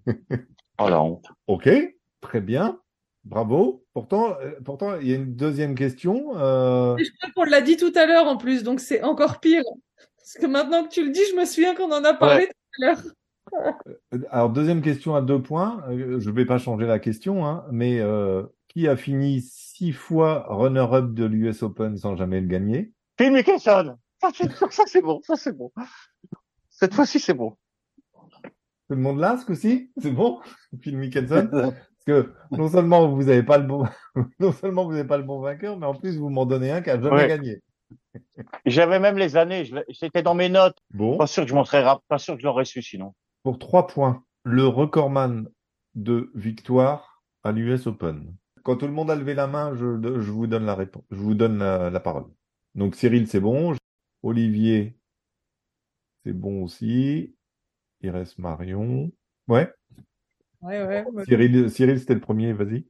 oh 0.78 0.88
la 0.88 1.02
honte. 1.02 1.26
ok, 1.46 1.68
très 2.20 2.40
bien. 2.40 2.78
Bravo. 3.24 3.84
Pourtant, 3.92 4.36
euh, 4.40 4.52
pourtant, 4.64 4.98
il 5.00 5.08
y 5.08 5.12
a 5.12 5.16
une 5.16 5.34
deuxième 5.34 5.74
question. 5.74 6.36
Euh, 6.36 6.96
je 6.98 7.10
crois 7.18 7.30
qu'on 7.34 7.50
l'a 7.50 7.60
dit 7.60 7.76
tout 7.76 7.92
à 7.94 8.06
l'heure 8.06 8.26
en 8.26 8.36
plus, 8.36 8.62
donc 8.62 8.80
c'est 8.80 9.02
encore 9.02 9.40
pire. 9.40 9.64
Parce 10.34 10.44
que 10.44 10.50
maintenant 10.50 10.84
que 10.84 10.90
tu 10.90 11.02
le 11.04 11.10
dis, 11.10 11.22
je 11.30 11.36
me 11.36 11.46
souviens 11.46 11.74
qu'on 11.74 11.90
en 11.90 12.04
a 12.04 12.12
parlé 12.12 12.48
tout 12.48 12.82
à 12.82 12.86
l'heure. 12.86 13.02
Alors, 14.30 14.50
deuxième 14.50 14.82
question 14.82 15.14
à 15.14 15.22
deux 15.22 15.40
points. 15.40 15.82
Euh, 15.88 16.20
Je 16.20 16.30
vais 16.30 16.44
pas 16.44 16.58
changer 16.58 16.84
la 16.86 16.98
question, 16.98 17.46
hein, 17.46 17.64
mais 17.72 17.98
euh, 18.00 18.42
qui 18.68 18.88
a 18.88 18.96
fini 18.96 19.40
six 19.40 19.92
fois 19.92 20.44
runner-up 20.50 21.14
de 21.14 21.24
l'US 21.24 21.62
Open 21.62 21.96
sans 21.96 22.14
jamais 22.14 22.42
le 22.42 22.46
gagner? 22.46 22.92
Phil 23.18 23.32
Mickelson. 23.32 23.96
Ça, 24.20 24.28
c'est 24.34 24.52
ça, 24.70 24.82
c'est 24.86 25.00
bon, 25.00 25.20
ça, 25.22 25.36
c'est 25.36 25.56
bon. 25.56 25.72
Cette 26.68 26.92
fois-ci, 26.92 27.20
c'est 27.20 27.32
bon. 27.32 27.56
Tout 28.42 28.94
le 28.94 28.96
monde 28.96 29.20
là, 29.20 29.38
ce 29.38 29.46
coup-ci 29.46 29.90
C'est 29.98 30.10
bon 30.10 30.40
Phil 30.82 30.98
Mickelson? 30.98 31.48
Parce 31.52 32.04
que 32.06 32.32
non 32.50 32.68
seulement 32.68 33.08
vous 33.08 33.28
avez 33.30 33.42
pas 33.42 33.56
le 33.56 33.66
bon, 33.66 33.84
non 34.40 34.52
seulement 34.52 34.84
vous 34.84 34.92
n'avez 34.92 35.06
pas 35.08 35.16
le 35.18 35.24
bon 35.24 35.40
vainqueur, 35.40 35.78
mais 35.78 35.86
en 35.86 35.94
plus 35.94 36.18
vous 36.18 36.28
m'en 36.28 36.44
donnez 36.44 36.70
un 36.70 36.82
qui 36.82 36.90
a 36.90 37.00
jamais 37.00 37.16
Ouais. 37.16 37.28
gagné. 37.28 37.62
J'avais 38.66 38.98
même 39.00 39.18
les 39.18 39.36
années, 39.36 39.70
c'était 39.92 40.22
dans 40.22 40.34
mes 40.34 40.48
notes. 40.48 40.78
Bon, 40.90 41.16
Pas 41.16 41.26
sûr 41.26 41.44
que 41.44 41.48
je 41.50 41.54
m'en 41.54 41.64
serais, 41.64 41.84
pas 42.08 42.18
sûr 42.18 42.34
que 42.34 42.40
je 42.40 42.46
l'aurais 42.46 42.64
su 42.64 42.82
sinon. 42.82 43.14
pour 43.42 43.58
trois 43.58 43.86
points, 43.86 44.24
le 44.44 44.66
recordman 44.66 45.48
de 45.94 46.30
victoire 46.34 47.22
à 47.44 47.52
l'US 47.52 47.86
Open. 47.86 48.34
Quand 48.62 48.76
tout 48.76 48.86
le 48.86 48.92
monde 48.92 49.10
a 49.10 49.16
levé 49.16 49.34
la 49.34 49.46
main, 49.46 49.74
je, 49.74 50.00
je 50.20 50.30
vous 50.30 50.46
donne 50.46 50.66
la 50.66 50.74
réponse, 50.74 51.04
je 51.10 51.16
vous 51.16 51.34
donne 51.34 51.58
la, 51.58 51.90
la 51.90 52.00
parole. 52.00 52.26
Donc 52.74 52.94
Cyril, 52.94 53.26
c'est 53.26 53.40
bon. 53.40 53.74
Olivier, 54.22 54.98
c'est 56.24 56.32
bon 56.32 56.62
aussi. 56.64 57.34
Il 58.00 58.10
reste 58.10 58.38
Marion. 58.38 59.10
Ouais. 59.48 59.72
Ouais, 60.60 60.84
ouais. 60.84 61.04
ouais. 61.12 61.24
Cyril, 61.24 61.70
Cyril, 61.70 61.98
c'était 61.98 62.14
le 62.14 62.20
premier. 62.20 62.52
Vas-y. 62.52 62.86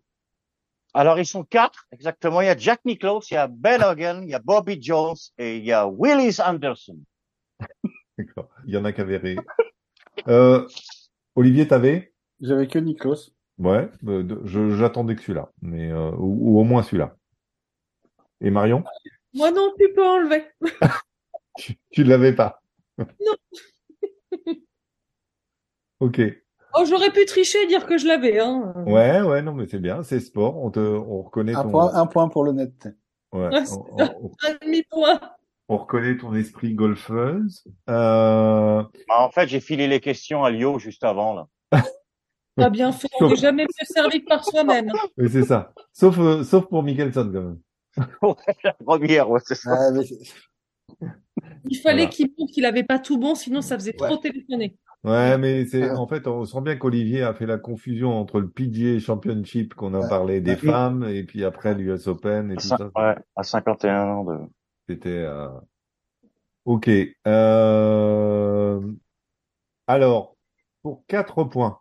Alors, 0.95 1.18
ils 1.18 1.26
sont 1.26 1.45
quatre, 1.45 1.86
exactement. 1.93 2.41
Il 2.41 2.47
y 2.47 2.49
a 2.51 2.57
Jack 2.57 2.80
Nicklaus, 2.84 3.30
il 3.30 3.34
y 3.34 3.36
a 3.36 3.47
Ben 3.47 3.82
Hogan, 3.82 4.22
il 4.22 4.30
y 4.30 4.34
a 4.34 4.39
Bobby 4.39 4.78
Jones 4.80 5.16
et 5.36 5.59
il 5.59 5.64
y 5.64 5.72
a 5.72 5.86
Willis 5.86 6.39
Anderson. 6.41 6.99
D'accord. 8.16 8.49
Il 8.66 8.74
y 8.74 8.76
en 8.76 8.84
a 8.84 8.93
qui 8.93 9.01
avaient 9.01 9.16
ré. 9.18 9.36
Euh, 10.26 10.66
Olivier, 11.36 11.68
t'avais? 11.68 12.12
J'avais 12.41 12.66
que 12.66 12.78
Niklos. 12.78 13.30
Ouais. 13.59 13.89
euh, 14.07 14.76
J'attendais 14.76 15.14
que 15.14 15.20
celui-là, 15.22 15.51
mais 15.62 15.91
euh, 15.91 16.11
ou, 16.12 16.57
ou 16.57 16.61
au 16.61 16.64
moins 16.64 16.82
celui-là. 16.82 17.16
Et 18.41 18.51
Marion, 18.51 18.82
Moi 19.34 19.51
non, 19.51 19.72
tu 19.78 19.93
peux 19.93 20.07
enlever. 20.07 20.45
tu, 21.59 21.76
tu 21.91 22.05
l'avais 22.05 22.32
pas. 22.34 22.61
Non. 22.99 23.34
Ok. 26.01 26.20
Oh, 26.79 26.85
j'aurais 26.87 27.11
pu 27.11 27.24
tricher 27.24 27.62
et 27.62 27.66
dire 27.66 27.87
que 27.87 27.99
je 27.99 28.07
l'avais, 28.07 28.39
hein. 28.41 28.72
Ouais, 28.87 29.20
ouais, 29.20 29.43
non, 29.43 29.53
mais 29.53 29.66
c'est 29.66 29.79
bien, 29.81 30.03
c'est 30.03 30.20
sport. 30.20 30.57
On 30.62 30.70
te, 30.70 30.79
on 30.81 31.22
reconnaît 31.22 31.55
Un 31.55 31.62
ton, 31.64 31.70
point, 31.70 31.95
un 31.95 32.07
point 32.07 32.29
pour 32.29 32.45
l'honnêteté. 32.45 32.91
ouais, 33.33 33.49
Ouais, 33.49 33.64
c'est 33.66 33.74
on, 33.76 33.87
on- 33.99 34.31
Un 34.47 34.55
demi-point. 34.64 35.20
on 35.68 35.76
reconnaît 35.79 36.16
ton 36.16 36.35
esprit 36.35 36.74
golfeuse. 36.74 37.64
Euh, 37.91 38.83
Ah, 39.11 39.24
en 39.24 39.31
fait, 39.31 39.49
j'ai 39.49 39.61
filé 39.61 39.87
les 39.89 40.01
questions 40.01 40.45
à 40.45 40.51
Lio 40.51 40.79
juste 40.79 41.05
avant, 41.05 41.35
là. 41.35 41.83
T'as 42.57 42.70
bien 42.70 42.91
fait. 42.91 43.09
On 43.20 43.29
n'est 43.29 43.37
jamais 43.37 43.62
mieux 43.64 43.85
servi 43.87 44.20
que 44.24 44.29
par 44.29 44.45
soi-même. 44.45 44.91
oui, 45.16 45.29
c'est 45.31 45.45
ça. 45.45 45.72
Sauf, 45.93 46.18
euh, 46.18 46.43
sauf 46.43 46.66
pour 46.66 46.83
Mickelson, 46.83 47.31
quand 47.33 47.43
même. 47.43 47.59
la 48.64 48.72
première, 48.74 49.31
ouais, 49.31 49.41
c'est 49.45 49.55
ça. 49.55 49.70
Ah, 49.79 49.91
mais 49.93 50.05
Il 51.71 51.77
fallait 51.77 51.97
Voilà. 52.03 52.11
qu'il 52.11 52.33
prouve 52.33 52.49
qu'il 52.51 52.64
avait 52.66 52.83
pas 52.85 52.99
tout 52.99 53.19
bon, 53.19 53.35
sinon 53.35 53.61
ça 53.62 53.77
faisait 53.79 53.93
trop 53.93 54.16
téléphoner. 54.16 54.77
Ouais, 55.05 55.39
mais 55.39 55.64
c'est, 55.66 55.91
en 55.91 56.09
fait, 56.09 56.27
on 56.27 56.45
sent 56.45 56.61
bien 56.61 56.77
qu'Olivier 56.77 57.23
a 57.23 57.33
fait 57.33 57.47
la 57.47 57.57
confusion 57.59 58.19
entre 58.19 58.41
le 58.41 58.49
PGA 58.51 58.99
Championship 58.99 59.75
qu'on 59.75 59.95
a 59.95 60.01
Ouais. 60.01 60.09
parlé 60.09 60.41
des 60.41 60.53
Ouais. 60.53 60.57
femmes 60.57 61.05
et 61.05 61.23
puis 61.23 61.45
après 61.45 61.75
l'US 61.75 62.09
Open 62.09 62.51
et 62.51 62.55
À 62.55 62.57
tout 62.57 62.66
ça. 62.66 62.91
ouais, 62.97 63.16
à 63.37 63.43
51 63.45 64.07
ans 64.09 64.25
de... 64.25 64.39
C'était, 64.89 65.11
euh, 65.11 65.49
ok. 66.64 66.91
Euh... 67.29 68.81
Alors, 69.87 70.37
pour 70.83 71.05
quatre 71.07 71.45
points, 71.45 71.79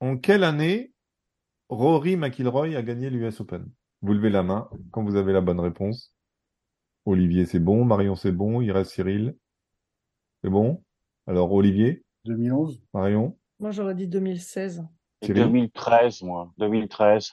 en 0.00 0.16
quelle 0.16 0.42
année 0.44 0.92
Rory 1.68 2.16
McIlroy 2.16 2.74
a 2.76 2.82
gagné 2.82 3.10
l'US 3.10 3.40
Open? 3.40 3.68
Vous 4.02 4.12
levez 4.12 4.30
la 4.30 4.42
main 4.42 4.68
quand 4.90 5.04
vous 5.04 5.16
avez 5.16 5.32
la 5.32 5.40
bonne 5.40 5.60
réponse. 5.60 6.15
Olivier, 7.06 7.46
c'est 7.46 7.60
bon. 7.60 7.84
Marion, 7.84 8.16
c'est 8.16 8.32
bon. 8.32 8.60
Il 8.60 8.70
reste 8.72 8.90
Cyril. 8.92 9.36
C'est 10.42 10.50
bon. 10.50 10.82
Alors, 11.26 11.52
Olivier, 11.52 12.04
2011. 12.24 12.82
Marion, 12.92 13.38
Moi, 13.60 13.70
j'aurais 13.70 13.94
dit 13.94 14.06
2016. 14.08 14.84
Cyril? 15.22 15.44
2013, 15.44 16.22
moi. 16.22 16.52
2013. 16.58 17.32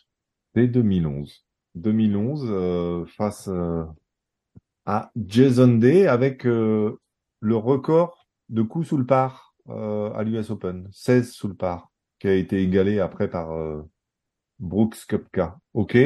c'est 0.55 0.67
2011. 0.67 1.45
2011 1.75 2.45
euh, 2.47 3.05
face 3.07 3.47
euh, 3.47 3.83
à 4.85 5.11
Jason 5.15 5.67
Day 5.79 6.07
avec 6.07 6.45
euh, 6.45 6.99
le 7.39 7.55
record 7.55 8.27
de 8.49 8.61
coups 8.61 8.87
sous 8.87 8.97
le 8.97 9.05
par 9.05 9.55
euh, 9.69 10.13
à 10.13 10.23
l'US 10.23 10.49
Open, 10.51 10.87
16 10.91 11.31
sous 11.31 11.47
le 11.47 11.55
par, 11.55 11.91
qui 12.19 12.27
a 12.27 12.35
été 12.35 12.61
égalé 12.61 12.99
après 12.99 13.27
par 13.29 13.51
euh, 13.53 13.81
Brooks 14.59 15.05
Koepka. 15.09 15.57
Ok, 15.73 15.97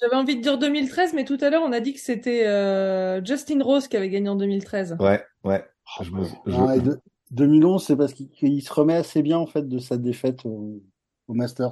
J'avais 0.00 0.14
envie 0.16 0.36
de 0.36 0.42
dire 0.42 0.58
2013, 0.58 1.14
mais 1.14 1.24
tout 1.24 1.38
à 1.40 1.48
l'heure, 1.50 1.62
on 1.64 1.72
a 1.72 1.80
dit 1.80 1.94
que 1.94 2.00
c'était 2.00 2.46
euh, 2.46 3.24
Justin 3.24 3.62
Rose 3.62 3.88
qui 3.88 3.96
avait 3.96 4.10
gagné 4.10 4.28
en 4.28 4.36
2013. 4.36 4.96
ouais, 5.00 5.24
ouais. 5.44 5.64
Je 6.02 6.10
me- 6.10 6.24
je- 6.24 6.56
Ah, 6.56 6.76
et 6.76 6.80
de- 6.80 7.00
2011, 7.30 7.84
c'est 7.86 7.96
parce 7.96 8.12
qu'il 8.12 8.62
se 8.62 8.72
remet 8.72 8.94
assez 8.94 9.22
bien, 9.22 9.38
en 9.38 9.46
fait, 9.46 9.66
de 9.68 9.78
sa 9.78 9.96
défaite 9.96 10.44
au, 10.44 10.82
au 11.28 11.34
Masters. 11.34 11.70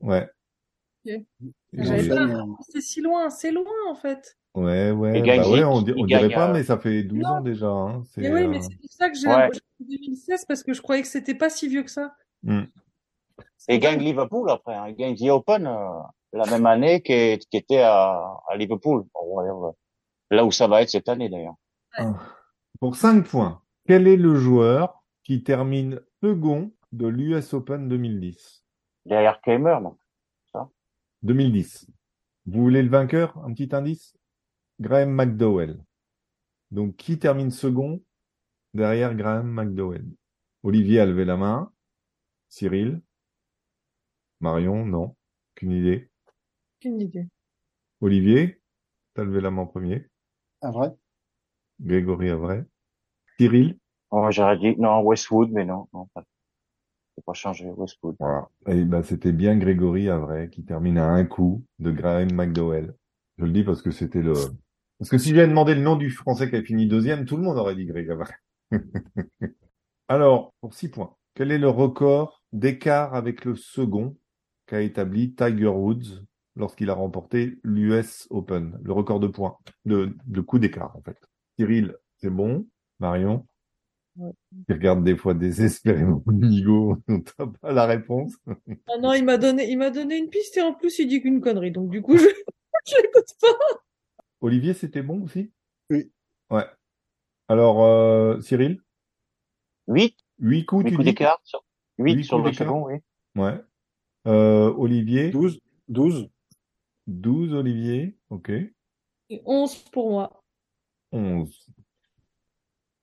ouais. 0.00 0.28
Ok. 1.04 1.12
Et 1.12 1.24
J'avais 1.74 2.02
j'ai- 2.02 2.08
pas- 2.08 2.24
Enfin, 2.24 2.38
euh, 2.48 2.52
C'est 2.70 2.80
si 2.80 3.00
loin, 3.00 3.30
c'est 3.30 3.52
loin 3.52 3.64
en 3.90 3.94
fait. 3.94 4.36
Ouais, 4.54 4.90
ouais, 4.90 5.20
gagne 5.22 5.42
bah 5.42 5.50
ouais, 5.50 5.62
on, 5.64 5.82
di- 5.82 5.92
on 5.96 6.04
dirait 6.06 6.30
pas, 6.30 6.48
euh, 6.48 6.52
mais 6.54 6.64
ça 6.64 6.78
fait 6.78 7.02
12 7.04 7.20
Non. 7.20 7.28
ans 7.28 7.40
déjà. 7.42 7.66
Hein. 7.68 8.02
C'est, 8.10 8.22
Mais 8.22 8.32
oui, 8.32 8.48
mais 8.48 8.56
euh, 8.56 8.60
c'est 8.62 8.76
pour 8.80 8.90
ça 8.90 9.10
que 9.10 9.16
j'ai 9.16 9.28
Ouais. 9.28 9.36
l'impression 9.36 9.62
que 9.78 9.84
2016 9.84 10.44
parce 10.46 10.62
que 10.64 10.72
je 10.72 10.80
croyais 10.82 11.02
que 11.02 11.08
c'était 11.08 11.34
pas 11.34 11.50
si 11.50 11.68
vieux 11.68 11.82
que 11.84 11.90
ça. 11.90 12.14
hmm. 12.42 12.62
Et 13.68 13.78
gagne 13.78 14.00
Liverpool 14.00 14.48
après. 14.50 14.74
Hein. 14.74 14.92
Gagne 14.92 15.14
The 15.16 15.28
Open 15.30 15.66
euh, 15.66 16.00
la 16.36 16.46
même 16.46 16.66
année 16.66 17.02
qui 17.02 17.38
qui 17.50 17.56
était 17.56 17.82
à, 17.82 18.36
à 18.48 18.56
Liverpool. 18.56 19.04
Whatever. 19.14 19.72
Là 20.30 20.44
où 20.44 20.52
ça 20.52 20.66
va 20.66 20.82
être 20.82 20.90
cette 20.90 21.08
année 21.08 21.28
d'ailleurs. 21.28 21.56
Pour 22.80 22.96
5 22.96 23.26
points, 23.26 23.62
quel 23.86 24.06
est 24.06 24.16
le 24.16 24.34
joueur 24.36 25.02
qui 25.24 25.42
termine 25.42 26.00
second 26.22 26.72
de 26.92 27.06
l'US 27.06 27.54
Open 27.54 27.88
2010? 27.88 28.64
Derrière 29.06 29.40
Keimer, 29.40 29.78
donc. 29.82 29.98
2010. 31.22 31.86
Vous 32.46 32.62
voulez 32.62 32.82
le 32.82 32.90
vainqueur? 32.90 33.36
Un 33.38 33.52
petit 33.52 33.74
indice? 33.74 34.16
Graham 34.78 35.10
McDowell. 35.10 35.82
Donc, 36.70 36.96
qui 36.96 37.18
termine 37.18 37.50
second 37.50 38.02
derrière 38.74 39.14
Graham 39.14 39.48
McDowell? 39.48 40.06
Olivier 40.62 41.00
a 41.00 41.06
levé 41.06 41.24
la 41.24 41.36
main. 41.36 41.72
Cyril? 42.48 43.00
Marion? 44.40 44.84
Non. 44.84 45.16
Aucune 45.54 45.72
idée. 45.72 46.10
Aucune 46.78 47.00
idée. 47.00 47.28
Olivier? 48.00 48.60
T'as 49.14 49.24
levé 49.24 49.40
la 49.40 49.50
main 49.50 49.62
en 49.62 49.66
premier. 49.66 50.06
un 50.62 50.70
vrai? 50.70 50.90
Grégory 51.80 52.30
Avray. 52.30 52.64
Cyril? 53.38 53.78
Oh, 54.10 54.26
j'aurais 54.30 54.58
dit 54.58 54.76
non 54.78 55.00
Westwood, 55.00 55.50
mais 55.52 55.64
non, 55.64 55.88
non, 55.92 56.06
pas. 56.14 56.22
Faut 57.14 57.22
pas 57.22 57.32
changer 57.32 57.70
Westwood. 57.70 58.16
Voilà. 58.20 58.48
Et 58.66 58.84
ben, 58.84 59.02
c'était 59.02 59.32
bien 59.32 59.56
Grégory 59.56 60.10
Avray 60.10 60.50
qui 60.50 60.64
termine 60.64 60.98
à 60.98 61.08
un 61.08 61.24
coup 61.24 61.64
de 61.78 61.90
Graham 61.90 62.32
McDowell. 62.32 62.94
Je 63.38 63.44
le 63.44 63.52
dis 63.52 63.64
parce 63.64 63.80
que 63.80 63.90
c'était 63.90 64.22
le, 64.22 64.34
parce 64.98 65.10
que 65.10 65.18
si 65.18 65.34
j'avais 65.34 65.48
demandé 65.48 65.74
le 65.74 65.82
nom 65.82 65.96
du 65.96 66.10
Français 66.10 66.48
qui 66.48 66.56
a 66.56 66.62
fini 66.62 66.86
deuxième, 66.86 67.26
tout 67.26 67.36
le 67.36 67.42
monde 67.42 67.58
aurait 67.58 67.74
dit 67.74 67.84
Greg 67.84 68.10
Avray. 68.10 68.32
Alors, 70.08 70.54
pour 70.60 70.74
six 70.74 70.90
points, 70.90 71.14
quel 71.34 71.52
est 71.52 71.58
le 71.58 71.68
record 71.68 72.42
d'écart 72.52 73.14
avec 73.14 73.44
le 73.44 73.56
second 73.56 74.16
qu'a 74.66 74.80
établi 74.80 75.34
Tiger 75.34 75.66
Woods 75.66 76.24
lorsqu'il 76.56 76.90
a 76.90 76.94
remporté 76.94 77.58
l'US 77.62 78.26
Open? 78.30 78.78
Le 78.82 78.92
record 78.92 79.20
de 79.20 79.28
points, 79.28 79.56
de, 79.84 80.14
de 80.26 80.40
coups 80.40 80.60
d'écart, 80.62 80.96
en 80.96 81.02
fait. 81.02 81.18
Cyril, 81.58 81.96
c'est 82.18 82.30
bon. 82.30 82.66
Marion? 82.98 83.46
Ouais. 84.16 84.32
Il 84.68 84.74
regarde 84.74 85.04
des 85.04 85.16
fois 85.16 85.34
désespérément 85.34 86.22
Nigo, 86.32 86.96
on 87.08 87.20
t'a 87.20 87.46
pas 87.60 87.72
la 87.72 87.84
réponse. 87.86 88.34
Ah 88.88 88.96
non, 88.98 89.12
il 89.12 89.24
m'a 89.24 89.36
donné, 89.36 89.70
il 89.70 89.76
m'a 89.76 89.90
donné 89.90 90.16
une 90.16 90.30
piste 90.30 90.56
et 90.56 90.62
en 90.62 90.72
plus 90.72 90.98
il 90.98 91.06
dit 91.08 91.20
qu'une 91.20 91.42
connerie. 91.42 91.70
Donc 91.72 91.90
du 91.90 92.00
coup, 92.00 92.16
je, 92.16 92.24
je 92.24 92.96
l'écoute 93.02 93.28
pas. 93.40 93.48
Olivier, 94.40 94.72
c'était 94.72 95.02
bon 95.02 95.22
aussi? 95.22 95.52
Oui. 95.90 96.10
Ouais. 96.50 96.64
Alors, 97.48 97.84
euh, 97.84 98.40
Cyril? 98.40 98.80
8, 99.88 100.16
Huit 100.40 100.64
coups, 100.64 100.84
8 100.84 100.90
tu 100.90 100.96
coups 100.96 101.04
dis? 101.04 101.10
d'écart. 101.12 101.40
sur- 101.44 101.64
8 101.98 102.14
Huit 102.14 102.24
sur 102.24 102.36
coups 102.38 102.46
le 102.46 102.50
d'écart. 102.52 102.66
second, 102.68 102.86
oui. 102.86 102.94
Ouais. 103.36 103.60
Euh, 104.26 104.72
Olivier? 104.76 105.30
12. 105.30 105.60
12. 105.88 106.28
12, 107.06 107.54
Olivier. 107.54 108.16
Ok. 108.30 108.50
Et 108.50 109.42
11 109.44 109.76
pour 109.92 110.10
moi. 110.10 110.44
11. 111.12 111.66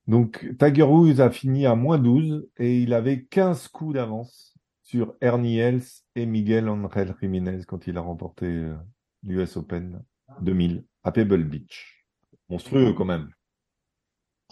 Donc, 0.08 0.46
Tiger 0.60 0.84
Woods 0.84 1.20
a 1.22 1.30
fini 1.30 1.66
à 1.66 1.76
moins 1.76 1.98
12 1.98 2.50
et 2.58 2.80
il 2.80 2.94
avait 2.94 3.24
15 3.24 3.70
coups 3.70 3.94
d'avance 3.94 4.54
sur 4.82 5.16
Ernie 5.22 5.58
Els 5.60 5.82
et 6.16 6.26
Miguel 6.26 6.68
Angel 6.68 7.16
Jiménez 7.22 7.62
quand 7.66 7.88
il 7.88 7.98
a 7.98 8.02
remporté 8.02 8.46
euh, 8.46 8.76
l'US 9.24 9.56
Open 9.56 10.04
2000 10.42 10.84
à 11.04 11.12
Pebble 11.12 11.46
Beach. 11.46 12.06
Monstrueux 12.50 12.94
quand 12.94 13.06
même. 13.06 13.30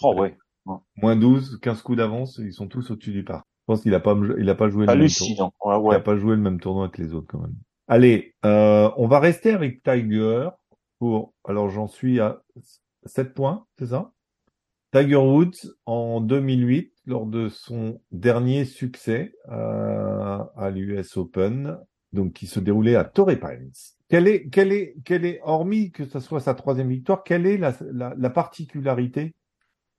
Oh, 0.01 0.15
ouais. 0.19 0.37
Moins 0.95 1.15
12, 1.15 1.59
15 1.61 1.81
coups 1.81 1.97
d'avance, 1.97 2.37
ils 2.37 2.53
sont 2.53 2.67
tous 2.67 2.91
au-dessus 2.91 3.11
du 3.11 3.23
parc. 3.23 3.45
Je 3.61 3.65
pense 3.73 3.81
qu'il 3.81 3.93
a 3.93 3.99
pas, 3.99 4.15
il 4.37 4.49
a 4.49 4.55
pas 4.55 4.69
joué 4.69 4.87
le 4.87 4.95
même 4.95 5.11
tour. 5.11 5.27
Hallucinant. 5.27 5.53
Ouais, 5.63 5.75
Il 5.75 5.81
ouais. 5.81 5.95
a 5.95 5.99
pas 5.99 6.15
joué 6.17 6.35
le 6.35 6.41
même 6.41 6.59
tournoi 6.59 6.89
que 6.89 7.01
les 7.01 7.13
autres 7.13 7.27
quand 7.27 7.39
même. 7.39 7.55
Allez, 7.91 8.35
euh, 8.45 8.89
on 8.95 9.05
va 9.05 9.19
rester 9.19 9.51
avec 9.51 9.83
Tiger 9.83 10.47
pour. 10.97 11.33
Alors 11.43 11.67
j'en 11.67 11.87
suis 11.87 12.21
à 12.21 12.41
7 13.03 13.33
points, 13.33 13.67
c'est 13.77 13.87
ça? 13.87 14.13
Tiger 14.93 15.17
Woods 15.17 15.75
en 15.85 16.21
2008, 16.21 16.93
lors 17.05 17.25
de 17.25 17.49
son 17.49 17.99
dernier 18.11 18.63
succès 18.63 19.33
euh, 19.49 20.41
à 20.55 20.69
l'US 20.69 21.17
Open, 21.17 21.77
donc 22.13 22.31
qui 22.31 22.47
se 22.47 22.61
déroulait 22.61 22.95
à 22.95 23.03
Torrey 23.03 23.37
Pines. 23.37 23.73
Quelle 24.07 24.29
est, 24.29 24.47
quelle 24.47 24.71
est, 24.71 24.95
quelle 25.03 25.25
est, 25.25 25.41
hormis 25.43 25.91
que 25.91 26.05
ce 26.05 26.21
soit 26.21 26.39
sa 26.39 26.53
troisième 26.53 26.87
victoire, 26.87 27.25
quelle 27.25 27.45
est 27.45 27.57
la, 27.57 27.75
la, 27.91 28.15
la 28.17 28.29
particularité 28.29 29.35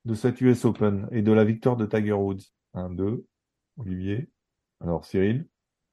de 0.05 0.15
cette 0.15 0.41
US 0.41 0.65
Open 0.65 1.07
et 1.11 1.21
de 1.21 1.31
la 1.31 1.43
victoire 1.43 1.77
de 1.77 1.85
Tiger 1.85 2.13
Woods? 2.13 2.41
Un, 2.73 2.89
deux, 2.89 3.27
Olivier. 3.77 4.31
Alors 4.81 5.05
Cyril, 5.05 5.47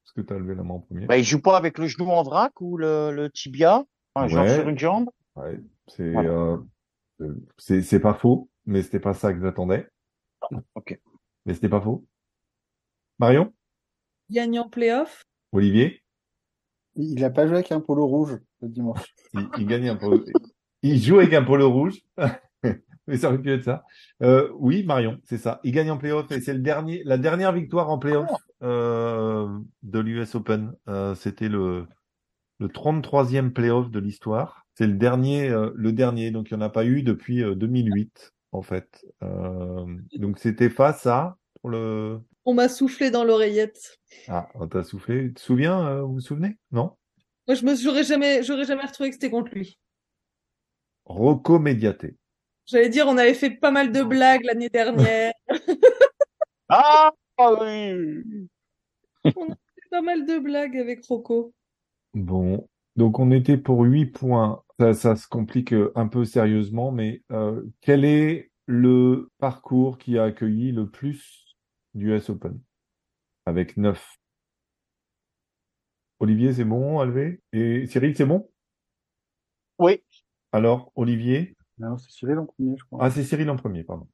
est-ce 0.05 0.13
que 0.13 0.21
tu 0.21 0.33
as 0.33 0.37
levé 0.37 0.55
la 0.55 0.63
main 0.63 0.75
en 0.75 0.79
premier? 0.79 1.05
Bah, 1.05 1.17
il 1.17 1.23
joue 1.23 1.41
pas 1.41 1.57
avec 1.57 1.77
le 1.77 1.87
genou 1.87 2.09
en 2.09 2.23
vrac 2.23 2.59
ou 2.61 2.77
le, 2.77 3.11
le 3.11 3.29
tibia, 3.29 3.83
un 4.15 4.27
genre 4.27 4.45
Ouais. 4.45 4.55
sur 4.55 4.67
une 4.69 4.77
jambe? 4.79 5.09
Ouais, 5.35 5.59
c'est 5.87 6.11
Voilà. 6.11 6.29
euh, 6.29 6.57
euh, 7.21 7.35
c'est 7.57 7.81
c'est 7.81 7.99
pas 7.99 8.13
faux, 8.13 8.49
mais 8.65 8.81
c'était 8.83 8.99
pas 8.99 9.13
ça 9.13 9.33
que 9.33 9.41
j'attendais. 9.41 9.87
Ok. 10.75 10.99
Mais 11.45 11.53
c'était 11.53 11.69
pas 11.69 11.81
faux. 11.81 12.05
Marion, 13.19 13.53
Gagne 14.29 14.59
en 14.59 14.69
playoff? 14.69 15.23
Olivier, 15.51 16.03
Il 16.95 17.23
a 17.23 17.29
pas 17.29 17.45
joué 17.47 17.55
avec 17.57 17.71
un 17.71 17.79
polo 17.81 18.05
rouge 18.07 18.37
le 18.61 18.69
dimanche. 18.69 19.13
il, 19.33 19.47
il 19.57 19.65
gagne 19.67 19.89
un 19.89 19.95
polo. 19.95 20.23
Il 20.83 21.01
joue 21.01 21.19
avec 21.19 21.33
un 21.33 21.43
polo 21.43 21.69
rouge. 21.71 22.01
Mais 23.11 23.17
ça 23.17 23.27
aurait 23.27 23.41
pu 23.41 23.51
être 23.51 23.65
ça. 23.65 23.83
Euh, 24.23 24.49
oui, 24.57 24.83
Marion, 24.83 25.19
c'est 25.25 25.37
ça. 25.37 25.59
Il 25.63 25.73
gagne 25.73 25.91
en 25.91 25.97
playoff 25.97 26.31
et 26.31 26.39
c'est 26.39 26.53
le 26.53 26.59
dernier, 26.59 27.01
la 27.03 27.17
dernière 27.17 27.51
victoire 27.51 27.89
en 27.89 27.99
playoff 27.99 28.29
euh, 28.63 29.47
de 29.83 29.99
l'US 29.99 30.33
Open. 30.35 30.73
Euh, 30.87 31.13
C'était 31.15 31.49
le 31.49 31.85
le 32.59 32.67
33e 32.67 33.51
playoff 33.51 33.89
de 33.89 33.99
l'histoire. 33.99 34.65
C'est 34.75 34.87
le 34.87 34.93
dernier, 34.93 35.49
le 35.49 35.91
dernier. 35.91 36.31
Donc 36.31 36.49
il 36.49 36.53
n'y 36.55 36.63
en 36.63 36.65
a 36.65 36.69
pas 36.69 36.85
eu 36.85 37.03
depuis 37.03 37.43
euh, 37.43 37.55
2008 37.55 38.33
en 38.53 38.61
fait. 38.61 39.05
Donc 39.21 40.39
c'était 40.39 40.69
face 40.69 41.05
à 41.05 41.37
pour 41.59 41.69
le. 41.69 42.19
On 42.45 42.53
m'a 42.53 42.69
soufflé 42.69 43.11
dans 43.11 43.23
l'oreillette. 43.23 43.99
Ah, 44.27 44.47
on 44.55 44.67
t'a 44.67 44.83
soufflé. 44.83 45.27
Tu 45.27 45.33
te 45.33 45.41
souviens 45.41 46.01
Vous 46.01 46.13
vous 46.13 46.19
souvenez? 46.21 46.57
Non? 46.71 46.95
Moi, 47.47 47.55
je 47.55 47.65
me, 47.65 47.75
j'aurais 47.75 48.03
jamais, 48.03 48.43
j'aurais 48.43 48.65
jamais 48.65 48.85
retrouvé 48.85 49.09
que 49.09 49.15
c'était 49.15 49.29
contre 49.29 49.51
lui. 49.53 49.79
Rocco 51.05 51.59
Mediate. 51.59 52.05
J'allais 52.71 52.87
dire, 52.87 53.05
on 53.07 53.17
avait 53.17 53.33
fait 53.33 53.49
pas 53.49 53.69
mal 53.69 53.91
de 53.91 54.01
blagues 54.01 54.45
l'année 54.45 54.69
dernière. 54.69 55.33
Ah, 56.69 57.11
ah 57.37 57.53
oui. 57.59 58.47
pas 59.91 60.01
mal 60.01 60.25
de 60.25 60.39
blagues 60.39 60.77
avec 60.77 61.03
Rocco. 61.05 61.53
Bon, 62.13 62.69
donc 62.95 63.19
on 63.19 63.29
était 63.31 63.57
pour 63.57 63.81
8 63.81 64.05
points. 64.05 64.63
Ça, 64.79 64.93
ça 64.93 65.15
se 65.17 65.27
complique 65.27 65.73
euh, 65.73 65.91
un 65.95 66.07
peu 66.07 66.23
sérieusement, 66.23 66.93
mais 66.93 67.21
euh, 67.33 67.61
quel 67.81 68.05
est 68.05 68.51
le 68.67 69.29
parcours 69.37 69.97
qui 69.97 70.17
a 70.17 70.23
accueilli 70.23 70.71
le 70.71 70.89
plus 70.89 71.57
du 71.93 72.13
US 72.15 72.29
Open? 72.29 72.57
Avec 73.45 73.75
9. 73.75 74.17
Olivier, 76.19 76.53
c'est 76.53 76.63
bon, 76.63 77.03
lever? 77.03 77.41
Et 77.51 77.85
Cyril, 77.87 78.15
c'est 78.15 78.25
bon? 78.25 78.49
Oui. 79.77 80.01
Alors, 80.53 80.93
Olivier? 80.95 81.55
Non, 81.81 81.97
c'est 81.97 82.11
Cyril 82.11 82.37
en 82.37 82.45
premier, 82.45 82.77
je 82.77 82.83
crois. 82.85 82.99
Ah, 83.01 83.09
c'est 83.09 83.23
Cyril 83.23 83.49
en 83.49 83.55
premier, 83.55 83.83
pardon. 83.83 84.07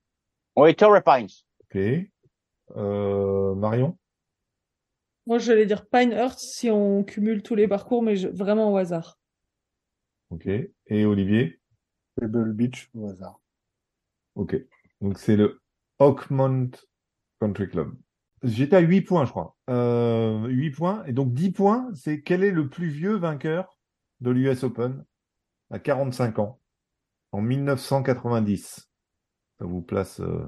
Oui, 0.55 0.73
Torrey 0.75 1.01
Pines. 1.03 1.27
Ok. 1.63 1.77
Euh, 2.77 3.55
Marion? 3.55 3.97
Moi, 5.25 5.37
j'allais 5.39 5.65
dire 5.65 5.85
Pinehurst 5.89 6.39
si 6.39 6.69
on 6.71 7.03
cumule 7.03 7.43
tous 7.43 7.55
les 7.55 7.67
parcours, 7.67 8.01
mais 8.01 8.15
je- 8.15 8.29
vraiment 8.29 8.71
au 8.71 8.77
hasard. 8.77 9.19
Ok. 10.29 10.47
Et 10.47 11.05
Olivier? 11.05 11.59
Pebble 12.15 12.53
Beach 12.53 12.89
au 12.93 13.09
hasard. 13.09 13.39
Ok. 14.35 14.55
Donc 15.01 15.19
c'est 15.19 15.35
le 15.35 15.61
Oakmont 15.99 16.71
Country 17.41 17.69
Club. 17.69 17.93
J'étais 18.43 18.77
à 18.77 18.79
8 18.79 19.01
points, 19.01 19.25
je 19.25 19.31
crois. 19.31 19.55
Euh, 19.69 20.47
8 20.47 20.71
points. 20.71 21.03
Et 21.05 21.11
donc 21.11 21.33
10 21.33 21.51
points, 21.51 21.89
c'est 21.95 22.21
quel 22.21 22.43
est 22.43 22.51
le 22.51 22.69
plus 22.69 22.87
vieux 22.87 23.15
vainqueur 23.17 23.77
de 24.21 24.31
l'US 24.31 24.63
Open 24.63 25.03
à 25.69 25.79
45 25.79 26.39
ans? 26.39 26.59
En 27.31 27.41
1990. 27.41 28.89
Ça 29.59 29.65
vous 29.65 29.81
place. 29.81 30.19
euh, 30.19 30.47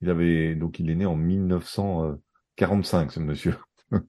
Il 0.00 0.10
avait 0.10 0.54
donc 0.54 0.78
il 0.80 0.90
est 0.90 0.94
né 0.94 1.06
en 1.06 1.16
1945, 1.16 3.12
ce 3.12 3.20
monsieur. 3.20 3.56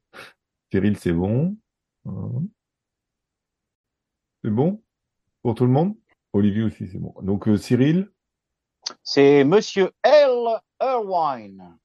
Cyril, 0.71 0.97
c'est 0.97 1.13
bon? 1.13 1.57
Hein? 2.05 2.43
C'est 4.43 4.51
bon? 4.51 4.81
Pour 5.41 5.55
tout 5.55 5.65
le 5.65 5.71
monde? 5.71 5.95
Olivier 6.33 6.63
aussi, 6.63 6.87
c'est 6.87 6.99
bon. 6.99 7.13
Donc 7.21 7.47
euh, 7.47 7.57
Cyril, 7.57 8.11
C'est 9.03 9.43
Monsieur 9.43 9.91
L. 10.03 10.61
Irwine. 10.81 11.77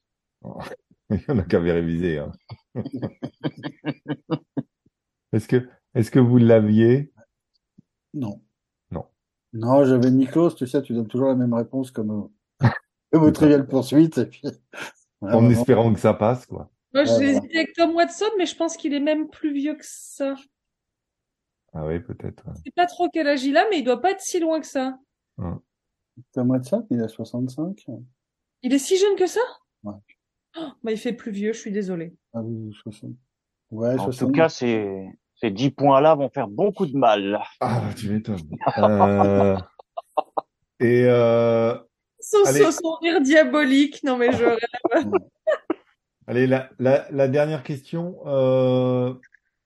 il 1.11 1.21
y 1.27 1.31
en 1.31 1.39
a 1.39 1.43
qu'à 1.43 1.61
réviser. 1.61 2.19
Hein. 2.19 2.33
est-ce 5.33 5.49
que, 5.49 5.69
est-ce 5.95 6.11
que 6.11 6.19
vous 6.21 6.39
l'aviez? 6.39 7.13
Non. 8.13 8.44
Non. 9.55 9.85
J'avais 9.85 10.11
Nikos, 10.11 10.51
tu 10.53 10.67
sais, 10.67 10.83
tu 10.83 10.93
donnes 10.93 11.09
toujours 11.09 11.29
la 11.29 11.35
même 11.37 11.55
réponse 11.55 11.91
comme 11.91 12.11
au, 12.11 12.33
comme 13.13 13.23
au 13.23 13.31
Trivial 13.31 13.67
Poursuite. 13.67 14.19
Et 14.19 14.27
puis, 14.27 14.43
voilà, 15.21 15.37
en 15.37 15.41
vraiment. 15.41 15.59
espérant 15.59 15.95
que 15.95 16.01
ça 16.01 16.13
passe, 16.15 16.45
quoi. 16.47 16.71
Moi, 16.93 17.03
Ouais, 17.03 17.07
j'ai 17.09 17.15
voilà. 17.15 17.29
hésité 17.31 17.57
avec 17.59 17.73
Tom 17.75 17.95
Watson, 17.95 18.27
mais 18.39 18.47
je 18.47 18.55
pense 18.57 18.77
qu'il 18.77 18.93
est 18.95 19.01
même 19.01 19.29
plus 19.29 19.53
vieux 19.53 19.75
que 19.75 19.85
ça. 19.85 20.35
Ah 21.73 21.87
oui, 21.87 21.99
peut-être. 22.01 22.47
ouais. 22.47 22.53
Je 22.57 22.63
sais 22.67 22.73
pas 22.77 22.87
trop 22.87 23.09
quel 23.13 23.27
âge 23.27 23.43
il 23.45 23.57
a, 23.57 23.65
mais 23.71 23.79
il 23.79 23.83
doit 23.85 24.01
pas 24.01 24.13
être 24.13 24.21
si 24.21 24.39
loin 24.39 24.61
que 24.61 24.67
ça. 24.67 24.99
Tom 26.33 26.51
Watson, 26.51 26.87
il 26.91 27.01
a 27.03 27.09
65. 27.09 27.85
Il 28.63 28.73
est 28.73 28.79
si 28.79 28.97
jeune 28.97 29.17
que 29.17 29.27
ça? 29.27 29.41
Ouais. 29.83 29.95
Oh, 30.57 30.69
bah, 30.85 30.93
il 30.93 30.99
fait 30.99 31.13
plus 31.13 31.33
vieux, 31.33 31.53
je 31.53 31.59
suis 31.59 31.73
désolée. 31.73 32.15
Ah 32.33 32.43
oui, 32.43 32.73
60. 32.73 33.11
Ouais, 33.73 33.95
En 33.99 34.05
60. 34.05 34.29
tout 34.29 34.33
cas, 34.33 34.49
ces, 34.49 35.09
ces 35.45 35.51
10 35.51 35.73
points-là 35.73 36.15
vont 36.15 36.31
faire 36.31 36.49
beaucoup 36.49 36.87
de 36.87 36.97
mal. 36.97 37.39
Ah, 37.61 37.81
bah, 37.81 37.95
tu 37.95 38.09
m'étonnes. 38.11 38.39
Euh, 38.79 39.59
Et 40.81 41.05
euh, 41.05 41.77
Son, 42.19 42.39
Allez. 42.47 42.61
son, 42.65 42.71
son 42.71 42.95
rire 43.03 43.21
diabolique. 43.21 44.03
Non, 44.05 44.17
mais 44.17 44.33
je 44.33 44.45
rêve. 44.45 45.05
allez, 46.27 46.47
la, 46.47 46.71
la, 46.79 47.07
la 47.11 47.29
dernière 47.29 47.63
question. 47.63 48.17
Euh, 48.27 49.13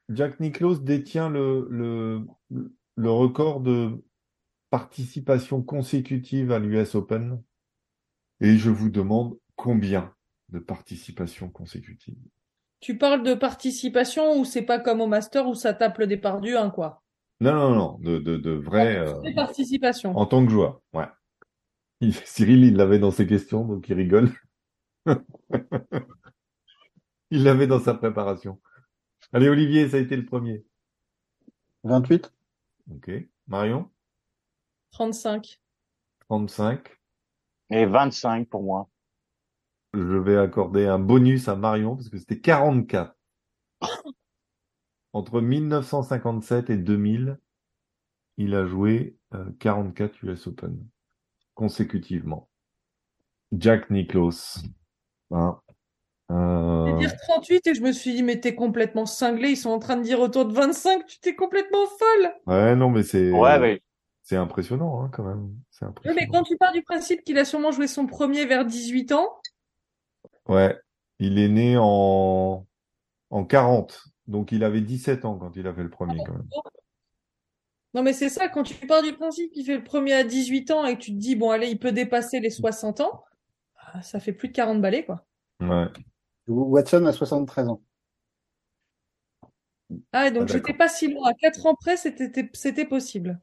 Jack 0.09 0.41
Nicklaus 0.41 0.81
détient 0.83 1.29
le, 1.31 1.69
le, 1.71 2.27
le 2.97 3.11
record 3.11 3.61
de 3.61 4.03
participation 4.71 5.63
consécutive 5.63 6.51
à 6.51 6.59
l'US 6.59 6.97
Open. 6.97 7.41
Et 8.41 8.57
je 8.57 8.71
vous 8.71 8.91
demande 8.91 9.39
combien 9.55 10.13
de 10.49 10.59
participations 10.59 11.49
consécutives? 11.51 12.19
Tu 12.81 12.97
parles 12.97 13.23
de 13.23 13.35
participation 13.35 14.39
ou 14.39 14.45
c'est 14.45 14.63
pas 14.63 14.79
comme 14.79 15.01
au 15.01 15.07
master 15.07 15.47
où 15.49 15.55
ça 15.55 15.75
tape 15.75 15.99
le 15.99 16.07
départ 16.07 16.41
du 16.41 16.57
1, 16.57 16.71
quoi? 16.71 17.03
Non, 17.41 17.53
non, 17.55 17.75
non, 17.75 17.99
de, 18.01 18.19
de, 18.19 18.37
de 18.37 18.51
vrai, 18.51 18.97
euh, 18.99 19.21
Des 19.21 19.35
participations. 19.35 20.17
en 20.17 20.27
tant 20.27 20.45
que 20.45 20.51
joueur, 20.51 20.81
ouais. 20.93 21.07
Il- 22.01 22.15
Cyril, 22.15 22.65
il 22.65 22.77
l'avait 22.77 22.99
dans 22.99 23.11
ses 23.11 23.27
questions, 23.27 23.65
donc 23.65 23.89
il 23.89 23.95
rigole. 23.95 24.31
Il 27.31 27.45
l'avait 27.45 27.67
dans 27.67 27.81
sa 27.81 27.95
préparation. 27.95 28.61
Allez, 29.33 29.49
Olivier, 29.49 29.89
ça 29.89 29.99
a 29.99 30.01
été 30.01 30.17
le 30.17 30.25
premier. 30.25 30.65
28. 31.85 32.33
Ok. 32.91 33.11
Marion, 33.47 33.91
35. 34.93 35.61
35. 36.29 36.89
Et 37.71 37.85
25 37.87 38.49
pour 38.49 38.63
moi. 38.63 38.89
Je 39.95 40.17
vais 40.17 40.37
accorder 40.37 40.87
un 40.87 40.99
bonus 40.99 41.49
à 41.49 41.57
Marion 41.57 41.97
parce 41.97 42.09
que 42.09 42.19
c'était 42.19 42.41
44. 42.41 43.15
Entre 45.13 45.41
1957 45.41 46.71
et 46.71 46.77
2000, 46.77 47.39
il 48.37 48.55
a 48.55 48.67
joué 48.67 49.17
euh, 49.35 49.45
44 49.59 50.23
US 50.25 50.47
Open 50.47 50.79
consécutivement. 51.55 52.49
Jack 53.53 53.91
Nicklaus. 53.91 54.59
Hein. 55.31 55.59
Je 56.31 56.35
Euh, 56.35 56.85
vais 56.85 56.99
dire 56.99 57.17
38 57.27 57.67
et 57.67 57.75
je 57.75 57.81
me 57.83 57.91
suis 57.91 58.13
dit, 58.15 58.23
mais 58.23 58.39
t'es 58.39 58.55
complètement 58.55 59.07
cinglé. 59.07 59.51
Ils 59.51 59.57
sont 59.57 59.71
en 59.71 59.79
train 59.79 59.97
de 59.97 60.03
dire 60.03 60.21
autour 60.21 60.45
de 60.45 60.53
25. 60.53 61.07
Tu 61.07 61.19
t'es 61.21 61.35
complètement 61.35 61.87
folle. 61.99 62.33
Ouais, 62.47 62.77
non, 62.77 62.91
mais 62.91 63.03
c'est 63.03 63.33
Ouais, 63.33 63.59
mais 63.59 63.83
c'est 64.23 64.37
impressionnant 64.37 65.03
hein, 65.03 65.11
quand 65.11 65.25
même. 65.25 65.45
Oui, 65.47 65.89
impressionnant. 65.89 66.17
mais 66.21 66.29
quand 66.29 66.43
tu 66.43 66.57
pars 66.59 66.73
du 66.73 66.83
principe 66.83 67.25
qu'il 67.25 67.39
a 67.39 67.47
sûrement 67.47 67.73
joué 67.73 67.87
son 67.87 68.07
premier 68.07 68.45
vers 68.45 68.67
18 68.67 69.13
ans, 69.13 69.41
Ouais, 70.49 70.79
il 71.19 71.39
est 71.39 71.49
né 71.49 71.77
en 71.79 72.67
en 73.31 73.45
40, 73.45 74.05
donc 74.27 74.53
il 74.53 74.65
avait 74.65 74.81
17 74.81 75.25
ans 75.25 75.37
quand 75.39 75.55
il 75.57 75.67
a 75.67 75.75
fait 75.75 75.83
le 75.83 75.91
premier 75.91 76.19
quand 76.25 76.33
même. 76.33 76.49
non 77.95 78.03
mais 78.03 78.15
c'est 78.15 78.31
ça, 78.31 78.49
quand 78.49 78.63
tu 78.63 78.75
pars 78.87 79.03
du 79.03 79.13
principe 79.13 79.53
qu'il 79.53 79.67
fait 79.67 79.77
le 79.77 79.85
premier 79.85 80.15
à 80.15 80.25
18 80.25 80.71
ans 80.71 80.87
et 80.87 80.97
que 80.97 81.03
tu 81.03 81.13
te 81.13 81.19
dis, 81.19 81.37
bon 81.37 81.51
allez, 81.51 81.69
il 81.69 81.79
peut 81.79 81.93
dépasser 81.93 82.41
les 82.41 82.51
60 82.51 83.01
ans, 83.01 83.25
ah, 83.93 84.03
ça 84.03 84.21
fait 84.21 84.33
plus 84.33 84.49
de 84.49 84.53
40 84.55 84.81
balais, 84.81 85.05
quoi. 85.05 85.27
Ouais. 85.61 85.87
Watson 86.47 87.05
a 87.07 87.13
73 87.13 87.69
ans. 87.69 87.83
Ah, 90.13 90.29
et 90.29 90.31
donc 90.31 90.45
Ah, 90.49 90.53
j'étais 90.53 90.75
pas 90.75 90.89
si 90.89 91.09
loin. 91.09 91.31
À 91.31 91.35
4 91.35 91.67
ans 91.67 91.75
près, 91.75 91.97
c'était 91.97 92.51
c'était 92.53 92.85
possible. 92.85 93.41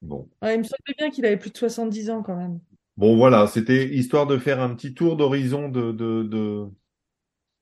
Bon. 0.00 0.28
Ouais, 0.42 0.54
il 0.54 0.58
me 0.58 0.64
semblait 0.64 0.94
bien 0.98 1.10
qu'il 1.10 1.24
avait 1.24 1.36
plus 1.36 1.50
de 1.50 1.56
70 1.56 2.10
ans 2.10 2.22
quand 2.22 2.36
même. 2.36 2.60
Bon, 2.96 3.16
voilà, 3.16 3.46
c'était 3.46 3.88
histoire 3.88 4.26
de 4.26 4.36
faire 4.38 4.60
un 4.60 4.74
petit 4.74 4.94
tour 4.94 5.16
d'horizon 5.16 5.68
de, 5.68 5.92
de, 5.92 6.22
de, 6.22 6.66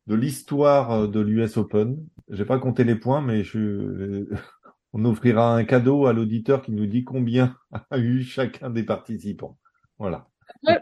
de 0.06 0.14
l'histoire 0.14 0.90
euh, 0.92 1.06
de 1.06 1.20
l'US 1.20 1.56
Open. 1.56 1.96
J'ai 2.28 2.44
pas 2.44 2.58
compté 2.58 2.84
les 2.84 2.96
points, 2.96 3.20
mais 3.20 3.44
je, 3.44 4.26
on 4.92 5.04
offrira 5.04 5.54
un 5.54 5.64
cadeau 5.64 6.06
à 6.06 6.12
l'auditeur 6.12 6.62
qui 6.62 6.72
nous 6.72 6.86
dit 6.86 7.04
combien 7.04 7.56
a 7.90 7.98
eu 7.98 8.22
chacun 8.22 8.70
des 8.70 8.82
participants. 8.82 9.56
Voilà. 9.98 10.26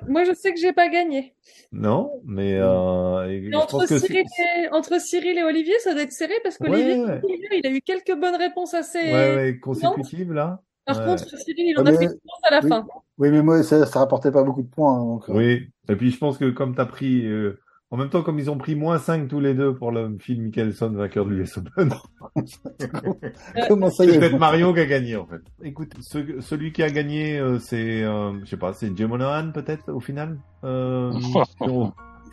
Moi, 0.09 0.25
je 0.25 0.33
sais 0.33 0.55
que 0.55 0.59
j'ai 0.59 0.73
pas 0.73 0.89
gagné. 0.89 1.35
Non, 1.73 2.23
mais, 2.25 2.55
euh, 2.55 3.29
et 3.29 3.41
Mais 3.43 3.51
je 3.53 3.57
entre 3.57 3.79
pense 3.81 3.97
Cyril 3.99 4.25
et, 4.39 4.69
entre 4.71 4.99
Cyril 4.99 5.37
et 5.37 5.43
Olivier, 5.43 5.79
ça 5.81 5.93
doit 5.93 6.03
être 6.03 6.13
serré 6.13 6.33
parce 6.43 6.57
qu'Olivier, 6.57 6.97
Ouais. 7.05 7.21
il 7.59 7.67
a 7.67 7.71
eu 7.71 7.83
quelques 7.83 8.19
bonnes 8.19 8.37
réponses 8.37 8.73
assez. 8.73 8.99
ouais, 8.99 9.37
ouais, 9.37 9.59
consécutive 9.61 10.33
là. 10.33 10.63
Par 10.89 10.99
Ouais. 10.99 11.05
contre, 11.05 11.29
Cyril, 11.39 11.55
il 11.69 11.79
en 11.79 11.83
Ouais, 11.85 11.89
a 11.89 11.93
mais- 11.93 11.99
fait 11.99 12.05
une 12.05 12.11
course 12.21 12.41
à 12.45 12.51
la 12.51 12.61
oui. 12.63 12.69
fin. 12.69 12.87
Oui, 13.19 13.31
mais 13.31 13.43
moi, 13.43 13.63
ça, 13.63 13.85
ça 13.87 14.01
rapportait 14.01 14.31
pas 14.33 14.43
beaucoup 14.43 14.63
de 14.63 14.69
points. 14.69 14.95
hein, 14.99 15.05
donc, 15.05 15.29
euh, 15.29 15.35
Oui. 15.35 15.69
Et 15.89 15.95
puis 15.97 16.11
je 16.11 16.19
pense 16.19 16.39
que 16.39 16.51
comme 16.51 16.75
tu 16.75 16.81
as 16.81 16.87
pris, 16.87 17.27
euh, 17.27 17.61
en 17.91 17.97
même 17.97 18.09
temps, 18.11 18.23
comme 18.23 18.39
ils 18.39 18.51
ont 18.51 18.59
pris 18.59 18.75
moins 18.75 18.99
5 18.99 19.29
tous 19.29 19.41
les 19.41 19.55
deux 19.55 19.75
pour 19.75 19.93
le 19.93 20.17
Phil 20.19 20.41
Mickelson, 20.43 20.91
vainqueur 20.91 21.25
de 21.27 21.31
l'US 21.31 21.57
Open, 21.59 21.91
Comment 23.69 23.91
ça 23.91 24.05
y 24.05 24.09
c'est 24.11 24.15
est 24.17 24.19
peut-être 24.21 24.39
Mario 24.39 24.73
qui 24.75 24.81
a 24.81 24.87
gagné 24.87 25.17
en 25.17 25.27
fait. 25.27 25.41
Écoute, 25.63 25.93
ce- 26.01 26.41
celui 26.41 26.73
qui 26.73 26.83
a 26.83 26.91
gagné, 26.91 27.39
euh, 27.39 27.59
c'est, 27.59 28.03
euh, 28.03 28.33
je 28.45 28.51
sais 28.51 28.57
pas, 28.57 28.73
c'est 28.73 28.95
Jay 28.97 29.07
Monahan 29.07 29.51
peut-être 29.53 29.91
au 29.93 30.01
final. 30.01 30.39
Euh, 30.65 31.13
si, 31.21 31.35
on, 31.61 31.87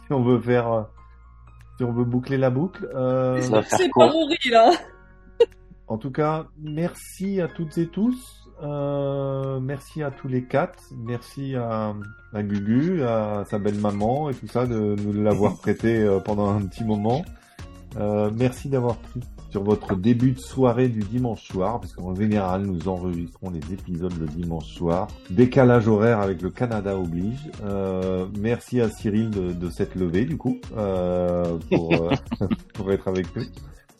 si 0.05 0.11
on 0.11 0.23
veut 0.23 0.39
faire, 0.39 0.87
si 1.77 1.83
on 1.83 1.91
veut 1.93 2.05
boucler 2.05 2.37
la 2.37 2.49
boucle. 2.49 2.89
Euh, 2.95 3.39
C'est 3.41 3.89
pas 3.95 4.07
Rory, 4.07 4.37
là. 4.51 4.71
En 5.87 5.97
tout 5.97 6.11
cas, 6.11 6.47
merci 6.59 7.39
à 7.41 7.47
toutes 7.47 7.77
et 7.77 7.87
tous. 7.87 8.44
Euh, 8.63 9.59
merci 9.59 10.03
à 10.03 10.11
tous 10.11 10.27
les 10.27 10.43
quatre. 10.43 10.79
Merci 10.97 11.55
à, 11.55 11.93
à 12.33 12.43
Gugu, 12.43 13.03
à 13.03 13.43
sa 13.49 13.59
belle 13.59 13.79
maman 13.79 14.29
et 14.29 14.33
tout 14.33 14.47
ça 14.47 14.65
de 14.65 14.95
nous 15.03 15.13
l'avoir 15.13 15.55
prêté 15.61 16.01
euh, 16.01 16.19
pendant 16.19 16.49
un 16.49 16.65
petit 16.65 16.83
moment. 16.83 17.23
Euh, 17.97 18.29
merci 18.33 18.69
d'avoir 18.69 18.97
pris 18.97 19.21
sur 19.55 19.63
votre 19.63 19.95
début 19.95 20.31
de 20.31 20.39
soirée 20.39 20.89
du 20.89 20.99
dimanche 20.99 21.47
soir, 21.47 21.79
parce 21.79 21.93
qu'en 21.93 22.13
général, 22.13 22.63
nous 22.63 22.89
enregistrons 22.89 23.51
les 23.51 23.73
épisodes 23.73 24.11
le 24.19 24.25
dimanche 24.25 24.65
soir. 24.65 25.07
Décalage 25.29 25.87
horaire 25.87 26.19
avec 26.19 26.41
le 26.41 26.49
Canada 26.49 26.97
oblige. 26.97 27.49
Euh, 27.63 28.25
merci 28.37 28.81
à 28.81 28.89
Cyril 28.89 29.29
de, 29.29 29.53
de 29.53 29.69
s'être 29.69 29.95
levé, 29.95 30.25
du 30.25 30.35
coup, 30.35 30.59
euh, 30.75 31.57
pour, 31.69 31.93
euh, 31.93 32.09
pour 32.73 32.91
être 32.91 33.07
avec 33.07 33.33
nous. 33.33 33.43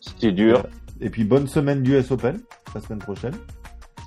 C'était 0.00 0.32
dur. 0.32 0.66
Et 1.00 1.08
puis 1.08 1.24
bonne 1.24 1.46
semaine 1.46 1.82
du 1.82 1.96
US 1.96 2.10
Open 2.10 2.38
la 2.74 2.80
semaine 2.82 2.98
prochaine. 2.98 3.34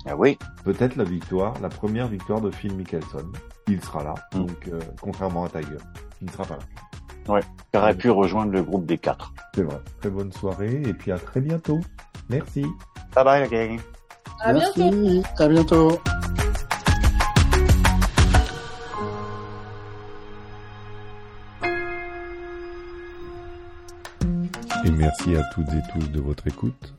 Ah 0.06 0.16
oui. 0.16 0.38
Peut-être 0.64 0.96
la 0.96 1.04
victoire, 1.04 1.54
la 1.60 1.68
première 1.68 2.08
victoire 2.08 2.40
de 2.40 2.50
Phil 2.50 2.74
Mickelson. 2.74 3.30
Il 3.68 3.82
sera 3.82 4.02
là, 4.02 4.14
Mm. 4.34 4.38
donc 4.46 4.68
euh, 4.68 4.80
contrairement 5.00 5.44
à 5.44 5.48
Tiger, 5.48 5.76
il 6.20 6.26
ne 6.26 6.32
sera 6.32 6.44
pas 6.44 6.56
là. 6.56 7.40
Qui 7.72 7.78
aurait 7.78 7.94
pu 7.96 8.10
rejoindre 8.10 8.50
le 8.52 8.62
groupe 8.62 8.86
des 8.86 8.98
quatre. 8.98 9.32
C'est 9.54 9.62
vrai. 9.62 9.78
Très 10.00 10.10
bonne 10.10 10.32
soirée 10.32 10.82
et 10.84 10.92
puis 10.94 11.12
à 11.12 11.18
très 11.18 11.40
bientôt. 11.40 11.78
Merci. 12.28 12.62
Bye 13.14 13.24
bye, 13.24 13.48
gang. 13.48 13.78
À 14.40 14.52
bientôt. 14.52 14.72
Merci, 14.90 15.22
à 15.38 15.48
bientôt. 15.48 15.98
Et 24.84 24.90
merci 24.90 25.36
à 25.36 25.42
toutes 25.54 25.68
et 25.72 25.82
tous 25.92 26.08
de 26.10 26.20
votre 26.20 26.46
écoute. 26.46 26.94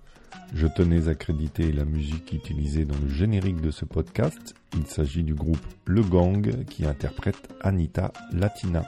Je 0.53 0.67
tenais 0.67 1.07
à 1.07 1.15
créditer 1.15 1.71
la 1.71 1.85
musique 1.85 2.33
utilisée 2.33 2.83
dans 2.83 2.97
le 2.97 3.09
générique 3.09 3.61
de 3.61 3.71
ce 3.71 3.85
podcast. 3.85 4.53
Il 4.77 4.85
s'agit 4.85 5.23
du 5.23 5.33
groupe 5.33 5.65
Le 5.85 6.01
Gang 6.01 6.65
qui 6.65 6.85
interprète 6.85 7.49
Anita 7.61 8.11
Latina. 8.33 8.83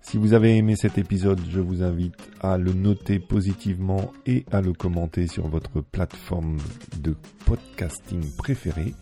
Si 0.00 0.16
vous 0.16 0.32
avez 0.32 0.56
aimé 0.56 0.76
cet 0.76 0.96
épisode, 0.96 1.40
je 1.50 1.60
vous 1.60 1.82
invite 1.82 2.16
à 2.40 2.56
le 2.56 2.72
noter 2.72 3.18
positivement 3.18 4.12
et 4.26 4.44
à 4.52 4.60
le 4.60 4.72
commenter 4.72 5.26
sur 5.26 5.48
votre 5.48 5.80
plateforme 5.80 6.58
de 7.00 7.14
podcasting 7.46 8.22
préférée. 8.36 8.94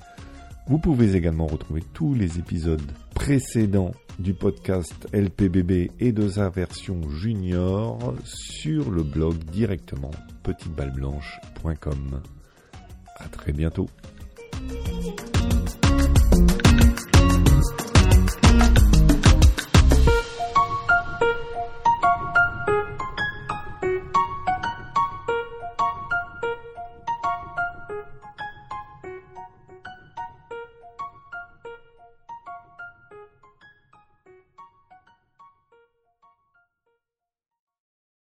Vous 0.66 0.78
pouvez 0.78 1.16
également 1.16 1.46
retrouver 1.46 1.82
tous 1.92 2.14
les 2.14 2.38
épisodes 2.38 2.92
précédents 3.14 3.92
du 4.18 4.34
podcast 4.34 5.08
LPBB 5.12 5.90
et 6.00 6.12
de 6.12 6.28
sa 6.28 6.48
version 6.48 7.08
junior 7.10 8.14
sur 8.24 8.90
le 8.90 9.02
blog 9.02 9.36
directement 9.44 10.10
petiteballeblanche.com. 10.42 12.22
À 13.16 13.28
très 13.28 13.52
bientôt. 13.52 13.88